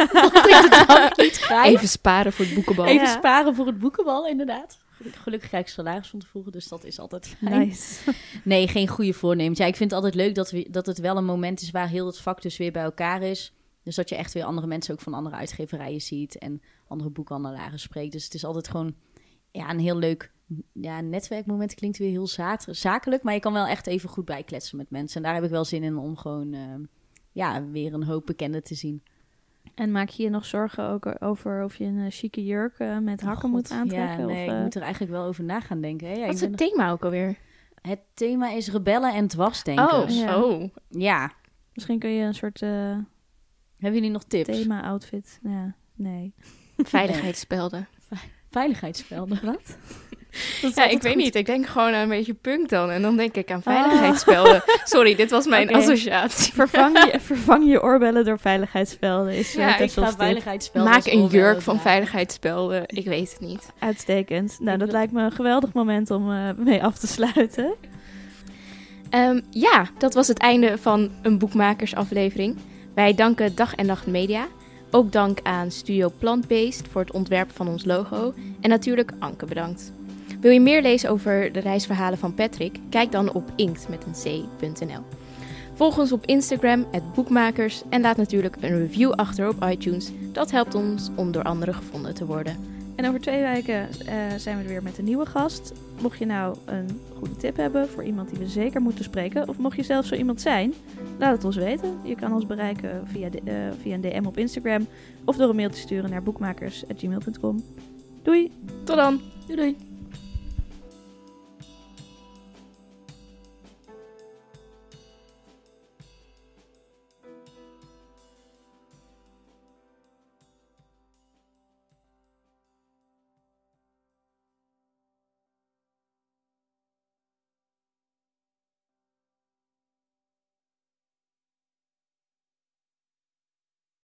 Even 1.65 1.89
sparen 1.89 2.33
voor 2.33 2.45
het 2.45 2.55
boekenbal. 2.55 2.85
Even 2.85 3.07
Ja. 3.07 3.13
sparen 3.17 3.55
voor 3.55 3.67
het 3.67 3.79
boekenbal, 3.79 4.27
inderdaad. 4.27 4.79
Gelukkig, 4.97 5.23
gelukkig 5.23 5.49
krijg 5.49 5.65
ik 5.65 5.71
salaris 5.71 6.09
van 6.09 6.19
tevoren, 6.19 6.53
dus 6.53 6.69
dat 6.69 6.85
is 6.85 6.99
altijd 6.99 7.29
fijn. 7.29 7.59
Nice. 7.59 8.15
Nee, 8.45 8.69
geen 8.69 8.89
goede 8.89 9.13
voornemens. 9.13 9.59
Ja, 9.59 9.67
ik 9.67 9.77
vind 9.77 9.91
het 9.91 9.99
altijd 9.99 10.15
leuk 10.23 10.35
dat, 10.35 10.51
we, 10.51 10.67
dat 10.71 10.87
het 10.87 10.99
wel 10.99 11.17
een 11.17 11.25
moment 11.25 11.61
is 11.61 11.71
waar 11.71 11.89
heel 11.89 12.07
het 12.07 12.19
vak 12.19 12.43
dus 12.43 12.57
weer 12.57 12.73
bij 12.73 12.83
elkaar 12.83 13.23
is. 13.23 13.53
Dus 13.87 13.95
dat 13.97 14.09
je 14.09 14.15
echt 14.17 14.33
weer 14.33 14.45
andere 14.45 14.67
mensen 14.67 14.95
ook 14.95 15.01
van 15.01 15.15
andere 15.15 15.37
uitgeverijen 15.37 16.01
ziet 16.01 16.39
en 16.39 16.63
andere 16.89 17.11
boekhandelaren 17.11 17.79
spreekt. 17.79 18.13
Dus 18.13 18.25
het 18.25 18.35
is 18.35 18.45
altijd 18.45 18.69
gewoon 18.69 18.95
ja, 19.51 19.71
een 19.71 19.79
heel 19.79 19.97
leuk 19.97 20.33
ja, 20.73 21.01
netwerkmoment. 21.01 21.75
Klinkt 21.75 21.99
weer 21.99 22.11
heel 22.11 22.27
za- 22.27 22.59
zakelijk, 22.67 23.23
maar 23.23 23.35
je 23.35 23.41
kan 23.41 23.53
wel 23.53 23.67
echt 23.67 23.87
even 23.87 24.09
goed 24.09 24.25
bijkletsen 24.25 24.77
met 24.77 24.91
mensen. 24.91 25.17
En 25.17 25.23
daar 25.23 25.35
heb 25.35 25.45
ik 25.45 25.51
wel 25.51 25.65
zin 25.65 25.83
in 25.83 25.97
om 25.97 26.17
gewoon 26.17 26.53
eh, 26.53 26.61
ja, 27.33 27.65
weer 27.65 27.95
een 27.95 28.05
hoop 28.05 28.27
bekenden 28.27 28.63
te 28.63 28.75
zien. 28.75 29.03
En 29.75 29.91
maak 29.93 30.09
je 30.09 30.23
je 30.23 30.31
nog 30.31 30.45
zorgen 30.45 30.89
ook 30.89 31.17
over 31.23 31.65
of 31.65 31.77
je 31.77 31.85
een 31.85 31.99
eh, 31.99 32.11
chique 32.11 32.45
jurk 32.45 32.79
eh, 32.79 32.99
met 32.99 33.21
hakken 33.21 33.45
Oh, 33.49 33.51
moet 33.55 33.69
God. 33.69 33.79
aantrekken? 33.79 34.19
Ja, 34.19 34.25
nee, 34.35 34.47
of, 34.49 34.55
ik 34.55 34.61
moet 34.63 34.75
er 34.75 34.83
eigenlijk 34.83 35.13
wel 35.13 35.25
over 35.25 35.45
na 35.45 35.61
gaan 35.61 35.81
denken. 35.81 36.09
Hè? 36.09 36.15
Ja, 36.15 36.25
Wat 36.27 36.35
is 36.35 36.41
ben 36.41 36.49
het 36.51 36.59
thema 36.59 36.91
ook 36.91 37.05
alweer? 37.05 37.37
Het 37.81 38.01
thema 38.15 38.51
is 38.51 38.71
rebellen 38.71 39.15
en 39.15 39.27
dwarsdenkers. 39.29 40.15
Oh, 40.15 40.21
Ja. 40.21 40.43
oh. 40.43 40.69
Ja. 40.89 41.33
Misschien 41.75 41.99
kun 41.99 42.11
je 42.11 42.25
een 42.25 42.35
soort 42.35 42.63
eh, 42.63 42.99
Hebben 43.87 44.05
jullie 44.05 44.17
nog 44.17 44.29
tips? 44.29 44.59
thema-outfit. 44.59 45.39
Ja, 45.43 45.75
nee. 45.95 46.35
Veiligheidsspelden. 46.77 47.89
Veiligheidsspelden. 48.51 49.41
Wat? 49.43 49.77
Ja, 50.75 50.85
ik 50.87 51.03
weet 51.03 51.17
niet. 51.17 51.35
Ik 51.35 51.47
denk 51.47 51.67
gewoon 51.67 51.95
aan 51.95 52.03
een 52.03 52.09
beetje 52.09 52.35
punk 52.35 52.69
dan. 52.69 52.91
En 52.91 53.03
dan 53.03 53.17
denk 53.17 53.35
ik 53.35 53.51
aan 53.51 53.63
veiligheidsspelden. 53.63 54.63
Sorry, 54.85 55.15
dit 55.15 55.31
was 55.31 55.47
mijn 55.47 55.75
associatie. 55.75 56.53
Vervang 56.53 56.99
je, 56.99 57.21
vervang 57.21 57.71
je 57.71 57.83
oorbellen 57.83 58.25
door 58.25 58.39
veiligheidsspelden. 58.39 59.33
Is 59.33 59.53
Ja, 59.53 59.69
ja, 59.69 59.79
ik 59.79 59.91
ga 59.91 60.13
veiligheidsspelden. 60.13 60.93
Maak 60.93 61.07
een 61.07 61.27
jurk 61.27 61.61
van 61.63 61.81
veiligheidsspelden. 61.81 62.83
Ik 62.87 63.05
weet 63.05 63.33
het 63.33 63.41
niet. 63.41 63.73
Uitstekend. 63.79 64.57
Nou, 64.61 64.79
dat 64.79 64.93
lijkt 64.93 65.13
me 65.13 65.23
een 65.23 65.33
geweldig 65.33 65.73
moment 65.73 66.11
om 66.11 66.33
eh, 66.33 66.51
mee 66.57 66.83
af 66.83 66.99
te 66.99 67.07
sluiten. 67.07 67.75
Ehm, 69.11 69.41
ja, 69.51 69.87
dat 69.99 70.15
was 70.15 70.29
het 70.29 70.39
einde 70.39 70.79
van 70.79 71.11
een 71.23 71.39
boekmakersaflevering. 71.39 72.57
Wij 72.97 73.15
danken 73.15 73.55
Dag 73.55 73.75
en 73.75 73.87
Nacht 73.87 74.07
Media. 74.07 74.47
Ook 74.91 75.13
dank 75.13 75.39
aan 75.43 75.71
Studio 75.71 76.13
Plant-Based 76.19 76.89
voor 76.89 77.01
het 77.01 77.11
ontwerp 77.11 77.51
van 77.53 77.69
ons 77.69 77.85
logo. 77.85 78.35
En 78.61 78.71
natuurlijk 78.71 79.13
Anke 79.19 79.47
bedankt. 79.47 79.93
Wil 80.41 80.51
je 80.51 80.61
meer 80.61 80.83
lezen 80.83 81.11
over 81.11 81.53
de 81.53 81.61
reisverhalen 81.61 82.19
van 82.19 82.35
Patrick? 82.35 82.79
Kijk 82.91 83.13
dan 83.13 83.33
op 83.33 83.51
inkt. 83.57 83.87
Volg 85.75 85.99
ons 85.99 86.13
op 86.13 86.27
Instagram, 86.27 86.87
het 86.91 87.13
Boekmakers, 87.13 87.83
en 87.89 88.01
laat 88.01 88.17
natuurlijk 88.17 88.57
een 88.61 88.79
review 88.79 89.13
achter 89.13 89.49
op 89.49 89.65
iTunes. 89.65 90.11
Dat 90.33 90.51
helpt 90.51 90.75
ons 90.75 91.11
om 91.15 91.33
door 91.33 91.43
anderen 91.43 91.75
gevonden 91.75 92.15
te 92.15 92.27
worden. 92.27 92.76
En 92.97 93.07
over 93.07 93.21
twee 93.21 93.43
weken 93.43 93.89
eh, 94.07 94.17
zijn 94.37 94.57
we 94.57 94.63
er 94.63 94.69
weer 94.69 94.83
met 94.83 94.99
een 94.99 95.05
nieuwe 95.05 95.27
gast. 95.27 95.73
Mocht 96.01 96.19
je 96.19 96.27
nou 96.27 96.57
een 96.65 97.01
goede 97.19 97.37
tip 97.37 97.57
hebben 97.57 97.89
voor 97.89 98.05
iemand 98.05 98.29
die 98.29 98.39
we 98.39 98.47
zeker 98.47 98.81
moeten 98.81 99.05
spreken, 99.05 99.49
of 99.49 99.59
mocht 99.59 99.77
je 99.77 99.83
zelf 99.83 100.07
zo 100.07 100.15
iemand 100.15 100.41
zijn, 100.41 100.75
laat 101.19 101.33
het 101.33 101.45
ons 101.45 101.57
weten. 101.57 101.99
Je 102.03 102.15
kan 102.15 102.33
ons 102.33 102.47
bereiken 102.47 103.09
via, 103.09 103.29
de, 103.29 103.41
eh, 103.45 103.55
via 103.81 103.95
een 103.95 104.01
DM 104.01 104.27
op 104.27 104.39
Instagram 104.39 104.87
of 105.25 105.37
door 105.37 105.49
een 105.49 105.57
mail 105.57 105.71
te 105.71 105.79
sturen 105.79 106.11
naar 106.11 106.23
boekmakers.gmail.com. 106.23 107.65
Doei! 108.23 108.51
Tot 108.85 108.97
dan! 108.97 109.21
Doei 109.47 109.57
doei! 109.57 109.86